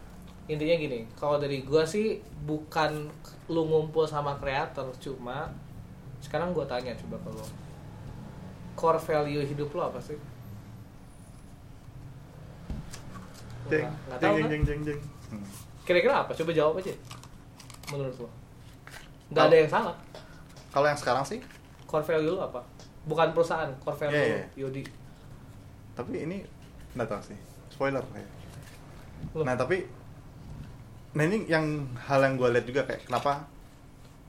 Intinya 0.45 0.75
gini 0.77 1.07
kalau 1.13 1.37
dari 1.37 1.61
gue 1.61 1.83
sih 1.85 2.17
bukan 2.43 3.11
lu 3.47 3.63
ngumpul 3.65 4.05
sama 4.05 4.35
kreator 4.37 4.91
cuma 4.97 5.51
sekarang 6.19 6.51
gue 6.51 6.63
tanya 6.65 6.95
coba 6.97 7.19
ke 7.19 7.31
lo 7.31 7.47
core 8.73 8.99
value 8.99 9.43
hidup 9.45 9.71
lo 9.71 9.83
apa 9.85 9.99
sih? 9.99 10.19
Jeng 13.65 13.81
Nggak- 13.81 13.95
nggak 14.09 14.19
jeng 14.19 14.23
tahu 14.23 14.35
jeng 14.35 14.43
kan? 14.43 14.51
jeng 14.51 14.63
jeng 14.63 14.81
jeng. 14.85 15.01
Hmm. 15.31 15.47
kira-kira 15.83 16.15
apa? 16.21 16.31
Coba 16.33 16.51
jawab 16.53 16.75
aja 16.79 16.93
menurut 17.89 18.17
lo 18.19 18.29
nggak 19.29 19.39
ada 19.39 19.49
Kalau- 19.49 19.59
yang 19.59 19.71
salah. 19.71 19.97
kalau 20.71 20.87
yang 20.87 20.99
sekarang 20.99 21.25
sih? 21.25 21.41
Core 21.85 22.03
value 22.03 22.33
lo 22.33 22.43
apa 22.43 22.61
bukan 23.03 23.31
perusahaan 23.31 23.71
core 23.79 23.97
value 23.97 24.15
Iya, 24.15 24.23
lo, 24.23 24.37
iya. 24.37 24.47
Yodi 24.59 24.83
tapi 25.93 26.13
ini 26.19 26.37
nggak 26.93 27.07
tahu 27.07 27.23
sih 27.25 27.39
spoiler 27.69 28.05
kayak 28.09 28.29
Loh. 29.33 29.45
nah 29.45 29.55
tapi 29.55 29.85
nah 31.13 31.23
ini 31.23 31.45
yang 31.45 31.65
hal 31.99 32.21
yang 32.21 32.35
gue 32.35 32.49
lihat 32.49 32.65
juga 32.65 32.83
kayak 32.83 33.05
kenapa 33.05 33.45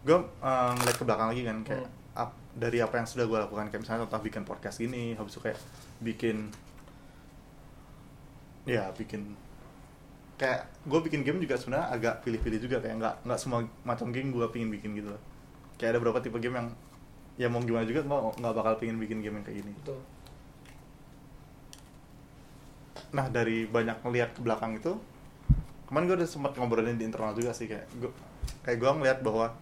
gue 0.04 0.16
uh, 0.40 0.72
ngeliat 0.74 0.98
ke 0.98 1.04
belakang 1.04 1.28
lagi 1.30 1.44
kan 1.44 1.58
kayak 1.64 1.88
Hmm. 2.14 2.30
ap- 2.30 2.42
dari 2.54 2.78
apa 2.78 2.96
yang 2.96 3.08
sudah 3.08 3.26
gue 3.26 3.40
lakukan 3.40 3.66
kayak 3.68 3.82
misalnya 3.82 4.06
tentang 4.06 4.22
bikin 4.22 4.44
podcast 4.44 4.78
ini 4.80 5.16
habis 5.16 5.34
itu 5.34 5.42
kayak 5.42 5.58
bikin 6.00 6.52
ya 8.64 8.94
bikin 8.94 9.36
kayak 10.36 10.66
gue 10.84 11.00
bikin 11.02 11.22
game 11.22 11.40
juga 11.40 11.56
sebenarnya 11.56 11.88
agak 11.90 12.16
pilih-pilih 12.22 12.60
juga 12.62 12.78
kayak 12.80 12.96
nggak 12.98 13.16
nggak 13.24 13.40
semua 13.40 13.60
macam 13.82 14.10
game 14.10 14.30
gue 14.30 14.46
pingin 14.50 14.70
bikin 14.70 14.94
gitu 14.94 15.10
loh 15.10 15.22
kayak 15.76 15.96
ada 15.96 16.00
beberapa 16.00 16.20
tipe 16.20 16.38
game 16.38 16.56
yang 16.56 16.68
ya 17.34 17.50
mau 17.50 17.62
gimana 17.66 17.86
juga 17.90 18.06
gue 18.06 18.20
nggak 18.38 18.54
bakal 18.54 18.74
pingin 18.78 18.98
bikin 19.02 19.20
game 19.26 19.42
yang 19.42 19.46
kayak 19.46 19.58
gini. 19.66 19.74
Betul. 19.82 20.00
Nah 23.14 23.26
dari 23.30 23.66
banyak 23.66 23.98
ngelihat 24.06 24.38
ke 24.38 24.42
belakang 24.46 24.78
itu, 24.78 24.98
kemarin 25.90 26.06
gue 26.10 26.18
udah 26.22 26.30
sempat 26.30 26.54
ngobrolin 26.58 26.98
di 26.98 27.06
internal 27.06 27.34
juga 27.34 27.54
sih 27.54 27.66
kayak 27.66 27.90
gue 27.98 28.12
kayak 28.62 28.78
gue 28.78 28.92
ngelihat 29.02 29.20
bahwa 29.26 29.54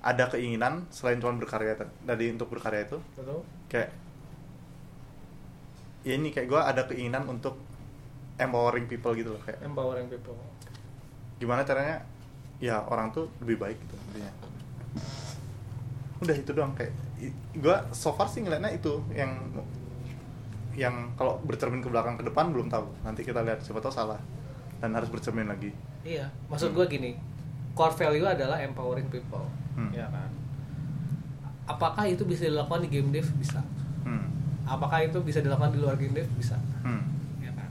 ada 0.00 0.24
keinginan 0.30 0.86
selain 0.88 1.20
cuma 1.20 1.36
berkarya 1.36 1.74
tadi 1.80 2.24
untuk 2.30 2.46
berkarya 2.52 2.86
itu 2.86 2.98
betul. 3.18 3.42
kayak 3.66 3.90
ya 6.06 6.14
ini 6.14 6.30
kayak 6.30 6.46
gue 6.46 6.60
ada 6.62 6.82
keinginan 6.86 7.26
untuk 7.26 7.58
empowering 8.38 8.86
people 8.88 9.12
gitu 9.16 9.36
loh 9.36 9.42
kayak. 9.44 9.60
Empowering 9.64 10.08
people. 10.08 10.36
Gimana 11.36 11.66
caranya? 11.66 12.04
Ya 12.56 12.80
orang 12.88 13.12
tuh 13.12 13.28
lebih 13.44 13.60
baik 13.60 13.76
gitu 13.76 13.96
intinya 14.12 14.32
udah 16.26 16.36
itu 16.36 16.50
doang 16.50 16.74
kayak 16.74 16.92
gue 17.54 17.76
so 17.90 18.10
far 18.10 18.26
sih 18.26 18.42
ngeliatnya 18.42 18.70
itu 18.70 18.92
yang 19.10 19.30
yang 20.76 20.92
kalau 21.14 21.40
bercermin 21.40 21.80
ke 21.80 21.88
belakang 21.88 22.14
ke 22.14 22.26
depan 22.26 22.52
belum 22.52 22.68
tahu 22.68 22.84
nanti 23.00 23.22
kita 23.22 23.40
lihat 23.40 23.62
siapa 23.62 23.78
tahu 23.78 23.88
salah 23.90 24.20
dan 24.76 24.92
harus 24.92 25.08
bercermin 25.08 25.46
lagi 25.46 25.72
iya 26.02 26.28
maksud 26.46 26.70
Hmm. 26.70 26.76
gue 26.76 26.86
gini 26.90 27.10
core 27.72 27.94
value 27.94 28.26
adalah 28.26 28.58
empowering 28.58 29.06
people 29.06 29.46
Hmm. 29.72 29.92
ya 29.92 30.04
kan 30.08 30.28
apakah 31.66 32.04
itu 32.04 32.24
bisa 32.24 32.44
dilakukan 32.44 32.84
di 32.84 32.90
game 32.90 33.08
dev 33.10 33.26
bisa 33.34 33.60
hmm. 34.02 34.26
apakah 34.64 35.00
itu 35.00 35.16
bisa 35.20 35.40
dilakukan 35.40 35.72
di 35.72 35.80
luar 35.80 35.96
game 35.96 36.12
dev 36.12 36.28
bisa 36.34 36.56
Hmm. 36.80 37.02
ya 37.40 37.52
kan 37.52 37.70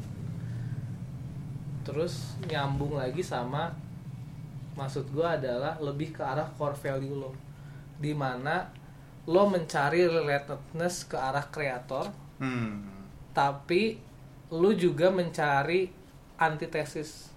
terus 1.83 2.37
nyambung 2.41 2.97
lagi 2.97 3.21
sama 3.21 3.69
maksud 4.73 5.07
gue 5.09 5.23
adalah 5.23 5.77
lebih 5.77 6.11
ke 6.11 6.19
arah 6.19 6.49
core 6.53 6.75
value 6.75 7.15
lo 7.15 7.31
di 7.95 8.11
mana 8.11 8.69
lo 9.25 9.43
mencari 9.45 10.05
relatedness 10.05 11.05
ke 11.05 11.15
arah 11.15 11.45
kreator 11.45 12.11
Hmm. 12.35 12.83
tapi 13.31 13.95
lu 14.51 14.75
juga 14.75 15.07
mencari 15.07 15.87
antitesis 16.35 17.31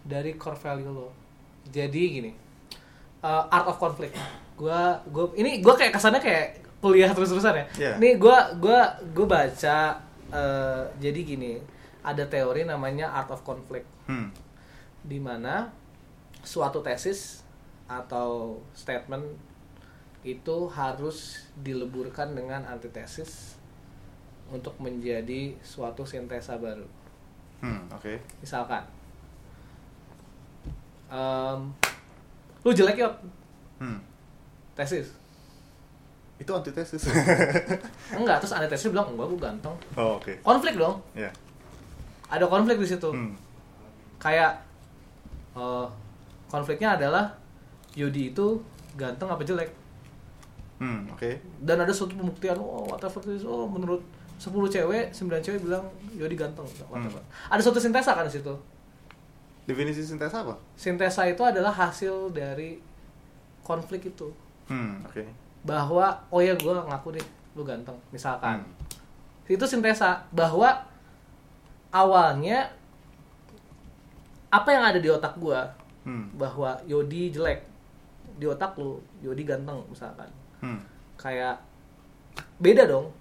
dari 0.00 0.34
core 0.34 0.54
value 0.56 0.86
lo 0.88 1.10
jadi 1.66 2.02
gini 2.06 2.30
uh, 3.20 3.50
art 3.50 3.66
of 3.66 3.76
conflict 3.76 4.14
gua 4.54 5.02
gua 5.04 5.34
ini 5.34 5.58
gua 5.58 5.74
kayak 5.74 5.90
kesannya 5.90 6.22
kayak 6.22 6.46
kuliah 6.78 7.10
terus-terusan 7.10 7.54
ya 7.56 7.66
Iya. 7.74 7.92
ini 7.98 8.14
gua 8.14 8.54
gua 8.56 8.94
gua 9.10 9.26
baca 9.26 9.98
uh, 10.30 10.86
jadi 10.96 11.18
gini 11.18 11.58
ada 12.00 12.22
teori 12.24 12.62
namanya 12.62 13.10
art 13.10 13.34
of 13.34 13.42
conflict 13.42 13.90
Hmm. 14.06 14.30
di 15.02 15.18
mana 15.18 15.66
suatu 16.40 16.78
tesis 16.78 17.42
atau 17.90 18.62
statement 18.70 19.26
itu 20.26 20.66
harus 20.66 21.46
dileburkan 21.56 22.34
dengan 22.34 22.66
antitesis 22.66 23.54
untuk 24.50 24.74
menjadi 24.76 25.54
suatu 25.62 26.02
sintesa 26.02 26.58
baru. 26.58 26.82
Hmm, 27.62 27.86
oke. 27.88 28.18
Misalkan, 28.42 28.82
em, 31.08 31.60
lu 32.60 32.70
jelek 32.70 32.98
yuk, 32.98 33.14
Hmm. 33.78 34.00
tesis. 34.74 35.14
Itu 36.36 36.50
antitesis. 36.52 37.06
Enggak, 38.18 38.42
terus 38.42 38.52
antitesis 38.52 38.90
bilang 38.90 39.08
enggak, 39.08 39.26
gue 39.30 39.40
ganteng. 39.40 39.76
oh, 39.94 40.18
oke. 40.18 40.32
Konflik 40.42 40.76
dong, 40.76 41.00
Ya. 41.14 41.30
ada 42.26 42.44
konflik 42.44 42.76
di 42.76 42.84
situ. 42.84 43.08
Hmm. 43.08 43.32
Kayak 44.18 44.58
eh, 45.54 45.86
konfliknya 46.46 46.98
adalah 46.98 47.32
Yodi 47.96 48.34
itu 48.34 48.60
ganteng 48.92 49.30
apa 49.30 49.40
jelek. 49.40 49.72
Hmm, 50.76 51.08
oke. 51.08 51.30
dan 51.58 51.76
ada 51.78 51.88
suatu 51.88 52.12
pembuktian 52.12 52.54
oh 52.54 52.84
whatever 52.84 53.16
this 53.20 53.42
oh 53.42 53.64
menurut 53.64 54.04
10 54.36 54.52
cewek 54.68 55.08
9 55.08 55.16
cewek 55.40 55.60
bilang 55.62 55.80
Yodi 56.12 56.34
ganteng 56.34 56.68
whatever. 56.86 57.16
ada 57.46 57.58
suatu 57.58 57.78
sintesa 57.78 58.12
kan 58.12 58.22
di 58.22 58.34
situ 58.34 58.52
Definisi 59.64 59.98
sintesa 60.00 60.40
apa? 60.40 60.54
sintesa 60.74 61.24
itu 61.24 61.40
adalah 61.40 61.72
hasil 61.72 62.30
dari 62.30 62.76
konflik 63.60 64.06
itu 64.06 64.28
Hmm, 64.66 65.00
oke. 65.02 65.24
bahwa 65.62 66.12
oh 66.28 66.38
ya 66.38 66.52
gue 66.52 66.74
ngaku 66.76 67.08
deh 67.14 67.26
lu 67.52 67.62
ganteng 67.62 67.96
misalkan 68.10 68.60
Hmm. 68.60 68.68
itu 69.48 69.64
sintesa 69.64 70.28
bahwa 70.30 70.84
awalnya 71.88 72.68
apa 74.48 74.68
yang 74.68 74.84
ada 74.84 74.98
di 74.98 75.08
otak 75.08 75.34
gue 75.36 75.60
Hmm. 76.02 76.30
bahwa 76.34 76.78
Yodi 76.84 77.30
jelek 77.30 77.66
di 78.34 78.44
otak 78.44 78.76
lu 78.76 78.94
Yodi 79.18 79.42
ganteng 79.42 79.82
misalkan 79.86 80.30
Hmm. 80.58 80.80
kayak 81.16 81.60
beda 82.56 82.84
dong 82.84 83.12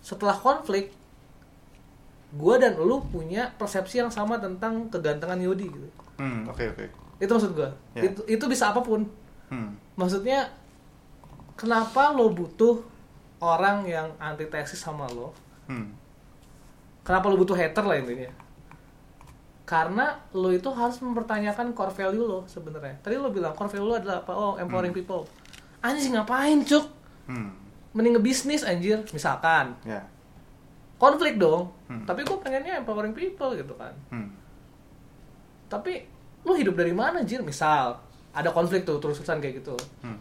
setelah 0.00 0.34
konflik 0.34 0.92
gue 2.28 2.54
dan 2.56 2.76
lu 2.76 3.00
punya 3.02 3.48
persepsi 3.54 3.98
yang 3.98 4.08
sama 4.08 4.36
tentang 4.36 4.88
kegantengan 4.88 5.38
Yodi 5.38 5.66
gitu 5.66 5.88
Hmm, 6.16 6.44
oke 6.44 6.64
oke. 6.66 6.84
itu 7.16 7.28
maksud 7.28 7.52
gue 7.52 7.68
Ya. 7.94 8.02
itu 8.04 8.20
itu 8.26 8.44
bisa 8.44 8.70
apa 8.70 8.80
pun 8.80 9.04
Hmm. 9.46 9.72
maksudnya 9.94 10.48
kenapa 11.54 12.10
lo 12.10 12.28
butuh 12.28 12.82
orang 13.38 13.84
yang 13.84 14.08
antitesis 14.18 14.76
sama 14.76 15.08
lo 15.08 15.32
Hmm. 15.64 15.92
kenapa 17.02 17.26
lo 17.26 17.36
butuh 17.36 17.54
hater 17.54 17.82
lah 17.82 17.96
intinya 17.96 18.28
karena 19.62 20.06
lo 20.32 20.50
itu 20.50 20.70
harus 20.70 21.00
mempertanyakan 21.00 21.72
core 21.72 21.90
value 21.90 22.22
lo 22.22 22.46
sebenarnya 22.46 23.00
tadi 23.00 23.16
lo 23.16 23.28
bilang 23.28 23.50
core 23.50 23.66
value 23.68 23.88
lo 23.88 23.96
adalah 23.96 24.20
apa 24.20 24.30
oh 24.30 24.54
empowering 24.56 24.92
people 24.92 25.26
anjing 25.86 26.12
ngapain 26.12 26.60
cuk 26.62 26.86
Hmm. 27.26 27.50
mending 27.90 28.14
ngebisnis 28.14 28.62
anjir 28.62 29.02
misalkan 29.10 29.74
Ya. 29.82 30.02
konflik 30.96 31.36
dong 31.36 31.70
Hmm. 31.86 32.02
tapi 32.02 32.22
gue 32.22 32.36
pengennya 32.36 32.78
empowering 32.78 33.12
people 33.12 33.52
gitu 33.52 33.74
kan 33.74 33.94
Hmm. 34.08 34.30
tapi 35.66 36.06
lu 36.42 36.54
hidup 36.54 36.74
dari 36.74 36.90
mana 36.90 37.20
anjir 37.20 37.42
misal 37.42 37.98
ada 38.30 38.50
konflik 38.50 38.84
tuh 38.84 38.98
terus-terusan 38.98 39.38
kayak 39.38 39.54
gitu 39.60 39.74
Hmm. 40.00 40.18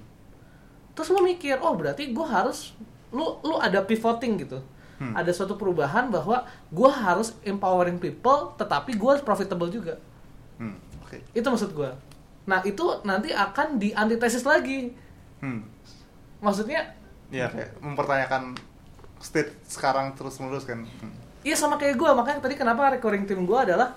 terus 0.92 1.10
lu 1.10 1.22
mikir 1.22 1.60
oh 1.60 1.74
berarti 1.74 2.10
gue 2.10 2.26
harus 2.26 2.74
lu 3.10 3.40
lu 3.42 3.56
ada 3.58 3.82
pivoting 3.82 4.40
gitu 4.40 4.60
Hmm. 4.96 5.12
ada 5.14 5.30
suatu 5.30 5.54
perubahan 5.54 6.08
bahwa 6.08 6.42
gue 6.66 6.90
harus 6.90 7.36
empowering 7.44 8.00
people 8.00 8.56
tetapi 8.56 8.96
gue 8.96 9.10
harus 9.10 9.22
profitable 9.22 9.68
juga 9.68 10.00
Hmm. 10.56 10.80
Oke. 11.04 11.20
itu 11.32 11.44
maksud 11.46 11.72
gue 11.72 11.92
nah 12.46 12.62
itu 12.62 12.82
nanti 13.02 13.30
akan 13.30 13.76
di 13.76 13.92
antitesis 13.92 14.42
lagi 14.42 14.94
Hmm. 15.46 15.62
maksudnya 16.40 16.82
Iya 17.28 17.46
kayak 17.48 17.78
mempertanyakan 17.80 18.54
state 19.18 19.54
sekarang 19.66 20.14
terus 20.14 20.38
menerus 20.38 20.64
kan. 20.64 20.82
Hmm. 20.82 21.14
iya 21.42 21.54
sama 21.54 21.76
kayak 21.76 21.94
gue 21.94 22.10
makanya 22.12 22.40
tadi 22.40 22.54
kenapa 22.54 22.90
recurring 22.92 23.24
team 23.24 23.44
gue 23.44 23.60
adalah 23.60 23.94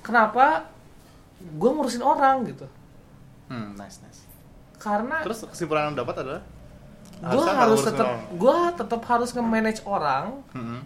kenapa 0.00 0.66
gue 1.40 1.70
ngurusin 1.70 2.02
orang 2.02 2.42
gitu 2.44 2.66
Hmm, 3.46 3.74
nice 3.74 3.98
nice. 4.00 4.22
karena 4.76 5.22
Terus 5.22 5.42
kesimpulan 5.44 5.90
yang 5.90 5.98
dapat 5.98 6.22
adalah 6.22 6.42
gue 7.20 7.44
harus 7.44 7.82
tetap 7.82 8.06
gue 8.32 8.56
tetap 8.74 9.02
harus 9.04 9.30
nge-manage 9.30 9.82
orang 9.84 10.38
Hmm. 10.48 10.80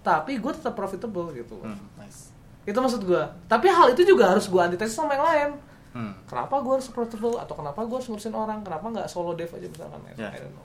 tapi 0.00 0.36
gue 0.36 0.52
tetap 0.52 0.74
profitable 0.74 1.30
gitu 1.32 1.58
Hmm, 1.58 1.78
nice. 1.96 2.34
itu 2.64 2.74
maksud 2.74 3.02
gue 3.02 3.22
tapi 3.46 3.66
hal 3.66 3.94
itu 3.94 4.02
juga 4.04 4.28
harus 4.28 4.44
gue 4.44 4.58
antitesis 4.58 4.92
sama 4.92 5.14
yang 5.14 5.24
lain 5.24 5.50
Hmm. 5.98 6.14
kenapa 6.24 6.62
gue 6.62 6.72
harus 6.72 6.86
profitable 6.88 7.34
atau 7.34 7.58
kenapa 7.58 7.82
gue 7.82 7.96
harus 7.98 8.06
ngurusin 8.06 8.30
orang 8.30 8.62
kenapa 8.62 8.86
nggak 8.86 9.08
solo 9.10 9.34
dev 9.34 9.50
aja 9.50 9.66
misalkan 9.66 9.98
I-. 10.06 10.14
I 10.14 10.38
don't 10.38 10.54
know 10.54 10.62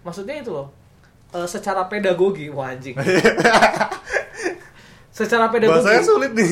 maksudnya 0.00 0.40
itu 0.40 0.48
loh 0.48 0.72
eh, 1.30 1.44
secara 1.44 1.84
pedagogi 1.84 2.48
wah 2.48 2.72
anjing 2.72 2.96
secara 5.10 5.50
pedagogi 5.50 5.76
Bahasanya 5.76 6.00
sulit 6.02 6.32
nih. 6.32 6.50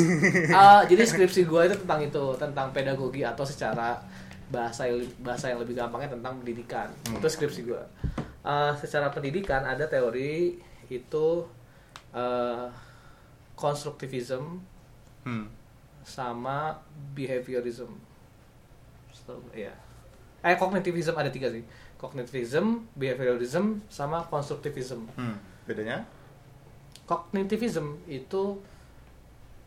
Ah, 0.51 0.85
jadi 0.85 1.01
skripsi 1.01 1.47
gue 1.47 1.63
itu 1.65 1.77
tentang 1.79 2.01
itu 2.03 2.25
tentang 2.37 2.69
pedagogi 2.69 3.25
atau 3.25 3.41
secara 3.41 3.97
bahasa 4.49 4.85
bahasa 5.19 5.49
yang 5.49 5.57
lebih 5.59 5.73
gampangnya 5.73 6.13
tentang 6.13 6.37
pendidikan 6.37 6.93
Hmm. 7.07 7.17
itu 7.17 7.27
skripsi 7.27 7.61
gue 7.65 7.83
Ah, 8.43 8.73
secara 8.75 9.09
pendidikan 9.09 9.65
ada 9.65 9.85
teori 9.85 10.61
itu 10.87 11.29
konstruktivism 13.55 14.61
Hmm. 15.25 15.45
Sama 16.09 16.81
behaviorism 17.13 17.93
so, 19.13 19.37
ya 19.53 19.77
eh 20.41 20.57
kognitivism 20.57 21.13
ada 21.13 21.29
tiga 21.29 21.53
sih 21.53 21.61
kognitivism 22.01 22.89
behaviorism 22.97 23.85
sama 23.93 24.25
konstruktivism 24.25 25.05
Hmm. 25.13 25.37
Bedanya? 25.69 26.09
kognitivism 27.05 28.01
itu 28.09 28.57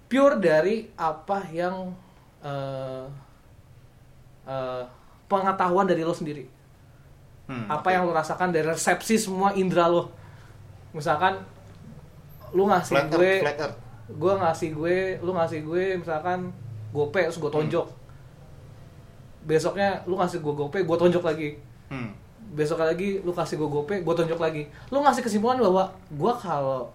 pure 0.10 0.38
dari 0.38 0.90
apa 0.98 1.46
yang 1.54 1.94
eh, 2.42 3.06
eh, 4.46 4.84
pengetahuan 5.26 5.86
dari 5.86 6.02
lo 6.02 6.12
sendiri 6.12 6.46
Hmm. 7.46 7.68
apa 7.68 7.84
oke. 7.84 7.92
yang 7.92 8.04
lo 8.08 8.14
rasakan 8.16 8.50
dari 8.50 8.64
resepsi 8.66 9.20
semua 9.20 9.52
indera 9.54 9.86
lo 9.86 10.10
misalkan 10.92 11.38
lu 12.52 12.68
ngasih 12.68 12.96
flat 12.96 13.08
gue 13.10 13.20
earth, 13.20 13.44
flat 13.44 13.58
earth. 13.60 13.78
Gue 14.14 14.34
ngasih 14.34 14.70
gue 14.72 14.98
lu 15.20 15.32
ngasih 15.32 15.60
gue 15.62 15.84
misalkan 15.96 16.52
gope 16.90 17.22
terus 17.22 17.38
gue 17.38 17.48
tonjok 17.50 17.88
besoknya 19.42 20.04
lu 20.06 20.16
ngasih 20.16 20.40
gue 20.40 20.54
gope 20.54 20.80
gue 20.80 20.98
tonjok 20.98 21.24
lagi 21.24 21.50
Hmm. 21.92 22.08
besoknya 22.56 22.88
lagi 22.88 23.20
lu 23.20 23.30
kasih 23.30 23.56
gue 23.56 23.68
gope 23.68 23.96
gue 24.00 24.14
tonjok 24.16 24.40
lagi 24.40 24.64
lu 24.88 25.00
ngasih 25.00 25.20
kesimpulan 25.22 25.60
bahwa 25.60 25.84
gue 26.10 26.34
kalau 26.38 26.88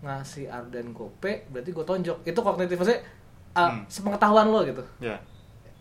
ngasih 0.00 0.44
Arden 0.46 0.92
gope 0.92 1.48
berarti 1.48 1.70
gue 1.70 1.80
tonjok 1.82 2.16
itu 2.22 2.36
kognitif 2.38 2.76
maksudnya 2.76 3.00
uh, 3.52 3.72
Hmm. 3.72 3.82
sepengetahuan 3.86 4.46
lo 4.46 4.60
gitu 4.62 4.84
Ya. 5.00 5.16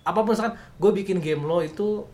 apa 0.02 0.24
pun 0.24 0.32
misalkan 0.32 0.56
gue 0.56 0.92
bikin 0.96 1.20
game 1.20 1.44
lo 1.44 1.60
itu 1.60 2.08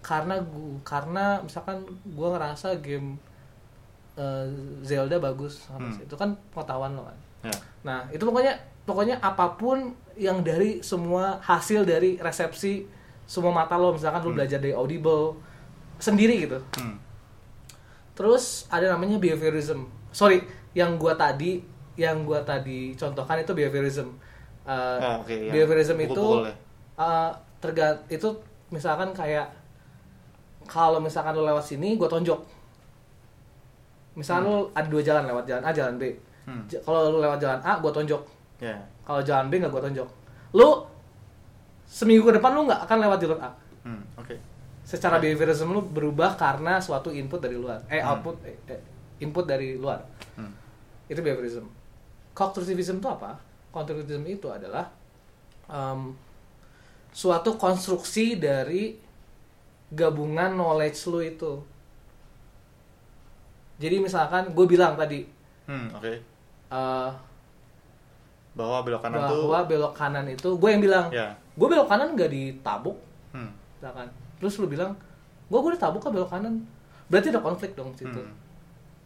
karena 0.00 0.38
gue 0.38 0.82
karena 0.82 1.38
misalkan 1.38 1.86
gue 2.04 2.28
ngerasa 2.28 2.74
game 2.78 3.14
uh, 4.14 4.42
Zelda 4.82 5.18
bagus 5.18 5.66
Hmm. 5.68 5.86
sih? 5.88 6.02
itu 6.02 6.14
kan 6.14 6.34
pengetahuan 6.50 6.94
lo 6.94 7.06
kan 7.06 7.14
Ya. 7.38 7.54
nah 7.80 7.98
itu 8.08 8.20
pokoknya 8.20 8.54
pokoknya 8.82 9.16
apa 9.18 9.54
pun 9.54 9.90
yang 10.14 10.42
dari 10.42 10.80
semua 10.80 11.38
hasil 11.38 11.82
dari 11.82 12.18
resepsi 12.18 12.82
semua 13.24 13.52
mata 13.52 13.74
lo 13.74 13.92
misalkan 13.92 14.20
lo 14.20 14.30
Hmm. 14.30 14.36
belajar 14.36 14.58
dari 14.58 14.72
audible 14.72 15.38
sendiri 15.96 16.42
gitu 16.42 16.58
Hmm. 16.74 16.98
terus 18.12 18.66
ada 18.68 18.90
namanya 18.90 19.16
behaviorism 19.16 19.86
sorry 20.10 20.42
yang 20.72 20.96
gua 20.96 21.14
tadi 21.14 21.62
yang 21.94 22.22
gua 22.22 22.42
tadi 22.42 22.94
contohkan 22.94 23.38
itu 23.38 23.52
behaviorism 23.52 24.14
Uh, 24.68 25.00
Ah, 25.00 25.16
oke, 25.16 25.32
yang 25.32 25.54
behaviorism 25.54 25.96
itu 25.96 26.12
pukul-pukul 26.12 26.44
ya. 26.44 26.54
uh, 26.94 27.32
terga 27.56 27.88
itu 28.06 28.28
misalkan 28.68 29.16
kayak 29.16 29.48
kalau 30.64 31.00
misalkan 31.00 31.32
lo 31.32 31.40
lewat 31.42 31.64
sini 31.64 31.96
gua 31.96 32.04
tonjok 32.04 32.36
misalkan 34.12 34.44
lo 34.44 34.68
ada 34.74 34.84
dua 34.84 35.00
jalan 35.00 35.24
lewat 35.24 35.44
jalan 35.46 35.62
A 35.62 35.70
jalan 35.70 35.96
B 35.96 36.04
Hmm. 36.48 36.64
Kalau 36.64 37.12
lo 37.12 37.20
lewat 37.20 37.36
jalan 37.36 37.60
A 37.60 37.76
gua 37.76 37.92
tonjok 37.92 38.24
Ya. 38.58 38.72
kalau 39.04 39.20
jalan 39.20 39.46
B 39.46 39.60
nggak 39.60 39.68
gua 39.68 39.84
tonjok 39.84 40.08
lu 40.50 40.80
seminggu 41.84 42.24
ke 42.24 42.34
depan 42.34 42.52
lu 42.52 42.64
nggak 42.64 42.88
akan 42.88 42.98
lewat 42.98 43.18
jalur 43.18 43.36
A 43.38 43.52
Hmm. 43.84 44.00
Oke. 44.16 44.32
secara 44.82 45.16
behaviorism 45.16 45.68
lu 45.68 45.84
berubah 45.84 46.32
karena 46.34 46.80
suatu 46.80 47.08
input 47.10 47.38
dari 47.38 47.54
luar 47.54 47.84
eh 47.86 48.00
Hmm. 48.00 48.10
output 48.10 48.40
eh, 48.42 48.56
eh, 48.66 48.80
input 49.20 49.44
dari 49.44 49.76
luar 49.76 50.00
Hmm. 50.34 50.48
itu 51.04 51.20
behaviorism 51.20 51.68
constructivism 52.32 52.96
itu 52.96 53.06
apa 53.06 53.36
constructivism 53.68 54.24
itu 54.26 54.48
adalah 54.48 54.88
em, 55.66 56.16
suatu 57.10 57.54
konstruksi 57.54 58.36
dari 58.36 58.96
gabungan 59.90 60.52
knowledge 60.54 61.00
lu 61.06 61.20
itu 61.20 61.52
jadi 63.78 63.96
misalkan 63.98 64.50
gue 64.50 64.66
bilang 64.66 64.96
tadi 64.96 65.36
Hmm. 65.68 65.92
Oke. 65.92 66.16
Eh, 66.72 67.10
bahwa 68.58 68.78
belok 68.82 69.02
kanan 69.06 69.20
tuh 69.30 69.42
bahwa 69.46 69.60
belok 69.70 69.94
kanan 69.94 70.26
itu 70.26 70.48
gue 70.58 70.68
yang 70.68 70.82
bilang 70.82 71.06
ya. 71.14 71.30
gue 71.54 71.66
belok 71.70 71.86
kanan 71.86 72.18
nggak 72.18 72.30
ditabuk. 72.30 72.98
Hmm. 73.30 73.52
misalkan 73.78 74.08
terus 74.42 74.58
lu 74.58 74.66
bilang 74.66 74.96
gue 75.46 75.58
gue 75.58 75.72
ditabuk 75.78 76.02
kan 76.02 76.10
belok 76.10 76.30
kanan? 76.34 76.54
Berarti 77.06 77.30
ada 77.30 77.40
konflik 77.40 77.78
dong 77.78 77.94
situ. 77.94 78.18
Hmm. 78.18 78.34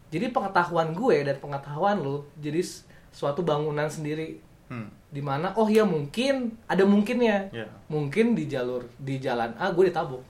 jadi 0.09 0.33
pengetahuan 0.33 0.97
gue 0.97 1.17
dan 1.29 1.37
pengetahuan 1.37 2.01
lu 2.01 2.25
jadi 2.41 2.65
suatu 3.13 3.45
bangunan 3.45 3.87
sendiri. 3.93 4.41
Hmm. 4.73 4.89
di 5.13 5.21
mana 5.21 5.53
oh 5.61 5.69
ya 5.69 5.85
mungkin 5.85 6.57
ada 6.65 6.89
mungkinnya. 6.89 7.53
Ya. 7.53 7.69
Mungkin 7.93 8.33
di 8.33 8.49
jalur 8.49 8.89
di 8.97 9.21
jalan 9.21 9.53
A 9.61 9.69
gue 9.69 9.93
ditabuk. 9.93 10.25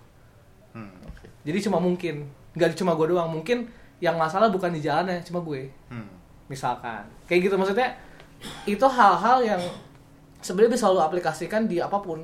Hmm, 0.75 0.91
oke. 1.07 1.31
Jadi 1.47 1.59
cuma 1.63 1.79
mungkin. 1.79 2.27
Nggak 2.59 2.75
cuma 2.75 2.99
gue 2.99 3.07
doang 3.15 3.31
mungkin 3.31 3.71
yang 4.03 4.19
masalah 4.19 4.51
bukan 4.51 4.75
di 4.75 4.83
jalannya 4.83 5.23
cuma 5.23 5.39
gue. 5.47 5.71
Hmm. 5.87 6.11
Misalkan. 6.53 7.01
Kayak 7.25 7.49
gitu 7.49 7.57
maksudnya 7.57 7.97
itu 8.69 8.85
hal-hal 8.85 9.41
yang 9.41 9.63
sebenarnya 10.45 10.77
bisa 10.77 10.93
lo 10.93 11.01
aplikasikan 11.01 11.65
di 11.65 11.81
apa 11.81 11.97
pun. 11.97 12.21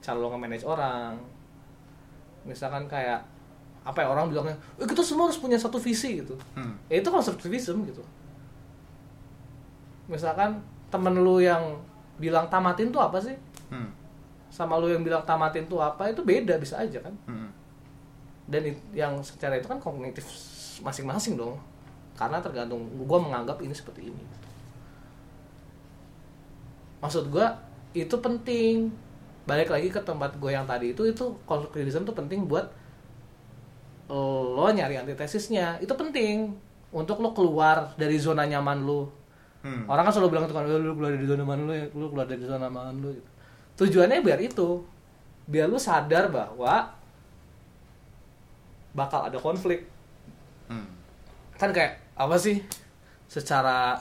Cara 0.00 0.16
lo 0.16 0.32
nge-manage 0.32 0.64
orang. 0.64 1.20
Misalkan 2.48 2.88
kayak 2.88 3.20
apa 3.82 3.98
ya 3.98 4.08
orang 4.14 4.30
bilangnya 4.30 4.54
eh, 4.78 4.86
kita 4.86 5.02
semua 5.02 5.26
harus 5.26 5.36
punya 5.36 5.58
satu 5.60 5.76
visi 5.76 6.22
gitu. 6.22 6.38
Hmm. 6.56 6.78
ya 6.88 7.02
itu 7.04 7.10
konstruktivism 7.12 7.84
gitu. 7.84 8.00
Misalkan 10.08 10.62
temen 10.88 11.18
lu 11.20 11.42
yang 11.42 11.76
bilang 12.16 12.48
tamatin 12.48 12.88
tuh 12.88 13.04
apa 13.04 13.20
sih? 13.20 13.36
Hmm. 13.68 13.88
sama 14.52 14.76
lu 14.76 14.92
yang 14.92 15.00
bilang 15.00 15.24
tamatin 15.24 15.64
tuh 15.64 15.80
apa 15.80 16.12
itu 16.12 16.20
beda 16.20 16.60
bisa 16.60 16.76
aja 16.76 17.00
kan. 17.00 17.14
Hmm. 17.24 17.48
dan 18.44 18.68
yang 18.92 19.16
secara 19.24 19.56
itu 19.56 19.64
kan 19.64 19.80
kognitif 19.80 20.28
masing-masing 20.84 21.40
dong 21.40 21.56
karena 22.22 22.38
tergantung 22.38 22.86
gue 22.86 23.18
menganggap 23.18 23.58
ini 23.58 23.74
seperti 23.74 24.06
ini 24.08 24.22
maksud 27.02 27.28
gue 27.28 27.46
itu 27.92 28.14
penting 28.16 28.94
balik 29.42 29.68
lagi 29.68 29.90
ke 29.90 29.98
tempat 29.98 30.38
gue 30.38 30.54
yang 30.54 30.62
tadi 30.64 30.94
itu 30.94 31.02
itu 31.02 31.34
konstruktivisme 31.44 32.06
itu 32.06 32.14
penting 32.14 32.46
buat 32.46 32.70
lo 34.06 34.68
nyari 34.70 35.00
antitesisnya 35.00 35.82
itu 35.82 35.90
penting 35.92 36.54
untuk 36.92 37.18
lo 37.18 37.32
keluar 37.32 37.96
dari 37.96 38.16
zona 38.16 38.46
nyaman 38.46 38.82
lo 38.82 39.02
Hmm. 39.62 39.86
orang 39.86 40.02
kan 40.02 40.10
selalu 40.10 40.34
bilang 40.34 40.50
tuh 40.50 40.58
kan 40.58 40.66
"Eh, 40.66 40.74
lu 40.74 40.90
keluar 40.98 41.14
dari 41.14 41.22
zona 41.22 41.46
nyaman 41.46 41.58
lu 41.62 41.70
ya 41.70 41.86
lu 41.94 42.10
keluar 42.10 42.26
dari 42.26 42.42
zona 42.42 42.66
nyaman 42.66 42.98
lu 42.98 43.14
gitu. 43.14 43.30
tujuannya 43.78 44.18
biar 44.18 44.42
itu 44.42 44.82
biar 45.46 45.70
lu 45.70 45.78
sadar 45.78 46.34
bahwa 46.34 46.90
bakal 48.90 49.30
ada 49.30 49.38
konflik 49.38 49.86
Hmm. 50.66 50.82
kan 51.54 51.70
kayak 51.70 52.01
apa 52.14 52.36
sih 52.36 52.60
secara 53.26 53.96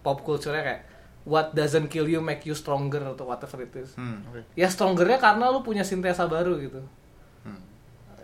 pop 0.00 0.22
culture 0.22 0.52
kayak 0.52 0.84
what 1.24 1.50
doesn't 1.52 1.88
kill 1.88 2.06
you 2.06 2.20
make 2.20 2.44
you 2.44 2.54
stronger 2.54 3.02
atau 3.02 3.26
whatever 3.26 3.58
it 3.60 3.74
is 3.74 3.96
Hmm. 3.96 4.22
oke 4.24 4.44
ya 4.54 4.68
strongernya 4.68 5.18
karena 5.18 5.48
lu 5.48 5.60
punya 5.60 5.82
sintesa 5.82 6.26
baru 6.26 6.54
gitu 6.56 6.80
Hmm. 7.42 7.62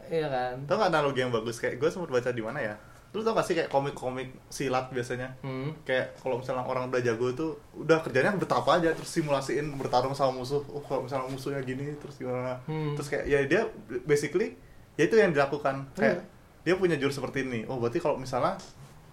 iya 0.06 0.26
kan 0.26 0.56
Tau 0.66 0.76
gak 0.76 0.90
analogi 0.90 1.20
yang 1.20 1.30
bagus 1.30 1.56
kayak 1.56 1.78
gue 1.78 1.88
sempat 1.88 2.10
baca 2.10 2.28
di 2.28 2.42
mana 2.42 2.58
ya? 2.58 2.74
Lu 3.12 3.20
tau 3.20 3.32
gak 3.32 3.44
sih 3.44 3.52
kayak 3.52 3.68
komik-komik 3.68 4.32
silat 4.48 4.88
biasanya? 4.88 5.36
hmm. 5.40 5.84
Kayak 5.84 6.16
kalau 6.16 6.40
misalnya 6.40 6.62
orang 6.62 6.88
udah 6.88 6.98
jago 6.98 7.28
tuh 7.32 7.50
udah 7.74 8.00
kerjanya 8.00 8.32
betapa 8.34 8.76
aja 8.76 8.90
terus 8.90 9.08
simulasiin 9.08 9.76
bertarung 9.76 10.12
sama 10.12 10.32
musuh. 10.34 10.64
Oh 10.66 10.80
kalau 10.80 11.04
misalnya 11.04 11.28
musuhnya 11.28 11.60
gini 11.60 11.92
terus 11.96 12.16
gimana? 12.16 12.56
Hmm. 12.64 12.92
Terus 12.94 13.08
kayak 13.08 13.24
ya 13.26 13.38
dia 13.44 13.62
basically 14.02 14.56
ya 14.94 15.04
itu 15.04 15.14
yang 15.14 15.30
dilakukan 15.30 15.86
kayak 15.94 16.24
dia 16.62 16.74
punya 16.74 16.96
jurus 16.96 17.14
seperti 17.14 17.42
ini. 17.42 17.62
Oh 17.64 17.76
berarti 17.76 17.98
kalau 17.98 18.16
misalnya 18.16 18.56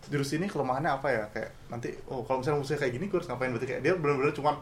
jurus 0.08 0.32
ini 0.40 0.48
kelemahannya 0.48 0.92
apa 0.96 1.08
ya? 1.12 1.24
Kayak 1.36 1.52
nanti 1.68 1.92
oh 2.08 2.24
kalau 2.24 2.40
misalnya 2.40 2.64
musuhnya 2.64 2.80
kayak 2.80 2.94
gini 2.96 3.06
gue 3.12 3.18
harus 3.20 3.28
ngapain? 3.28 3.52
Berarti 3.52 3.68
kayak 3.68 3.82
dia 3.84 3.94
benar-benar 4.00 4.32
cuman 4.32 4.56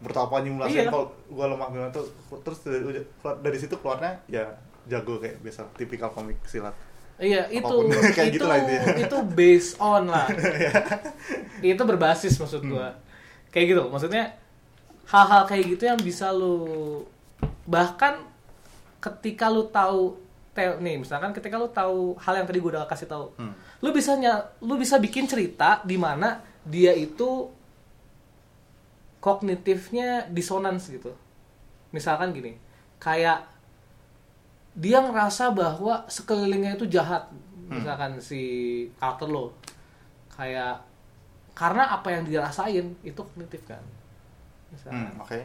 bertapa 0.00 0.32
Iya. 0.32 0.44
nyimulasiin 0.48 0.86
kalau 0.88 1.06
gue 1.12 1.46
lemah 1.52 1.68
gimana 1.68 1.90
tuh 1.92 2.08
terus 2.40 2.58
dari, 2.64 3.04
dari 3.20 3.58
situ 3.60 3.76
keluarnya 3.76 4.16
ya 4.32 4.48
jago 4.88 5.20
kayak 5.20 5.44
biasa 5.44 5.68
tipikal 5.76 6.08
komik 6.08 6.40
silat. 6.48 6.72
Iya 7.20 7.52
itu. 7.52 7.68
Kayak 8.16 8.32
itu 8.32 8.40
gitu 8.40 8.46
lah 8.48 8.58
itu 8.96 9.16
based 9.36 9.76
on 9.76 10.08
lah. 10.08 10.24
itu 11.60 11.82
berbasis 11.84 12.40
maksud 12.40 12.64
gua. 12.64 12.96
Kayak 13.52 13.76
gitu. 13.76 13.82
Maksudnya 13.92 14.32
hal-hal 15.04 15.44
kayak 15.44 15.76
gitu 15.76 15.84
yang 15.84 16.00
bisa 16.00 16.32
lu 16.32 17.04
bahkan 17.68 18.24
ketika 19.04 19.52
lu 19.52 19.68
tahu 19.68 20.16
nih 20.56 20.96
misalkan 20.96 21.36
ketika 21.36 21.60
lu 21.60 21.68
tahu 21.68 22.16
hal 22.16 22.40
yang 22.40 22.48
tadi 22.48 22.56
gua 22.56 22.80
udah 22.80 22.84
kasih 22.88 23.04
tahu. 23.04 23.28
Hmm. 23.36 23.52
Lu 23.80 23.90
bisa 23.96 24.16
lu 24.60 24.74
bisa 24.76 25.00
bikin 25.00 25.24
cerita 25.24 25.80
di 25.84 25.96
mana 25.96 26.40
dia 26.64 26.92
itu 26.92 27.48
kognitifnya 29.20 30.28
disonans 30.28 30.88
gitu. 30.88 31.12
Misalkan 31.92 32.32
gini, 32.32 32.56
kayak 33.00 33.44
dia 34.76 35.02
ngerasa 35.02 35.50
bahwa 35.50 36.06
sekelilingnya 36.06 36.78
itu 36.78 36.86
jahat 36.86 37.28
misalkan 37.68 38.20
si 38.22 38.40
karakter 39.00 39.28
lo. 39.28 39.52
Kayak 40.32 40.84
karena 41.56 41.92
apa 41.92 42.08
yang 42.14 42.24
dirasain 42.24 42.96
itu 43.04 43.20
kognitif 43.20 43.64
kan. 43.68 43.82
Misalkan. 44.72 45.10
Hmm, 45.12 45.24
oke. 45.24 45.40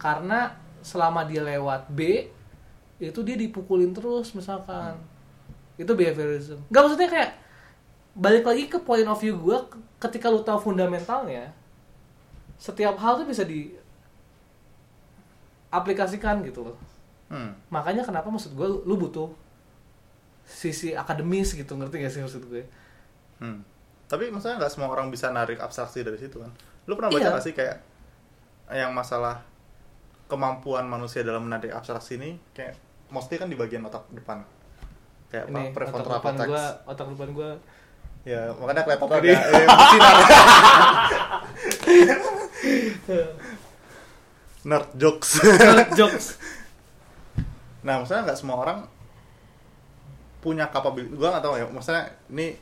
karena 0.00 0.56
selama 0.80 1.24
dia 1.28 1.44
lewat 1.44 1.88
B 1.92 2.28
itu 3.00 3.20
dia 3.24 3.36
dipukulin 3.36 3.92
terus 3.96 4.32
misalkan 4.36 4.96
itu 5.80 5.92
behaviorism 5.96 6.60
nggak 6.68 6.82
maksudnya 6.84 7.08
kayak 7.08 7.30
balik 8.12 8.44
lagi 8.44 8.68
ke 8.68 8.76
point 8.78 9.08
of 9.08 9.16
view 9.16 9.32
gue 9.34 9.56
ketika 9.96 10.28
lu 10.28 10.44
tahu 10.44 10.60
fundamentalnya 10.60 11.48
setiap 12.60 13.00
hal 13.00 13.16
tuh 13.16 13.24
bisa 13.24 13.40
di 13.42 13.72
aplikasikan 15.70 16.42
gitu 16.44 16.66
loh 16.66 16.78
Hmm. 17.30 17.54
makanya 17.70 18.02
kenapa 18.02 18.26
maksud 18.26 18.58
gue 18.58 18.66
lu 18.82 18.98
butuh 18.98 19.30
sisi 20.42 20.98
akademis 20.98 21.54
gitu 21.54 21.78
ngerti 21.78 22.02
gak 22.02 22.10
sih 22.10 22.20
maksud 22.20 22.42
gue 22.44 22.66
Hmm. 23.40 23.64
Tapi 24.04 24.28
maksudnya 24.28 24.60
nggak 24.60 24.68
semua 24.68 24.92
orang 24.92 25.08
bisa 25.08 25.32
narik 25.32 25.56
abstraksi 25.64 26.04
dari 26.04 26.20
situ 26.20 26.44
kan? 26.44 26.52
Lu 26.84 26.92
pernah 26.92 27.08
baca 27.08 27.24
Iya. 27.24 27.30
nggak 27.32 27.44
sih 27.46 27.54
kayak 27.56 27.76
yang 28.68 28.92
masalah 28.92 29.40
kemampuan 30.28 30.84
manusia 30.84 31.24
dalam 31.24 31.48
menarik 31.48 31.72
abstraksi 31.72 32.20
ini 32.20 32.36
kayak 32.52 32.76
mostly 33.08 33.40
kan 33.40 33.48
di 33.48 33.56
bagian 33.56 33.80
otak 33.80 34.04
depan. 34.12 34.44
Kayak 35.30 35.44
apa? 35.46 35.50
ini 35.50 35.62
otak 35.62 35.74
Prefrontal 35.78 36.12
depan 36.12 36.34
cortex. 36.34 36.48
gue 36.50 36.64
otak 36.86 37.06
depan 37.14 37.30
gue 37.32 37.50
Ya, 38.20 38.52
makanya 38.52 38.84
kelihatan 38.84 39.08
ada 39.08 39.16
Gede. 39.16 39.32
eh, 39.32 39.64
bersinar. 39.64 40.16
Nerd 44.60 44.88
jokes. 45.00 45.30
jokes 45.96 46.26
Nah, 47.80 47.96
maksudnya 48.04 48.28
nggak 48.28 48.36
semua 48.38 48.60
orang 48.60 48.84
punya 50.44 50.68
capability. 50.68 51.16
Gua 51.16 51.32
nggak 51.32 51.44
tahu 51.44 51.54
ya. 51.56 51.64
Maksudnya 51.72 52.02
ini 52.28 52.52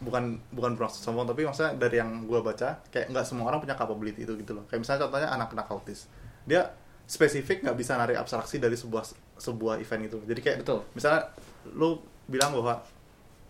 bukan 0.00 0.40
bukan 0.52 0.76
bermaksud 0.76 1.00
sombong 1.00 1.24
tapi 1.24 1.44
maksudnya 1.44 1.72
dari 1.76 1.96
yang 1.96 2.24
gua 2.28 2.44
baca 2.44 2.80
kayak 2.92 3.08
nggak 3.12 3.24
semua 3.24 3.48
orang 3.48 3.60
punya 3.60 3.76
capability 3.76 4.24
itu 4.24 4.32
gitu 4.40 4.56
loh. 4.56 4.64
Kayak 4.68 4.80
misalnya 4.84 5.00
contohnya 5.08 5.28
anak-anak 5.28 5.66
autis. 5.72 6.08
Dia 6.48 6.72
spesifik 7.04 7.68
nggak 7.68 7.76
bisa 7.76 8.00
narik 8.00 8.16
abstraksi 8.16 8.56
dari 8.56 8.76
sebuah 8.80 9.04
sebuah 9.36 9.76
event 9.76 10.02
itu. 10.08 10.18
Jadi 10.24 10.40
kayak 10.40 10.58
Betul. 10.64 10.80
misalnya 10.96 11.28
lu 11.74 11.98
bilang 12.30 12.54
bahwa 12.54 12.82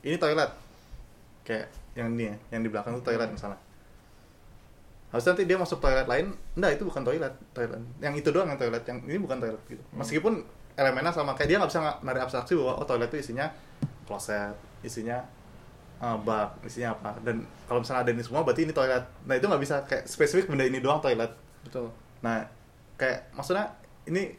ini 0.06 0.16
toilet. 0.16 0.51
Kayak 1.47 1.68
yang 1.97 2.12
ini 2.14 2.32
ya, 2.32 2.36
yang 2.56 2.62
di 2.64 2.70
belakang 2.70 2.97
itu 2.97 3.05
toilet 3.05 3.28
misalnya. 3.32 3.59
Harusnya 5.10 5.32
nanti 5.32 5.44
dia 5.48 5.56
masuk 5.56 5.78
toilet 5.78 6.06
lain, 6.10 6.34
enggak 6.59 6.76
itu 6.76 6.82
bukan 6.84 7.02
toilet, 7.06 7.34
toilet. 7.55 7.80
Yang 8.02 8.14
itu 8.20 8.28
doang 8.34 8.48
yang 8.51 8.60
toilet, 8.60 8.84
yang 8.84 8.98
ini 9.06 9.18
bukan 9.22 9.38
toilet 9.38 9.62
gitu. 9.70 9.82
Meskipun 9.94 10.44
elemennya 10.76 11.12
sama 11.14 11.32
kayak 11.32 11.48
dia 11.48 11.56
nggak 11.56 11.70
bisa 11.72 11.80
narik 12.05 12.20
abstraksi 12.28 12.52
bahwa 12.52 12.72
oh 12.82 12.86
toilet 12.86 13.09
itu 13.14 13.18
isinya 13.30 13.48
kloset, 14.05 14.52
isinya 14.84 15.24
uh, 16.02 16.16
bak, 16.20 16.60
isinya 16.68 16.93
apa. 16.98 17.16
Dan 17.24 17.48
kalau 17.64 17.80
misalnya 17.80 18.02
ada 18.05 18.12
ini 18.12 18.22
semua 18.22 18.44
berarti 18.44 18.68
ini 18.68 18.72
toilet. 18.76 19.05
Nah, 19.24 19.34
itu 19.38 19.47
nggak 19.48 19.62
bisa 19.62 19.76
kayak 19.88 20.05
spesifik 20.05 20.52
benda 20.52 20.68
ini 20.68 20.78
doang 20.82 21.01
toilet. 21.01 21.32
betul 21.64 21.90
Nah, 22.20 22.47
kayak 23.01 23.32
maksudnya 23.32 23.72
ini 24.09 24.34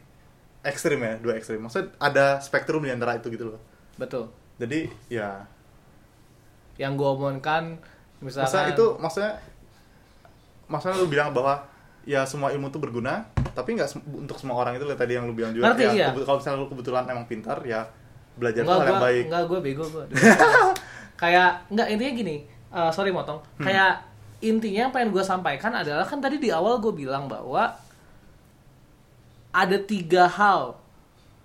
ekstrim 0.62 1.00
ya, 1.00 1.14
dua 1.18 1.38
ekstrim. 1.38 1.58
Maksudnya 1.62 1.94
ada 1.98 2.38
spektrum 2.42 2.84
di 2.84 2.92
antara 2.92 3.18
itu 3.18 3.30
gitu 3.32 3.54
loh. 3.54 3.60
Betul 3.98 4.30
Jadi 4.56 4.86
ya 5.08 5.42
yang 6.74 6.94
gue 6.94 7.08
omongkan 7.08 7.74
misalkan 8.18 8.46
Masa 8.48 8.70
itu 8.70 8.86
maksudnya 8.96 9.32
maksudnya 10.66 10.96
lu 10.96 11.06
bilang 11.06 11.30
bahwa 11.30 11.66
ya 12.02 12.22
semua 12.22 12.48
ilmu 12.48 12.66
itu 12.66 12.78
berguna, 12.78 13.20
tapi 13.52 13.74
nggak 13.74 13.84
sem- 13.86 14.04
untuk 14.08 14.34
semua 14.34 14.56
orang 14.56 14.74
itu 14.74 14.84
kayak 14.84 14.96
tadi 14.96 15.12
yang 15.12 15.24
lu 15.24 15.32
bilang 15.32 15.52
juga. 15.52 15.68
Ngerti, 15.68 15.84
ya, 15.84 16.08
iya. 16.08 16.08
kalau 16.16 16.38
misalnya 16.38 16.58
lu 16.58 16.68
kebetulan 16.68 17.04
emang 17.04 17.24
pintar 17.24 17.60
ya 17.62 17.84
belajar 18.34 18.62
enggak 18.62 18.74
hal 18.74 18.86
yang 18.86 19.02
baik. 19.02 19.24
enggak 19.26 19.42
gue 19.44 19.58
bego 19.60 19.84
gue 19.84 20.04
kayak 21.22 21.50
enggak 21.68 21.88
intinya 21.90 22.12
gini 22.14 22.36
eh, 22.48 22.90
sorry 22.90 23.10
motong 23.10 23.42
Hmm. 23.56 23.66
kayak 23.66 23.92
intinya 24.38 24.80
yang 24.86 24.92
pengen 24.92 25.10
gue 25.10 25.20
sampaikan 25.20 25.74
adalah 25.74 26.02
kan 26.02 26.16
tadi 26.16 26.38
di 26.38 26.48
awal 26.48 26.78
gue 26.78 26.92
bilang 26.92 27.26
bahwa 27.26 27.74
ada 29.50 29.76
tiga 29.80 30.28
hal 30.28 30.76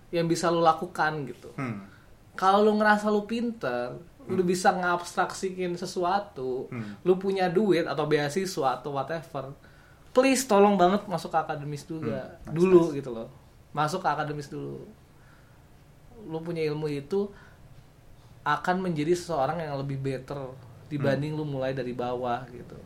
yang 0.10 0.28
bisa 0.28 0.48
lo 0.48 0.60
lakukan 0.60 1.26
gitu 1.26 1.50
Hmm. 1.56 1.82
Kalau 2.34 2.66
lu 2.66 2.74
ngerasa 2.76 3.08
lu 3.08 3.24
pinter 3.24 3.98
lu 4.24 4.40
bisa 4.40 4.72
ngabstraksikin 4.72 5.76
sesuatu 5.76 6.72
Hmm. 6.72 6.96
lu 7.04 7.20
punya 7.20 7.52
duit 7.52 7.84
atau 7.84 8.08
beasiswa 8.08 8.80
atau 8.80 8.96
whatever 8.96 9.52
please 10.16 10.46
tolong 10.46 10.80
banget 10.80 11.04
masuk 11.06 11.28
ke 11.28 11.38
akademis 11.38 11.84
juga 11.84 12.40
Hmm, 12.46 12.48
nice, 12.48 12.56
dulu 12.56 12.82
gitu 12.94 13.10
loh. 13.10 13.28
Masuk 13.74 14.00
ke 14.00 14.08
akademis 14.08 14.46
dulu. 14.48 14.86
Lu 16.24 16.38
punya 16.40 16.62
ilmu 16.64 16.86
itu 16.88 17.28
akan 18.46 18.86
menjadi 18.86 19.18
seseorang 19.18 19.58
yang 19.58 19.74
lebih 19.76 19.98
better 19.98 20.54
dibanding 20.88 21.34
lu 21.34 21.42
mulai 21.44 21.74
dari 21.74 21.92
bawah 21.92 22.46
gitu. 22.48 22.78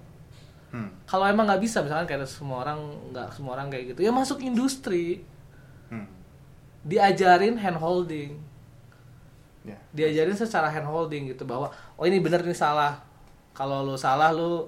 Hmm. 0.68 0.91
kalau 1.07 1.24
emang 1.24 1.48
nggak 1.48 1.64
bisa 1.64 1.80
misalkan 1.80 2.03
kayak 2.03 2.28
semua 2.28 2.60
orang 2.64 2.80
nggak 3.11 3.32
semua 3.32 3.56
orang 3.56 3.72
kayak 3.72 3.95
gitu 3.95 4.03
ya 4.03 4.11
masuk 4.11 4.40
industri. 4.40 5.24
Hmm. 5.88 6.07
diajarin 6.84 7.60
hand 7.60 7.76
holding 7.78 8.40
Ya. 9.68 9.77
diajarin 9.91 10.31
secara 10.31 10.72
hand 10.72 10.88
holding 10.88 11.27
gitu 11.27 11.44
bahwa 11.44 11.68
oh 11.99 12.06
ini 12.07 12.23
bener 12.23 12.39
ini 12.48 12.56
salah. 12.56 12.95
Kalau 13.52 13.84
lu 13.84 13.99
salah 13.99 14.31
lu 14.31 14.64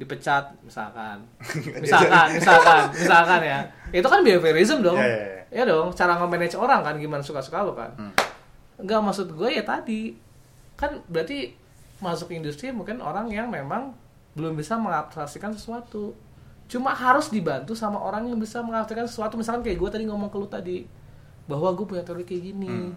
dipecat 0.00 0.56
misalkan. 0.64 1.20
Misalkan 1.84 2.32
misalkan 2.32 2.88
misalkan 2.96 3.40
ya. 3.44 3.60
Itu 3.92 4.08
kan 4.08 4.24
behaviorism 4.24 4.80
dong. 4.80 4.96
Ya, 4.96 5.04
ya, 5.04 5.20
ya. 5.52 5.60
ya 5.60 5.62
dong 5.68 5.92
cara 5.92 6.16
nge-manage 6.16 6.56
orang 6.56 6.80
kan 6.80 6.96
gimana 6.96 7.20
suka-suka 7.20 7.60
lu 7.60 7.76
kan. 7.76 7.92
Hmm. 8.00 8.14
Enggak 8.80 9.04
maksud 9.04 9.28
gue 9.36 9.48
ya 9.52 9.60
tadi. 9.60 10.16
Kan 10.80 11.04
berarti 11.04 11.52
masuk 12.00 12.32
industri 12.32 12.72
mungkin 12.72 13.04
orang 13.04 13.28
yang 13.28 13.52
memang 13.52 13.92
belum 14.32 14.56
bisa 14.56 14.80
mengabstraksikan 14.80 15.52
sesuatu. 15.52 16.16
Cuma 16.64 16.96
harus 16.96 17.28
dibantu 17.28 17.76
sama 17.76 18.00
orang 18.00 18.24
yang 18.24 18.40
bisa 18.40 18.64
mengabstraksikan 18.64 19.04
sesuatu. 19.04 19.36
Misalkan 19.36 19.60
kayak 19.60 19.76
gue 19.76 19.90
tadi 20.00 20.04
ngomong 20.08 20.32
ke 20.32 20.36
lu 20.40 20.48
tadi 20.48 20.88
bahwa 21.44 21.76
gue 21.76 21.84
punya 21.84 22.00
teori 22.00 22.24
kayak 22.24 22.42
gini. 22.54 22.72
Hmm. 22.72 22.96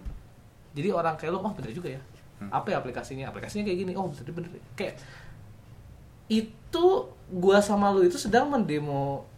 Jadi 0.74 0.90
orang 0.90 1.16
kayak 1.16 1.32
lu 1.34 1.40
oh 1.40 1.54
bener 1.54 1.72
juga 1.72 1.94
ya. 1.94 2.02
Hmm. 2.41 2.50
apa 2.50 2.74
ya 2.74 2.82
aplikasinya? 2.82 3.30
Aplikasinya 3.30 3.64
kayak 3.70 3.80
gini. 3.86 3.91
Oh 3.94 4.10
bener 4.10 4.34
bener. 4.34 4.50
Kayak 4.74 4.98
itu 6.28 6.86
gue 7.30 7.58
sama 7.62 7.94
lu 7.94 8.02
itu 8.04 8.18
sedang 8.18 8.50
mendemo 8.50 9.30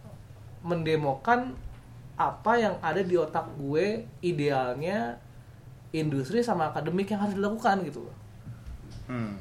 mendemokan 0.64 1.52
apa 2.16 2.52
yang 2.56 2.74
ada 2.80 3.04
di 3.04 3.14
otak 3.14 3.44
gue 3.60 4.08
idealnya 4.24 5.20
industri 5.92 6.40
sama 6.40 6.72
akademik 6.72 7.12
yang 7.12 7.20
harus 7.20 7.36
dilakukan 7.36 7.84
gitu 7.84 8.08
loh. 8.08 8.16
Hmm. 9.06 9.38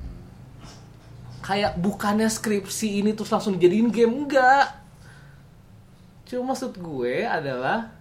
kayak 1.41 1.77
bukannya 1.77 2.29
skripsi 2.29 3.01
ini 3.01 3.13
terus 3.17 3.33
langsung 3.33 3.57
dijadiin 3.57 3.89
game 3.89 4.25
enggak. 4.25 4.81
Cuma 6.25 6.53
maksud 6.53 6.77
gue 6.77 7.21
adalah 7.21 7.94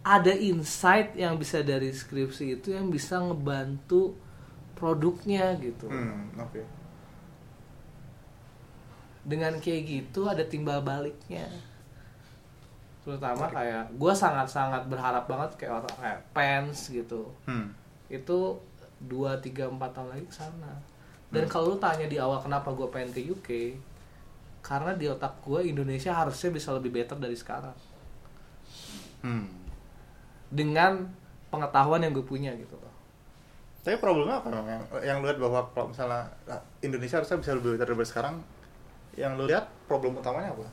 ada 0.00 0.32
insight 0.32 1.12
yang 1.14 1.36
bisa 1.36 1.60
dari 1.60 1.92
skripsi 1.92 2.56
itu 2.56 2.72
yang 2.72 2.88
bisa 2.88 3.20
ngebantu 3.20 4.16
produknya 4.72 5.52
gitu 5.56 5.86
Hmm. 5.86 6.32
Oke. 6.36 6.64
dengan 9.20 9.52
kayak 9.60 9.82
gitu 9.84 10.24
ada 10.24 10.40
timbal 10.42 10.80
baliknya 10.80 11.44
terutama 13.00 13.48
kayak 13.48 13.92
gue 13.92 14.12
sangat-sangat 14.14 14.84
berharap 14.86 15.24
banget 15.24 15.50
kayak 15.56 15.72
orang 15.78 15.94
kayak 15.94 16.20
pens 16.32 16.88
gitu 16.88 17.28
Hmm. 17.44 17.68
itu 18.08 18.56
dua 18.98 19.36
tiga 19.36 19.68
empat 19.68 19.92
tahun 19.92 20.08
lagi 20.10 20.24
ke 20.24 20.34
sana 20.34 20.72
dan 21.28 21.44
kalau 21.46 21.72
lu 21.72 21.78
tanya 21.78 22.04
di 22.04 22.16
awal 22.16 22.40
kenapa 22.40 22.72
gue 22.72 22.88
pengen 22.88 23.10
ke 23.10 23.20
UK 23.22 23.48
karena 24.60 24.92
di 24.92 25.04
otak 25.04 25.40
gue 25.40 25.64
Indonesia 25.64 26.12
harusnya 26.12 26.50
bisa 26.50 26.72
lebih 26.72 26.88
better 26.90 27.16
dari 27.16 27.36
sekarang 27.36 27.76
Hmm. 29.20 29.44
Dengan 30.50 31.06
pengetahuan 31.48 32.02
yang 32.02 32.12
gue 32.12 32.22
punya 32.22 32.50
gitu 32.54 32.74
loh 32.74 32.90
Tapi 33.80 33.96
problemnya 33.96 34.44
apa 34.44 34.52
dong? 34.52 34.66
Yang, 34.68 34.82
yang 35.02 35.16
lu 35.18 35.30
lihat 35.30 35.40
bahwa 35.40 35.60
kalau 35.72 35.88
misalnya 35.88 36.28
ah, 36.44 36.60
Indonesia 36.84 37.16
harusnya 37.16 37.40
bisa 37.40 37.56
lebih 37.56 37.74
better 37.74 37.88
daripada 37.88 38.08
sekarang, 38.12 38.34
yang 39.16 39.40
lu 39.40 39.48
lihat 39.48 39.72
problem 39.88 40.20
utamanya 40.20 40.52
apa? 40.52 40.68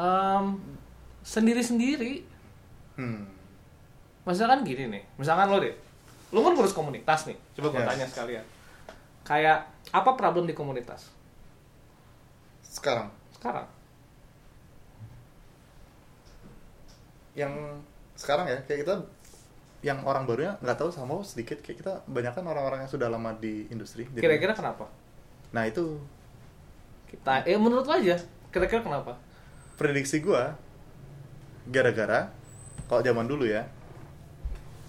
Em, 0.00 0.46
sendiri-sendiri 1.20 2.24
Hmm. 2.94 3.26
misalkan 4.22 4.62
gini 4.62 4.86
nih 4.86 5.02
misalkan 5.18 5.50
lo 5.50 5.58
deh 5.58 5.74
lo 6.30 6.40
kan 6.40 6.54
ngurus 6.54 6.70
komunitas 6.70 7.26
nih 7.26 7.34
coba 7.58 7.74
gue 7.74 7.82
Ya. 7.82 7.88
tanya 7.90 8.06
sekalian 8.06 8.44
kayak 9.26 9.66
apa 9.90 10.10
problem 10.14 10.46
di 10.46 10.54
komunitas 10.54 11.10
Sekarang, 12.62 13.10
sekarang 13.34 13.66
yang 17.34 17.50
sekarang 18.14 18.46
ya 18.46 18.58
kayak 18.64 18.86
kita 18.86 18.94
yang 19.84 20.00
orang 20.08 20.24
barunya 20.24 20.56
nggak 20.64 20.78
tahu 20.80 20.88
sama 20.88 21.20
sedikit 21.20 21.60
kayak 21.60 21.84
kita 21.84 21.92
banyak 22.08 22.32
kan 22.32 22.44
orang-orang 22.48 22.86
yang 22.86 22.90
sudah 22.90 23.12
lama 23.12 23.36
di 23.36 23.68
industri. 23.68 24.08
Kira-kira 24.08 24.56
kenapa? 24.56 24.88
Nah 25.52 25.68
itu. 25.68 26.00
Kita 27.10 27.44
eh 27.44 27.58
menurut 27.60 27.84
lo 27.84 27.94
aja 27.94 28.16
kira-kira 28.48 28.80
kenapa? 28.80 29.18
Prediksi 29.76 30.24
gua 30.24 30.56
gara-gara 31.68 32.32
kalau 32.88 33.02
zaman 33.02 33.26
dulu 33.28 33.44
ya 33.44 33.66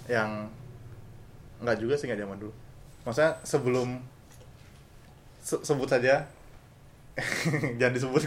yang 0.06 0.48
nggak 1.60 1.78
juga 1.82 2.00
sih 2.00 2.08
nggak 2.08 2.22
zaman 2.24 2.38
dulu. 2.40 2.54
Maksudnya 3.04 3.32
sebelum 3.44 4.00
se- 5.44 5.64
sebut 5.66 5.90
saja. 5.90 6.24
Jangan 7.80 7.94
disebut. 7.96 8.22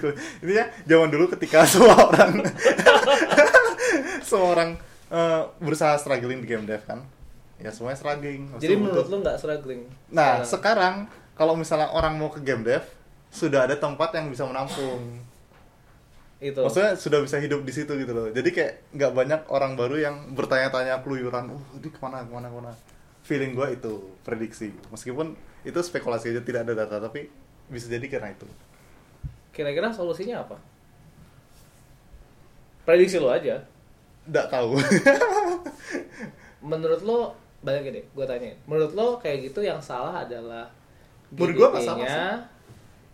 Ini 0.44 0.52
ya 0.52 0.64
zaman 0.84 1.08
dulu 1.08 1.28
ketika 1.32 1.64
semua 1.70 1.96
orang 2.08 2.44
semua 4.28 4.48
orang 4.52 4.70
eh, 5.08 5.42
berusaha 5.58 5.96
struggling 5.96 6.40
di 6.40 6.48
game 6.48 6.64
dev 6.64 6.82
kan 6.82 7.00
ya 7.56 7.68
semuanya 7.68 7.96
struggling 7.96 8.46
jadi 8.54 8.74
Maksudnya 8.74 8.78
menurut 8.78 8.96
butuh- 9.00 9.10
lo 9.10 9.16
nggak 9.20 9.36
struggling 9.36 9.82
Nah, 10.08 10.30
Sekarang. 10.40 10.46
sekarang 10.46 10.94
kalau 11.34 11.54
misalnya 11.54 11.88
orang 11.90 12.14
mau 12.14 12.28
ke 12.28 12.40
game 12.40 12.62
dev, 12.62 12.82
sudah 13.28 13.64
ada 13.64 13.74
tempat 13.74 14.10
yang 14.12 14.26
bisa 14.26 14.42
menampung. 14.42 15.22
itu 16.38 16.54
Maksudnya 16.54 16.94
sudah 16.94 17.18
bisa 17.18 17.36
hidup 17.36 17.62
di 17.62 17.70
situ 17.70 17.90
gitu 17.92 18.10
loh. 18.10 18.26
Jadi 18.28 18.50
kayak 18.50 18.72
nggak 18.90 19.12
banyak 19.12 19.40
orang 19.48 19.74
baru 19.74 19.98
yang 19.98 20.16
bertanya-tanya 20.32 20.98
keluyuran, 20.98 21.50
uh 21.50 21.62
ini 21.74 21.88
ke 21.88 21.98
mana, 21.98 22.22
ke 22.22 22.30
mana, 22.30 22.46
ke 22.46 22.56
mana. 22.56 22.72
Feeling 23.22 23.52
gue 23.52 23.68
itu 23.72 23.92
prediksi. 24.22 24.70
Meskipun 24.88 25.34
itu 25.62 25.78
spekulasi 25.78 26.30
aja 26.30 26.40
tidak 26.40 26.62
ada 26.62 26.74
data, 26.76 26.98
tapi 27.00 27.26
bisa 27.66 27.86
jadi 27.86 28.06
karena 28.06 28.30
itu. 28.30 28.46
kira-kira 29.50 29.90
solusinya 29.90 30.40
apa 30.40 30.54
prediksi 32.84 33.18
lo 33.18 33.28
aja 33.28 33.62
Nggak 34.28 34.46
tahu. 34.52 34.76
menurut 36.68 37.00
lo 37.02 37.20
balik 37.58 37.90
gini 37.90 38.00
gue 38.02 38.26
tanya 38.26 38.54
menurut 38.66 38.92
lo 38.94 39.08
kayak 39.18 39.50
gitu 39.50 39.62
yang 39.62 39.78
salah 39.82 40.22
adalah 40.22 40.66
Menurut 41.34 41.54
gua 41.54 41.68
nggak 41.74 41.84
salah 41.84 42.06
GDP-nya. 42.06 42.34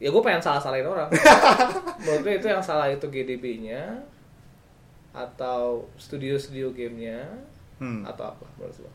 ya 0.01 0.09
gue 0.13 0.23
pengen 0.23 0.43
salah 0.43 0.61
salahin 0.61 0.87
orang 0.87 1.09
menurut 2.05 2.21
gue 2.25 2.35
itu 2.41 2.47
yang 2.49 2.63
salah 2.65 2.89
itu 2.93 3.07
GDB-nya 3.09 4.05
atau 5.15 5.87
studio-studio 5.97 6.75
gamenya 6.75 7.25
hmm. 7.79 8.05
atau 8.05 8.33
apa 8.35 8.45
menurut 8.59 8.79
lo 8.83 8.91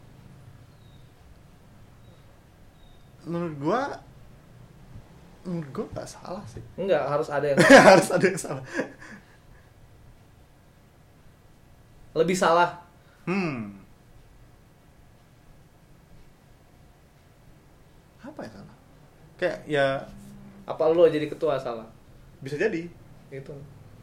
Menurut 3.19 3.55
gue, 3.59 3.81
menurut 5.43 5.69
gue 5.69 5.85
nggak 5.91 6.07
salah 6.07 6.41
sih. 6.47 6.63
enggak 6.79 7.03
harus 7.03 7.27
ada 7.27 7.45
yang 7.51 7.59
Harus 7.93 8.09
ada 8.09 8.25
yang 8.25 8.39
salah. 8.39 8.63
Lebih 12.19 12.35
salah 12.35 12.83
Hmm. 13.23 13.77
Apa 18.19 18.39
ya 18.41 18.51
salah? 18.51 18.75
Kayak 19.35 19.57
ya 19.65 19.87
apa 20.65 20.83
lo 20.85 21.05
jadi 21.05 21.25
ketua 21.25 21.57
salah 21.57 21.87
bisa 22.39 22.53
jadi. 22.55 22.85
itu 23.29 23.53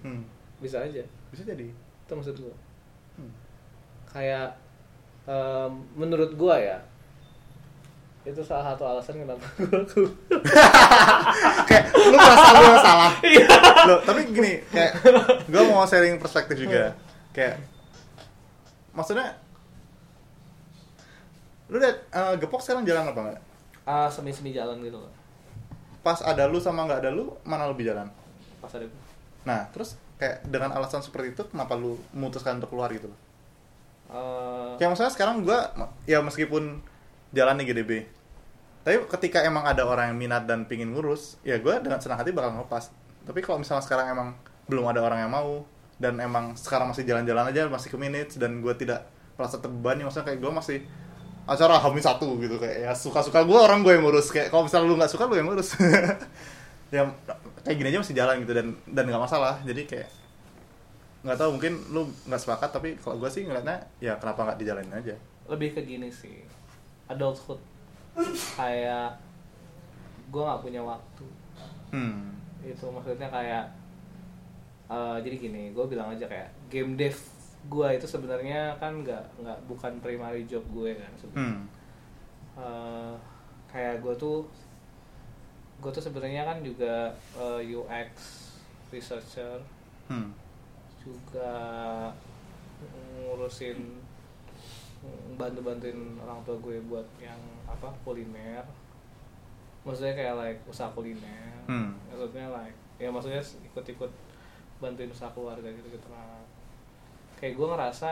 Hmm. 0.01 0.23
bisa 0.57 0.79
aja 0.79 1.03
Bisa 1.29 1.43
jadi. 1.43 1.67
itu 1.67 2.13
maksud 2.13 2.37
gue 2.37 2.55
Hmm. 3.15 3.33
kayak 4.07 4.55
em, 5.25 5.73
menurut 5.93 6.31
gue 6.33 6.57
ya 6.57 6.79
itu 8.23 8.39
salah 8.41 8.73
satu 8.73 8.83
alasan 8.85 9.19
kenapa 9.19 9.47
gue 9.63 9.79
kayak 11.65 11.85
lu 11.93 12.17
merasa 12.17 12.49
lu 12.57 12.75
salah. 12.77 13.13
Iya. 13.23 13.47
Loh, 13.87 13.99
tapi 14.03 14.27
gini, 14.27 14.59
kayak 14.67 14.99
gue 15.47 15.63
mau 15.65 15.83
sharing 15.83 16.19
perspektif 16.19 16.59
juga. 16.59 16.91
Kayak 17.31 17.63
maksudnya 18.97 19.37
lu 21.67 21.83
lihat 21.83 21.99
eh, 22.09 22.35
gepok 22.39 22.63
sekarang 22.63 22.87
jalan 22.87 23.11
apa 23.11 23.19
enggak? 23.21 23.41
ah 23.85 24.09
semi 24.09 24.31
semi 24.31 24.51
jalan 24.51 24.79
gitu 24.83 24.99
loh 24.99 25.11
Pas 26.01 26.23
ada 26.23 26.47
lu 26.47 26.63
sama 26.63 26.87
nggak 26.87 27.03
ada 27.03 27.11
lu, 27.11 27.35
mana 27.43 27.67
lebih 27.67 27.91
jalan? 27.91 28.07
pas 28.59 28.71
ada 28.71 28.87
gue 28.87 29.03
Nah, 29.43 29.63
terus 29.71 29.95
kayak 30.19 30.43
dengan 30.47 30.75
alasan 30.75 31.03
seperti 31.03 31.35
itu 31.35 31.43
kenapa 31.47 31.75
lu 31.75 31.95
memutuskan 32.11 32.59
untuk 32.59 32.75
keluar 32.75 32.91
gitu 32.91 33.07
loh? 33.07 33.19
Eh, 34.11 34.71
Kayak 34.75 34.91
maksudnya 34.91 35.13
sekarang 35.15 35.47
gua 35.47 35.71
ya 36.03 36.19
meskipun 36.19 36.83
jalan 37.31 37.55
nih 37.59 37.71
GDB. 37.71 37.91
Tapi 38.83 39.03
ketika 39.07 39.43
emang 39.43 39.63
ada 39.63 39.87
orang 39.87 40.11
yang 40.11 40.19
minat 40.19 40.47
dan 40.47 40.67
pingin 40.67 40.91
ngurus, 40.91 41.39
ya 41.47 41.63
gua 41.63 41.79
dengan 41.79 42.03
senang 42.03 42.19
hati 42.19 42.35
bakal 42.35 42.59
ngelepas. 42.59 42.91
Tapi 43.23 43.39
kalau 43.39 43.63
misalnya 43.63 43.87
sekarang 43.87 44.11
emang 44.11 44.29
belum 44.67 44.87
ada 44.91 44.99
orang 45.03 45.27
yang 45.27 45.31
mau 45.31 45.63
dan 45.97 46.21
emang 46.21 46.53
sekarang 46.57 46.93
masih 46.93 47.09
jalan-jalan 47.09 47.49
aja 47.49 47.69
masih 47.73 47.89
ke 47.89 47.97
minutes 47.97 48.37
dan 48.37 48.61
gua 48.61 48.77
tidak 48.77 49.09
merasa 49.37 49.61
terbebani. 49.61 50.05
Maksudnya 50.05 50.27
kayak 50.33 50.41
gua 50.41 50.53
masih 50.61 50.85
acara 51.47 51.79
hamil 51.79 52.03
satu 52.03 52.43
gitu 52.43 52.59
kayak 52.59 52.91
ya 52.91 52.93
suka-suka 52.93 53.47
gua 53.47 53.71
orang 53.71 53.87
gue 53.87 53.95
yang 53.95 54.03
ngurus. 54.03 54.35
Kayak 54.35 54.51
kalau 54.51 54.67
misalnya 54.67 54.87
lu 54.91 54.97
nggak 54.99 55.13
suka 55.13 55.25
lu 55.29 55.37
yang 55.39 55.49
ngurus. 55.49 55.71
Ya 56.87 57.03
kayak 57.67 57.83
gini 57.83 57.91
aja 57.91 57.99
masih 57.99 58.15
jalan 58.15 58.47
gitu 58.47 58.55
dan 58.55 58.71
dan 58.87 59.11
nggak 59.11 59.19
masalah. 59.19 59.59
Jadi 59.67 59.91
kayak 59.91 60.07
nggak 61.27 61.35
tahu 61.35 61.59
mungkin 61.59 61.75
lu 61.91 62.07
nggak 62.31 62.39
sepakat 62.39 62.71
tapi 62.71 62.95
kalau 63.03 63.19
gue 63.19 63.27
sih 63.27 63.43
ngeliatnya 63.43 63.83
ya 63.99 64.15
kenapa 64.23 64.47
nggak 64.47 64.59
dijalanin 64.63 64.95
aja? 64.95 65.19
Lebih 65.51 65.75
ke 65.75 65.83
gini 65.83 66.07
sih 66.15 66.47
adulthood. 67.11 67.59
Kayak 68.55 69.19
gue 70.31 70.43
nggak 70.47 70.63
punya 70.63 70.83
waktu. 70.87 71.27
Hmm. 71.91 72.39
Itu 72.63 72.87
maksudnya 72.95 73.27
kayak 73.35 73.67
eh, 74.87 75.19
jadi 75.23 75.37
gini 75.39 75.63
gue 75.75 75.85
bilang 75.87 76.15
aja 76.15 76.27
kayak 76.27 76.51
game 76.71 76.95
dev 76.95 77.17
gue 77.67 77.89
itu 77.99 78.07
sebenarnya 78.07 78.79
kan 78.79 79.03
nggak 79.03 79.43
nggak 79.43 79.59
bukan 79.67 79.93
primary 79.99 80.47
job 80.47 80.63
gue 80.71 80.95
kan 80.95 81.13
sebenarnya. 81.19 81.59
Hmm. 81.59 81.67
Eh, 82.57 83.15
kayak 83.67 84.01
gue 84.01 84.15
tuh 84.15 84.47
gue 85.77 85.91
tuh 85.93 86.01
sebenarnya 86.03 86.47
kan 86.47 86.63
juga 86.63 87.11
eh, 87.37 87.75
UX 87.75 88.11
researcher. 88.95 89.59
Hmm. 90.07 90.31
Juga 91.03 91.53
ngurusin 93.19 93.79
bantu 95.39 95.61
bantuin 95.63 96.19
orang 96.19 96.41
tua 96.47 96.57
gue 96.63 96.79
buat 96.87 97.07
yang 97.19 97.39
apa 97.67 97.91
kuliner. 98.07 98.63
Maksudnya 99.83 100.15
kayak 100.15 100.35
like 100.39 100.61
usaha 100.71 100.91
kuliner. 100.95 101.55
Hmm. 101.67 101.99
maksudnya 102.07 102.47
like 102.55 102.79
ya 102.97 103.11
maksudnya 103.11 103.43
ikut 103.43 103.83
ikut 103.91 104.13
bantuin 104.83 105.11
usaha 105.11 105.31
keluarga 105.33 105.69
gitu 105.69 105.89
gitu 105.89 106.09
lah 106.13 106.41
kayak 107.37 107.57
gue 107.57 107.67
ngerasa 107.67 108.11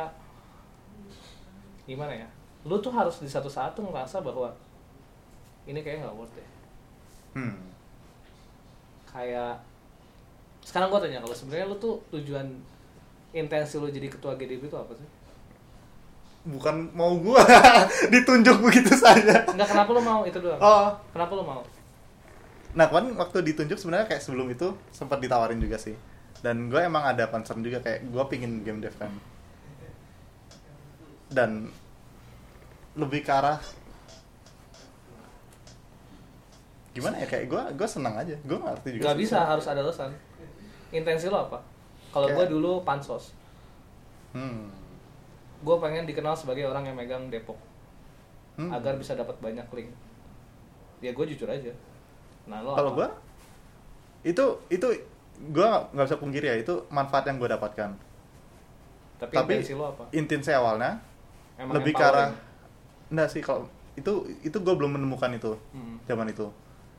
gimana 1.85 2.13
ya 2.13 2.29
lu 2.65 2.81
tuh 2.81 2.93
harus 2.93 3.21
di 3.21 3.29
satu 3.29 3.49
saat 3.49 3.77
tuh 3.77 3.85
ngerasa 3.85 4.25
bahwa 4.25 4.53
ini 5.69 5.81
kayak 5.85 6.05
nggak 6.05 6.17
worth 6.17 6.35
deh 6.37 6.49
hmm. 7.41 7.57
Kayak 9.15 9.63
sekarang 10.67 10.91
gue 10.91 11.07
tanya 11.07 11.23
kalau 11.23 11.37
sebenarnya 11.39 11.71
lu 11.71 11.77
tuh 11.79 12.03
tujuan 12.11 12.51
intensi 13.31 13.79
lu 13.79 13.87
jadi 13.87 14.11
ketua 14.11 14.35
GDB 14.35 14.67
itu 14.67 14.79
apa 14.79 14.91
sih? 14.97 15.07
bukan 16.45 16.93
mau 16.93 17.17
gua 17.17 17.41
ditunjuk 18.13 18.61
begitu 18.61 18.93
saja. 18.93 19.49
Enggak 19.49 19.65
kenapa 19.65 19.97
lu 19.97 20.03
mau? 20.05 20.29
Itu 20.29 20.45
doang? 20.45 20.61
oh. 20.61 20.93
Kenapa 21.09 21.33
lu 21.33 21.41
mau? 21.41 21.65
nah 22.75 22.91
kan 22.91 23.07
waktu 23.15 23.55
ditunjuk 23.55 23.79
sebenarnya 23.79 24.11
kayak 24.11 24.23
sebelum 24.23 24.51
itu 24.51 24.75
sempat 24.91 25.23
ditawarin 25.23 25.63
juga 25.63 25.79
sih 25.79 25.95
dan 26.45 26.69
gue 26.69 26.77
emang 26.77 27.01
ada 27.03 27.25
concern 27.33 27.65
juga 27.65 27.81
kayak 27.81 28.05
gue 28.05 28.25
pingin 28.29 28.61
game 28.61 28.85
dev 28.85 28.93
kan 29.01 29.09
dan 31.33 31.73
lebih 32.95 33.25
ke 33.25 33.33
arah 33.33 33.57
gimana 36.95 37.19
ya 37.19 37.27
kayak 37.27 37.51
gue 37.51 37.63
gue 37.75 37.89
senang 37.91 38.15
aja 38.15 38.37
gue 38.39 38.55
ngerti 38.55 38.89
juga 38.95 39.05
Gak 39.11 39.17
sih. 39.17 39.23
bisa 39.27 39.39
harus 39.43 39.67
ada 39.67 39.81
alasan. 39.83 40.15
Intensi 40.95 41.27
lu 41.27 41.35
apa? 41.35 41.59
Kalau 42.15 42.31
gue 42.31 42.47
dulu 42.47 42.87
pansos, 42.87 43.35
hmm. 44.31 44.71
gue 45.59 45.77
pengen 45.83 46.07
dikenal 46.07 46.39
sebagai 46.39 46.71
orang 46.71 46.87
yang 46.87 46.95
megang 46.95 47.27
Depok 47.33 47.59
Hmm. 48.55 48.71
agar 48.71 48.95
bisa 48.95 49.19
dapat 49.19 49.35
banyak 49.43 49.67
link. 49.75 49.91
Ya 51.03 51.11
gue 51.11 51.27
jujur 51.27 51.51
aja. 51.51 51.75
Nah 52.47 52.63
lo 52.63 52.79
kalau 52.79 52.95
gue 52.95 53.09
itu 54.23 54.45
itu 54.71 54.87
gue 55.35 55.67
nggak 55.67 56.07
bisa 56.07 56.19
pungkiri 56.19 56.47
ya 56.51 56.57
itu 56.59 56.87
manfaat 56.89 57.27
yang 57.27 57.37
gue 57.39 57.51
dapatkan. 57.51 57.91
Tapi, 59.15 59.33
tapi 59.33 59.53
intensi 59.57 59.73
lo 59.75 59.85
apa? 59.95 60.05
intin 60.11 60.41
saya 60.43 60.59
awalnya 60.61 60.99
Emang 61.55 61.79
lebih 61.79 61.95
ke 61.95 62.03
arah 62.03 62.35
enggak 63.09 63.29
sih 63.31 63.41
kalau 63.41 63.71
itu 63.95 64.27
itu 64.43 64.57
gue 64.59 64.75
belum 64.75 64.99
menemukan 64.99 65.31
itu 65.33 65.55
Hmm. 65.71 66.03
zaman 66.05 66.27
itu. 66.29 66.51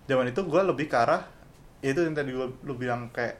Zaman 0.08 0.32
itu 0.32 0.40
gue 0.42 0.62
lebih 0.64 0.88
ke 0.88 0.96
arah 0.96 1.22
ya 1.84 1.92
itu 1.92 2.02
yang 2.02 2.16
tadi 2.16 2.32
lu, 2.32 2.48
lu 2.64 2.74
bilang 2.80 3.12
kayak 3.12 3.36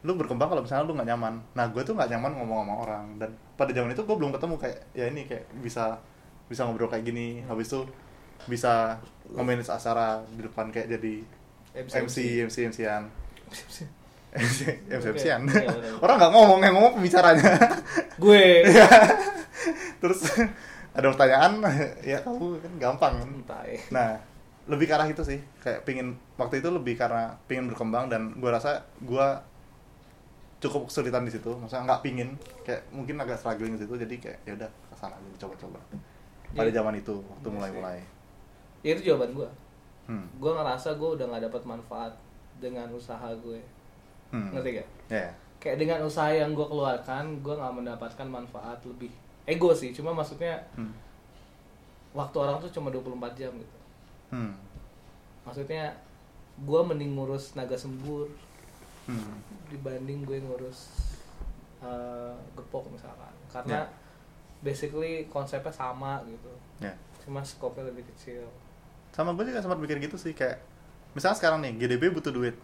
lu 0.00 0.16
berkembang 0.16 0.48
kalau 0.48 0.62
misalnya 0.64 0.88
lu 0.88 0.94
nggak 0.96 1.08
nyaman. 1.12 1.34
Nah 1.52 1.66
gue 1.68 1.82
tuh 1.84 1.92
nggak 1.92 2.08
nyaman 2.16 2.32
ngomong 2.40 2.58
sama 2.64 2.74
orang. 2.88 3.04
Dan 3.20 3.30
pada 3.56 3.70
zaman 3.76 3.92
itu 3.92 4.00
gue 4.00 4.16
belum 4.16 4.32
ketemu 4.32 4.54
kayak 4.56 4.78
ya 4.96 5.04
ini 5.12 5.22
kayak 5.28 5.44
bisa 5.60 6.00
bisa 6.48 6.64
ngobrol 6.64 6.88
kayak 6.88 7.04
gini. 7.04 7.44
Habis 7.44 7.68
itu 7.68 7.80
bisa 8.48 8.96
ngomenin 9.28 9.60
acara 9.60 10.22
di 10.30 10.40
depan 10.40 10.70
kayak 10.70 10.88
jadi 10.88 11.14
MC 11.76 11.94
MC 12.48 12.56
MC-an 12.70 13.04
MC 13.50 13.58
MC 13.68 13.76
MC-an 14.36 15.40
iya, 15.48 15.68
bener. 15.68 15.98
orang 16.04 16.16
nggak 16.20 16.32
ngomong 16.32 16.60
yang 16.62 16.74
ngomong 16.76 16.92
pembicaranya 17.00 17.52
gue 18.22 18.44
terus 20.02 20.20
ada 20.96 21.12
pertanyaan 21.12 21.60
ya 22.10 22.18
kamu 22.24 22.56
kan 22.56 22.72
gampang 22.80 23.12
kan 23.20 23.28
entah 23.28 23.62
ya. 23.68 23.76
Nah, 23.92 24.08
lebih 24.64 24.88
ke 24.88 24.94
arah 24.96 25.04
itu 25.04 25.20
sih. 25.20 25.36
Kayak 25.60 25.84
pingin 25.84 26.16
waktu 26.40 26.64
itu 26.64 26.72
lebih 26.72 26.96
karena 26.96 27.36
pingin 27.44 27.68
berkembang 27.68 28.08
dan 28.08 28.32
gua 28.40 28.56
rasa 28.56 28.80
gua 29.04 29.44
cukup 30.56 30.88
kesulitan 30.88 31.28
di 31.28 31.32
situ. 31.36 31.52
Maksudnya 31.52 31.84
nggak 31.84 32.00
pingin, 32.00 32.40
kayak 32.64 32.88
mungkin 32.96 33.20
agak 33.20 33.36
struggling 33.36 33.76
di 33.76 33.84
situ. 33.84 33.92
Jadi 33.92 34.14
kayak 34.16 34.38
ya 34.48 34.52
udah 34.56 34.70
ke 34.72 34.94
sana 34.96 35.20
aja 35.20 35.36
coba-coba. 35.44 35.80
Pada 36.56 36.70
Iya. 36.72 36.80
zaman 36.80 36.94
itu 36.96 37.14
waktu 37.20 37.44
Iya 37.44 37.52
mulai-mulai. 37.60 37.98
Ya 38.80 38.90
itu 38.96 39.02
jawaban 39.12 39.36
gue. 39.36 39.48
Hmm. 40.08 40.26
Gue 40.40 40.52
ngerasa 40.56 40.96
gue 40.96 41.10
udah 41.20 41.26
nggak 41.28 41.44
dapat 41.52 41.62
manfaat 41.68 42.12
dengan 42.56 42.88
usaha 42.96 43.28
gue. 43.36 43.60
Hmm. 44.36 44.52
Ngerti 44.52 44.70
gak? 44.76 44.88
Ya. 45.08 45.26
Kayak 45.56 45.76
dengan 45.80 45.98
usaha 46.04 46.28
yang 46.28 46.52
gue 46.52 46.62
keluarkan, 46.62 47.40
gue 47.40 47.54
nggak 47.54 47.74
mendapatkan 47.74 48.28
manfaat 48.28 48.76
lebih. 48.84 49.08
Ego 49.44 49.72
sih, 49.72 49.90
cuma 49.90 50.12
maksudnya 50.12 50.60
Hmm. 50.74 50.92
waktu 52.12 52.36
orang 52.36 52.56
tuh 52.58 52.70
cuma 52.70 52.88
24 52.88 53.32
jam 53.34 53.52
gitu. 53.52 53.78
Hmm. 54.28 54.52
Maksudnya 55.42 55.96
gue 56.58 56.80
mending 56.82 57.14
ngurus 57.14 57.54
naga 57.54 57.74
sembur 57.74 58.28
Hmm. 59.06 59.38
dibanding 59.66 60.22
gue 60.22 60.38
ngurus 60.38 61.08
eh, 61.78 62.34
gepok 62.52 62.88
misalkan. 62.88 63.30
Karena 63.46 63.84
Ya. 63.84 63.88
basically 64.60 65.28
konsepnya 65.28 65.68
sama 65.68 66.24
gitu. 66.24 66.50
Ya. 66.80 66.90
Cuma 67.20 67.40
skopnya 67.40 67.84
lebih 67.84 68.02
kecil. 68.08 68.42
Sama 69.12 69.32
gue 69.32 69.44
juga 69.44 69.60
sempat 69.60 69.76
mikir 69.76 70.00
gitu 70.00 70.16
sih 70.16 70.32
kayak 70.32 70.56
misalnya 71.12 71.36
sekarang 71.36 71.58
nih 71.60 71.76
GDB 71.76 72.10
butuh 72.10 72.32
duit. 72.32 72.56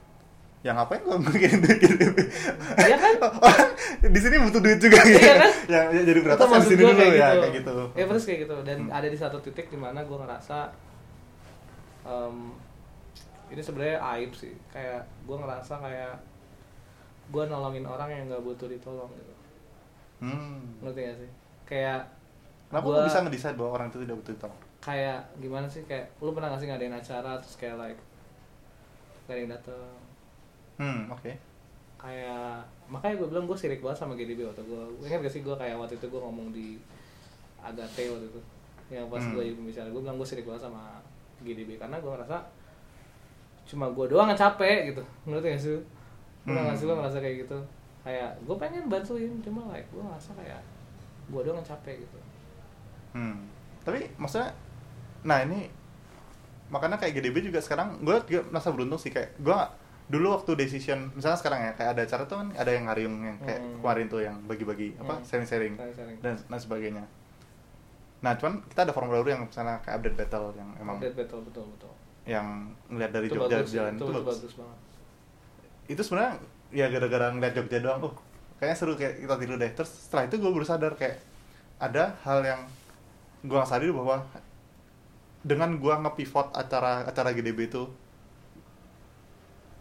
Yang 0.62 0.74
ngapain 0.78 1.00
gue 1.02 1.16
mikirin 1.20 1.58
duit 1.58 1.78
GDB? 1.78 2.16
Iya 2.78 2.96
kan? 2.96 3.14
di 4.14 4.20
sini 4.20 4.36
butuh 4.38 4.60
duit 4.60 4.78
juga 4.78 4.98
gitu. 5.02 5.18
Iya 5.18 5.34
kan? 5.34 5.50
yang, 5.66 5.86
yang 5.90 6.04
jadi 6.06 6.18
kan 6.22 6.38
di 6.38 6.68
sini 6.68 6.80
dulu 6.80 6.92
kayak 6.94 7.12
ya 7.12 7.28
gitu. 7.28 7.40
kayak 7.42 7.54
gitu. 7.58 7.76
Ya 7.92 8.04
terus 8.06 8.24
kayak 8.24 8.40
gitu 8.46 8.56
dan 8.62 8.78
Hmm. 8.82 8.90
ada 8.92 9.06
di 9.06 9.18
satu 9.18 9.38
titik 9.38 9.66
di 9.66 9.76
mana 9.76 10.00
gue 10.00 10.14
ngerasa 10.14 10.58
em, 12.02 12.36
ini 13.48 13.58
sebenarnya 13.58 13.98
aib 14.16 14.30
sih. 14.32 14.54
Kayak 14.68 15.02
gue 15.22 15.36
ngerasa 15.36 15.74
kayak 15.76 16.14
gue 17.28 17.44
nolongin 17.44 17.82
orang 17.82 18.08
yang 18.08 18.24
nggak 18.28 18.42
butuh 18.42 18.66
ditolong 18.66 19.10
gitu. 19.12 19.34
Hmm. 20.22 20.78
Ngerti 20.78 21.00
gak 21.02 21.16
sih? 21.18 21.30
Kayak 21.64 22.06
Kenapa 22.70 22.86
gua- 22.86 23.02
lu 23.02 23.10
bisa 23.10 23.18
ngedesain 23.20 23.54
bahwa 23.54 23.70
orang 23.74 23.86
itu 23.88 23.98
tidak 23.98 24.16
butuh 24.16 24.32
ditolong? 24.32 24.60
kayak 24.78 25.22
gimana 25.38 25.62
sih 25.64 25.86
kayak 25.86 26.10
lu 26.18 26.34
pernah 26.34 26.50
gak 26.50 26.58
sih 26.58 26.66
ngadain 26.66 26.90
acara 26.90 27.38
terus 27.38 27.54
kayak 27.54 27.78
like 27.78 28.00
gak 29.24 29.34
ada 29.34 29.38
yang 29.38 29.50
dateng 29.50 29.78
Hmm, 30.82 31.06
oke. 31.08 31.30
kayak 31.94 32.58
makanya 32.88 33.14
gue 33.14 33.28
bilang 33.30 33.46
gue 33.46 33.54
sirik 33.54 33.78
banget 33.78 33.94
sama 33.96 34.12
GDB 34.12 34.42
waktu 34.42 34.58
gue 34.60 34.82
ingat 35.00 35.22
gak 35.22 35.30
sih 35.30 35.40
gue 35.40 35.54
kayak 35.54 35.78
waktu 35.78 35.94
itu 35.94 36.02
gue 36.04 36.18
ngomong 36.18 36.50
di 36.50 36.74
Agate 37.56 38.10
waktu 38.10 38.26
itu 38.26 38.40
yang 38.90 39.06
pas 39.06 39.22
Hmm. 39.22 39.32
gue 39.32 39.42
jadi 39.44 39.54
pembicara 39.54 39.86
gue 39.86 40.02
bilang 40.02 40.16
gue 40.16 40.26
sirik 40.26 40.42
banget 40.42 40.66
sama 40.66 40.98
GDB 41.40 41.78
karena 41.78 41.96
gue 41.96 42.10
ngerasa 42.10 42.42
cuma 43.64 43.86
gue 43.88 44.06
doang 44.08 44.26
yang 44.26 44.36
capek 44.36 44.90
gitu 44.90 45.02
menurut 45.22 45.46
gak 45.46 45.54
sih 45.56 45.78
pernah 46.42 46.66
Hmm. 46.66 46.74
sih 46.74 46.84
lo 46.84 46.98
ngerasa 46.98 47.18
kayak 47.18 47.36
gitu 47.40 47.58
kayak 48.02 48.30
gue 48.42 48.56
pengen 48.58 48.84
bantuin 48.88 49.30
cuma 49.38 49.70
like 49.70 49.86
gue 49.88 50.02
ngerasa 50.02 50.30
kayak 50.34 50.58
gue 51.24 51.40
doang 51.40 51.56
yang 51.56 51.68
capek 51.68 51.96
gitu 52.00 52.18
Hmm. 53.12 53.46
Tapi 53.80 54.10
maksudnya 54.16 54.50
nah 55.22 55.38
ini 55.38 55.70
makanya 56.66 56.96
kayak 56.96 57.14
GDB 57.14 57.46
juga 57.46 57.60
sekarang 57.60 58.00
gue 58.00 58.16
juga 58.26 58.42
merasa 58.48 58.72
beruntung 58.72 58.96
sih 58.96 59.08
kayak 59.08 59.38
gue 59.38 59.58
dulu 60.12 60.26
waktu 60.30 60.52
decision 60.54 61.08
misalnya 61.10 61.34
sekarang 61.34 61.60
ya 61.62 61.72
kayak 61.72 61.90
ada 61.90 62.02
acara 62.04 62.22
tuh 62.22 62.36
kan 62.36 62.48
ada 62.52 62.68
yang 62.68 62.84
ngariung 62.84 63.16
yang 63.18 63.36
kayak 63.40 63.58
Hmm. 63.58 63.80
kemarin 63.80 64.06
tuh 64.06 64.20
yang 64.20 64.36
bagi-bagi 64.44 64.92
apa 64.94 65.14
Hmm. 65.14 65.24
sharing-sharing 65.24 65.74
dan 66.20 66.36
dan 66.36 66.58
sebagainya. 66.60 67.04
Nah 68.20 68.36
cuman 68.36 68.60
kita 68.62 68.84
ada 68.84 68.92
forum 68.92 69.08
baru 69.08 69.24
yang 69.26 69.42
misalnya 69.42 69.80
kayak 69.80 69.98
update 69.98 70.16
battle 70.16 70.52
yang 70.52 70.68
emang 70.76 71.00
Update 71.00 71.16
betul 71.16 71.40
betul 71.42 71.64
betul 71.66 71.92
yang 72.22 72.46
ngeliat 72.86 73.10
dari 73.10 73.26
itu 73.26 73.34
Jogja 73.34 73.56
bagus 73.58 73.72
jalan 73.72 73.92
itu, 73.92 74.04
itu 74.04 74.12
bagus. 74.12 74.36
bagus 74.38 74.52
banget 74.54 74.78
Itu 75.88 76.00
sebenarnya 76.00 76.32
ya 76.70 76.86
gara-gara 76.88 77.26
ngeliat 77.28 77.52
Jogja 77.52 77.78
doang, 77.80 78.00
oh 78.02 78.14
kayaknya 78.56 78.76
seru 78.76 78.92
kayak 78.94 79.14
kita 79.18 79.34
tiru 79.34 79.54
deh. 79.56 79.70
Terus 79.72 79.90
setelah 79.90 80.24
itu 80.24 80.36
gue 80.36 80.50
baru 80.50 80.62
sadar 80.62 80.92
kayak 80.94 81.18
ada 81.78 82.14
hal 82.20 82.38
yang 82.42 82.60
gue 83.40 83.50
nggak 83.50 83.66
sadar 83.66 83.90
bahwa 83.90 84.22
dengan 85.42 85.74
gue 85.74 85.94
nge-pivot 85.98 86.54
acara 86.54 87.02
acara 87.02 87.32
GDB 87.32 87.66
itu 87.66 87.90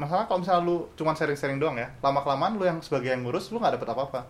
masalah 0.01 0.25
kalau 0.25 0.41
misalnya 0.41 0.65
lu 0.65 0.89
cuman 0.97 1.13
sharing-sharing 1.13 1.61
doang 1.61 1.77
ya 1.77 1.85
lama 2.01 2.25
kelamaan 2.25 2.57
lu 2.57 2.65
yang 2.65 2.81
sebagai 2.81 3.13
yang 3.13 3.21
ngurus 3.21 3.53
lu 3.53 3.61
nggak 3.61 3.77
dapet 3.77 3.89
apa-apa 3.93 4.21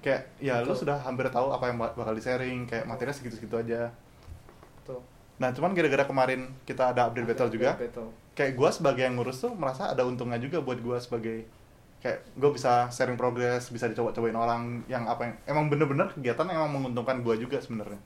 kayak 0.00 0.32
ya 0.40 0.64
lu 0.64 0.72
Betul. 0.72 0.88
sudah 0.88 0.96
hampir 1.04 1.28
tahu 1.28 1.52
apa 1.52 1.68
yang 1.68 1.76
bak- 1.76 1.92
bakal 1.92 2.16
di 2.16 2.22
sharing 2.24 2.64
kayak 2.64 2.88
materinya 2.88 3.12
segitu-segitu 3.12 3.60
aja 3.60 3.92
Betul. 4.80 5.04
nah 5.36 5.52
cuman 5.52 5.76
gara-gara 5.76 6.08
kemarin 6.08 6.48
kita 6.64 6.96
ada 6.96 7.12
update 7.12 7.28
battle 7.28 7.52
juga 7.52 7.76
Battle. 7.76 8.08
kayak 8.32 8.52
gue 8.56 8.70
sebagai 8.72 9.02
yang 9.04 9.14
ngurus 9.20 9.44
tuh 9.44 9.52
merasa 9.52 9.92
ada 9.92 10.00
untungnya 10.08 10.40
juga 10.40 10.64
buat 10.64 10.80
gue 10.80 10.96
sebagai 10.96 11.44
kayak 12.00 12.18
gue 12.38 12.50
bisa 12.56 12.88
sharing 12.88 13.18
progress 13.20 13.68
bisa 13.68 13.90
dicoba-cobain 13.90 14.36
orang 14.36 14.62
yang 14.88 15.04
apa 15.04 15.28
yang 15.28 15.34
emang 15.44 15.68
bener-bener 15.68 16.08
kegiatan 16.14 16.48
yang 16.48 16.64
emang 16.64 16.72
menguntungkan 16.80 17.20
gue 17.20 17.34
juga 17.36 17.60
sebenarnya 17.60 18.00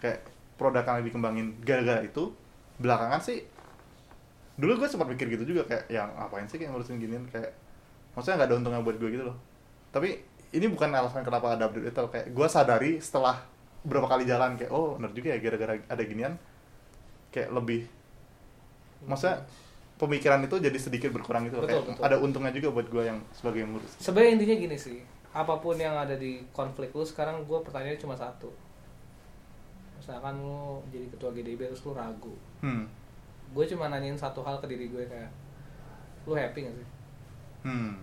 kayak 0.00 0.24
produk 0.54 0.86
yang 0.86 1.02
dikembangin 1.02 1.46
gara-gara 1.66 2.00
itu 2.00 2.30
belakangan 2.78 3.18
sih 3.18 3.42
dulu 4.54 4.72
gue 4.78 4.88
sempat 4.88 5.10
mikir 5.10 5.26
gitu 5.34 5.44
juga 5.54 5.66
kayak 5.66 5.90
yang 5.90 6.08
ngapain 6.14 6.46
sih 6.46 6.62
kayak 6.62 6.70
ngurusin 6.70 7.02
ginian 7.02 7.26
kayak 7.26 7.50
maksudnya 8.14 8.42
nggak 8.42 8.48
ada 8.50 8.56
untungnya 8.62 8.80
buat 8.86 8.96
gue 9.02 9.10
gitu 9.10 9.24
loh 9.26 9.36
tapi 9.90 10.22
ini 10.54 10.70
bukan 10.70 10.94
alasan 10.94 11.26
kenapa 11.26 11.58
ada 11.58 11.66
update 11.66 11.90
itu 11.90 12.04
kayak 12.06 12.26
gue 12.30 12.46
sadari 12.46 12.92
setelah 13.02 13.42
berapa 13.82 14.06
kali 14.06 14.24
jalan 14.24 14.54
kayak 14.54 14.70
oh 14.70 14.94
bener 14.94 15.10
juga 15.10 15.34
ya 15.34 15.38
gara-gara 15.42 15.74
ada 15.76 16.02
ginian 16.06 16.38
kayak 17.34 17.50
lebih 17.50 17.90
maksudnya 19.04 19.42
pemikiran 19.98 20.40
itu 20.46 20.56
jadi 20.58 20.78
sedikit 20.78 21.10
berkurang 21.14 21.46
gitu 21.46 21.62
loh. 21.62 21.66
Betul, 21.66 21.82
kayak 21.82 21.98
betul. 21.98 22.02
ada 22.06 22.16
untungnya 22.18 22.52
juga 22.54 22.68
buat 22.74 22.86
gue 22.90 23.02
yang 23.06 23.18
sebagai 23.30 23.62
yang 23.62 23.70
ngurus 23.74 23.92
Sebenarnya 24.02 24.30
intinya 24.34 24.56
gini 24.58 24.76
sih, 24.78 24.98
apa 25.30 25.54
pun 25.62 25.78
yang 25.78 25.94
ada 25.94 26.18
di 26.18 26.42
konflik 26.50 26.90
lu 26.90 27.06
sekarang 27.06 27.46
gue 27.46 27.58
pertanyaannya 27.62 28.00
cuma 28.02 28.18
satu. 28.18 28.50
Misalkan 30.02 30.34
lu 30.42 30.82
jadi 30.90 31.06
ketua 31.14 31.30
GDB 31.30 31.70
terus 31.70 31.86
lu 31.86 31.94
ragu, 31.94 32.34
hmm 32.60 33.03
gue 33.54 33.64
cuma 33.70 33.86
nanyain 33.86 34.18
satu 34.18 34.42
hal 34.42 34.58
ke 34.58 34.66
diri 34.66 34.90
gue 34.90 35.06
kayak, 35.06 35.30
lu 36.26 36.34
happy 36.34 36.66
gak 36.66 36.74
sih? 36.74 36.88
hmm 37.64 37.94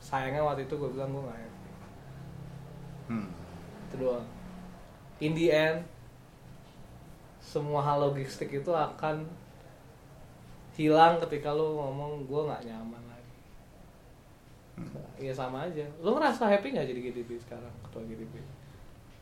Sayangnya 0.00 0.44
waktu 0.44 0.68
itu 0.68 0.74
gue 0.76 0.90
bilang 0.92 1.10
gue 1.10 1.24
gak 1.24 1.40
happy. 1.40 1.70
hmm 3.08 3.28
Itu 3.88 3.94
doang. 3.96 4.26
In 5.20 5.32
the 5.32 5.48
end, 5.48 5.80
semua 7.40 7.80
hal 7.80 8.00
logistik 8.00 8.52
itu 8.52 8.72
akan 8.72 9.24
hilang 10.76 11.20
ketika 11.26 11.52
lu 11.52 11.76
ngomong 11.76 12.24
gue 12.24 12.40
nggak 12.48 12.64
nyaman 12.64 13.02
lagi. 13.08 13.36
Iya 15.20 15.32
sama 15.36 15.68
aja. 15.68 15.84
Lu 16.00 16.16
ngerasa 16.16 16.48
happy 16.48 16.72
nggak 16.72 16.88
jadi 16.88 17.00
GDB 17.10 17.30
sekarang 17.40 17.72
ketua 17.84 18.04
GDB? 18.08 18.40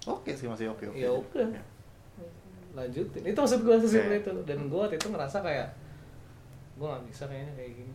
oke 0.08 0.30
sih 0.32 0.48
masih 0.48 0.72
oke 0.72 0.88
oke 0.88 0.96
Ya 0.96 1.10
udah. 1.12 1.48
Ya. 1.52 1.62
Lanjutin. 2.78 3.22
Itu 3.26 3.38
maksud 3.42 3.60
gue 3.66 3.76
sesimpel 3.82 4.22
itu. 4.22 4.30
Dan 4.46 4.70
gue 4.70 4.78
waktu 4.78 4.96
itu 4.96 5.10
ngerasa 5.10 5.42
kayak 5.42 5.68
gue 6.78 6.86
nggak 6.86 7.04
bisa 7.10 7.26
kayaknya 7.26 7.52
kayak 7.58 7.72
gini. 7.74 7.94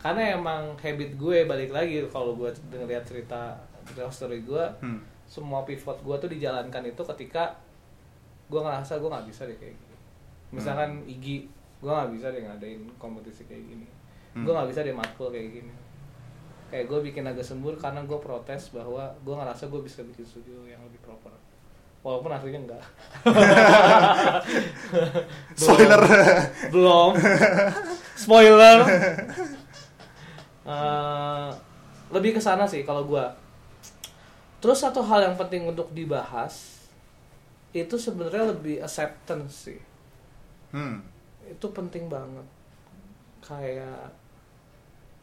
Karena 0.00 0.22
emang 0.36 0.76
habit 0.80 1.10
gue 1.16 1.38
balik 1.44 1.70
lagi 1.72 2.00
kalau 2.08 2.36
gue 2.36 2.50
ngeliat 2.72 3.04
cerita 3.04 3.56
cerita 3.84 4.08
story 4.08 4.40
gue 4.40 4.64
hmm. 4.80 5.28
semua 5.28 5.60
pivot 5.68 6.00
gue 6.00 6.16
tuh 6.16 6.30
dijalankan 6.32 6.88
itu 6.88 7.02
ketika 7.04 7.52
gue 8.48 8.60
ngerasa 8.60 8.96
gue 8.96 9.08
nggak 9.12 9.26
bisa 9.28 9.44
deh 9.44 9.56
kayak 9.60 9.76
gini. 9.76 9.96
Misalkan 10.52 11.04
Igi 11.04 11.48
gue 11.84 11.92
nggak 11.92 12.12
bisa 12.16 12.32
deh 12.32 12.42
ngadain 12.44 12.82
kompetisi 12.96 13.44
kayak 13.44 13.64
gini. 13.68 13.88
Hmm. 14.34 14.42
gue 14.42 14.52
nggak 14.52 14.68
bisa 14.72 14.80
deh 14.82 14.96
matkul 14.96 15.28
kayak 15.28 15.60
gini. 15.60 15.72
Kayak 16.72 16.90
gue 16.90 16.98
bikin 17.12 17.24
agak 17.28 17.44
sembur 17.44 17.76
karena 17.76 18.02
gue 18.02 18.18
protes 18.18 18.72
bahwa 18.72 19.12
gue 19.20 19.34
ngerasa 19.36 19.68
gue 19.68 19.80
bisa 19.84 20.00
bikin 20.00 20.24
studio 20.24 20.64
yang 20.64 20.80
lebih 20.88 20.98
proper 21.04 21.30
walaupun 22.04 22.36
aslinya 22.36 22.60
enggak. 22.68 22.84
Spoiler. 25.58 26.02
Belum. 26.68 27.16
Spoiler. 28.12 28.78
Eh, 30.64 31.48
lebih 32.12 32.36
ke 32.36 32.40
sana 32.44 32.68
sih 32.68 32.84
kalau 32.84 33.08
gua. 33.08 33.32
Terus 34.60 34.84
satu 34.84 35.00
hal 35.00 35.32
yang 35.32 35.36
penting 35.40 35.64
untuk 35.64 35.88
dibahas 35.96 36.84
itu 37.72 37.96
sebenarnya 37.96 38.52
lebih 38.52 38.84
acceptance 38.84 39.72
sih. 39.72 39.80
Hmm. 40.76 41.00
Itu 41.48 41.72
penting 41.72 42.12
banget. 42.12 42.44
Kayak 43.40 44.12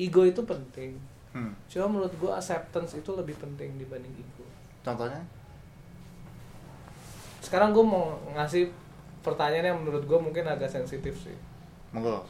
ego 0.01 0.25
itu 0.25 0.41
penting. 0.41 0.97
Hmm. 1.33 1.53
Cuma 1.69 1.89
menurut 1.89 2.13
gua 2.17 2.41
acceptance 2.41 2.97
itu 2.97 3.09
lebih 3.13 3.37
penting 3.37 3.77
dibanding 3.77 4.13
ego. 4.17 4.45
Contohnya 4.81 5.21
sekarang 7.41 7.73
gua 7.73 7.83
mau 7.83 8.05
ngasih 8.37 8.69
pertanyaan 9.25 9.73
yang 9.73 9.79
menurut 9.81 10.05
gua 10.05 10.21
mungkin 10.21 10.45
agak 10.45 10.69
sensitif 10.69 11.17
sih. 11.17 11.33
Monggo. 11.89 12.23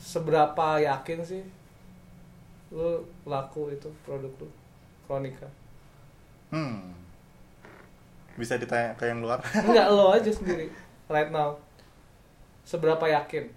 Seberapa 0.00 0.80
yakin 0.80 1.20
sih 1.20 1.42
lu 2.70 3.02
laku 3.26 3.74
itu 3.74 3.90
produk 4.06 4.30
lu? 4.38 4.48
Kronika. 5.04 5.50
Hmm. 6.54 6.94
Bisa 8.38 8.54
ditanya 8.56 8.94
ke 8.94 9.10
yang 9.10 9.20
luar? 9.20 9.42
Enggak 9.66 9.90
lo 9.90 10.14
aja 10.14 10.30
sendiri. 10.38 10.70
Right 11.10 11.34
now. 11.34 11.58
Seberapa 12.62 13.02
yakin? 13.10 13.50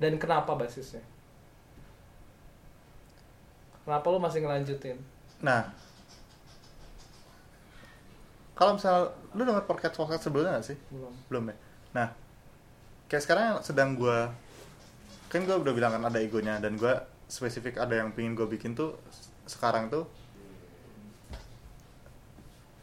Dan 0.00 0.16
kenapa 0.16 0.56
basisnya? 0.56 1.04
Kenapa 3.84 4.06
lu 4.08 4.18
masih 4.18 4.40
ngelanjutin? 4.42 4.96
Nah 5.44 5.68
kalau 8.56 8.72
misal 8.80 9.12
lu 9.36 9.44
denger 9.44 9.68
podcast 9.68 10.00
podcast 10.00 10.24
sebelumnya 10.24 10.56
gak 10.56 10.72
sih? 10.72 10.78
Belum. 10.88 11.12
Belum 11.28 11.44
ya? 11.52 11.56
Nah 11.92 12.08
kayak 13.06 13.22
sekarang 13.22 13.44
yang 13.52 13.58
sedang 13.60 13.94
gue 13.94 14.18
kan 15.28 15.44
gue 15.44 15.52
udah 15.52 15.74
bilang 15.76 15.92
kan 15.92 16.02
ada 16.08 16.18
egonya 16.18 16.58
dan 16.58 16.80
gue 16.80 16.90
spesifik 17.28 17.76
ada 17.76 18.00
yang 18.00 18.16
pingin 18.16 18.32
gue 18.32 18.48
bikin 18.48 18.72
tuh 18.72 18.96
sekarang 19.44 19.92
tuh 19.92 20.08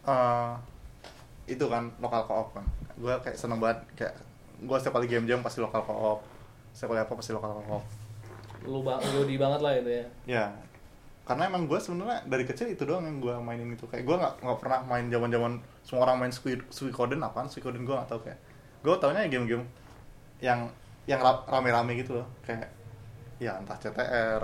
eh 0.06 0.54
itu 1.50 1.66
kan 1.68 1.90
lokal 2.00 2.24
co-op 2.30 2.48
kan. 2.56 2.66
Gue 2.95 3.14
kayak 3.26 3.36
seneng 3.36 3.58
banget 3.58 3.82
kayak 3.98 4.16
gue 4.64 4.78
setiap 4.80 4.95
kali 5.02 5.10
game 5.10 5.26
jam 5.26 5.41
pasti 5.41 5.60
lokal 5.60 5.82
co-op 5.84 6.20
setiap 6.72 6.94
kali 6.94 7.02
apa 7.02 7.14
pasti 7.18 7.32
lokal 7.34 7.50
co-op. 7.60 7.84
Lu 8.70 8.86
bang 8.86 9.02
Yodi 9.02 9.36
banget 9.41 9.60
lah 9.60 9.74
itu 9.74 9.90
ya. 9.90 10.06
Ya 10.30 10.45
karena 11.24 11.48
emang 11.48 11.66
gue 11.66 11.80
sebenarnya 11.80 12.28
dari 12.28 12.44
kecil 12.44 12.68
itu 12.68 12.84
doang 12.84 13.08
yang 13.08 13.24
gue 13.24 13.32
mainin 13.40 13.72
itu. 13.72 13.88
Kayak 13.88 14.04
gue 14.04 14.16
nggak 14.20 14.34
nggak 14.44 14.58
pernah 14.60 14.80
main 14.84 15.08
zaman 15.08 15.30
zaman 15.32 15.52
semua 15.82 16.02
orang 16.04 16.18
main 16.20 16.34
Squid 16.36 16.68
Suikoden 16.68 17.24
apaan? 17.24 17.48
Suikoden 17.48 17.84
gue 17.84 17.95
nggak 17.95 18.10
tahu 18.12 18.28
kayak. 18.28 18.40
Gue 18.84 18.95
taunya 19.00 19.24
game-game 19.32 19.64
yang 20.44 20.68
yang 21.08 21.24
ra- 21.24 21.48
rame-rame 21.48 21.95
gitu 21.95 22.20
loh. 22.20 22.28
Kayak 22.44 22.68
ya 23.40 23.56
entah 23.56 23.76
CTR 23.76 24.44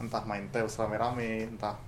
entah 0.00 0.22
main 0.24 0.50
Tales 0.50 0.74
rame-rame 0.74 1.46
entah 1.46 1.78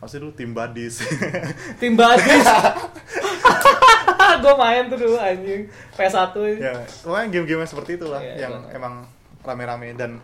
masih 0.00 0.20
dulu 0.20 0.32
tim 0.32 0.52
badis. 0.52 1.00
Tim 1.80 1.92
badis? 1.96 2.44
Gue 4.40 4.54
main 4.56 4.88
tuh 4.88 4.96
dulu 4.96 5.16
anjing. 5.20 5.68
PS1 5.92 6.32
ya 6.56 6.72
pokoknya 7.04 7.26
game-game 7.28 7.64
seperti 7.64 8.00
itulah 8.00 8.20
Iya, 8.20 8.48
yang 8.48 8.54
iya. 8.64 8.76
emang 8.80 9.04
rame-rame 9.44 9.92
dan 9.92 10.16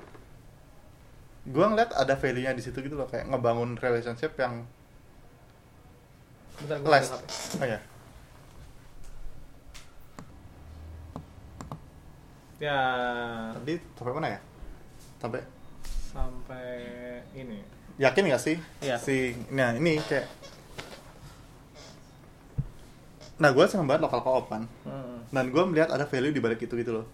gue 1.46 1.64
ngeliat 1.66 1.94
ada 1.94 2.18
value-nya 2.18 2.52
di 2.58 2.62
situ 2.62 2.82
gitu 2.82 2.98
loh 2.98 3.06
kayak 3.06 3.30
ngebangun 3.30 3.78
relationship 3.78 4.34
yang 4.34 4.66
bentar 6.58 6.82
HP. 6.82 7.12
oh 7.62 7.68
ya 7.68 7.80
ya. 12.56 12.80
Tadi 13.52 13.74
sampai 13.96 14.12
mana 14.16 14.28
ya? 14.32 14.40
Sampai? 15.20 15.40
Sampai 16.12 16.68
ini. 17.36 17.60
Yakin 18.00 18.32
gak 18.32 18.42
sih? 18.42 18.56
Iya. 18.84 18.96
si 19.00 19.32
nah 19.52 19.72
ini 19.72 19.96
kayak 20.04 20.28
nah 23.36 23.52
gue 23.52 23.64
seneng 23.68 23.84
banget 23.84 24.08
lokal 24.08 24.24
co-op 24.24 24.46
kan. 24.48 24.64
Hmm. 24.88 25.20
dan 25.28 25.52
gue 25.52 25.62
melihat 25.68 25.92
ada 25.92 26.08
value 26.08 26.32
di 26.32 26.40
balik 26.40 26.64
itu 26.64 26.72
gitu 26.76 27.02
loh. 27.02 27.06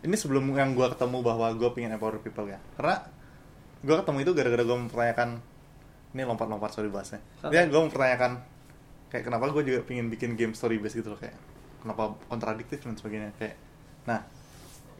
Ini 0.00 0.16
sebelum 0.16 0.48
yang 0.56 0.72
gue 0.72 0.86
ketemu 0.96 1.20
bahwa 1.20 1.52
gue 1.52 1.68
pengen 1.76 1.92
empower 2.00 2.16
people 2.24 2.48
ya. 2.48 2.56
Karena 2.80 3.04
gue 3.80 3.94
ketemu 3.96 4.18
itu 4.22 4.32
gara-gara 4.36 4.62
gue 4.64 4.76
mempertanyakan 4.76 5.28
ini 6.10 6.22
lompat-lompat 6.26 6.70
sorry 6.74 6.90
bahasnya 6.92 7.22
ya 7.48 7.64
gue 7.64 7.80
mempertanyakan 7.80 8.42
kayak 9.10 9.24
kenapa 9.26 9.50
gue 9.50 9.62
juga 9.66 9.80
pengen 9.84 10.06
bikin 10.08 10.38
game 10.38 10.54
story 10.54 10.78
based 10.78 10.98
gitu 10.98 11.10
loh 11.10 11.18
kayak 11.18 11.34
kenapa 11.82 12.14
kontradiktif 12.28 12.84
dan 12.84 12.94
sebagainya 12.94 13.34
kayak. 13.40 13.56
Nah 14.06 14.22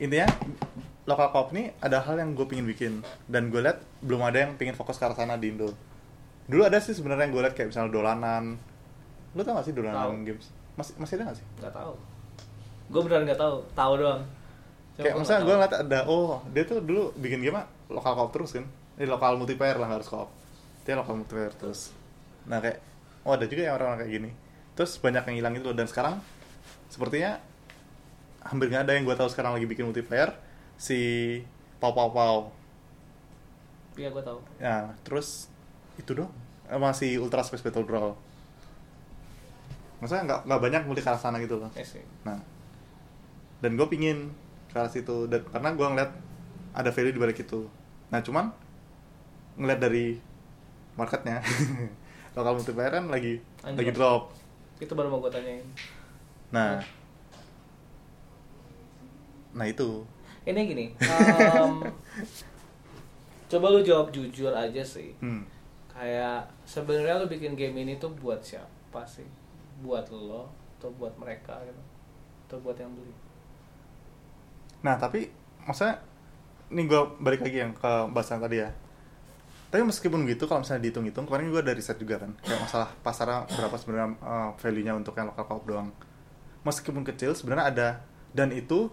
intinya 0.01 0.27
lokal 1.05 1.29
co-op 1.31 1.49
ini 1.53 1.71
ada 1.79 2.01
hal 2.01 2.17
yang 2.19 2.33
gue 2.33 2.47
pengen 2.49 2.67
bikin 2.67 3.05
dan 3.29 3.53
gue 3.53 3.61
lihat 3.61 3.85
belum 4.03 4.25
ada 4.25 4.49
yang 4.49 4.57
pengen 4.57 4.75
fokus 4.75 4.97
ke 4.97 5.05
arah 5.07 5.15
sana 5.15 5.37
di 5.37 5.53
Indo. 5.53 5.71
Dulu 6.51 6.67
ada 6.67 6.83
sih 6.83 6.97
sebenarnya 6.97 7.31
yang 7.31 7.33
gue 7.37 7.43
lihat 7.47 7.55
kayak 7.55 7.71
misalnya 7.71 7.95
dolanan. 7.95 8.59
Lu 9.37 9.47
tau 9.47 9.55
gak 9.55 9.71
sih 9.71 9.75
dolanan 9.77 10.11
Tahu. 10.11 10.27
games? 10.27 10.47
Masih 10.75 10.95
masih 10.99 11.15
ada 11.21 11.25
gak 11.31 11.39
sih? 11.39 11.47
Nggak 11.63 11.75
tahu 11.77 11.95
gue 12.91 13.01
beneran 13.07 13.23
nggak 13.23 13.39
tahu 13.39 13.57
tahu 13.71 13.93
doang. 14.03 14.23
Cuma 14.99 15.03
kayak 15.07 15.15
misalnya 15.23 15.43
gue 15.47 15.55
ngeliat 15.55 15.75
ada 15.87 15.99
oh 16.11 16.43
dia 16.51 16.63
tuh 16.67 16.83
dulu 16.83 17.15
bikin 17.23 17.39
game 17.39 17.63
lokal 17.91 18.15
co-op 18.17 18.31
terus 18.31 18.55
kan? 18.55 18.67
Ini 18.97 19.07
lokal 19.11 19.37
multiplayer 19.37 19.77
lah 19.77 19.91
nggak 19.91 19.99
harus 20.01 20.11
co-op. 20.11 20.31
Dia 20.87 20.95
lokal 20.95 21.21
multiplayer 21.21 21.53
terus. 21.59 21.91
Nah 22.47 22.63
kayak 22.63 22.79
oh 23.27 23.37
ada 23.37 23.45
juga 23.45 23.69
yang 23.69 23.75
orang-orang 23.77 24.07
kayak 24.07 24.13
gini. 24.17 24.31
Terus 24.79 24.97
banyak 25.03 25.23
yang 25.29 25.37
hilang 25.43 25.55
itu 25.59 25.67
loh. 25.67 25.77
Dan 25.77 25.91
sekarang 25.91 26.23
sepertinya 26.89 27.37
hampir 28.41 28.73
nggak 28.73 28.89
ada 28.89 28.93
yang 28.97 29.05
gue 29.05 29.17
tahu 29.19 29.29
sekarang 29.29 29.59
lagi 29.59 29.67
bikin 29.67 29.91
multiplayer. 29.91 30.33
Si 30.81 30.99
pau 31.83 31.93
pau 31.93 32.15
pau. 32.15 32.39
Iya 33.99 34.15
gue 34.15 34.23
tahu. 34.23 34.39
Ya 34.63 34.95
terus 35.05 35.51
itu 35.99 36.17
dong 36.17 36.33
sama 36.71 36.95
si 36.95 37.19
ultra 37.19 37.43
space 37.43 37.67
battle 37.67 37.85
brawl. 37.85 38.15
Maksudnya 40.01 40.25
nggak 40.25 40.41
nggak 40.49 40.61
banyak 40.63 40.83
multi 40.89 41.03
ke 41.05 41.11
arah 41.11 41.21
sana 41.21 41.37
gitu 41.43 41.61
loh. 41.61 41.69
Nah 42.25 42.39
dan 43.61 43.77
gue 43.77 43.87
pingin 43.91 44.33
ke 44.73 44.77
arah 44.79 44.89
situ. 44.89 45.29
Dan 45.29 45.45
karena 45.51 45.77
gue 45.77 45.87
ngeliat 45.87 46.11
ada 46.71 46.91
value 46.95 47.13
di 47.13 47.21
balik 47.21 47.43
itu 47.43 47.67
nah 48.11 48.19
cuman 48.19 48.51
ngeliat 49.55 49.79
dari 49.79 50.19
marketnya 50.99 51.39
lokal 52.37 52.59
multiplayer 52.59 52.93
kan 53.03 53.07
lagi 53.11 53.43
lagi 53.63 53.91
drop. 53.95 54.31
Itu 54.79 54.95
baru 54.95 55.11
mau 55.11 55.23
gue 55.23 55.33
tanyain. 55.33 55.67
Nah 56.55 56.79
nah 59.51 59.67
itu. 59.67 60.07
Ini 60.47 60.61
gini 60.67 60.87
em, 60.99 61.75
coba 63.51 63.67
lu 63.75 63.81
jawab 63.83 64.11
jujur 64.15 64.51
aja 64.55 64.83
sih. 64.83 65.15
Hmm. 65.19 65.45
kayak 65.91 66.49
sebenarnya 66.65 67.21
lu 67.21 67.29
bikin 67.29 67.53
game 67.53 67.77
ini 67.85 68.01
tuh 68.01 68.09
buat 68.17 68.41
siapa 68.41 69.05
sih? 69.05 69.27
Buat 69.85 70.09
lo 70.09 70.49
atau 70.81 70.89
buat 70.97 71.13
mereka 71.21 71.61
gitu? 71.67 71.83
Atau 72.49 72.57
buat 72.65 72.79
yang 72.81 72.89
beli? 72.97 73.13
Nah 74.81 74.97
tapi 74.97 75.29
maksudnya 75.61 76.01
ini 76.71 76.87
gue 76.87 77.01
balik 77.19 77.43
lagi 77.43 77.59
yang 77.67 77.75
ke 77.75 77.93
bahasan 78.15 78.39
tadi 78.39 78.63
ya. 78.63 78.71
Tapi 79.71 79.87
meskipun 79.87 80.27
gitu 80.27 80.51
kalau 80.51 80.67
misalnya 80.67 80.83
dihitung-hitung 80.83 81.31
kemarin 81.31 81.51
gue 81.55 81.63
ada 81.63 81.75
riset 81.75 81.95
juga 81.95 82.19
kan 82.19 82.35
kayak 82.43 82.59
masalah 82.59 82.89
pasarnya 83.07 83.47
berapa 83.55 83.77
sebenarnya 83.79 84.09
uh, 84.19 84.51
value-nya 84.59 84.99
untuk 84.99 85.15
yang 85.15 85.31
lokal 85.31 85.47
co-op 85.47 85.65
doang. 85.67 85.89
Meskipun 86.67 87.07
kecil 87.07 87.35
sebenarnya 87.35 87.67
ada. 87.71 87.89
Dan 88.31 88.55
itu 88.55 88.91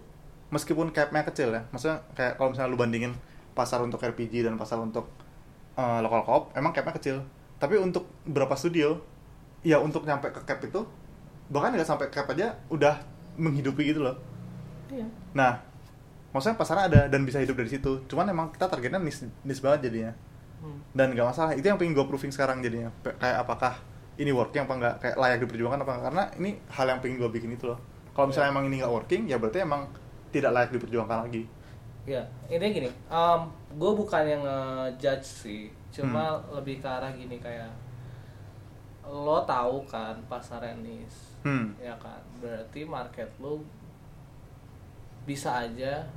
meskipun 0.49 0.89
cap-nya 0.89 1.21
kecil 1.27 1.53
ya 1.53 1.61
maksudnya 1.69 2.01
kayak 2.15 2.39
kalau 2.39 2.55
misalnya 2.55 2.71
lu 2.71 2.79
bandingin 2.79 3.13
pasar 3.51 3.83
untuk 3.83 3.99
RPG 3.99 4.47
dan 4.47 4.55
pasar 4.55 4.79
untuk 4.79 5.11
uh, 5.75 5.99
lokal 6.01 6.21
co-op 6.25 6.43
emang 6.53 6.73
cap-nya 6.73 6.93
kecil. 6.97 7.17
Tapi 7.57 7.77
untuk 7.81 8.05
beberapa 8.25 8.53
studio 8.53 9.01
ya 9.65 9.81
untuk 9.81 10.05
nyampe 10.05 10.29
ke 10.29 10.45
cap 10.45 10.61
itu 10.61 10.85
bahkan 11.49 11.73
nggak 11.73 11.89
sampai 11.89 12.07
cap 12.13 12.29
aja 12.29 12.53
udah 12.69 13.01
menghidupi 13.37 13.93
gitu 13.93 14.05
loh. 14.05 14.17
Iya. 14.93 15.07
Nah, 15.35 15.66
maksudnya 16.37 16.57
pasarnya 16.61 16.85
ada 16.87 17.01
dan 17.09 17.25
bisa 17.25 17.41
hidup 17.41 17.57
dari 17.57 17.73
situ. 17.73 18.05
Cuman 18.05 18.29
emang 18.29 18.53
kita 18.53 18.69
targetnya 18.69 19.01
nis, 19.01 19.25
nis 19.41 19.57
banget 19.57 19.89
jadinya. 19.89 20.13
Hmm. 20.61 20.77
Dan 20.93 21.17
nggak 21.17 21.27
masalah. 21.33 21.57
Itu 21.57 21.65
yang 21.65 21.81
pengen 21.81 21.97
gue 21.97 22.05
proving 22.05 22.29
sekarang 22.29 22.61
jadinya. 22.61 22.93
Kayak 23.01 23.41
apakah 23.41 23.73
ini 24.17 24.29
working 24.29 24.65
apa 24.65 24.73
enggak? 24.77 24.95
Kayak 25.01 25.15
layak 25.17 25.37
diperjuangkan 25.45 25.79
apa 25.81 25.91
enggak? 25.97 26.05
Karena 26.09 26.23
ini 26.37 26.49
hal 26.69 26.85
yang 26.85 26.99
pengen 27.01 27.17
gue 27.17 27.29
bikin 27.33 27.49
itu 27.53 27.65
loh. 27.69 27.77
Kalau 28.13 28.29
misalnya 28.29 28.49
Ya. 28.49 28.53
emang 28.53 28.65
ini 28.69 28.75
nggak 28.81 28.93
working, 28.93 29.21
ya 29.29 29.37
berarti 29.37 29.61
emang 29.61 29.81
tidak 30.33 30.51
layak 30.53 30.69
diperjuangkan 30.73 31.29
lagi. 31.29 31.43
Ya, 32.07 32.23
ini 32.47 32.65
gini, 32.71 32.89
gue 33.77 33.91
bukan 33.93 34.23
yang 34.23 34.39
ngejudge 34.39 35.27
sih, 35.27 35.67
cuma 35.91 36.39
lebih 36.55 36.79
ke 36.79 36.87
arah 36.87 37.11
gini 37.11 37.35
kayak 37.35 37.67
lo 39.03 39.43
tahu 39.43 39.83
kan 39.83 40.15
pasar 40.31 40.63
nis, 40.79 41.35
Hmm. 41.43 41.75
ya 41.77 41.91
kan, 41.99 42.23
berarti 42.39 42.87
market 42.87 43.27
lo 43.43 43.59
bisa 45.27 45.67
aja 45.67 46.07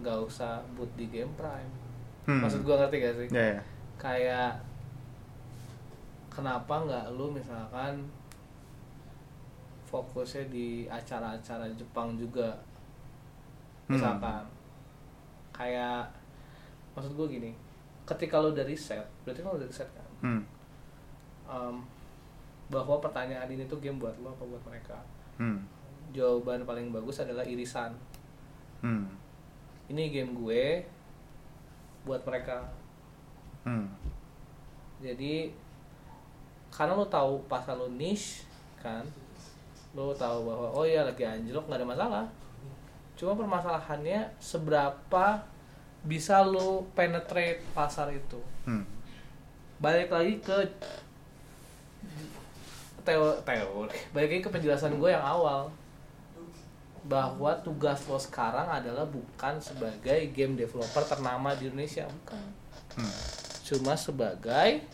nggak 0.00 0.18
usah 0.20 0.58
boot 0.74 0.88
di 0.96 1.06
game 1.06 1.30
prime. 1.34 1.70
Hmm. 2.24 2.40
Maksud 2.40 2.62
gue 2.62 2.74
ngerti 2.74 2.96
gak 2.98 3.14
sih? 3.16 3.28
Ya, 3.30 3.44
ya. 3.56 3.62
Kayak 3.96 4.52
kenapa 6.28 6.74
nggak 6.80 7.12
lu 7.12 7.30
misalkan 7.30 8.06
fokusnya 9.84 10.46
di 10.46 10.86
acara-acara 10.86 11.66
Jepang 11.74 12.14
juga 12.14 12.54
Hmm. 13.84 13.98
misalkan 13.98 14.46
kayak 15.50 16.06
maksud 16.94 17.10
gue 17.12 17.26
gini 17.28 17.50
ketika 18.06 18.38
lo 18.38 18.54
dari 18.54 18.78
set 18.78 19.02
berarti 19.26 19.42
kan 19.42 19.50
lo 19.50 19.58
dari 19.58 19.74
set 19.74 19.90
kan 19.90 20.06
Hmm. 20.22 20.42
Em, 21.44 21.76
bahwa 22.70 23.02
pertanyaan 23.02 23.50
ini 23.50 23.66
tuh 23.66 23.82
game 23.82 23.98
buat 23.98 24.14
lo 24.22 24.30
apa 24.30 24.46
buat 24.46 24.62
mereka 24.62 24.94
Hmm. 25.34 25.66
jawaban 26.14 26.62
paling 26.62 26.94
bagus 26.94 27.18
adalah 27.18 27.42
irisan 27.42 27.90
Hmm. 28.78 29.10
Ini 29.90 30.08
game 30.08 30.32
gue 30.32 30.86
buat 32.02 32.22
mereka 32.22 32.70
Hmm. 33.60 33.92
jadi 34.98 35.52
karena 36.70 36.94
lo 36.94 37.04
tahu 37.04 37.44
pasar 37.44 37.76
lo 37.76 37.90
niche 37.90 38.48
kan 38.78 39.04
lo 39.92 40.14
tahu 40.14 40.48
bahwa 40.48 40.72
oh 40.72 40.86
ya 40.86 41.04
lagi 41.04 41.20
anjlok 41.20 41.66
nggak 41.66 41.76
ada 41.76 41.88
masalah 41.88 42.24
cuma 43.12 43.36
permasalahannya 43.36 44.32
seberapa 44.40 45.44
bisa 46.00 46.40
lo 46.40 46.88
penetrate 46.94 47.60
pasar 47.76 48.08
itu 48.08 48.40
Hmm. 48.64 48.86
balik 49.76 50.08
lagi 50.08 50.40
ke 50.40 50.56
teo 53.02 53.32
teori 53.42 53.96
balik 54.12 54.28
lagi 54.30 54.40
ke 54.40 54.50
penjelasan 54.50 54.96
gue 54.96 55.10
yang 55.10 55.20
awal 55.20 55.68
bahwa 57.00 57.56
tugas 57.64 58.04
lo 58.04 58.20
sekarang 58.20 58.68
adalah 58.68 59.08
bukan 59.08 59.56
sebagai 59.56 60.28
game 60.36 60.52
developer 60.54 61.00
ternama 61.02 61.56
di 61.56 61.72
Indonesia 61.72 62.04
bukan. 62.04 62.42
Hmm. 63.00 63.16
cuma 63.64 63.96
sebagai 63.96 64.84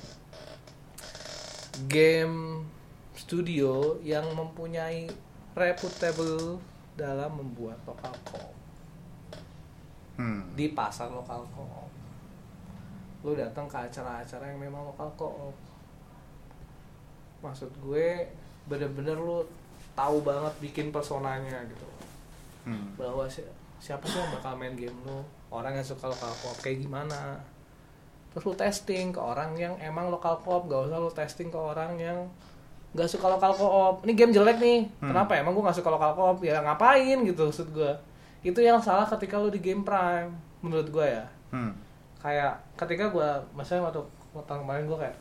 game 1.91 2.63
studio 3.17 3.99
yang 4.01 4.25
mempunyai 4.33 5.11
reputable 5.53 6.61
dalam 6.95 7.33
membuat 7.43 7.77
lokal 7.85 8.15
co 8.25 8.41
Hmm. 10.17 10.49
di 10.57 10.73
pasar 10.73 11.13
lokal 11.13 11.45
co 11.53 11.85
lu 13.21 13.37
datang 13.37 13.69
ke 13.69 13.77
acara-acara 13.77 14.49
yang 14.49 14.63
memang 14.63 14.87
lokal 14.87 15.11
co 15.19 15.53
maksud 17.43 17.69
gue 17.85 18.25
bener-bener 18.65 19.19
lu 19.19 19.45
tahu 19.93 20.25
banget 20.25 20.55
bikin 20.61 20.89
personanya 20.89 21.61
gitu 21.69 21.85
Hmm. 22.67 22.93
bahwa 22.97 23.25
si- 23.25 23.47
siapa 23.79 24.03
sih 24.05 24.19
yang 24.19 24.31
bakal 24.33 24.53
main 24.53 24.75
game 24.75 24.97
lu 25.01 25.23
orang 25.49 25.71
yang 25.73 25.85
suka 25.85 26.05
lokal 26.05 26.27
co 26.29 26.51
kayak 26.57 26.83
gimana 26.83 27.39
terus 28.29 28.43
lu 28.43 28.55
testing 28.55 29.09
ke 29.09 29.21
orang 29.23 29.55
yang 29.55 29.73
emang 29.79 30.09
lokal 30.09 30.35
co 30.37 30.61
gak 30.63 30.81
usah 30.85 30.99
lu 30.99 31.09
testing 31.09 31.47
ke 31.47 31.55
orang 31.55 31.95
yang 31.95 32.19
gak 32.93 33.07
suka 33.07 33.29
lokal 33.29 33.51
co 33.51 33.67
ini 34.03 34.13
game 34.13 34.31
jelek 34.31 34.59
nih 34.59 34.81
Hmm. 34.99 35.11
kenapa 35.11 35.37
emang 35.37 35.53
gue 35.53 35.63
gak 35.63 35.75
suka 35.75 35.89
lokal 35.89 36.11
co 36.13 36.43
ya 36.43 36.59
ngapain 36.59 37.23
gitu 37.23 37.47
maksud 37.47 37.71
gue 37.71 37.93
itu 38.43 38.59
yang 38.59 38.79
salah 38.79 39.07
ketika 39.07 39.37
lu 39.37 39.49
di 39.49 39.61
game 39.61 39.81
prime 39.81 40.35
menurut 40.59 40.89
gue 40.89 41.07
ya 41.07 41.25
Hmm. 41.49 41.71
kayak 42.19 42.51
ketika 42.75 43.07
gue 43.09 43.29
misalnya 43.53 43.87
waktu 43.87 44.03
tahun 44.37 44.61
kemarin 44.61 44.85
gue 44.85 44.99
kayak 44.99 45.17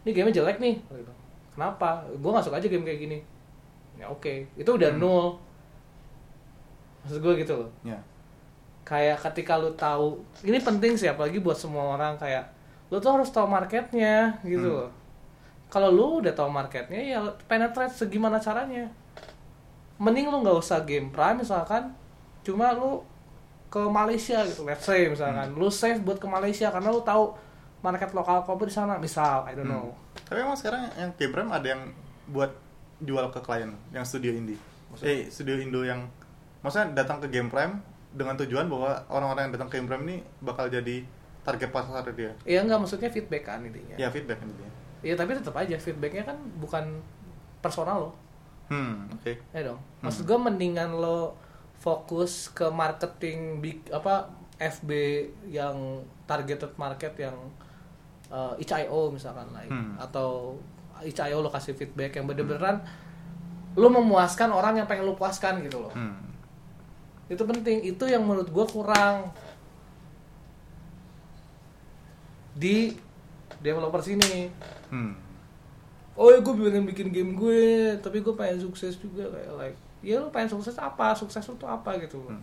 ini 0.00 0.10
game 0.12 0.30
jelek 0.30 0.56
nih 0.56 0.78
gitu. 0.86 1.12
kenapa 1.52 1.88
gue 2.06 2.30
gak 2.30 2.44
suka 2.44 2.56
aja 2.56 2.68
game 2.68 2.84
kayak 2.84 3.00
gini 3.00 3.18
ya 3.96 4.06
oke 4.06 4.46
itu 4.54 4.70
udah 4.70 4.92
Hmm. 4.92 5.02
nol 5.02 5.26
maksud 7.06 7.22
gue 7.22 7.34
gitu 7.38 7.54
loh 7.54 7.70
Ya. 7.80 8.02
kayak 8.82 9.22
ketika 9.22 9.54
lu 9.54 9.70
tahu 9.72 10.18
ini 10.42 10.58
penting 10.58 10.94
sih 10.94 11.06
apalagi 11.06 11.38
buat 11.38 11.54
semua 11.54 11.94
orang 11.94 12.14
kayak 12.16 12.50
lu 12.86 12.98
tuh 12.98 13.14
harus 13.14 13.30
tahu 13.30 13.46
marketnya 13.46 14.34
gitu 14.42 14.66
Hmm. 14.66 14.78
loh 14.82 14.90
kalau 15.66 15.90
lu 15.90 16.18
udah 16.18 16.30
tahu 16.30 16.46
marketnya 16.46 16.98
ya 16.98 17.18
penetrate 17.46 17.90
segimana 17.92 18.38
caranya 18.38 18.86
mending 19.96 20.28
lu 20.28 20.42
nggak 20.42 20.56
usah 20.56 20.82
game 20.82 21.08
prime 21.08 21.40
misalkan 21.40 21.90
cuma 22.42 22.70
lu 22.70 23.00
ke 23.66 23.82
Malaysia 23.82 24.44
gitu 24.44 24.62
let's 24.62 24.84
say 24.84 25.06
misalkan 25.06 25.50
Hmm. 25.50 25.58
lu 25.58 25.66
save 25.66 25.98
buat 26.00 26.18
ke 26.18 26.28
Malaysia 26.28 26.68
karena 26.68 26.90
lu 26.90 27.00
tahu 27.00 27.34
market 27.82 28.10
lokal 28.12 28.42
kopi 28.42 28.66
di 28.66 28.74
sana 28.74 28.94
misal 28.96 29.42
I 29.44 29.54
don't 29.54 29.66
know 29.66 29.90
Hmm. 29.90 30.04
Tapi 30.26 30.42
emang 30.42 30.54
sekarang 30.54 30.90
yang 30.94 31.10
Game 31.14 31.30
Prime 31.30 31.50
ada 31.50 31.66
yang 31.66 31.82
buat 32.26 32.50
jual 32.98 33.30
ke 33.30 33.38
klien, 33.38 33.70
yang 33.92 34.02
studio 34.02 34.32
indie. 34.32 34.58
Maksudnya? 34.90 35.12
Eh, 35.12 35.22
studio 35.28 35.54
Indo 35.54 35.84
yang 35.84 36.02
maksudnya 36.66 36.90
datang 36.96 37.22
ke 37.22 37.30
Game 37.30 37.46
Prime 37.46 37.78
dengan 38.10 38.34
tujuan 38.36 38.66
bahwa 38.66 38.98
orang-orang 39.06 39.46
yang 39.46 39.54
datang 39.54 39.70
ke 39.70 39.78
Game 39.78 39.86
Prime 39.86 40.02
ini 40.02 40.16
bakal 40.40 40.66
jadi 40.66 41.06
target 41.40 41.70
pasar 41.70 42.02
dia. 42.10 42.34
Iya 42.42 42.60
nggak 42.60 42.82
maksudnya 42.82 43.06
feedback 43.06 43.46
kan 43.46 43.62
intinya 43.62 43.94
Ya 43.94 44.10
feedback 44.10 44.42
kan 44.42 44.50
dia. 44.50 44.70
Iya 45.02 45.14
tapi 45.14 45.30
tetap 45.32 45.54
aja 45.54 45.76
feedbacknya 45.76 46.24
kan 46.24 46.34
bukan 46.58 46.98
personal 47.58 48.00
lo 48.00 48.12
Hmm, 48.66 49.06
oke. 49.08 49.30
ya 49.52 49.62
dong 49.62 49.78
maksud 50.02 50.26
gue 50.26 50.34
mendingan 50.34 50.90
lo 50.90 51.38
fokus 51.76 52.50
ke 52.50 52.66
marketing 52.66 53.62
big 53.62 53.78
apa 53.88 54.26
FB 54.56 54.90
yang 55.46 55.76
targeted 56.24 56.74
market 56.74 57.14
yang 57.14 57.36
uh, 58.26 58.58
itch.io 58.58 59.06
misalkan 59.08 59.46
lain 59.52 59.70
Hmm. 59.70 59.94
atau 59.96 60.58
itch.io 60.98 61.38
lo 61.38 61.46
kasih 61.46 61.72
feedback 61.72 62.10
yang 62.12 62.26
bener-beneran 62.26 62.82
lo 63.74 63.86
memuaskan 63.86 64.50
orang 64.50 64.74
yang 64.74 64.88
pengen 64.88 65.04
lo 65.04 65.14
puaskan 65.14 65.62
gitu 65.62 65.78
loh 65.78 65.92
Hmm. 65.92 66.18
Itu 67.26 67.42
penting 67.42 67.78
itu 67.82 68.04
yang 68.06 68.22
menurut 68.22 68.46
gue 68.46 68.66
kurang 68.70 69.34
di 72.56 72.94
developer 73.60 74.00
sini 74.00 74.48
Hmm. 74.86 75.18
oh 76.14 76.30
ya 76.30 76.38
gue 76.38 76.54
pengen 76.54 76.86
bikin 76.86 77.10
game 77.10 77.34
gue 77.34 77.98
tapi 77.98 78.22
gue 78.22 78.30
pengen 78.38 78.62
sukses 78.62 78.94
juga 78.96 79.26
kayak 79.26 79.50
like 79.58 79.78
ya 79.98 80.22
lo 80.22 80.30
pengen 80.30 80.54
sukses 80.54 80.78
apa 80.78 81.10
sukses 81.18 81.42
lo 81.42 81.58
tuh 81.58 81.66
apa 81.66 81.98
gitu 81.98 82.22
Hmm. 82.22 82.42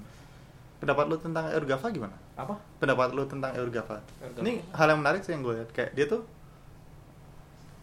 Pendapat 0.83 1.07
lu 1.07 1.15
tentang 1.15 1.47
Eurgava 1.47 1.87
gimana? 1.87 2.11
apa 2.35 2.59
Pendapat 2.75 3.15
lu 3.15 3.23
tentang 3.23 3.55
Eurgava? 3.55 4.03
Ini 4.19 4.59
hal 4.75 4.91
yang 4.91 4.99
menarik 4.99 5.23
sih 5.23 5.31
yang 5.31 5.39
gue 5.39 5.55
lihat 5.55 5.71
kayak 5.71 5.95
dia 5.95 6.11
tuh 6.11 6.27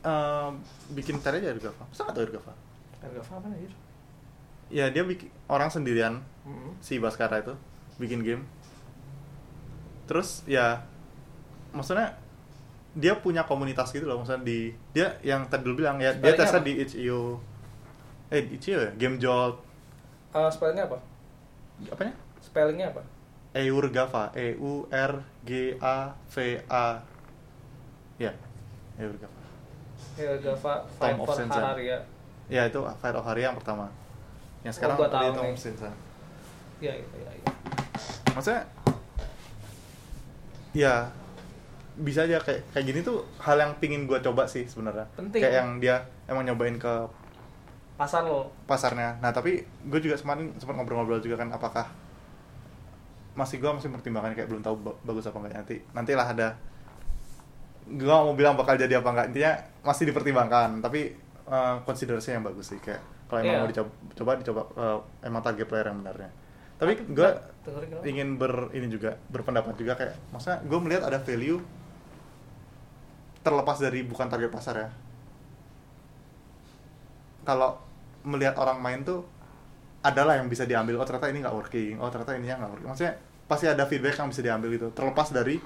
eh, 0.05 0.51
bikin 0.93 1.17
aja 1.17 1.49
Eurgava. 1.49 1.89
Masa 1.89 2.05
nggak 2.05 2.13
tahu 2.13 2.25
Eurgava? 2.29 2.53
Ergava 3.01 3.33
apa 3.41 3.47
nih? 3.57 3.73
Ya 4.71 4.89
dia 4.89 5.03
bikin 5.03 5.29
orang 5.47 5.69
sendirian 5.69 6.23
Hmm. 6.41 6.73
si 6.81 6.97
Baskara 6.97 7.45
itu 7.45 7.53
bikin 7.99 8.25
game 8.25 8.43
terus 10.09 10.43
ya 10.49 10.83
maksudnya 11.71 12.17
dia 12.91 13.15
punya 13.15 13.45
komunitas 13.45 13.93
gitu 13.93 14.09
loh 14.09 14.19
maksudnya 14.19 14.43
di 14.43 14.73
dia 14.91 15.15
yang 15.21 15.47
tadi 15.47 15.63
lu 15.63 15.77
bilang 15.77 16.01
ya 16.01 16.11
dia 16.11 16.33
Spellingnya 16.35 16.41
tesnya 16.41 16.59
apa? 16.59 16.67
di 16.67 16.73
itch.io 16.81 17.21
eh 18.29 18.41
di 18.43 18.51
itch.io 18.57 18.79
ya 18.81 18.91
game 18.97 19.17
jolt 19.17 19.61
Ah, 20.31 20.47
spellingnya 20.47 20.87
apa? 20.87 20.99
apanya 21.87 22.15
Spellingnya 22.41 22.87
apa? 22.89 23.03
Eurgava 23.53 24.31
E 24.33 24.55
U 24.57 24.89
R 24.89 25.13
G 25.43 25.51
A 25.77 26.15
V 26.27 26.35
A 26.67 27.05
ya 28.17 28.33
Eurgava 28.97 29.39
Ergava 30.17 30.75
Fight 30.97 31.15
of 31.15 31.27
for 31.27 31.37
Sensen. 31.37 31.61
Hararia. 31.61 31.99
ya 32.47 32.65
itu 32.65 32.81
Fight 32.97 33.13
of 33.13 33.23
Hari 33.23 33.43
yang 33.43 33.55
pertama 33.55 33.91
yang 34.61 34.75
sekarang 34.75 34.97
gua 34.97 35.09
tadi 35.09 35.27
tahu 35.33 35.57
Sensen. 35.57 35.93
Iya, 36.81 36.93
iya, 36.97 37.07
iya. 37.17 37.31
iya. 37.37 37.53
maksudnya 38.33 38.63
ya 40.73 40.95
bisa 42.01 42.25
aja 42.25 42.41
kayak 42.41 42.63
kayak 42.73 42.85
gini 42.87 43.01
tuh 43.03 43.21
hal 43.43 43.61
yang 43.61 43.73
pingin 43.77 44.09
gue 44.09 44.17
coba 44.23 44.49
sih 44.49 44.65
sebenarnya 44.65 45.05
Penting. 45.19 45.43
kayak 45.43 45.55
yang 45.61 45.69
dia 45.77 45.97
emang 46.25 46.47
nyobain 46.47 46.79
ke 46.79 46.95
Pasar 48.01 48.25
lo. 48.25 48.49
pasarnya 48.65 49.21
nah 49.21 49.29
tapi 49.29 49.61
gue 49.61 50.01
juga 50.01 50.17
kemarin 50.17 50.57
sempat 50.57 50.73
ngobrol-ngobrol 50.73 51.21
juga 51.21 51.37
kan 51.37 51.53
apakah 51.53 51.85
masih 53.37 53.61
gue 53.61 53.69
masih 53.69 53.93
pertimbangan 53.93 54.33
kayak 54.33 54.49
belum 54.49 54.65
tahu 54.65 54.77
ba- 54.81 54.97
bagus 55.05 55.29
apa 55.29 55.37
enggak 55.37 55.55
nanti 55.61 55.77
nantilah 55.93 56.27
ada 56.33 56.49
gue 57.85 58.09
mau 58.09 58.33
bilang 58.33 58.57
bakal 58.57 58.81
jadi 58.81 59.05
apa 59.05 59.09
enggak 59.13 59.27
intinya 59.35 59.53
masih 59.85 60.09
dipertimbangkan 60.09 60.81
tapi 60.81 61.13
konsiderasi 61.85 62.39
yang 62.39 62.47
bagus 62.47 62.73
sih 62.73 62.81
kayak 62.81 63.03
kalau 63.31 63.41
emang 63.41 63.55
Iya. 63.55 63.61
mau 63.63 63.71
dicoba 63.71 63.91
coba 64.13 64.31
dicoba 64.37 64.63
eh, 64.75 64.99
emang 65.25 65.41
target 65.41 65.65
player 65.65 65.87
yang 65.87 65.99
benarnya 66.03 66.31
tapi 66.77 66.93
gue 66.99 67.29
Dengerin 67.61 67.89
kenapa? 67.93 68.05
ingin 68.09 68.29
ber 68.35 68.53
ini 68.73 68.89
juga 68.89 69.15
berpendapat 69.29 69.77
juga 69.77 69.93
kayak 69.95 70.17
maksudnya 70.33 70.59
gue 70.65 70.79
melihat 70.81 71.03
ada 71.07 71.21
value 71.21 71.61
terlepas 73.41 73.77
dari 73.79 74.01
bukan 74.05 74.29
target 74.29 74.49
pasar 74.49 74.75
ya. 74.77 74.89
Kalau 77.41 77.81
melihat 78.21 78.57
orang 78.61 78.81
main 78.81 79.01
tuh 79.01 79.25
adalah 80.01 80.37
yang 80.37 80.49
bisa 80.49 80.65
diambil 80.65 80.97
oh 80.97 81.05
ternyata 81.05 81.29
ini 81.29 81.41
nggak 81.41 81.57
working 81.57 81.97
oh 81.97 82.09
ternyata 82.09 82.37
ininya 82.37 82.65
nggak 82.65 82.71
working. 82.73 82.89
Maksudnya 82.89 83.15
pasti 83.45 83.67
ada 83.69 83.85
feedback 83.85 84.17
yang 84.17 84.29
bisa 84.29 84.41
diambil 84.41 84.69
gitu. 84.73 84.89
Terlepas 84.93 85.33
dari 85.33 85.57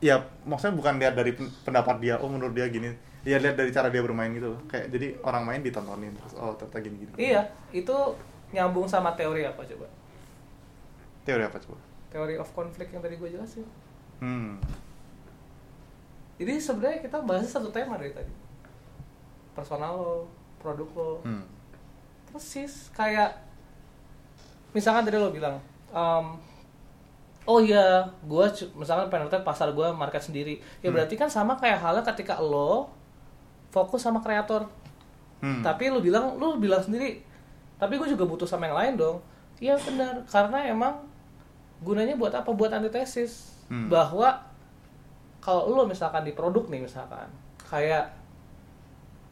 ya 0.00 0.20
maksudnya 0.44 0.74
bukan 0.74 0.94
lihat 0.98 1.14
dari 1.14 1.32
pen- 1.32 1.52
pendapat 1.62 1.96
dia 2.00 2.18
oh 2.18 2.28
menurut 2.28 2.52
dia 2.52 2.66
gini 2.66 2.90
ya 3.22 3.38
lihat 3.38 3.54
dari 3.54 3.70
cara 3.70 3.86
dia 3.86 4.00
bermain 4.00 4.30
gitu 4.30 4.50
loh. 4.50 4.60
kayak 4.66 4.90
jadi 4.90 5.14
orang 5.22 5.42
main 5.42 5.60
ditontonin 5.60 6.10
terus 6.12 6.34
oh 6.34 6.50
ternyata 6.52 6.78
gini 6.80 6.96
gini 6.98 7.12
Iya, 7.16 7.42
itu 7.70 7.94
nyambung 8.50 8.84
sama 8.84 9.12
teori 9.12 9.42
apa 9.42 9.62
coba? 9.62 9.86
teori 11.22 11.42
apa 11.42 11.54
coba 11.56 11.78
Teori 12.08 12.36
of 12.36 12.50
conflict 12.52 12.90
yang 12.90 13.00
tadi 13.00 13.16
gue 13.16 13.24
jelasin. 13.26 13.64
hmm 14.18 14.60
Jadi 16.36 16.52
sebenarnya 16.58 17.00
kita 17.00 17.22
bahas 17.22 17.46
satu 17.46 17.70
tema 17.70 17.96
dari 17.96 18.10
tadi. 18.10 18.28
Personal 19.52 19.94
lo, 19.94 20.14
produk 20.58 20.88
lo. 20.92 21.10
hmm 21.22 21.44
Persis 22.28 22.88
kayak 22.90 23.32
misalkan 24.70 25.04
tadi 25.04 25.16
lo 25.16 25.28
bilang, 25.28 25.56
em, 25.88 26.26
oh 27.44 27.60
iya, 27.60 28.00
gue 28.20 28.44
misalkan 28.74 29.08
penetrate 29.08 29.40
pasar 29.42 29.68
gue 29.70 29.88
market 29.92 30.20
sendiri. 30.22 30.56
Ya 30.80 30.88
Hmm. 30.88 30.96
berarti 30.96 31.14
kan 31.14 31.28
sama 31.28 31.54
kayak 31.54 31.78
halnya 31.78 32.00
ketika 32.02 32.36
lo 32.36 32.88
fokus 33.72 34.04
sama 34.04 34.20
kreator. 34.20 34.68
Hmm. 35.40 35.64
Tapi 35.64 35.90
lu 35.90 35.98
bilang, 35.98 36.36
lu 36.36 36.60
bilang 36.60 36.84
sendiri, 36.84 37.24
tapi 37.80 37.98
gue 37.98 38.06
juga 38.06 38.28
butuh 38.28 38.46
sama 38.46 38.68
yang 38.70 38.78
lain 38.78 38.94
dong. 39.00 39.16
Iya 39.58 39.74
benar, 39.80 40.22
karena 40.28 40.58
emang 40.68 41.02
gunanya 41.82 42.14
buat 42.14 42.30
apa? 42.30 42.52
Buat 42.52 42.78
antitesis. 42.78 43.56
Hmm. 43.66 43.88
Bahwa 43.88 44.38
kalau 45.42 45.72
lu 45.72 45.82
misalkan 45.88 46.22
di 46.22 46.36
produk 46.36 46.68
nih 46.70 46.86
misalkan, 46.86 47.26
kayak 47.58 48.12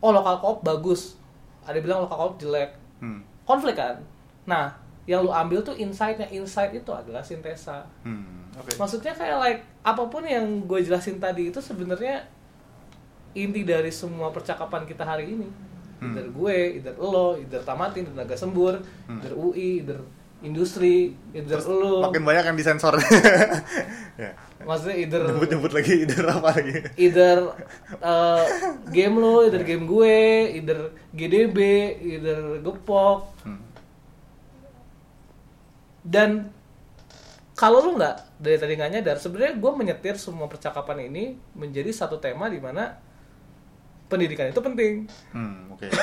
oh 0.01 0.11
lokal 0.11 0.41
koop 0.41 0.59
bagus, 0.65 1.21
ada 1.63 1.79
bilang 1.79 2.03
lokal 2.03 2.33
koop 2.33 2.35
jelek, 2.43 2.75
hmm 3.05 3.23
konflik 3.51 3.75
kan. 3.75 3.99
Nah, 4.47 4.71
yang 5.11 5.27
lu 5.27 5.31
ambil 5.35 5.59
tuh 5.59 5.75
insight-nya, 5.75 6.31
insight 6.31 6.71
itu 6.71 6.91
adalah 6.95 7.19
sintesa. 7.19 7.83
hmm 8.07 8.55
oke 8.55 8.79
Maksudnya 8.79 9.15
kayak 9.15 9.39
like 9.43 9.61
apa 9.83 10.03
pun 10.07 10.23
yang 10.23 10.47
gue 10.71 10.81
jelasin 10.83 11.19
tadi 11.19 11.51
itu 11.51 11.59
sebenarnya 11.59 12.23
inti 13.35 13.63
dari 13.63 13.91
semua 13.95 14.31
percakapan 14.31 14.85
kita 14.85 15.07
hari 15.07 15.31
ini. 15.31 15.49
Hmm. 16.01 16.17
Either 16.17 16.27
gue, 16.33 16.59
either 16.81 16.95
lo, 16.97 17.37
either 17.37 17.61
Tamatin, 17.61 18.09
either 18.09 18.17
Naga 18.17 18.37
Sembur, 18.37 18.81
Hmm. 19.07 19.21
either 19.21 19.33
UI, 19.37 19.85
either 19.85 20.01
industri, 20.41 21.13
either 21.37 21.61
Terus 21.61 21.69
lo. 21.69 22.01
makin 22.09 22.25
banyak 22.25 22.49
yang 22.49 22.57
disensor 22.57 22.97
ya 24.25 24.33
Maksudnya 24.65 24.97
either 24.97 25.21
nyebut-nyebut 25.29 25.73
lagi 25.77 25.93
ide 26.09 26.17
apa 26.25 26.49
lagi 26.57 26.81
either 26.97 27.53
uh, 28.01 28.45
game 28.97 29.21
lo, 29.21 29.45
either 29.45 29.61
game 29.61 29.85
gue, 29.85 30.17
either 30.57 30.97
GDB, 31.13 31.59
either 32.01 32.65
Gepok. 32.65 33.37
hmm. 33.45 33.61
Dan 36.01 36.49
kalau 37.53 37.85
lu 37.85 38.01
nggak 38.01 38.41
dari 38.41 38.57
tadi 38.57 38.73
nggak 38.81 38.93
nyadar, 38.97 39.17
sebenarnya 39.21 39.61
gue 39.61 39.73
menyetir 39.77 40.17
semua 40.17 40.49
percakapan 40.49 41.13
ini 41.13 41.37
menjadi 41.53 41.93
satu 41.93 42.17
tema 42.17 42.49
di 42.49 42.57
mana 42.57 42.97
pendidikan 44.11 44.51
itu 44.51 44.59
penting. 44.59 45.07
hmm 45.31 45.71
oke 45.71 45.87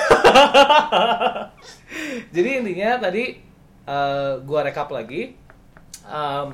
Jadi 2.32 2.50
intinya 2.56 2.98
tadi 3.00 3.24
eh 3.84 4.34
gue 4.38 4.60
rekap 4.62 4.88
lagi. 4.90 5.32
Em, 6.04 6.48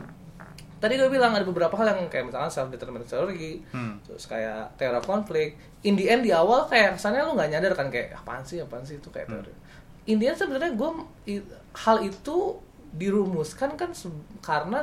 tadi 0.78 0.94
gue 0.96 1.08
bilang 1.08 1.32
ada 1.32 1.42
beberapa 1.44 1.74
hal 1.76 1.96
yang 1.96 2.06
kayak 2.08 2.28
misalkan 2.28 2.50
self 2.50 2.70
determined 2.70 3.06
theory, 3.06 3.62
Hmm. 3.70 3.98
terus 4.04 4.26
kayak 4.26 4.76
teori 4.76 4.98
of 4.98 5.06
conflict. 5.06 5.56
In 5.82 5.94
the 5.94 6.06
end 6.06 6.24
di 6.24 6.32
awal 6.32 6.66
kayak 6.66 6.98
kesannya 6.98 7.22
lu 7.22 7.34
nggak 7.34 7.50
nyadar 7.50 7.74
kan 7.74 7.88
kayak 7.88 8.14
apaan 8.16 8.42
sih 8.42 8.60
apaan 8.60 8.84
sih 8.84 8.98
itu 8.98 9.10
kayak 9.10 9.30
Hmm. 9.30 9.42
teori. 9.42 9.54
In 10.06 10.18
the 10.18 10.28
end 10.28 10.38
sebenarnya 10.38 10.74
gue 10.74 10.90
hal 11.76 11.98
itu 12.02 12.38
dirumuskan 12.94 13.74
kan 13.74 13.90
karena 14.40 14.82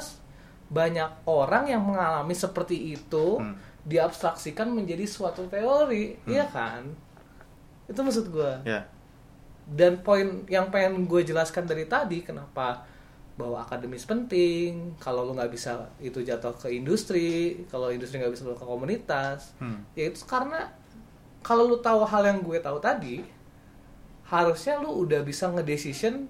banyak 0.66 1.10
orang 1.26 1.66
yang 1.66 1.82
mengalami 1.82 2.32
seperti 2.32 2.94
itu 2.94 3.38
Hmm. 3.38 3.55
Diabstraksikan 3.85 4.69
menjadi 4.69 5.05
suatu 5.05 5.47
teori, 5.47 6.16
Hmm. 6.24 6.32
iya 6.32 6.44
kan? 6.44 6.85
Itu 7.89 8.01
maksud 8.01 8.31
gue 8.31 8.52
ya 8.65 8.85
dan 9.70 10.02
poin 10.02 10.43
yang 10.51 10.66
pengen 10.66 11.07
gue 11.07 11.23
jelaskan 11.23 11.62
dari 11.62 11.86
tadi 11.86 12.27
kenapa 12.27 12.82
bahwa 13.39 13.62
akademis 13.62 14.02
penting 14.02 14.98
kalau 14.98 15.23
lu 15.23 15.39
nggak 15.39 15.47
bisa 15.47 15.78
itu 16.02 16.19
jatuh 16.20 16.51
ke 16.59 16.74
industri 16.74 17.62
kalau 17.70 17.86
industri 17.86 18.19
nggak 18.19 18.35
bisa 18.35 18.51
lu 18.51 18.59
ke 18.59 18.66
komunitas 18.66 19.55
hmm. 19.62 19.94
ya 19.94 20.11
itu 20.11 20.27
karena 20.27 20.66
kalau 21.40 21.70
lu 21.70 21.78
tahu 21.78 22.02
hal 22.02 22.27
yang 22.27 22.43
gue 22.43 22.59
tahu 22.59 22.82
tadi 22.82 23.23
harusnya 24.27 24.82
lu 24.82 25.07
udah 25.07 25.23
bisa 25.23 25.47
ngedecision 25.55 26.27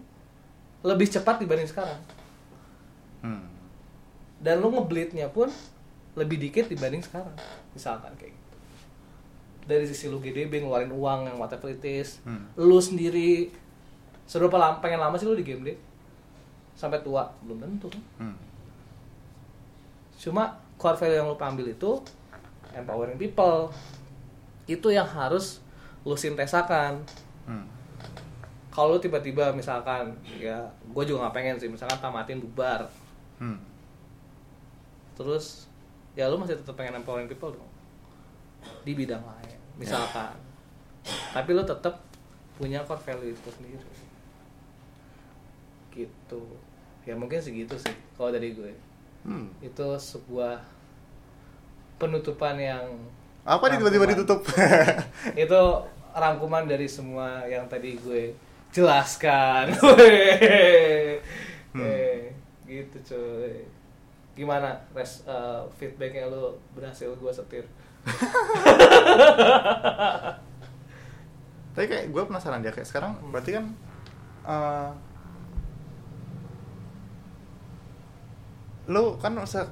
lebih 0.85 1.09
cepat 1.09 1.40
dibanding 1.40 1.68
sekarang 1.70 2.01
Hmm. 3.24 3.48
dan 4.40 4.60
lu 4.60 4.68
ngebleednya 4.68 5.32
pun 5.32 5.48
lebih 6.18 6.42
dikit 6.42 6.66
dibanding 6.66 7.02
sekarang. 7.04 7.34
Misalkan 7.74 8.10
kayak 8.18 8.34
gitu. 8.34 8.56
Dari 9.70 9.84
sisi 9.86 10.10
lu 10.10 10.18
GDB 10.18 10.62
ngeluarin 10.64 10.90
uang 10.90 11.30
yang 11.30 11.36
whatever 11.38 11.70
it 11.70 11.82
is. 11.84 12.18
Hmm. 12.26 12.50
lu 12.58 12.78
sendiri 12.82 13.50
seberapa 14.26 14.58
lama 14.58 14.78
pengen 14.82 15.02
lama 15.02 15.14
sih 15.18 15.26
lu 15.26 15.38
di 15.38 15.46
game 15.46 15.62
deh 15.62 15.78
sampai 16.74 17.02
tua? 17.02 17.30
Belum 17.44 17.60
tentu. 17.60 17.90
Hmm. 18.18 18.34
cuma 20.20 20.52
core 20.76 21.00
value 21.00 21.16
yang 21.16 21.32
lu 21.32 21.36
ambil 21.38 21.66
itu 21.70 21.90
empowering 22.74 23.16
people. 23.16 23.70
Itu 24.66 24.90
yang 24.90 25.06
harus 25.06 25.62
lu 26.02 26.16
sintesakan. 26.16 27.04
Hmm. 27.46 27.66
kalau 28.70 28.94
lu 28.94 29.02
tiba-tiba 29.02 29.50
misalkan 29.50 30.14
ya 30.38 30.70
gue 30.86 31.02
juga 31.06 31.26
nggak 31.26 31.34
pengen 31.34 31.56
sih. 31.56 31.70
Misalkan 31.70 31.98
tamatin 32.02 32.42
bubar. 32.42 32.90
Hmm. 33.40 33.56
terus 35.16 35.69
ya 36.18 36.26
lu 36.26 36.36
masih 36.38 36.58
tetap 36.58 36.74
pengen 36.74 36.98
empowering 37.00 37.30
people 37.30 37.54
dong. 37.54 37.70
Di 38.84 38.92
bidang 38.92 39.22
lain 39.22 39.58
misalkan. 39.80 40.36
Tapi 41.32 41.50
lu 41.56 41.64
tetap 41.64 42.04
punya 42.60 42.84
core 42.84 43.00
value 43.00 43.32
itu 43.32 43.48
sendiri. 43.48 43.90
Gitu. 45.94 46.42
Ya 47.08 47.16
mungkin 47.16 47.40
segitu 47.40 47.74
sih 47.80 47.96
kalau 48.14 48.30
dari 48.30 48.52
gue. 48.52 48.72
Hmm. 49.20 49.52
itu 49.60 49.84
sebuah 50.00 50.56
penutupan 52.00 52.56
yang 52.56 52.88
apa 53.44 53.68
nih 53.68 53.76
tiba-tiba 53.76 54.16
ditutup? 54.16 54.40
Itu 55.44 55.60
rangkuman 56.16 56.64
dari 56.64 56.88
semua 56.88 57.44
yang 57.44 57.68
tadi 57.68 58.00
gue 58.00 58.32
jelaskan. 58.72 59.68
Hmm. 61.70 61.86
Eh, 61.86 62.34
gitu 62.66 63.14
cuy 63.14 63.62
gimana 64.32 64.74
res? 64.90 65.23
Eh, 65.23 65.61
feedbacknya 65.73 66.27
lu 66.27 66.43
berhasil 66.73 67.11
gue 67.11 67.32
setir. 67.32 67.65
Tapi 71.70 71.86
kayak 71.86 72.07
gue 72.09 72.23
penasaran 72.24 72.61
dia 72.61 72.70
kayak 72.70 72.85
sekarang 72.85 73.15
Hmm. 73.15 73.31
berarti 73.31 73.51
kan 73.52 73.65
eh, 74.43 74.90
lo 78.89 79.15
kan 79.16 79.36
se- 79.44 79.70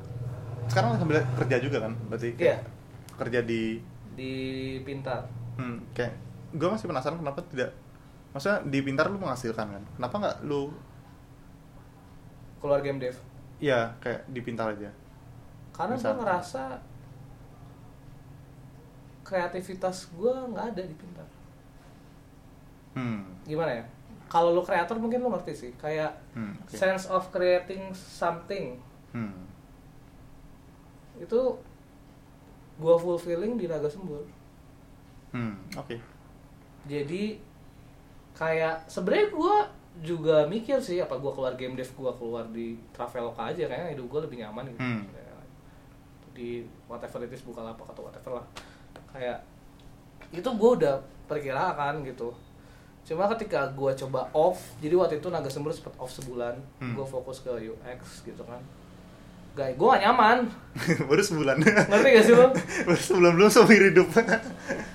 sekarang 0.68 0.94
lo 0.94 0.98
sambil 0.98 1.18
kerja 1.36 1.56
juga 1.58 1.78
kan? 1.80 1.92
Berarti 2.06 2.28
kayak 2.34 2.60
Iya. 2.60 3.16
kerja 3.16 3.40
di 3.42 3.62
di 4.14 4.32
pintar. 4.82 5.26
Hmm, 5.56 5.82
kayak 5.90 6.14
gue 6.50 6.68
masih 6.68 6.86
penasaran 6.86 7.18
kenapa 7.18 7.42
tidak 7.48 7.74
maksudnya 8.30 8.62
di 8.64 8.78
pintar 8.80 9.08
lu 9.08 9.18
menghasilkan 9.18 9.66
kan? 9.68 9.84
Kenapa 9.96 10.14
nggak 10.16 10.36
lu 10.44 10.70
keluar 12.58 12.78
game 12.80 12.98
dev 12.98 13.14
ya 13.58 13.90
kayak 13.98 14.26
di 14.30 14.40
pintar 14.42 14.74
aja. 14.74 14.90
Karena 15.74 15.94
gue 15.94 16.14
ngerasa 16.14 16.62
kreativitas 19.22 20.08
gue 20.14 20.32
nggak 20.32 20.66
ada 20.74 20.82
di 20.82 20.96
pintar. 20.96 21.28
Hmm, 22.96 23.28
gimana 23.44 23.78
ya? 23.78 23.84
Kalau 24.28 24.52
lo 24.56 24.62
kreator 24.64 24.96
mungkin 24.98 25.20
lo 25.22 25.32
ngerti 25.32 25.52
sih 25.54 25.72
kayak 25.76 26.12
hmm, 26.34 26.64
oke. 26.64 26.74
sense 26.74 27.06
of 27.06 27.28
creating 27.28 27.92
something. 27.94 28.80
Hmm, 29.12 29.46
itu 31.18 31.40
gue 32.78 32.94
fulfilling 32.98 33.58
di 33.58 33.66
naga 33.66 33.90
sembur. 33.90 34.24
Hmm, 35.34 35.58
oke. 35.76 35.98
Jadi 36.88 37.36
kayak 38.38 38.86
sebenarnya 38.86 39.28
gue 39.34 39.56
juga 39.98 40.46
mikir 40.46 40.78
sih 40.78 41.02
apa 41.02 41.18
gue 41.18 41.32
keluar 41.34 41.58
game 41.58 41.74
dev 41.74 41.90
gue 41.90 42.12
keluar 42.14 42.44
di 42.54 42.78
traveloka 42.94 43.50
aja 43.50 43.66
kayaknya 43.66 43.98
hidup 43.98 44.06
gue 44.06 44.20
lebih 44.30 44.36
nyaman 44.46 44.64
gitu. 44.70 44.80
Hmm. 44.82 45.02
Di 46.34 46.62
whatever 46.86 47.26
it 47.26 47.34
is 47.34 47.42
buka 47.42 47.66
lapak 47.66 47.90
atau 47.90 48.06
whatever 48.06 48.38
lah. 48.38 48.46
Kayak 49.10 49.42
itu 50.30 50.46
gue 50.46 50.70
udah 50.82 51.02
perkirakan 51.26 52.06
gitu. 52.06 52.30
Cuma 53.02 53.26
ketika 53.34 53.66
gue 53.74 53.90
coba 54.06 54.28
off 54.36 54.60
jadi 54.78 54.94
waktu 54.94 55.18
itu 55.18 55.28
naga 55.32 55.50
sembur 55.50 55.74
sempat 55.74 55.94
off 55.98 56.14
sebulan. 56.14 56.54
Hmm. 56.78 56.94
gue 56.94 57.06
fokus 57.06 57.42
ke 57.42 57.50
UX 57.50 58.22
gitu 58.22 58.42
kan. 58.46 58.62
Gak 59.58 59.74
gue 59.74 59.86
gak 59.90 60.02
nyaman. 60.06 60.46
Baru 61.10 61.18
sebulan. 61.18 61.58
Ngerti 61.58 62.08
gak 62.14 62.24
sih 62.24 62.34
lo 62.38 62.54
baru 62.86 63.00
sebulan 63.02 63.30
belum 63.34 63.50
seumur 63.50 63.82
hidup. 63.90 64.06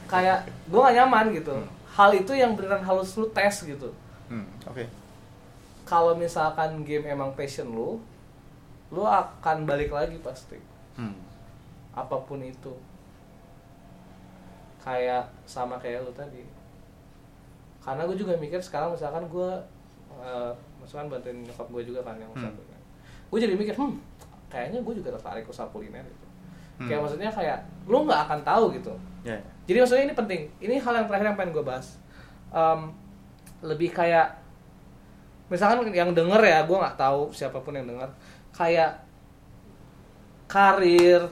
Kayak 0.08 0.48
gue 0.48 0.80
gak 0.80 0.96
nyaman 0.96 1.36
gitu. 1.36 1.52
Hal 1.92 2.16
itu 2.16 2.32
yang 2.32 2.56
beneran 2.56 2.80
harus 2.80 3.12
lu 3.20 3.28
tes 3.36 3.68
gitu 3.68 3.92
hmm, 4.30 4.48
oke. 4.68 4.84
Kalau 5.84 6.16
misalkan 6.16 6.84
game 6.88 7.10
emang 7.10 7.36
passion 7.36 7.68
lu 7.68 8.00
lu 8.94 9.04
akan 9.04 9.66
balik 9.66 9.90
lagi 9.90 10.16
pasti. 10.22 10.60
Hmm, 10.96 11.18
apa 11.92 12.16
pun 12.24 12.40
itu. 12.40 12.72
Kayak 14.84 15.32
sama 15.48 15.80
kayak 15.80 16.04
lu 16.04 16.12
tadi. 16.12 16.44
Karena 17.84 18.08
gue 18.08 18.16
juga 18.16 18.36
mikir 18.36 18.60
sekarang 18.60 18.96
misalkan 18.96 19.28
gue 19.28 19.50
uh, 20.20 20.52
misalkan 20.80 21.08
bantuin 21.12 21.40
nyokap 21.44 21.68
gue 21.72 21.84
juga 21.84 22.00
kan 22.04 22.16
yang 22.20 22.32
usaha 22.32 22.48
Hmm. 22.48 22.56
kuliner 22.56 22.82
gue 23.34 23.40
jadi 23.42 23.56
mikir 23.58 23.74
hmm 23.74 23.96
kayaknya 24.46 24.80
gue 24.86 24.94
juga 25.02 25.10
tertarik 25.18 25.50
usaha 25.50 25.66
kuliner 25.74 26.06
gitu. 26.06 26.28
Hmm. 26.78 26.86
kayak 26.86 27.02
maksudnya 27.02 27.32
kayak 27.34 27.60
lu 27.90 28.06
nggak 28.06 28.22
akan 28.30 28.40
tahu 28.46 28.64
gitu. 28.78 28.94
Ya 29.26 29.34
ya. 29.34 29.50
jadi 29.66 29.78
maksudnya 29.84 30.04
ini 30.06 30.16
penting. 30.16 30.42
Ini 30.62 30.76
hal 30.78 30.94
yang 31.02 31.08
terakhir 31.10 31.26
yang 31.34 31.38
pengen 31.40 31.52
gue 31.56 31.66
bahas. 31.66 31.98
Em, 32.54 32.80
lebih 33.64 33.96
kayak 33.96 34.44
misalkan 35.48 35.88
yang 35.96 36.12
denger 36.12 36.42
ya 36.44 36.68
gue 36.68 36.78
nggak 36.78 37.00
tahu 37.00 37.32
siapa 37.32 37.64
pun 37.64 37.74
yang 37.74 37.88
denger. 37.88 38.12
Kayak 38.54 39.02
karir 40.52 41.32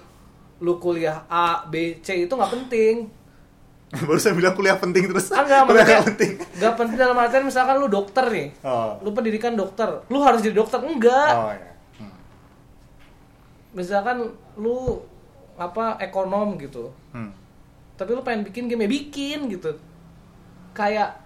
lu 0.62 0.78
kuliah 0.78 1.26
A 1.28 1.68
B 1.68 2.00
C 2.00 2.26
itu 2.26 2.34
nggak 2.34 2.54
penting. 2.54 3.10
Baru 4.08 4.20
saya 4.22 4.32
bilang 4.38 4.56
kuliah 4.56 4.80
penting 4.80 5.12
terus. 5.12 5.36
Ah 5.36 5.44
nggak 5.44 5.68
kuliah 5.68 5.86
nggak 5.86 6.08
penting. 6.16 6.32
nggak 6.40 6.74
penting 6.80 6.98
dalam 6.98 7.18
artian 7.20 7.44
misalkan 7.44 7.76
lu 7.82 7.88
dokter 7.92 8.26
nih 8.32 8.48
oh. 8.64 8.96
lu 9.04 9.12
pendidikan 9.12 9.54
dokter 9.58 10.06
lu 10.08 10.24
harus 10.24 10.40
jadi 10.40 10.56
dokter? 10.56 10.80
Enggak. 10.80 11.32
Oh 11.36 11.52
ya 11.52 11.72
hmm. 12.00 12.14
misalkan 13.76 14.32
lu 14.56 15.04
apa 15.60 16.00
ekonom 16.02 16.58
gitu. 16.58 16.90
Hmm. 17.12 17.36
tapi 18.00 18.18
lu 18.18 18.26
pengen 18.26 18.42
bikin 18.48 18.66
game 18.66 18.88
ya 18.88 18.90
bikin 18.90 19.40
gitu. 19.52 19.78
Kayak 20.74 21.22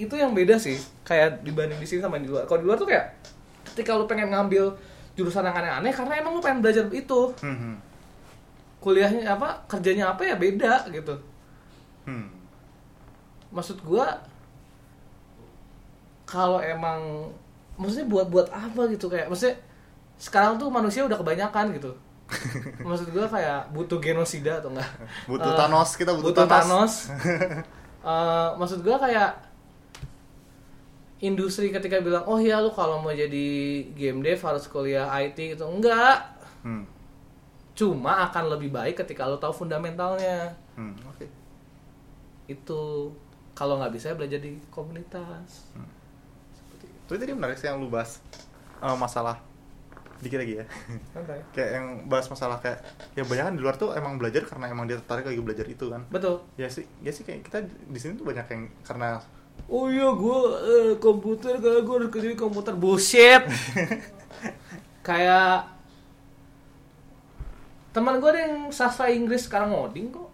itu 0.00 0.14
yang 0.16 0.32
beda 0.32 0.56
sih 0.56 0.80
kayak 1.04 1.44
dibanding 1.44 1.76
di 1.76 1.84
sini 1.84 2.00
sama 2.00 2.16
di 2.16 2.26
luar. 2.26 2.48
Kalau 2.48 2.64
di 2.64 2.66
luar 2.66 2.78
tuh 2.80 2.88
kayak 2.88 3.12
ketika 3.68 3.94
lu 3.94 4.08
pengen 4.08 4.32
ngambil 4.32 4.72
jurusan 5.14 5.44
yang 5.44 5.52
aneh-aneh 5.52 5.92
karena 5.92 6.16
emang 6.16 6.32
lu 6.32 6.40
pengen 6.40 6.64
belajar 6.64 6.88
itu. 6.88 7.20
Hmm, 7.44 7.76
kuliahnya 8.80 9.28
apa 9.36 9.60
kerjanya 9.68 10.16
apa 10.16 10.24
ya 10.24 10.34
beda 10.40 10.88
gitu. 10.88 11.14
Hmm. 12.08 12.32
maksud 13.52 13.82
gua 13.84 14.14
kalau 16.24 16.62
emang 16.62 17.28
maksudnya 17.74 18.06
buat 18.08 18.26
buat 18.30 18.48
apa 18.48 18.86
gitu 18.94 19.10
kayak 19.10 19.26
maksudnya 19.28 19.58
sekarang 20.16 20.56
tuh 20.56 20.68
manusia 20.70 21.04
udah 21.04 21.18
kebanyakan 21.18 21.74
gitu. 21.76 21.92
Maksud 22.86 23.10
gua 23.10 23.26
kayak 23.26 23.74
butuh 23.74 23.98
genosida 23.98 24.62
atau 24.62 24.70
enggak? 24.70 24.86
Butuh 25.26 25.50
Eh, 25.50 25.56
Thanos 25.58 25.90
kita 25.98 26.14
butuh, 26.14 26.30
butuh 26.30 26.46
Thanos, 26.46 26.68
Thanos. 26.70 26.94
Eh, 28.06 28.48
maksud 28.56 28.80
gua 28.80 28.96
kayak 28.96 29.34
industri 31.20 31.68
ketika 31.68 32.00
bilang 32.00 32.24
oh 32.24 32.40
ya 32.40 32.64
lu 32.64 32.72
kalau 32.72 33.04
mau 33.04 33.12
jadi 33.12 33.48
game 33.92 34.24
dev 34.24 34.40
harus 34.40 34.64
kuliah 34.66 35.08
IT 35.20 35.56
gitu. 35.56 35.64
Enggak. 35.68 36.40
Hmm. 36.60 36.84
cuma 37.72 38.28
akan 38.28 38.52
lebih 38.52 38.68
baik 38.68 39.00
ketika 39.00 39.24
lu 39.24 39.40
tahu 39.40 39.64
fundamentalnya. 39.64 40.52
Hmm. 40.76 40.92
oke. 41.08 41.24
Itu. 42.44 43.12
Kalau 43.56 43.80
nggak 43.80 43.92
bisa 43.96 44.12
belajar 44.16 44.40
di 44.40 44.56
komunitas. 44.68 45.68
Seperti 46.52 46.84
itu 46.88 47.00
Tapi 47.08 47.16
tadi 47.20 47.32
menarik 47.32 47.56
sih 47.56 47.68
yang 47.68 47.80
lu 47.80 47.88
bahas 47.88 48.20
eh, 48.84 48.96
masalah. 48.96 49.40
Dikit 50.20 50.36
lagi 50.44 50.60
ya. 50.60 50.64
santai. 51.16 51.40
Kayak 51.56 51.70
yang 51.80 51.86
bahas 52.04 52.28
masalah 52.28 52.60
kayak 52.60 52.84
ya 53.16 53.24
banyak 53.24 53.44
kan 53.48 53.54
di 53.56 53.62
luar 53.64 53.76
tuh 53.80 53.96
emang 53.96 54.20
belajar 54.20 54.44
karena 54.44 54.68
emang 54.68 54.84
dia 54.84 55.00
tertarik 55.00 55.24
lagi 55.32 55.40
belajar 55.40 55.64
itu 55.64 55.88
kan. 55.88 56.04
betul. 56.12 56.44
Ya 56.60 56.68
sih, 56.68 56.84
ya 57.00 57.08
sih 57.08 57.24
kayak 57.24 57.48
kita 57.48 57.64
di 57.64 57.96
sini 57.96 58.20
tuh 58.20 58.28
banyak 58.28 58.44
yang 58.52 58.68
karena 58.84 59.16
oh 59.68 59.86
iya 59.86 60.08
gue 60.08 60.38
komputer 60.96 61.58
karena 61.58 61.80
gue 61.80 61.94
harus 61.94 62.10
kerja 62.10 62.28
di 62.28 62.38
komputer. 62.38 62.72
Bullshit. 62.72 63.42
Kayak 65.06 65.66
teman 67.90 68.22
gue 68.22 68.30
ada 68.30 68.40
yang 68.46 68.70
sastra 68.70 69.10
Inggris 69.10 69.44
sekarang 69.44 69.74
ngoding 69.74 70.08
kok. 70.08 70.30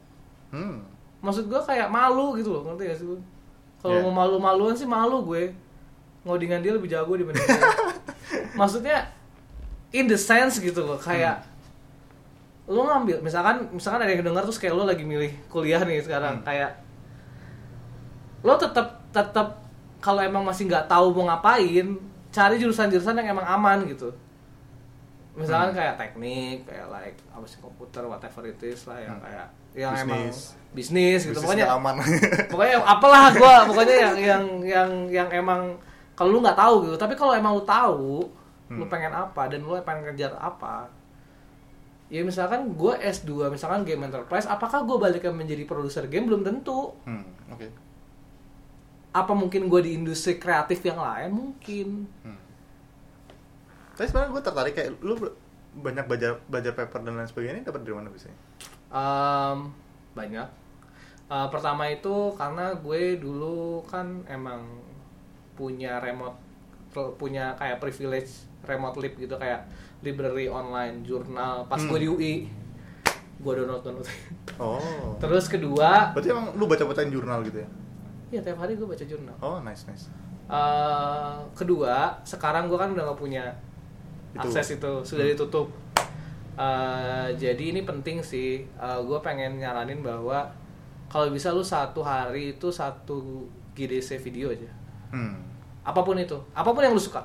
Hmm, 0.52 0.84
maksud 1.18 1.48
gue 1.48 1.58
kayak 1.58 1.88
malu 1.88 2.36
gitu 2.36 2.52
loh 2.52 2.62
ngerti 2.62 2.84
gak 2.86 2.98
sih 3.00 3.06
kalau 3.76 3.92
Yeah. 3.92 4.02
mau 4.02 4.14
malu-maluan 4.24 4.74
sih 4.74 4.84
malu 4.84 5.24
gue. 5.24 5.52
Ngodingan 6.26 6.58
dia 6.58 6.74
lebih 6.74 6.90
jago 6.90 7.14
dibanding 7.14 7.38
gue 7.38 7.62
maksudnya 8.58 9.06
in 9.94 10.10
the 10.10 10.18
sense 10.18 10.58
gitu 10.58 10.82
loh 10.82 10.98
kayak 10.98 11.38
lu 12.66 12.82
ngambil 12.82 13.22
misalkan 13.22 13.62
misalkan 13.70 14.02
ada 14.02 14.10
yang 14.10 14.26
dengar 14.26 14.42
terus 14.42 14.58
kayak 14.58 14.74
lu 14.74 14.82
lagi 14.82 15.06
milih 15.06 15.30
kuliah 15.46 15.78
nih 15.86 16.02
sekarang 16.02 16.42
Hmm. 16.42 16.44
kayak 16.44 16.82
lo 18.42 18.58
tetap 18.58 19.05
tetap 19.16 19.48
kalau 19.98 20.20
emang 20.20 20.42
masih 20.42 20.68
nggak 20.68 20.86
tahu 20.86 21.10
mau 21.10 21.24
ngapain 21.26 21.96
cari 22.28 22.54
jurusan-jurusan 22.56 23.16
yang 23.16 23.32
emang 23.32 23.46
aman 23.46 23.78
gitu 23.86 24.12
misalkan 25.32 25.70
Hmm. 25.70 25.76
kayak 25.76 25.94
teknik 25.96 26.56
kayak 26.64 26.86
like 26.88 27.18
apa 27.28 27.44
sih 27.44 27.58
komputer 27.58 28.00
whatever 28.02 28.44
it 28.44 28.60
is 28.62 28.84
lah 28.84 28.96
yang 28.96 29.16
Hmm. 29.16 29.24
kayak 29.24 29.46
yang 29.76 29.92
emang 29.94 30.32
Bisnis. 30.72 31.22
gitu 31.22 31.36
bisnis 31.36 31.36
pokoknya 31.38 31.66
aman. 31.70 31.94
pokoknya 32.52 32.76
apalah 32.82 33.28
gua 33.30 33.54
pokoknya 33.64 33.96
yang 33.98 34.16
yang 34.16 34.44
yang 34.62 34.90
yang 35.10 35.28
emang 35.30 35.76
kalau 36.12 36.32
lu 36.32 36.40
nggak 36.40 36.56
tahu 36.56 36.74
gitu 36.84 36.96
tapi 36.96 37.12
kalau 37.12 37.32
emang 37.32 37.52
lu 37.52 37.64
tahu 37.64 38.24
lu 38.68 38.82
Hmm. 38.82 38.88
pengen 38.88 39.12
apa 39.12 39.46
dan 39.46 39.60
lu 39.60 39.76
pengen 39.78 40.10
kejar 40.10 40.32
apa 40.34 40.88
ya 42.08 42.22
misalkan 42.22 42.72
gua 42.72 42.96
S2 42.96 43.46
misalkan 43.48 43.82
game 43.82 44.02
enterprise 44.02 44.46
apakah 44.46 44.80
gua 44.82 44.96
balik 45.02 45.26
menjadi 45.26 45.62
produser 45.62 46.06
game 46.06 46.24
belum 46.24 46.40
tentu 46.40 46.96
hmm, 47.02 47.52
oke. 47.52 47.66
Apa 49.16 49.32
mungkin 49.32 49.66
gue 49.66 49.80
di 49.80 49.90
industri 49.94 50.36
kreatif 50.36 50.80
yang 50.82 50.98
lain 50.98 51.30
mungkin 51.32 51.88
Hmm. 52.20 52.40
Tapi 53.94 54.06
sebenarnya 54.06 54.30
gue 54.30 54.42
tertarik 54.42 54.74
kayak 54.74 54.90
lu 55.00 55.16
banyak 55.74 56.04
belajar 56.04 56.36
belajar 56.44 56.72
paper 56.72 57.00
dan 57.00 57.16
lain 57.16 57.24
sebagainya 57.24 57.64
dapat 57.64 57.80
dari 57.80 57.94
mana 57.94 58.08
biasanya? 58.08 58.36
Em, 58.88 59.58
banyak 60.12 60.48
Eh, 61.26 61.48
pertama 61.50 61.90
itu 61.90 62.30
karena 62.32 62.70
gue 62.72 63.18
dulu 63.18 63.82
kan 63.82 64.22
emang 64.26 64.62
punya 65.52 65.98
remote 65.98 66.38
punya 67.18 67.50
kayak 67.56 67.76
privilege 67.76 68.30
remote 68.62 68.94
lib 68.96 69.16
gitu 69.16 69.34
kayak 69.34 69.66
library 70.00 70.46
online 70.46 71.02
jurnal 71.02 71.66
pas 71.66 71.76
Hmm. 71.76 71.90
gue 71.90 71.98
di 71.98 72.06
UI 72.06 72.34
gue 73.36 73.52
download 73.52 73.82
download 73.82 74.06
Oh. 74.56 74.78
terus 75.22 75.44
kedua 75.46 76.14
Berarti 76.14 76.30
emang 76.30 76.54
lu 76.54 76.64
baca-bacain 76.64 77.10
jurnal 77.10 77.42
gitu 77.42 77.58
ya? 77.60 77.68
Ya 78.28 78.40
tiap 78.40 78.56
hari 78.56 78.74
gue 78.74 78.84
baca 78.84 79.02
jurnal 79.02 79.36
Oh, 79.38 79.58
nice 79.60 79.86
nice. 79.86 80.10
Eh, 80.46 81.34
kedua 81.52 82.14
sekarang 82.22 82.66
gue 82.66 82.74
kan 82.74 82.90
udah 82.90 83.02
gak 83.04 83.18
punya 83.18 83.44
Itu. 84.32 84.46
akses 84.46 84.76
itu 84.76 84.92
sudah 85.02 85.24
ditutup 85.24 85.68
Eh, 86.56 87.28
jadi 87.36 87.68
ini 87.68 87.82
penting 87.82 88.18
sih 88.20 88.64
gue 88.80 89.18
pengen 89.20 89.58
nyaranin 89.58 90.00
bahwa 90.00 90.48
kalau 91.06 91.28
bisa 91.28 91.50
lu 91.50 91.60
satu 91.60 92.00
hari 92.00 92.52
itu 92.52 92.66
satu 92.66 93.44
GDC 93.72 94.16
video 94.18 94.48
aja 94.48 94.70
Hmm. 95.06 95.36
apa 95.82 96.00
pun 96.00 96.16
itu 96.16 96.34
apa 96.50 96.66
pun 96.66 96.80
yang 96.80 96.90
lu 96.90 96.98
suka 96.98 97.22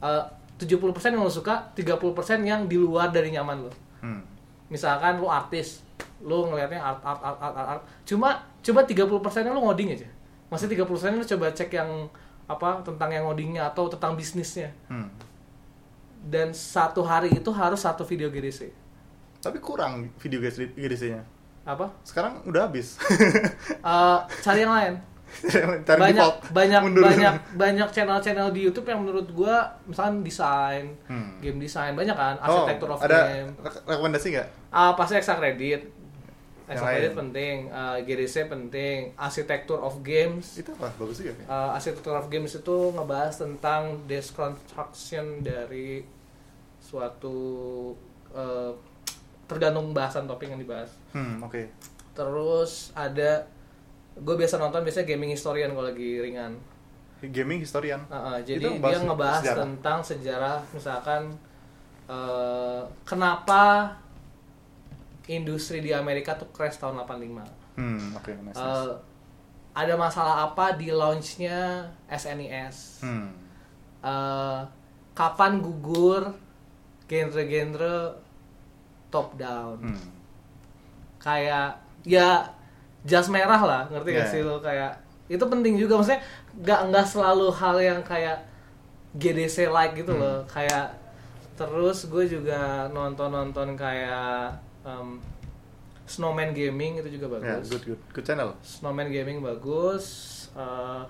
Eh, 0.00 0.24
70% 0.56 0.80
yang 1.10 1.20
lu 1.20 1.30
suka 1.30 1.68
30% 1.72 2.00
yang 2.42 2.64
di 2.64 2.76
luar 2.76 3.08
dari 3.08 3.28
nyaman 3.28 3.64
lu 3.64 3.72
Hmm. 4.00 4.20
misalkan 4.66 5.16
lu 5.16 5.26
artis 5.26 5.80
lu 6.20 6.44
ngelihatnya 6.46 6.76
art 6.76 7.00
art 7.00 7.20
art 7.20 7.38
art 7.38 7.54
art, 7.54 7.68
art. 7.70 7.82
cuma 8.04 8.40
coba 8.64 8.80
30% 8.82 9.04
nya 9.38 9.50
lu 9.50 9.60
ngoding 9.60 9.92
aja 9.92 10.08
masih 10.46 10.66
30% 10.66 10.80
lu 11.12 11.24
coba 11.26 11.46
cek 11.50 11.70
yang 11.70 12.08
apa 12.44 12.80
tentang 12.80 13.08
yang 13.08 13.24
ngodingnya 13.24 13.66
atau 13.66 13.86
tentang 13.86 14.12
bisnisnya 14.14 14.72
Hmm. 14.86 15.08
dan 16.22 16.50
satu 16.50 17.02
hari 17.02 17.28
itu 17.30 17.50
harus 17.50 17.78
satu 17.78 18.02
video 18.02 18.28
GDC 18.28 18.72
Tapi 19.38 19.58
kurang 19.58 20.08
video 20.16 20.40
GDC-nya. 20.40 21.20
apa 21.62 21.92
Sekarang 22.00 22.40
udah 22.42 22.64
habis. 22.64 22.96
Eh, 23.84 24.18
cari 24.40 24.60
yang 24.60 24.72
lain 24.72 24.94
Cari 25.84 25.98
banyak 25.98 26.16
default. 26.22 26.36
banyak 26.50 26.80
Mundur. 26.80 27.04
banyak 27.04 27.34
banyak 27.52 27.88
channel-channel 27.90 28.48
di 28.50 28.60
YouTube 28.62 28.86
yang 28.86 29.00
menurut 29.00 29.28
gua 29.30 29.68
misalkan 29.84 30.20
desain 30.20 30.96
Hmm. 31.04 31.36
game 31.38 31.58
design 31.58 31.92
banyak 31.92 32.12
kan 32.12 32.36
Oh, 32.38 32.64
arsitektur 32.64 32.88
of 32.88 33.00
ada 33.00 33.18
game 33.26 33.50
re- 33.58 33.84
rekomendasi 33.86 34.26
nggak? 34.30 34.48
Ah, 34.70 34.92
pasti 34.92 35.12
extra 35.14 35.34
credit 35.34 35.88
Lain? 36.64 37.12
penting 37.12 37.56
eh, 37.68 37.98
GDC 38.02 38.48
penting 38.48 39.12
arsitektur 39.14 39.76
of 39.78 40.00
games 40.00 40.56
Itu 40.56 40.72
apa? 40.74 40.88
Bagus 40.96 41.20
juga. 41.20 41.36
ya? 41.36 41.44
uh, 41.44 41.76
arsitektur 41.76 42.16
of 42.16 42.26
games 42.26 42.56
itu 42.56 42.76
ngebahas 42.90 43.36
tentang 43.36 44.00
deconstruction 44.08 45.44
dari 45.44 46.04
suatu 46.80 47.36
uh, 48.32 48.72
tergantung 49.44 49.92
bahasan 49.92 50.24
topik 50.24 50.48
yang 50.48 50.56
dibahas. 50.56 50.88
Hmm, 51.12 51.40
oke. 51.40 51.68
Terus 52.12 52.92
ada 52.92 53.44
gue 54.14 54.34
biasa 54.38 54.56
nonton 54.56 54.80
biasanya 54.80 55.04
gaming 55.04 55.32
historian 55.32 55.72
kalau 55.72 55.84
lagi 55.84 56.22
ringan. 56.22 56.56
Gaming 57.20 57.60
historian. 57.60 58.04
Uh, 58.08 58.16
uh, 58.16 58.36
jadi 58.40 58.60
Itu 58.62 58.80
dia 58.80 58.98
ngebahas 59.00 59.42
sejarah. 59.42 59.64
tentang 59.64 59.98
sejarah 60.00 60.56
misalkan 60.72 61.22
uh, 62.04 62.84
kenapa 63.02 63.92
industri 65.26 65.80
di 65.80 65.90
Amerika 65.90 66.34
tuh 66.34 66.48
crash 66.50 66.76
tahun 66.76 67.00
85. 67.00 67.42
Hmm, 67.74 68.12
oke. 68.12 68.30
nice, 68.42 68.54
nice. 68.54 68.58
Uh, 68.58 68.92
ada 69.72 69.94
masalah 69.94 70.46
apa 70.46 70.76
di 70.76 70.88
launchnya 70.88 71.82
SNES? 72.06 73.02
Hmm. 73.02 73.32
Eh, 73.98 74.60
kapan 75.12 75.58
gugur 75.58 76.28
genre-genre 77.04 78.12
top 79.08 79.32
down 79.34 79.78
Hmm. 79.80 80.08
kayak 81.18 81.78
ya 82.02 82.44
jas 83.02 83.28
merah 83.28 83.60
lah 83.60 83.82
ngerti 83.88 84.10
gak 84.10 84.18
Yeah. 84.18 84.32
sih 84.32 84.42
lo 84.42 84.58
kayak 84.58 84.92
itu 85.26 85.40
penting 85.40 85.76
juga 85.76 85.96
maksudnya 85.96 86.20
nggak 86.54 86.80
nggak 86.90 87.06
selalu 87.06 87.48
hal 87.50 87.76
yang 87.78 88.00
kayak 88.02 88.44
GDC 89.14 89.68
like 89.68 89.94
gitu 89.94 90.12
loh 90.12 90.42
Hmm. 90.42 90.50
kayak 90.50 90.86
terus 91.54 92.04
gue 92.06 92.24
juga 92.26 92.90
nonton 92.90 93.30
nonton 93.30 93.72
kayak 93.74 94.50
em, 94.84 95.18
Snowman 96.04 96.52
Gaming 96.52 97.00
itu 97.00 97.16
juga 97.16 97.40
Ya, 97.40 97.56
bagus 97.56 97.68
good 97.70 97.84
good. 97.86 98.00
Good 98.12 98.24
channel. 98.24 98.52
Snowman 98.60 99.08
Gaming 99.08 99.40
bagus 99.40 100.04
eh 100.52 101.02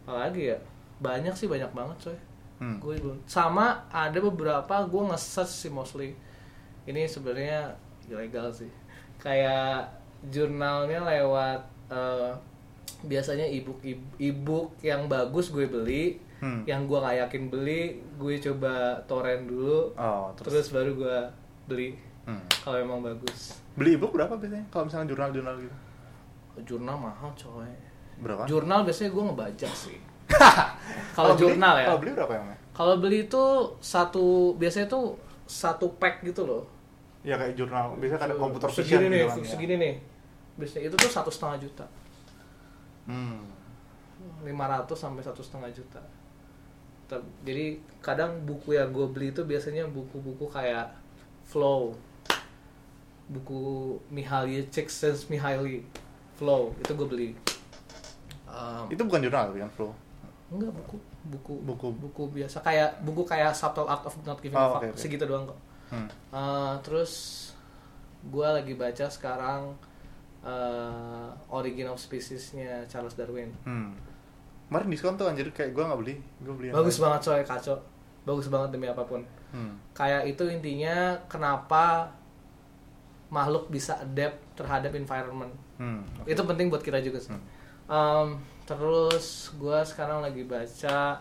apa 0.00 0.26
lagi 0.26 0.48
ya 0.48 0.58
banyak 0.98 1.34
sih 1.34 1.46
banyak 1.46 1.70
banget 1.70 1.98
coy 2.02 2.18
Hmm. 2.60 2.76
gue 2.76 2.92
belum 2.94 3.16
sama 3.24 3.88
ada 3.88 4.20
beberapa 4.20 4.84
gue 4.84 5.02
nge-search 5.08 5.48
sih 5.48 5.72
mostly 5.72 6.12
ini 6.84 7.08
sebenarnya 7.08 7.72
ilegal 8.04 8.52
sih 8.52 8.68
kayak 9.24 9.88
jurnalnya 10.26 11.00
lewat 11.00 11.60
eh, 11.88 12.32
biasanya 13.02 13.48
ebook 13.48 13.80
ebook 14.18 14.76
yang 14.80 15.08
bagus 15.08 15.48
gue 15.48 15.64
beli 15.64 16.20
Hmm. 16.40 16.64
yang 16.64 16.84
gue 16.84 16.96
nggak 16.96 17.16
yakin 17.20 17.42
beli 17.48 17.82
gue 18.16 18.34
coba 18.40 18.96
torrent 19.04 19.44
dulu 19.44 19.92
Oh, 19.92 20.32
terus, 20.32 20.52
terus, 20.52 20.68
baru 20.72 20.90
gue 20.94 21.16
beli 21.66 21.88
Hmm. 22.22 22.44
kalau 22.58 22.76
emang 22.78 23.00
bagus 23.00 23.56
beli 23.72 23.94
ebook 23.94 24.12
berapa 24.12 24.34
biasanya? 24.34 24.66
Kalau 24.68 24.84
misalnya 24.84 25.06
jurnal-jurnal 25.08 25.54
gitu. 25.58 25.76
jurnal 26.66 26.96
mahal 26.96 27.30
coy 27.32 27.70
Berapa? 28.18 28.44
jurnal 28.44 28.84
biasanya 28.84 29.10
gue 29.10 29.24
ngebaca 29.24 29.68
sih 29.70 29.98
Kalau 30.30 30.68
kalau 31.16 31.32
beli- 31.34 31.42
jurnal 31.50 31.74
ya 31.74 31.86
Kalau 31.86 31.98
beli 31.98 32.12
berapa 32.12 32.32
emangnya? 32.34 32.58
kalau 32.70 32.94
beli 32.96 33.18
itu 33.24 33.42
satu 33.78 34.24
biasanya 34.54 34.86
tuh 34.86 35.16
satu 35.44 35.96
pack 35.96 36.20
gitu 36.22 36.44
loh 36.44 36.64
Ya 37.20 37.36
kayak 37.36 37.52
jurnal, 37.54 37.92
biasanya 37.94 38.20
ada 38.22 38.34
komputer 38.34 38.68
segini 38.70 39.06
nih 39.06 39.18
gitu 39.18 39.28
kan, 39.30 39.38
ya. 39.38 39.48
segini 39.48 39.74
nih 39.76 39.94
biasanya 40.54 40.82
itu 40.86 40.96
tuh 40.96 41.10
satu 41.10 41.30
setengah 41.30 41.58
juta 41.58 41.86
Hmm. 43.04 43.42
500 44.40 44.52
sampai 44.94 45.20
satu 45.20 45.40
setengah 45.40 45.70
juta 45.70 46.00
jadi 47.42 47.74
kadang 47.98 48.38
buku 48.40 48.72
yang 48.72 48.88
gue 48.88 49.02
beli 49.06 49.28
itu 49.30 49.42
biasanya 49.42 49.82
buku-buku 49.86 50.46
kayak 50.46 50.94
Flow 51.42 51.96
buku 53.30 53.60
Mihaly 54.08 54.66
Csikszentmihalyi 54.66 55.86
Flow 56.34 56.74
itu 56.76 56.92
gue 56.92 57.08
beli 57.08 57.30
Um, 58.44 58.90
Itu 58.90 59.06
bukan 59.06 59.22
jurnal 59.22 59.54
kan, 59.54 59.70
Flow. 59.70 59.94
enggak 60.50 60.74
buku 60.74 60.98
buku 61.24 61.54
Buku. 61.62 61.88
buku 61.94 62.22
biasa 62.34 62.58
kayak 62.58 62.98
buku 63.00 63.22
kayak 63.22 63.54
Subtle 63.54 63.86
Art 63.86 64.02
of 64.02 64.10
Not 64.24 64.42
Giving 64.42 64.52
a 64.52 64.60
Oh, 64.60 64.70
Fuck 64.74 64.82
oke, 64.82 64.88
oke. 64.90 64.98
segitu 64.98 65.22
doang 65.22 65.46
kok 65.46 65.58
Hmm. 65.88 66.06
Uh, 66.30 66.74
terus 66.80 67.12
gue 68.24 68.42
lagi 68.42 68.74
baca 68.74 69.06
sekarang 69.06 69.74
uh, 70.40 71.30
Origin 71.48 71.86
of 71.86 71.98
Species-nya 71.98 72.86
Charles 72.86 73.14
Darwin. 73.14 73.50
Hmm. 73.62 73.94
Kemarin 74.66 74.86
diskon 74.88 75.14
tuh 75.14 75.26
anjir 75.26 75.50
kayak 75.50 75.70
gua 75.70 75.86
nggak 75.86 76.00
beli. 76.00 76.14
Gua 76.40 76.54
beli 76.54 76.70
Bagus 76.70 76.94
lain. 76.96 77.04
banget 77.08 77.20
coy, 77.24 77.42
kacau. 77.44 77.76
Bagus 78.22 78.46
banget 78.46 78.70
demi 78.70 78.86
apa 78.86 79.02
pun. 79.02 79.22
Hmm. 79.50 79.74
Kayak 79.90 80.26
itu 80.28 80.46
intinya 80.46 80.96
kenapa 81.26 82.06
makhluk 83.30 83.70
bisa 83.70 83.96
adapt 84.02 84.42
terhadap 84.58 84.92
environment. 84.98 85.54
Hmm. 85.78 86.02
oke. 86.20 86.28
Itu 86.28 86.42
penting 86.44 86.68
buat 86.68 86.82
kita 86.82 86.98
juga 87.00 87.22
sih. 87.22 87.32
Hmm. 87.32 87.42
Um, 87.90 88.28
terus 88.66 89.50
gue 89.58 89.78
sekarang 89.86 90.22
lagi 90.22 90.46
baca 90.46 91.18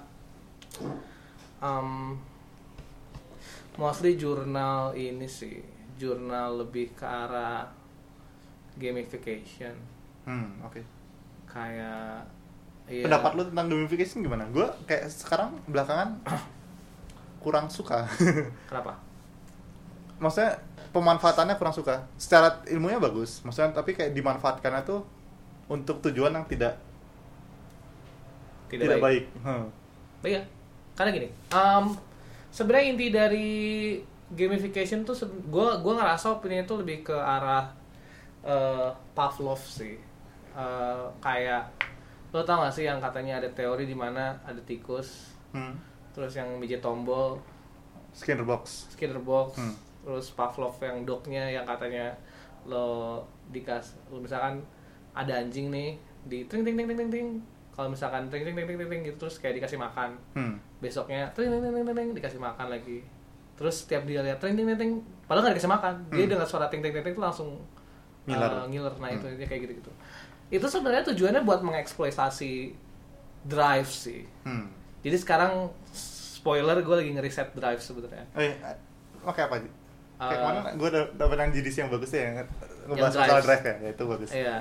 um, 1.62 2.18
mostly 3.78 4.18
jurnal 4.18 4.92
ini 4.98 5.30
sih, 5.30 5.62
jurnal 5.96 6.66
lebih 6.66 6.92
ke 6.98 7.06
arah 7.06 7.70
gamification. 8.76 9.76
Hmm, 10.26 10.60
oke. 10.66 10.82
Kayak 11.46 12.26
iya. 12.86 13.06
Pendapat 13.06 13.32
lu 13.38 13.44
tentang 13.48 13.68
gamification 13.70 14.26
gimana? 14.26 14.46
Gua 14.50 14.72
kayak 14.86 15.12
sekarang 15.12 15.58
belakangan 15.70 16.22
kurang 17.44 17.72
suka. 17.72 18.08
Kenapa? 18.70 19.00
Maksudnya 20.20 20.60
pemanfaatannya 20.90 21.56
kurang 21.56 21.74
suka. 21.74 22.02
Secara 22.16 22.62
ilmunya 22.68 22.98
bagus, 22.98 23.42
maksudnya 23.42 23.72
tapi 23.72 23.94
kayak 23.94 24.14
dimanfaatkannya 24.14 24.82
tuh 24.84 25.02
untuk 25.70 26.02
tujuan 26.02 26.34
yang 26.34 26.46
tidak 26.46 26.78
Tidak, 28.70 28.86
tidak, 28.86 28.98
baik. 29.02 29.26
baik. 29.34 29.46
Hmm. 29.46 29.66
Iya, 30.22 30.42
karena 30.94 31.10
gini. 31.10 31.28
Um, 31.50 31.98
sebenarnya 32.50 32.86
inti 32.94 33.08
dari 33.10 33.50
gamification 34.30 35.02
tuh 35.02 35.18
gue 35.50 35.68
gua 35.82 35.94
ngerasa 35.98 36.38
opini 36.38 36.62
itu 36.62 36.78
lebih 36.78 37.02
ke 37.02 37.18
arah 37.18 37.66
eh, 38.40 38.90
Pavlov 39.18 39.58
sih. 39.58 39.98
Eh, 40.54 41.06
kayak 41.18 41.66
lo 42.30 42.46
tau 42.46 42.62
gak 42.62 42.70
sih 42.70 42.86
yang 42.86 43.02
katanya 43.02 43.42
ada 43.42 43.50
teori 43.50 43.90
di 43.90 43.98
mana 43.98 44.38
ada 44.46 44.62
tikus, 44.62 45.34
Hmm. 45.50 45.74
terus 46.14 46.38
yang 46.38 46.46
mijit 46.62 46.78
tombol, 46.78 47.42
Skinner 48.14 48.46
box. 48.46 48.86
Skinner 48.94 49.18
box, 49.18 49.58
Hmm. 49.58 49.74
Terus 50.02 50.32
Pavlov 50.32 50.76
yang 50.80 51.04
dognya 51.04 51.44
yang 51.46 51.64
katanya 51.64 52.16
lo 52.64 53.20
dikas, 53.50 53.98
lo 54.08 54.20
misalkan 54.20 54.62
ada 55.12 55.38
anjing 55.38 55.70
nih 55.70 55.96
di 56.24 56.46
ting 56.46 56.62
ting 56.62 56.76
ting 56.76 56.86
ting 56.86 56.98
ting 56.98 57.10
ting, 57.10 57.28
kalau 57.72 57.88
misalkan 57.88 58.28
ting 58.28 58.44
ting 58.44 58.54
ting 58.54 58.66
ting 58.66 58.78
ting 58.78 58.90
ting 58.90 59.02
gitu 59.04 59.18
terus 59.18 59.38
kayak 59.38 59.58
dikasih 59.58 59.76
makan, 59.76 60.16
Hmm. 60.34 60.56
besoknya 60.78 61.28
ting 61.32 61.48
ting 61.48 61.60
ting 61.60 61.74
ting 61.74 61.96
ting, 61.96 62.10
dikasih 62.14 62.38
makan 62.38 62.68
lagi, 62.70 63.00
terus 63.56 63.84
setiap 63.84 64.04
dia 64.04 64.20
lihat 64.20 64.38
ting 64.38 64.54
ting 64.54 64.66
ting 64.66 64.78
ting, 64.78 64.92
padahal 65.26 65.48
gak 65.48 65.56
dikasih 65.56 65.72
makan, 65.72 65.94
dia 66.10 66.24
Hmm. 66.24 66.32
dengar 66.32 66.48
suara 66.48 66.68
ting 66.68 66.80
ting 66.80 66.92
ting 66.92 67.02
ting 67.02 67.14
itu 67.14 67.20
langsung 67.20 67.60
Ngiler. 68.28 68.52
uh, 68.52 68.66
ngiler, 68.68 68.94
nah 69.00 69.10
itu 69.10 69.26
Hmm. 69.26 69.36
dia 69.36 69.48
kayak 69.48 69.62
gitu 69.66 69.74
gitu. 69.80 69.92
Itu 70.52 70.66
sebenarnya 70.66 71.02
tujuannya 71.08 71.42
buat 71.42 71.62
mengeksploitasi 71.62 72.76
drive 73.44 73.90
sih. 73.90 74.28
Hmm. 74.44 74.70
Jadi 75.00 75.16
sekarang 75.16 75.72
spoiler 75.90 76.78
gue 76.78 76.96
lagi 76.96 77.12
ngeriset 77.12 77.52
drive 77.54 77.80
sebenarnya. 77.80 78.28
Oh 78.36 78.42
iya, 78.42 78.54
pakai 79.24 79.48
apa 79.48 79.56
sih? 79.60 79.72
Kayak 80.20 80.30
Eh, 80.30 80.38
kemarin 80.38 80.62
gue 80.76 80.90
dapet 81.16 81.38
yang 81.38 81.52
GDC 81.52 81.76
yang 81.78 81.90
bagus 81.90 82.12
ya, 82.12 82.22
yang 82.22 82.36
ngebahas 82.86 83.00
drive. 83.10 83.24
masalah 83.24 83.42
drive 83.42 83.64
ya, 83.64 83.76
ya 83.78 83.90
itu 83.90 84.04
bagus. 84.06 84.30
Iya. 84.30 84.58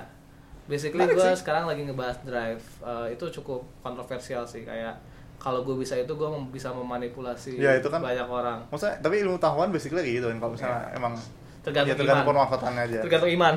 Basically 0.65 1.01
Menarik 1.01 1.17
gue 1.17 1.31
sekarang 1.35 1.65
lagi 1.65 1.83
ngebahas 1.83 2.17
drive. 2.23 2.63
Eh, 2.81 3.07
itu 3.13 3.25
cukup 3.35 3.61
kontroversial 3.79 4.43
sih 4.45 4.63
kayak 4.63 4.95
kalau 5.37 5.63
gue 5.63 5.75
bisa 5.75 5.95
itu 5.95 6.11
gue 6.11 6.29
bisa 6.49 6.71
memanipulasi 6.71 7.57
Ya, 7.57 7.75
itu 7.75 7.87
kan- 7.87 7.99
banyak 8.01 8.25
orang. 8.25 8.59
Maksudnya, 8.69 8.99
tapi 8.99 9.19
ilmu 9.19 9.35
pengetahuan 9.35 9.69
basically 9.69 10.01
kayak 10.01 10.15
gitu 10.17 10.27
kan, 10.27 10.37
kalau 10.37 10.53
misalnya 10.53 10.79
Iya. 10.85 10.95
emang 10.95 11.15
tergantung, 11.59 11.91
ya 11.91 11.95
tergantung 11.97 12.33
iman 12.33 12.75
aja 12.79 12.99
tergantung 13.03 13.31
iman 13.31 13.55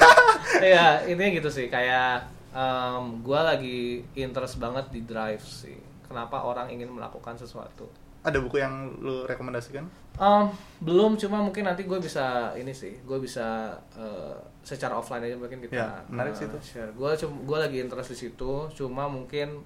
ya 0.64 0.84
intinya 1.04 1.30
gitu 1.32 1.48
sih 1.48 1.66
kayak 1.68 2.24
em, 2.50 3.04
gua 3.20 3.44
lagi 3.44 4.00
interest 4.14 4.56
banget 4.56 4.88
di 4.88 5.02
drive 5.02 5.42
sih 5.42 5.76
kenapa 6.02 6.40
orang 6.40 6.68
ingin 6.68 6.88
melakukan 6.88 7.36
sesuatu 7.36 7.88
ada 8.22 8.38
buku 8.38 8.56
yang 8.56 8.72
lu 8.96 9.26
rekomendasikan 9.26 9.84
Em, 10.12 10.44
belum 10.84 11.16
cuma 11.16 11.40
mungkin 11.40 11.64
nanti 11.64 11.88
gue 11.88 11.96
bisa 11.96 12.52
ini 12.52 12.70
sih 12.70 13.00
gue 13.00 13.18
bisa 13.18 13.72
eh, 13.96 14.36
secara 14.60 14.94
offline 14.94 15.24
aja 15.24 15.34
mungkin 15.34 15.58
kita 15.58 15.72
Ya, 15.74 15.88
menarik 16.06 16.36
sih 16.36 16.44
eh, 16.46 16.52
itu. 16.52 16.58
share. 16.60 16.92
Gue 16.92 17.10
cuma 17.16 17.34
gue 17.42 17.58
lagi 17.58 17.76
interest 17.80 18.12
di 18.12 18.18
situ 18.28 18.52
cuma 18.76 19.08
mungkin 19.08 19.64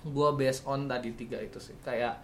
gue 0.00 0.28
based 0.36 0.64
on 0.64 0.84
tadi 0.84 1.16
tiga 1.16 1.40
itu 1.40 1.56
sih. 1.56 1.74
Kayak 1.80 2.20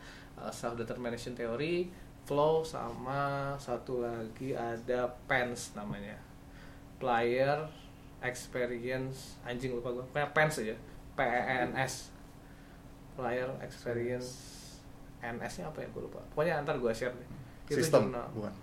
self 0.52 0.76
determination 0.76 1.32
theory 1.32 1.88
flow 2.28 2.60
sama 2.60 3.54
satu 3.56 4.04
lagi 4.04 4.52
ada 4.52 5.08
PENS 5.26 5.72
namanya. 5.74 6.18
Player 7.00 7.56
experience 8.20 9.40
anjing 9.42 9.72
lupa 9.72 9.92
gue 9.92 10.04
PENS 10.12 10.54
aja 10.60 10.76
P 11.14 11.20
E 11.24 11.42
N 11.64 11.72
S. 11.74 12.12
Player 13.16 13.48
experience 13.64 14.28
NS-nya 15.24 15.72
apa 15.72 15.80
ya? 15.80 15.88
Gue 15.88 16.04
lupa. 16.04 16.20
Pokoknya 16.30 16.60
ntar 16.60 16.76
gue 16.76 16.92
share 16.92 17.16
deh 17.16 17.28
Itu 17.66 17.76
sistem 17.76 18.08
jurnal. 18.08 18.26
bukan 18.32 18.54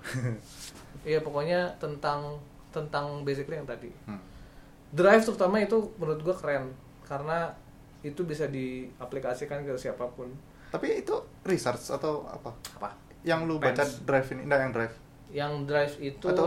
Iya 1.06 1.20
pokoknya 1.20 1.60
tentang 1.78 2.40
tentang 2.70 3.22
basically 3.22 3.56
yang 3.56 3.66
tadi. 3.66 3.92
Hmm. 4.04 4.22
Drive 4.90 5.22
terutama 5.22 5.58
itu 5.58 5.76
menurut 5.96 6.22
gua 6.22 6.34
keren 6.34 6.72
karena 7.02 7.52
itu 8.00 8.22
bisa 8.22 8.48
diaplikasikan 8.48 9.62
ke 9.62 9.74
siapa 9.74 10.06
pun. 10.10 10.32
tapi 10.70 11.00
itu 11.00 11.14
research 11.44 11.88
atau 11.88 12.26
apa 12.26 12.50
Apa? 12.74 12.90
yang 13.22 13.46
lu 13.46 13.56
baca 13.56 13.78
Pens. 13.78 14.02
drive 14.02 14.26
ini 14.32 14.42
enggak 14.44 14.60
yang 14.60 14.72
drive 14.72 14.96
Yang 15.30 15.54
drive 15.64 15.96
itu 16.02 16.26
Atau 16.26 16.46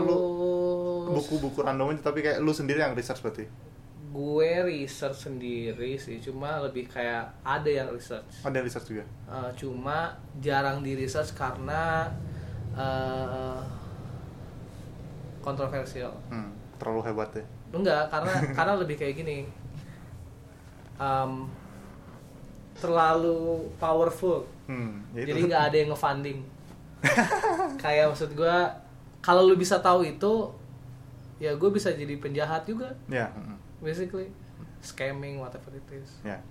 buku-buku 1.07 1.59
random 1.59 1.89
aja 1.89 2.01
tapi 2.03 2.19
kayak 2.19 2.39
lu 2.39 2.51
sendiri 2.51 2.79
yang 2.79 2.91
research 2.91 3.21
berarti 3.21 3.47
gue 4.07 4.51
research 4.65 5.27
sendiri 5.27 5.95
sih, 5.95 6.17
cuma 6.17 6.59
lebih 6.59 6.87
kayak 6.87 7.27
ada 7.39 7.67
yang 7.67 7.87
research. 7.87 8.41
ada 8.41 8.57
research 8.57 8.87
juga 8.89 9.03
Eh, 9.25 9.51
cuma 9.55 10.11
jarang 10.37 10.81
di 10.81 10.91
research 10.93 11.31
karena 11.31 12.11
eh, 12.77 13.59
kontroversial. 15.41 16.13
hmm, 16.29 16.51
terlalu 16.77 17.01
hebat 17.09 17.29
ya 17.33 17.45
Enggak, 17.73 18.03
karena 18.13 18.33
karena 18.55 18.73
lebih 18.79 18.95
kayak 18.95 19.15
gini. 19.17 19.37
Em, 20.97 21.31
terlalu 22.77 23.67
powerful. 23.81 24.45
hmm, 24.69 25.17
ya. 25.17 25.25
Jadi 25.27 25.39
nggak 25.49 25.63
ada 25.73 25.75
yang 25.77 25.89
ngefunding. 25.91 26.39
kayak 27.83 28.09
maksud 28.09 28.33
gua 28.33 28.73
kalau 29.21 29.45
lu 29.45 29.53
bisa 29.59 29.77
tahu 29.77 30.07
itu 30.07 30.49
ya 31.37 31.53
gue 31.53 31.69
bisa 31.69 31.93
jadi 31.93 32.17
penjahat 32.17 32.65
juga 32.65 32.97
ya 33.05 33.29
hmm, 33.29 33.57
basically 33.81 34.33
scamming 34.81 35.37
whatever 35.37 35.69
it 35.73 35.85
is 35.93 36.09
ya 36.25 36.41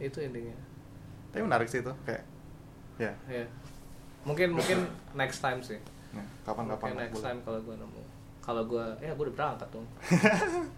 itu 0.00 0.24
intinya 0.24 0.56
tapi 1.28 1.44
menarik 1.44 1.68
sih 1.68 1.84
itu 1.84 1.92
kayak 2.08 2.24
ya 2.96 3.12
ya 3.28 3.44
mungkin 4.22 4.48
mungkin 4.52 4.78
next 5.12 5.38
time 5.38 5.60
sih 5.60 5.80
ya, 6.10 6.22
kapan-kapan 6.42 6.86
Mungkin 6.90 7.02
next 7.02 7.20
time 7.20 7.38
kalau 7.40 7.60
gue 7.60 7.74
nemu 7.74 8.02
kalau 8.40 8.62
gue 8.64 8.84
ya 8.98 9.10
gue 9.10 9.24
udah 9.24 9.34
berangkat 9.34 9.68
dong 9.70 9.86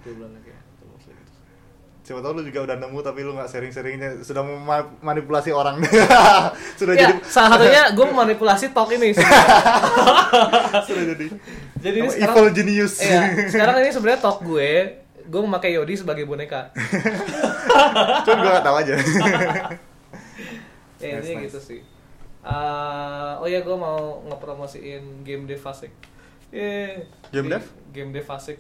dua 0.02 0.12
bulan 0.14 0.32
lagi 0.35 0.51
ya. 0.51 0.60
Siapa 2.02 2.19
tahu 2.19 2.35
lu 2.35 2.43
juga 2.43 2.66
udah 2.66 2.77
nemu 2.77 2.98
tapi 2.98 3.23
lu 3.23 3.31
nggak 3.31 3.47
sharing-sharingnya 3.47 4.27
sudah 4.27 4.43
memanipulasi 4.43 5.55
orang. 5.55 5.78
sudah 6.78 6.98
ya, 6.98 7.06
jadi 7.06 7.14
salah 7.23 7.55
satunya 7.55 7.94
gue 7.94 8.02
memanipulasi 8.05 8.74
talk 8.74 8.90
ini 8.90 9.14
sudah 10.90 11.05
jadi. 11.14 11.27
Jadi 11.78 11.97
ini 11.98 12.09
sekarang- 12.10 12.35
evil 12.35 12.47
genius. 12.51 12.98
Iya, 12.98 13.23
sekarang 13.55 13.74
ini 13.78 13.94
sebenarnya 13.94 14.19
talk 14.19 14.43
gue, 14.43 14.70
gue 15.23 15.40
memakai 15.47 15.78
Yodi 15.78 15.94
sebagai 15.94 16.27
boneka. 16.27 16.74
Cuman 18.27 18.39
gue 18.40 18.51
gak 18.51 18.66
tahu 18.66 18.77
aja. 18.82 18.94
Ya, 20.98 21.19
Nice, 21.19 21.23
nice. 21.24 21.43
gitu 21.47 21.59
sih. 21.59 21.81
Eh, 22.43 23.32
oh 23.39 23.47
ya 23.47 23.62
gue 23.62 23.77
mau 23.77 24.19
ngepromosiin 24.27 25.23
game 25.23 25.47
dev 25.47 25.62
Fasik. 25.62 25.94
Yeay. 26.51 27.06
Game 27.31 27.47
dev? 27.47 27.62
Game 27.94 28.10
dev 28.10 28.27
Fasik. 28.27 28.59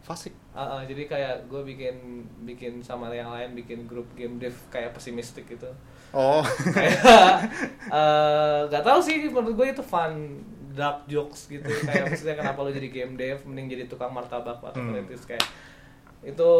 Fasik. 0.00 0.30
Ah, 0.54 0.78
ah, 0.78 0.82
jadi 0.86 1.10
kayak 1.10 1.50
gue 1.50 1.60
bikin 1.66 2.22
bikin 2.46 2.78
sama 2.78 3.10
yang 3.10 3.28
lain 3.34 3.58
bikin 3.58 3.84
grup 3.90 4.06
game 4.14 4.38
dev 4.38 4.54
kayak 4.70 4.94
pesimistik 4.94 5.44
gitu. 5.50 5.66
Oh. 6.14 6.40
kayak 6.70 7.02
eh, 7.98 8.60
gak 8.70 8.84
tahu 8.86 9.02
sih 9.02 9.26
menurut 9.26 9.58
gue 9.58 9.66
itu 9.74 9.82
fun 9.82 10.38
dark 10.76 11.02
jokes 11.10 11.50
gitu 11.50 11.66
kayak 11.82 12.06
maksudnya 12.06 12.36
kenapa 12.38 12.62
lo 12.62 12.70
jadi 12.70 12.88
game 12.92 13.18
dev 13.18 13.42
mending 13.42 13.66
jadi 13.74 13.84
tukang 13.90 14.12
martabak 14.14 14.62
atau 14.62 14.76
Hmm. 14.76 14.94
kritis 14.94 15.26
kayak 15.26 15.42
itu 16.22 16.52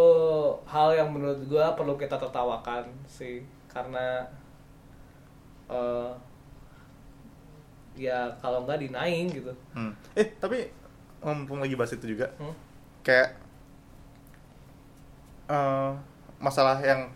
hal 0.66 0.88
yang 0.97 1.09
menurut 1.14 1.38
gue 1.47 1.64
perlu 1.78 1.94
kita 1.94 2.16
tertawakan 2.18 2.84
sih 3.06 3.44
karena 3.70 4.24
eh 5.70 6.10
ya 7.97 8.28
kalau 8.39 8.62
nggak 8.62 8.78
dinaing 8.78 9.27
gitu 9.31 9.52
Hmm. 9.73 9.93
Eh, 10.12 10.36
tapi 10.36 10.68
mumpung 11.18 11.59
lagi 11.59 11.74
bahas 11.74 11.90
itu 11.90 12.06
juga, 12.06 12.28
Hmm? 12.36 12.55
kayak 13.02 13.35
eh, 15.48 15.90
masalah 16.39 16.78
yang 16.81 17.09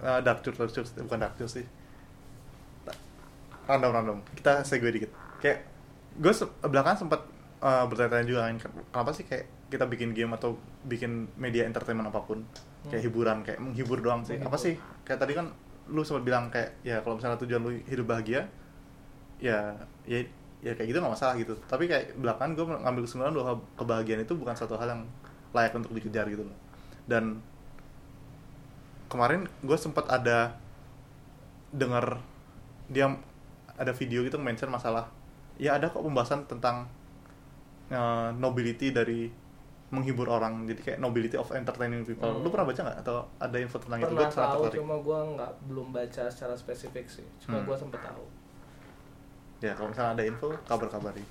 eh, 0.00 0.20
dark 0.20 0.40
jokes, 0.40 0.58
dark 0.58 0.72
jokes, 0.72 0.90
bukan 0.96 1.18
dark 1.18 1.36
jokes 1.36 1.60
sih. 1.60 1.66
Random 3.64 3.90
random. 3.90 4.18
Kita 4.34 4.60
segue 4.60 4.90
dikit. 4.90 5.10
Kayak 5.40 5.64
gue 6.14 6.32
se 6.32 6.44
belakangan 6.60 6.98
sempat 7.00 7.20
eh, 7.60 7.84
bertanya-tanya 7.88 8.26
juga 8.26 8.40
kan, 8.44 8.56
kenapa 8.92 9.10
sih 9.10 9.24
kayak 9.24 9.44
kita 9.66 9.88
bikin 9.88 10.12
game 10.12 10.30
atau 10.30 10.54
bikin 10.84 11.26
media 11.34 11.64
entertainment 11.64 12.06
apa 12.06 12.20
pun, 12.20 12.44
kayak 12.84 13.00
Hmm. 13.00 13.06
hiburan, 13.08 13.36
kayak 13.40 13.58
menghibur 13.58 13.98
doang 13.98 14.20
sih. 14.20 14.36
Apa 14.36 14.52
Menghibur. 14.52 14.60
sih? 14.60 14.74
Kayak 15.02 15.18
tadi 15.20 15.32
kan 15.32 15.46
lu 15.84 16.00
sempat 16.00 16.24
bilang 16.24 16.48
kayak 16.48 16.80
ya 16.80 17.00
kalau 17.00 17.16
misalnya 17.16 17.40
tujuan 17.40 17.60
lu 17.60 17.72
hidup 17.82 18.06
bahagia, 18.06 18.48
ya 19.44 19.76
ya 20.08 20.24
ya 20.64 20.72
kayak 20.72 20.88
gitu 20.88 20.98
nggak 21.04 21.12
masalah 21.12 21.36
gitu. 21.36 21.52
Tapi 21.68 21.84
kayak 21.84 22.16
belakangan 22.16 22.56
gue 22.56 22.64
ngambil 22.64 23.02
kesimpulan 23.04 23.36
bahwa 23.36 23.60
kebahagiaan 23.76 24.24
itu 24.24 24.32
bukan 24.32 24.56
satu 24.56 24.80
hal 24.80 24.88
yang 24.96 25.02
layak 25.52 25.76
untuk 25.76 25.92
dikejar 25.92 26.24
gitu 26.32 26.48
loh. 26.48 26.56
Dan 27.04 27.44
kemarin 29.12 29.44
gue 29.60 29.76
sempat 29.76 30.08
ada 30.08 30.56
dengar 31.68 32.24
dia 32.88 33.12
ada 33.76 33.92
video 33.92 34.24
gitu 34.24 34.40
mention 34.40 34.70
masalah 34.72 35.10
ya 35.60 35.76
ada 35.76 35.92
kok 35.92 36.00
pembahasan 36.00 36.48
tentang 36.48 36.88
eh, 37.92 38.28
nobility 38.40 38.88
dari 38.88 39.28
menghibur 39.92 40.26
orang. 40.26 40.64
Jadi 40.64 40.80
kayak 40.80 40.98
nobility 40.98 41.36
of 41.36 41.46
entertaining 41.52 42.02
people. 42.08 42.26
Hmm. 42.26 42.40
lu 42.42 42.48
pernah 42.48 42.66
baca 42.66 42.80
nggak 42.80 42.98
atau 43.04 43.28
ada 43.36 43.56
info 43.60 43.76
tentang 43.78 44.00
itu? 44.00 44.08
Pernah 44.08 44.26
gue 44.26 44.32
sangat 44.32 44.48
tahu 44.48 44.62
tertarik 44.64 44.80
cuma 44.80 44.96
gue 44.98 45.18
nggak 45.36 45.52
belum 45.68 45.86
baca 45.92 46.22
secara 46.32 46.54
spesifik 46.56 47.06
sih. 47.06 47.26
Cuma 47.44 47.60
Hmm. 47.60 47.68
gue 47.68 47.76
sempet 47.76 48.00
tahu 48.00 48.24
ya 49.64 49.72
kalau 49.72 49.88
misalnya 49.88 50.20
ada 50.20 50.24
info 50.28 50.52
kabar-kabari 50.68 51.24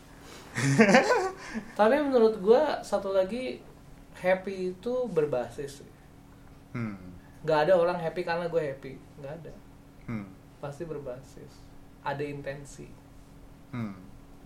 tapi 1.77 1.95
menurut 1.97 2.38
gue 2.38 2.61
satu 2.85 3.14
lagi 3.14 3.57
happy 4.18 4.77
itu 4.77 4.93
berbasis. 5.10 5.84
Hmm. 6.73 6.97
nggak 7.43 7.69
ada 7.69 7.73
orang 7.77 7.99
happy 7.99 8.22
karena 8.23 8.47
gue 8.47 8.61
happy. 8.61 8.93
Nggak 9.19 9.34
ada. 9.43 9.53
Hmm. 10.07 10.27
pasti 10.61 10.88
berbasis. 10.88 11.53
Ada 12.05 12.23
intensi. 12.23 12.88
Hmm. 13.73 13.97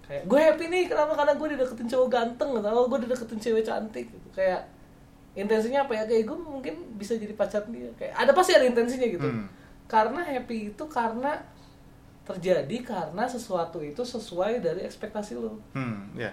kayak 0.08 0.24
gue 0.24 0.40
happy 0.40 0.66
nih 0.72 0.84
kenapa? 0.88 1.20
Karena 1.20 1.36
gue 1.36 1.48
dideketin 1.52 1.88
cowok 1.92 2.08
ganteng 2.08 2.50
atau 2.64 2.88
gue 2.88 3.00
dideketin 3.04 3.40
cewek 3.44 3.64
cantik? 3.68 4.08
Gitu. 4.08 4.28
Kayak 4.32 4.64
intensinya 5.36 5.84
apa 5.84 5.94
ya? 6.00 6.04
Kayak 6.08 6.32
gue 6.32 6.38
mungkin 6.40 6.76
bisa 6.96 7.20
jadi 7.20 7.36
pacar 7.36 7.68
dia. 7.68 7.92
Kayak 8.00 8.16
ada 8.16 8.32
pasti 8.32 8.56
ada 8.56 8.66
intensinya 8.66 9.08
gitu. 9.08 9.28
Hmm. 9.28 9.48
karena 9.88 10.20
happy 10.20 10.76
itu 10.76 10.84
karena 10.92 11.40
terjadi 12.28 12.78
karena 12.84 13.24
sesuatu 13.26 13.80
itu 13.80 14.04
sesuai 14.04 14.60
dari 14.60 14.84
ekspektasi 14.84 15.34
lo. 15.34 15.56
Hmm, 15.72 16.12
ya. 16.14 16.32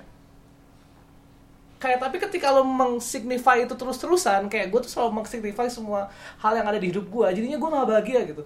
kayak 1.77 2.01
tapi 2.01 2.17
ketika 2.17 2.49
lo 2.49 2.65
mengsignify 2.65 3.61
itu 3.61 3.77
terus-terusan 3.77 4.49
kayak 4.49 4.73
gue 4.73 4.81
tuh 4.81 4.89
selalu 4.89 5.21
mengsignify 5.21 5.69
semua 5.69 6.09
hal 6.41 6.57
yang 6.57 6.65
ada 6.65 6.81
di 6.81 6.89
hidup 6.89 7.05
gue 7.05 7.27
jadinya 7.31 7.61
gue 7.61 7.69
nggak 7.69 7.85
bahagia 7.87 8.21
gitu. 8.25 8.41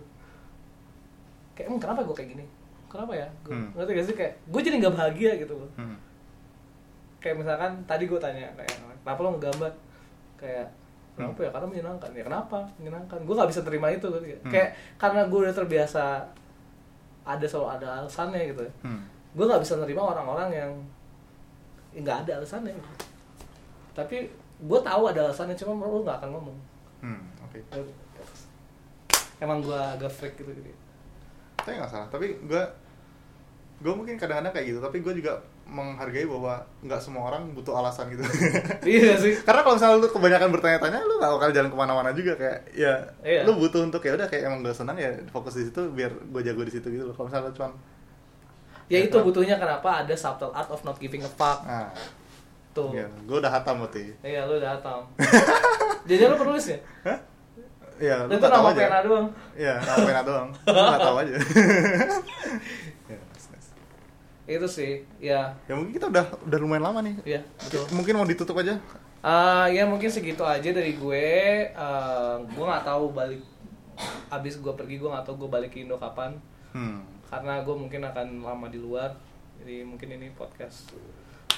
Kayak 1.55 1.71
"Hmm, 1.71 1.79
kenapa 1.79 2.03
gue 2.03 2.15
kayak 2.15 2.31
gini? 2.35 2.45
Kenapa 2.91 3.13
ya? 3.15 3.29
Gue 3.41 3.55
Hmm. 3.55 3.71
ngerti 3.75 3.91
gak 3.95 4.07
sih? 4.07 4.17
Kayak 4.17 4.33
gue 4.43 4.61
jadi 4.61 4.77
nggak 4.79 4.95
bahagia 4.95 5.31
gitu 5.39 5.55
loh. 5.55 5.71
Hmm. 5.75 5.97
kayak 7.19 7.35
misalkan 7.37 7.73
tadi 7.83 8.07
gue 8.07 8.15
tanya 8.17 8.47
kayak 8.55 8.75
kenapa 9.03 9.19
lo 9.21 9.29
ngegambar? 9.35 9.73
Kayak 10.35 10.67
kenapa 11.15 11.39
ya? 11.41 11.51
Karena 11.51 11.67
menyenangkan. 11.69 12.11
Ya 12.15 12.23
kenapa? 12.25 12.59
Menyenangkan. 12.79 13.19
Gue 13.23 13.35
nggak 13.35 13.51
bisa 13.51 13.63
terima 13.63 13.87
itu. 13.91 14.07
Hmm. 14.07 14.51
kayak 14.51 14.69
karena 14.95 15.27
gue 15.27 15.39
udah 15.43 15.55
terbiasa 15.55 16.27
ada 17.29 17.45
selalu 17.45 17.69
ada 17.75 17.87
alasannya 18.01 18.43
gitu 18.49 18.65
Hmm. 18.81 19.05
gue 19.31 19.45
nggak 19.45 19.61
bisa 19.61 19.77
nerima 19.77 20.03
orang-orang 20.07 20.49
yang 20.51 20.73
ya 21.91 22.01
nggak 22.01 22.19
ada 22.25 22.33
alasannya 22.39 22.73
tapi 23.93 24.25
gue 24.59 24.81
tahu 24.81 25.03
ada 25.07 25.21
alasannya 25.25 25.53
cuma 25.55 25.85
lo 25.85 26.01
nggak 26.01 26.19
akan 26.19 26.31
ngomong 26.33 26.59
Hmm, 26.99 27.23
oke. 27.41 27.59
emang 29.39 29.61
gue 29.61 29.77
agak 29.77 30.11
freak 30.11 30.35
gitu 30.35 30.51
gitu 30.51 30.73
Tapi 31.59 31.75
nggak 31.75 31.87
salah. 31.87 32.09
Tapi 32.09 32.27
gue 32.41 32.63
gue 33.79 33.93
mungkin 33.93 34.17
kadang-kadang 34.17 34.51
kayak 34.51 34.67
gitu 34.67 34.81
tapi 34.81 34.99
gue 34.99 35.15
juga 35.15 35.39
menghargai 35.69 36.25
bahwa 36.25 36.65
nggak 36.81 36.97
semua 36.97 37.29
orang 37.29 37.53
butuh 37.53 37.77
alasan 37.77 38.09
gitu. 38.09 38.25
Iya 38.89 39.21
sih. 39.21 39.37
Karena 39.45 39.61
kalau 39.61 39.77
misalnya 39.77 40.01
lu 40.01 40.09
kebanyakan 40.09 40.49
bertanya-tanya 40.49 41.01
lu 41.05 41.21
gak 41.21 41.29
bakal 41.37 41.51
jalan 41.53 41.69
ke 41.69 41.77
mana-mana 41.77 42.11
juga. 42.17 42.33
Kayak 42.41 42.59
ya 42.73 42.95
Iya. 43.21 43.45
lu 43.45 43.53
butuh 43.55 43.85
untuk 43.85 44.01
ya 44.01 44.17
udah 44.17 44.25
kayak 44.27 44.49
emang 44.49 44.65
gue 44.65 44.73
senang 44.73 44.97
ya 44.97 45.13
fokus 45.29 45.61
di 45.61 45.69
situ 45.69 45.93
biar 45.93 46.09
gue 46.11 46.41
jago 46.41 46.65
di 46.65 46.73
situ 46.73 46.89
gitu 46.89 47.05
loh. 47.05 47.13
Kalau 47.13 47.29
misalnya 47.29 47.53
cuman 47.53 47.73
ya 48.89 48.99
itu 49.05 49.17
butuhnya 49.21 49.61
kenapa 49.61 50.01
ada 50.01 50.15
subtle 50.17 50.49
art 50.57 50.73
of 50.73 50.81
not 50.83 50.97
giving 50.97 51.21
a 51.21 51.29
fuck. 51.29 51.61
Nah. 51.69 51.93
Tuh. 52.73 52.89
Ya, 52.97 53.05
gue 53.05 53.37
udah 53.37 53.53
hatam 53.53 53.85
berarti. 53.85 54.17
Iya 54.25 54.49
lu 54.49 54.57
udah 54.57 54.73
hatam. 54.81 55.05
Jadi 56.09 56.23
lu 56.25 56.37
penulis 56.41 56.65
ya? 56.73 56.79
Hah? 57.05 57.19
ya 57.99 58.15
lu 58.25 58.39
itu 58.39 58.47
nama 58.47 58.71
aja. 58.71 58.79
pena 58.87 59.01
doang. 59.03 59.27
Iya, 59.59 59.75
nama 59.83 59.99
pena 60.07 60.23
doang. 60.23 60.49
Lu 60.55 60.81
nggak 60.81 61.01
tahu 61.03 61.17
aja. 61.19 61.35
ya, 64.49 64.57
itu 64.57 64.69
sih 64.69 64.93
ya 65.21 65.53
ya 65.69 65.77
mungkin 65.77 65.93
kita 65.93 66.09
udah 66.09 66.25
udah 66.49 66.59
lumayan 66.59 66.89
lama 66.89 67.05
nih. 67.05 67.15
Iya, 67.37 67.41
betul. 67.61 67.85
Mungkin 67.93 68.17
mau 68.17 68.25
ditutup 68.25 68.57
aja. 68.57 68.81
Eh, 69.19 69.67
ya 69.77 69.85
mungkin 69.85 70.09
segitu 70.09 70.41
aja 70.47 70.73
dari 70.73 70.97
gue. 70.97 71.27
Eh, 71.69 72.35
gue 72.49 72.65
nggak 72.65 72.87
tahu 72.89 73.13
balik 73.13 73.45
abis 74.31 74.63
gue 74.63 74.73
pergi 74.79 74.97
gue 75.03 75.11
nggak 75.11 75.27
tahu 75.27 75.45
gue 75.45 75.51
balik 75.51 75.71
ke 75.75 75.85
Indo 75.85 76.01
kapan. 76.01 76.33
Hmm. 76.73 77.05
Karena 77.29 77.61
gue 77.61 77.75
mungkin 77.77 78.01
akan 78.09 78.41
lama 78.41 78.73
di 78.73 78.81
luar. 78.81 79.13
Jadi 79.61 79.85
mungkin 79.85 80.17
ini 80.17 80.33
podcast 80.33 80.97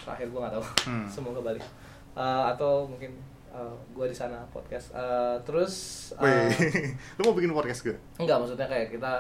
terakhir 0.03 0.33
gue 0.33 0.41
nggak 0.41 0.55
tahu. 0.59 0.65
Hmm. 0.91 1.07
Semoga 1.15 1.41
balik. 1.45 1.63
Eh, 2.17 2.43
atau 2.51 2.89
mungkin 2.91 3.13
eh, 3.53 3.75
gue 3.95 4.07
di 4.09 4.17
sana 4.17 4.43
podcast. 4.51 4.97
Eh, 4.97 5.37
terus 5.47 5.75
eh, 6.19 6.49
Wih, 6.51 6.97
lu 7.21 7.31
mau 7.31 7.37
bikin 7.37 7.53
podcast 7.55 7.87
gue? 7.87 7.97
enggak 8.19 8.41
maksudnya 8.41 8.67
kayak 8.67 8.89
kita 8.91 9.13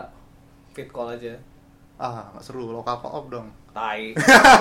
fit 0.72 0.88
call 0.88 1.12
aja. 1.12 1.36
Ah, 2.00 2.32
nggak 2.32 2.40
seru. 2.40 2.72
Lokal 2.72 2.96
co-op 3.04 3.28
dong. 3.28 3.52
Tai. 3.70 4.02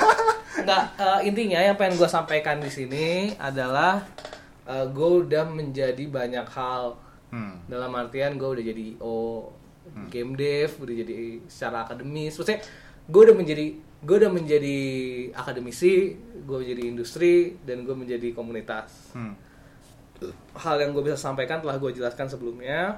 Enggak, 0.59 0.83
eh, 0.95 1.19
intinya 1.23 1.59
yang 1.61 1.75
pengen 1.75 1.95
gue 1.95 2.05
sampaikan 2.05 2.57
di 2.57 2.67
sini 2.67 3.07
adalah 3.35 4.03
eh, 4.63 4.85
gue 4.85 5.09
udah 5.23 5.45
menjadi 5.45 6.03
banyak 6.05 6.47
hal 6.47 6.95
Hmm. 7.29 7.61
dalam 7.65 7.93
artian 7.93 8.35
gue 8.35 8.49
udah 8.49 8.65
jadi 8.65 8.97
oh 8.99 9.53
game 10.09 10.33
dev 10.33 10.73
udah 10.75 10.95
jadi 10.95 11.13
secara 11.45 11.85
akademis 11.85 12.33
maksudnya 12.33 12.57
gue 13.05 13.21
udah 13.21 13.37
menjadi 13.37 13.65
gue 13.77 14.15
udah 14.17 14.31
menjadi 14.31 14.77
akademisi 15.33 16.17
gue 16.17 16.57
menjadi 16.57 16.83
industri 16.83 17.53
dan 17.61 17.85
gue 17.85 17.93
menjadi 17.93 18.33
komunitas 18.33 19.13
Hmm. 19.13 19.37
hal 20.55 20.81
yang 20.81 20.89
gue 20.89 21.05
bisa 21.05 21.21
sampaikan 21.21 21.61
telah 21.61 21.77
gue 21.77 21.93
jelaskan 21.93 22.25
sebelumnya 22.25 22.97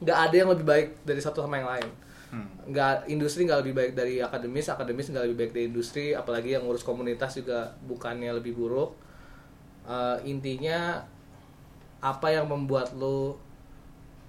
nggak 0.00 0.18
ada 0.18 0.34
yang 0.34 0.48
lebih 0.48 0.64
baik 0.64 0.88
dari 1.04 1.20
satu 1.20 1.44
sama 1.44 1.60
yang 1.60 1.68
lain 1.68 1.88
Hmm. 2.30 2.46
nggak 2.70 3.10
industri 3.10 3.42
nggak 3.42 3.66
lebih 3.66 3.74
baik 3.74 3.92
dari 3.98 4.22
akademis 4.22 4.70
akademis 4.70 5.10
nggak 5.10 5.24
lebih 5.26 5.38
baik 5.42 5.52
dari 5.52 5.66
industri 5.66 6.14
apalagi 6.14 6.54
yang 6.54 6.62
ngurus 6.62 6.86
komunitas 6.86 7.34
juga 7.34 7.74
bukannya 7.84 8.30
lebih 8.38 8.54
buruk 8.54 8.94
Eh, 9.80 10.18
intinya 10.28 11.02
apa 11.98 12.30
yang 12.30 12.46
membuat 12.46 12.94
lo 12.94 13.34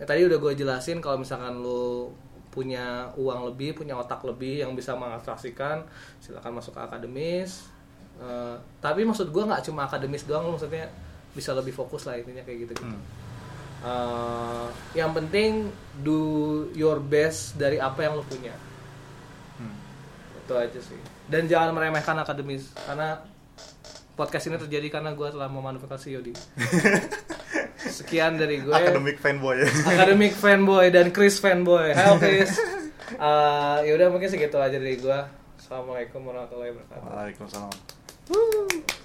ya 0.02 0.10
tadi 0.10 0.26
udah 0.26 0.42
gue 0.42 0.54
jelasin 0.58 0.98
kalau 0.98 1.22
misalkan 1.22 1.62
lo 1.62 2.10
punya 2.50 3.06
uang 3.16 3.54
lebih 3.54 3.78
punya 3.78 3.94
otak 3.94 4.26
lebih 4.26 4.66
yang 4.66 4.74
bisa 4.74 4.98
mengatraksikan 4.98 5.86
silakan 6.18 6.58
masuk 6.58 6.74
ke 6.74 6.82
akademis 6.82 7.70
Eh, 8.22 8.56
tapi 8.82 9.02
maksud 9.02 9.30
gue 9.34 9.44
nggak 9.46 9.66
cuma 9.66 9.86
akademis 9.90 10.26
doang 10.30 10.46
lo 10.46 10.54
maksudnya 10.54 10.86
bisa 11.34 11.54
lebih 11.58 11.74
fokus 11.74 12.06
lah 12.06 12.18
intinya 12.18 12.42
kayak 12.42 12.66
gitu 12.66 12.74
gitu 12.74 12.86
Hmm. 12.86 13.02
Eh, 13.82 14.66
yang 14.94 15.10
penting 15.18 15.74
do 16.06 16.22
your 16.78 17.02
best 17.02 17.58
dari 17.58 17.82
apa 17.82 18.06
yang 18.06 18.14
lo 18.14 18.24
punya. 18.26 18.54
Hmm. 19.58 19.74
itu 20.38 20.54
aja 20.54 20.80
sih. 20.80 21.00
Dan 21.26 21.50
jangan 21.50 21.74
meremehkan 21.74 22.14
akademis 22.22 22.70
karena 22.78 23.26
podcast 24.14 24.54
ini 24.54 24.62
terjadi 24.62 25.02
karena 25.02 25.18
gue 25.18 25.28
telah 25.34 25.50
memanfaatkan 25.50 25.98
Yodi 26.14 26.36
sekian 27.98 28.38
dari 28.38 28.62
gue 28.62 28.70
Academic 28.70 29.18
fanboy. 29.18 29.66
Akademik 29.66 30.34
fanboy 30.38 30.94
dan 30.94 31.10
Chris 31.10 31.42
fanboy. 31.42 31.94
Halo 31.98 32.22
Chris. 32.22 32.54
Eh, 33.12 33.78
ya 33.92 33.92
udah 34.00 34.08
mungkin 34.08 34.32
segitu 34.32 34.56
aja 34.56 34.80
dari 34.80 34.96
gue 34.96 35.20
assalamualaikum 35.60 36.24
warahmatullahi 36.24 36.72
wabarakatuh. 36.72 37.12
Waalaikumsalam. 37.12 39.00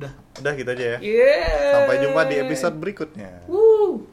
Udah 0.00 0.12
Udah 0.40 0.52
gitu 0.56 0.70
aja 0.72 0.84
ya. 0.84 0.98
yeah 1.04 1.72
Sampai 1.76 2.00
jumpa 2.00 2.20
di 2.24 2.36
episode 2.40 2.76
berikutnya. 2.80 3.44
Woo. 3.44 4.08